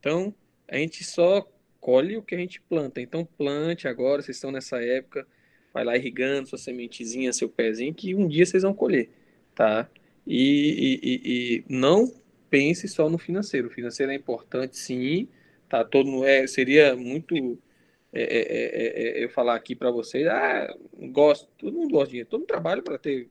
Então, 0.00 0.34
a 0.66 0.76
gente 0.78 1.04
só 1.04 1.46
colhe 1.82 2.16
o 2.16 2.22
que 2.22 2.36
a 2.36 2.38
gente 2.38 2.60
planta. 2.62 3.00
Então 3.00 3.24
plante 3.24 3.88
agora, 3.88 4.22
vocês 4.22 4.36
estão 4.36 4.52
nessa 4.52 4.80
época, 4.80 5.26
vai 5.74 5.84
lá 5.84 5.96
irrigando 5.96 6.48
sua 6.48 6.56
sementezinha, 6.56 7.32
seu 7.32 7.48
pezinho, 7.48 7.92
que 7.92 8.14
um 8.14 8.28
dia 8.28 8.46
vocês 8.46 8.62
vão 8.62 8.72
colher, 8.72 9.10
tá? 9.52 9.90
E, 10.24 11.00
e, 11.02 11.20
e 11.24 11.64
não 11.68 12.10
pense 12.48 12.86
só 12.86 13.10
no 13.10 13.18
financeiro. 13.18 13.66
O 13.66 13.70
financeiro 13.70 14.12
é 14.12 14.14
importante, 14.14 14.78
sim, 14.78 15.28
tá? 15.68 15.84
Todo 15.84 16.24
é 16.24 16.46
seria 16.46 16.94
muito 16.94 17.58
é, 18.12 18.22
é, 18.22 19.18
é, 19.18 19.20
é 19.20 19.24
eu 19.24 19.28
falar 19.28 19.56
aqui 19.56 19.74
para 19.74 19.90
vocês, 19.90 20.26
ah, 20.28 20.72
gosto, 21.10 21.48
todo 21.58 21.76
mundo 21.76 21.90
gosta 21.90 22.06
de 22.06 22.10
dinheiro, 22.12 22.30
todo 22.30 22.40
mundo 22.40 22.48
trabalha 22.48 22.82
para 22.82 22.98
ter 22.98 23.28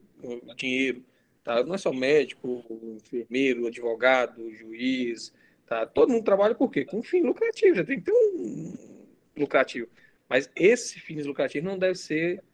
dinheiro, 0.56 1.02
tá? 1.42 1.64
Não 1.64 1.74
é 1.74 1.78
só 1.78 1.90
médico, 1.90 2.64
enfermeiro, 2.96 3.66
advogado, 3.66 4.52
juiz, 4.52 5.32
Tá? 5.72 5.86
Todo 5.86 6.12
mundo 6.12 6.22
trabalha 6.22 6.54
por 6.54 6.70
quê? 6.70 6.84
Com 6.84 7.02
fim 7.02 7.22
lucrativo, 7.22 7.76
já 7.76 7.82
tem 7.82 7.98
que 7.98 8.04
ter 8.04 8.12
um 8.12 8.74
lucrativo. 9.34 9.88
Mas 10.28 10.50
esse 10.54 11.00
fim 11.00 11.18
lucrativo 11.22 11.66
não 11.66 11.78
deve 11.78 11.94
ser, 11.94 12.44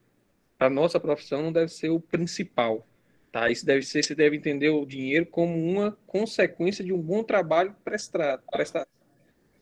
a 0.56 0.70
nossa 0.70 1.00
profissão 1.00 1.42
não 1.42 1.50
deve 1.50 1.72
ser 1.72 1.90
o 1.90 1.98
principal. 1.98 2.86
Tá? 3.32 3.50
Isso 3.50 3.66
deve 3.66 3.84
ser, 3.84 4.04
você 4.04 4.14
deve 4.14 4.36
entender 4.36 4.68
o 4.68 4.86
dinheiro 4.86 5.26
como 5.26 5.52
uma 5.52 5.98
consequência 6.06 6.84
de 6.84 6.92
um 6.92 7.02
bom 7.02 7.24
trabalho 7.24 7.74
prestado. 7.82 8.40
prestado 8.52 8.86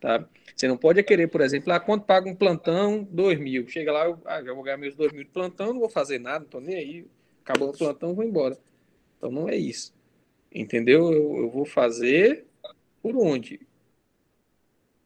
tá? 0.00 0.28
Você 0.54 0.68
não 0.68 0.76
pode 0.76 1.02
querer, 1.02 1.28
por 1.28 1.40
exemplo, 1.40 1.72
ah, 1.72 1.80
quanto 1.80 2.04
paga 2.04 2.28
um 2.28 2.36
plantão? 2.36 3.08
Dois 3.10 3.40
mil. 3.40 3.66
Chega 3.66 3.90
lá, 3.90 4.04
eu 4.04 4.20
ah, 4.26 4.44
já 4.44 4.52
vou 4.52 4.62
ganhar 4.64 4.76
meus 4.76 4.94
dois 4.94 5.12
mil 5.12 5.24
de 5.24 5.30
plantão, 5.30 5.72
não 5.72 5.80
vou 5.80 5.88
fazer 5.88 6.18
nada, 6.18 6.40
não 6.40 6.46
tô 6.46 6.60
nem 6.60 6.74
aí. 6.74 7.06
Acabou 7.42 7.70
o 7.70 7.72
plantão, 7.72 8.14
vou 8.14 8.22
embora. 8.22 8.58
Então 9.16 9.30
não 9.30 9.48
é 9.48 9.56
isso. 9.56 9.94
Entendeu? 10.52 11.10
Eu, 11.10 11.36
eu 11.38 11.50
vou 11.50 11.64
fazer 11.64 12.45
por 13.06 13.16
onde. 13.16 13.60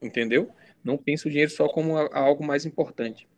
Entendeu? 0.01 0.49
Não 0.83 0.97
pense 0.97 1.27
o 1.27 1.31
dinheiro 1.31 1.51
só 1.51 1.69
como 1.69 1.99
algo 1.99 2.43
mais 2.43 2.65
importante. 2.65 3.29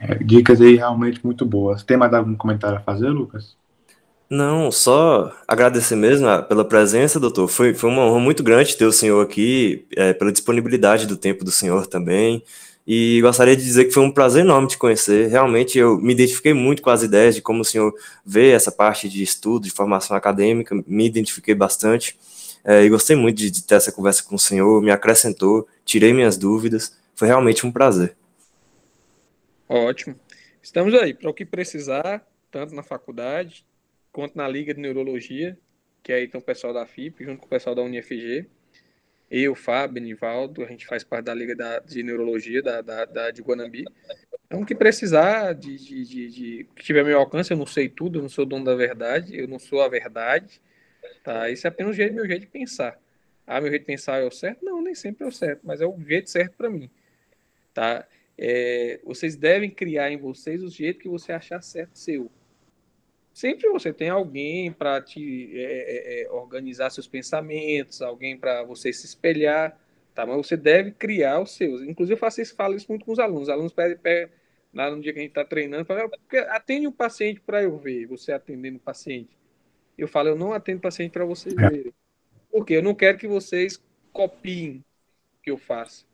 É, 0.00 0.16
dicas 0.16 0.60
aí 0.60 0.74
realmente 0.74 1.24
muito 1.24 1.46
boas. 1.46 1.84
Tem 1.84 1.96
mais 1.96 2.12
algum 2.12 2.34
comentário 2.34 2.78
a 2.78 2.80
fazer, 2.80 3.08
Lucas? 3.08 3.56
Não, 4.28 4.72
só 4.72 5.32
agradecer 5.46 5.94
mesmo 5.94 6.26
pela 6.48 6.64
presença, 6.64 7.20
doutor. 7.20 7.46
Foi, 7.46 7.72
foi 7.72 7.88
uma 7.88 8.02
honra 8.02 8.18
muito 8.18 8.42
grande 8.42 8.76
ter 8.76 8.84
o 8.84 8.92
senhor 8.92 9.24
aqui, 9.24 9.86
é, 9.96 10.12
pela 10.12 10.32
disponibilidade 10.32 11.06
do 11.06 11.16
tempo 11.16 11.44
do 11.44 11.52
senhor 11.52 11.86
também. 11.86 12.42
E 12.84 13.20
gostaria 13.20 13.56
de 13.56 13.62
dizer 13.62 13.84
que 13.84 13.92
foi 13.92 14.02
um 14.02 14.10
prazer 14.10 14.44
enorme 14.44 14.66
te 14.66 14.76
conhecer. 14.76 15.28
Realmente 15.28 15.78
eu 15.78 16.00
me 16.00 16.12
identifiquei 16.12 16.52
muito 16.52 16.82
com 16.82 16.90
as 16.90 17.04
ideias 17.04 17.36
de 17.36 17.42
como 17.42 17.60
o 17.60 17.64
senhor 17.64 17.94
vê 18.24 18.50
essa 18.50 18.72
parte 18.72 19.08
de 19.08 19.22
estudo, 19.22 19.62
de 19.62 19.70
formação 19.70 20.16
acadêmica, 20.16 20.74
me 20.84 21.06
identifiquei 21.06 21.54
bastante. 21.54 22.18
É, 22.68 22.82
e 22.82 22.88
gostei 22.88 23.14
muito 23.14 23.38
de, 23.38 23.48
de, 23.48 23.62
ter 23.62 23.76
essa 23.76 23.92
conversa 23.92 24.24
com 24.24 24.34
o 24.34 24.38
senhor, 24.38 24.82
me 24.82 24.90
acrescentou, 24.90 25.68
tirei 25.84 26.12
minhas 26.12 26.36
dúvidas. 26.36 26.98
Foi 27.14 27.28
realmente 27.28 27.64
um 27.64 27.70
prazer. 27.70 28.16
Ótimo. 29.68 30.18
Estamos 30.60 30.92
aí 30.94 31.14
para 31.14 31.30
o 31.30 31.34
que 31.34 31.44
precisar, 31.44 32.26
tanto 32.50 32.74
na 32.74 32.82
faculdade 32.82 33.64
quanto 34.10 34.36
na 34.36 34.48
Liga 34.48 34.74
de 34.74 34.80
Neurologia, 34.80 35.56
que 36.02 36.12
aí 36.12 36.26
tem 36.26 36.40
o 36.40 36.44
pessoal 36.44 36.74
da 36.74 36.84
FIP, 36.84 37.24
junto 37.24 37.38
com 37.38 37.46
o 37.46 37.48
pessoal 37.48 37.72
da 37.72 37.82
UniFG. 37.82 38.48
Eu, 39.30 39.54
Fábio, 39.54 40.02
Nivaldo, 40.02 40.64
a 40.64 40.66
gente 40.66 40.86
faz 40.86 41.04
parte 41.04 41.26
da 41.26 41.34
Liga 41.34 41.54
da, 41.54 41.78
de 41.78 42.02
Neurologia 42.02 42.62
da, 42.62 42.80
da, 42.80 43.04
da 43.04 43.30
de 43.30 43.42
Guanambi. 43.42 43.84
Então, 44.46 44.62
o 44.62 44.66
que 44.66 44.74
precisar 44.74 45.52
de, 45.52 45.76
de, 45.76 46.04
de, 46.04 46.30
de 46.30 46.66
que 46.74 46.82
tiver 46.82 47.04
meu 47.04 47.18
alcance, 47.18 47.52
eu 47.52 47.56
não 47.56 47.66
sei 47.66 47.88
tudo, 47.88 48.18
eu 48.18 48.22
não 48.22 48.28
sou 48.28 48.44
dono 48.44 48.64
da 48.64 48.74
verdade, 48.74 49.38
eu 49.38 49.46
não 49.46 49.58
sou 49.60 49.82
a 49.82 49.88
verdade, 49.88 50.60
Tá? 51.26 51.50
Esse 51.50 51.66
é 51.66 51.68
apenas 51.68 51.96
jeito, 51.96 52.14
meu 52.14 52.24
jeito 52.24 52.42
de 52.42 52.46
pensar. 52.46 52.96
Ah, 53.44 53.60
meu 53.60 53.68
jeito 53.68 53.82
de 53.82 53.86
pensar 53.86 54.22
é 54.22 54.24
o 54.24 54.30
certo? 54.30 54.64
Não, 54.64 54.80
nem 54.80 54.94
sempre 54.94 55.24
é 55.24 55.26
o 55.26 55.32
certo, 55.32 55.60
mas 55.64 55.80
é 55.80 55.84
o 55.84 55.98
jeito 56.06 56.30
certo 56.30 56.56
para 56.56 56.70
mim. 56.70 56.88
Tá? 57.74 58.06
É, 58.38 59.00
vocês 59.04 59.34
devem 59.34 59.68
criar 59.68 60.08
em 60.12 60.16
vocês 60.16 60.62
o 60.62 60.70
jeito 60.70 61.00
que 61.00 61.08
você 61.08 61.32
achar 61.32 61.60
certo 61.62 61.98
seu. 61.98 62.30
Sempre 63.34 63.68
você 63.70 63.92
tem 63.92 64.08
alguém 64.08 64.70
para 64.70 65.02
te 65.02 65.50
é, 65.58 65.62
é, 65.62 66.22
é, 66.22 66.30
organizar 66.30 66.90
seus 66.90 67.08
pensamentos, 67.08 68.00
alguém 68.02 68.38
para 68.38 68.62
você 68.62 68.92
se 68.92 69.04
espelhar, 69.06 69.76
tá? 70.14 70.24
Mas 70.24 70.36
você 70.36 70.56
deve 70.56 70.92
criar 70.92 71.40
os 71.40 71.56
seus. 71.56 71.82
Inclusive, 71.82 72.14
eu 72.14 72.18
faço 72.18 72.40
isso, 72.40 72.54
falo 72.54 72.76
isso 72.76 72.86
muito 72.88 73.04
com 73.04 73.10
os 73.10 73.18
alunos. 73.18 73.42
Os 73.42 73.48
alunos 73.48 73.72
pedem, 73.72 73.96
pedem 73.96 74.32
lá 74.72 74.92
no 74.92 75.02
dia 75.02 75.12
que 75.12 75.18
a 75.18 75.22
gente 75.22 75.32
está 75.32 75.44
treinando, 75.44 75.84
falam, 75.86 76.08
atende 76.50 76.86
um 76.86 76.92
paciente 76.92 77.40
para 77.40 77.64
eu 77.64 77.76
ver, 77.76 78.06
você 78.06 78.30
atendendo 78.32 78.76
o 78.76 78.80
paciente. 78.80 79.35
Eu 79.96 80.08
falo, 80.08 80.28
eu 80.28 80.36
não 80.36 80.52
atendo 80.52 80.80
paciente 80.80 81.12
para 81.12 81.24
vocês 81.24 81.56
é. 81.56 81.68
verem. 81.68 81.94
Porque 82.50 82.74
eu 82.74 82.82
não 82.82 82.94
quero 82.94 83.18
que 83.18 83.26
vocês 83.26 83.82
copiem 84.12 84.84
o 85.38 85.42
que 85.42 85.50
eu 85.50 85.58
faço. 85.58 86.06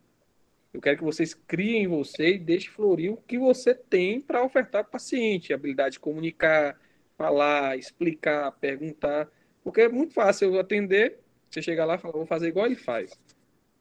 Eu 0.72 0.80
quero 0.80 0.98
que 0.98 1.04
vocês 1.04 1.34
criem 1.34 1.84
em 1.84 1.86
você 1.86 2.34
e 2.34 2.38
deixem 2.38 2.70
florir 2.70 3.12
o 3.12 3.16
que 3.16 3.38
você 3.38 3.74
tem 3.74 4.20
para 4.20 4.42
ofertar 4.42 4.82
para 4.82 4.88
o 4.88 4.92
paciente. 4.92 5.52
Habilidade 5.52 5.94
de 5.94 6.00
comunicar, 6.00 6.80
falar, 7.16 7.76
explicar, 7.76 8.52
perguntar. 8.52 9.28
Porque 9.62 9.82
é 9.82 9.88
muito 9.88 10.14
fácil 10.14 10.54
eu 10.54 10.60
atender, 10.60 11.20
você 11.50 11.60
chegar 11.60 11.84
lá 11.84 11.96
e 11.96 11.98
falar, 11.98 12.14
vou 12.14 12.26
fazer 12.26 12.48
igual 12.48 12.66
ele 12.66 12.76
faz. 12.76 13.12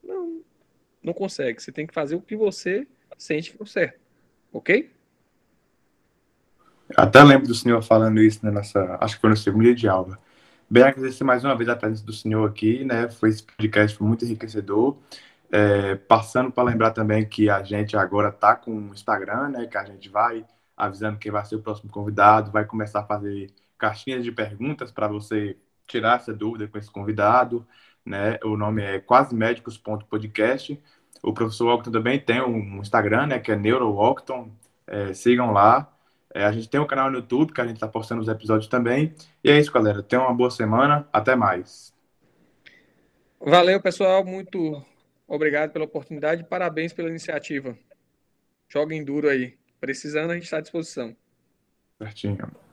Não, 0.04 0.44
não 1.02 1.14
consegue. 1.14 1.62
Você 1.62 1.72
tem 1.72 1.88
que 1.88 1.94
fazer 1.94 2.16
o 2.16 2.22
que 2.22 2.36
você 2.36 2.86
sente 3.18 3.54
que 3.54 3.64
é 3.64 3.66
certo. 3.66 4.00
Ok? 4.52 4.92
Até 6.96 7.24
lembro 7.24 7.48
do 7.48 7.56
senhor 7.56 7.82
falando 7.82 8.22
isso 8.22 8.46
né, 8.46 8.52
nessa, 8.52 8.98
acho 9.02 9.16
que 9.16 9.22
foi 9.22 9.30
no 9.30 9.38
segundo 9.38 9.64
dia 9.64 9.76
de 9.76 9.88
aula. 9.88 10.18
Bem, 10.70 10.84
agradecer 10.84 11.24
mais 11.24 11.44
uma 11.44 11.56
vez 11.56 11.68
a 11.70 11.76
presença 11.76 12.06
do 12.06 12.14
senhor 12.14 12.50
aqui, 12.50 12.86
né? 12.86 13.10
Foi 13.10 13.30
esse 13.30 13.44
podcast 13.44 13.98
foi 13.98 14.08
muito 14.08 14.24
enriquecedor. 14.24 14.98
É, 15.52 15.96
passando 15.96 16.50
para 16.50 16.64
lembrar 16.64 16.92
também 16.92 17.26
que 17.26 17.50
a 17.50 17.62
gente 17.62 17.98
agora 17.98 18.30
está 18.30 18.56
com 18.56 18.72
o 18.72 18.94
Instagram, 18.94 19.50
né? 19.50 19.68
Que 19.68 19.78
a 19.78 19.84
gente 19.84 20.08
vai 20.10 20.46
avisando 20.78 21.20
quem 21.20 21.32
vai 21.32 21.44
ser 21.46 21.56
o 21.58 21.62
próximo 21.62 21.92
convidado, 21.92 22.52
vai 22.52 22.66
começar 22.66 23.02
a 23.02 23.04
fazer 23.06 23.52
caixinhas 23.78 24.24
de 24.24 24.32
perguntas 24.32 24.92
para 24.92 25.08
você 25.08 25.58
tirar 25.88 26.18
essa 26.18 26.34
dúvida 26.34 26.68
com 26.68 26.78
esse 26.78 26.90
convidado. 26.90 27.68
né? 28.06 28.40
O 28.44 28.56
nome 28.58 28.82
é 28.82 29.00
quasemédicos.podcast. 29.00 30.82
O 31.22 31.34
professor 31.34 31.68
Octon 31.74 31.92
também 31.92 32.20
tem 32.20 32.42
um 32.42 32.80
Instagram, 32.80 33.28
né? 33.28 33.40
Que 33.40 33.52
é 33.52 33.56
NeuroOcton. 33.56 34.52
É, 34.88 35.14
sigam 35.14 35.52
lá. 35.52 35.92
É, 36.34 36.46
a 36.46 36.52
gente 36.52 36.70
tem 36.70 36.80
um 36.80 36.88
canal 36.88 37.10
no 37.10 37.18
YouTube 37.18 37.54
que 37.54 37.62
a 37.62 37.66
gente 37.66 37.76
está 37.76 37.88
postando 37.88 38.22
os 38.22 38.28
episódios 38.28 38.68
também. 38.68 39.14
E 39.44 39.50
é 39.50 39.60
isso, 39.60 39.72
galera. 39.72 40.02
Tenham 40.02 40.26
uma 40.26 40.34
boa 40.34 40.50
semana. 40.50 41.08
Até 41.12 41.36
mais. 41.36 41.94
Valeu, 43.40 43.82
pessoal. 43.82 44.24
Muito 44.24 44.84
obrigado 45.28 45.72
pela 45.72 45.86
oportunidade. 45.86 46.44
Parabéns 46.44 46.94
pela 46.94 47.10
iniciativa. 47.10 47.78
Joguem 48.70 49.04
duro 49.04 49.30
aí. 49.30 49.58
Precisando, 49.80 50.32
a 50.32 50.36
gente 50.36 50.44
está 50.44 50.58
à 50.58 50.62
disposição. 50.62 51.16
Certinho. 51.98 52.71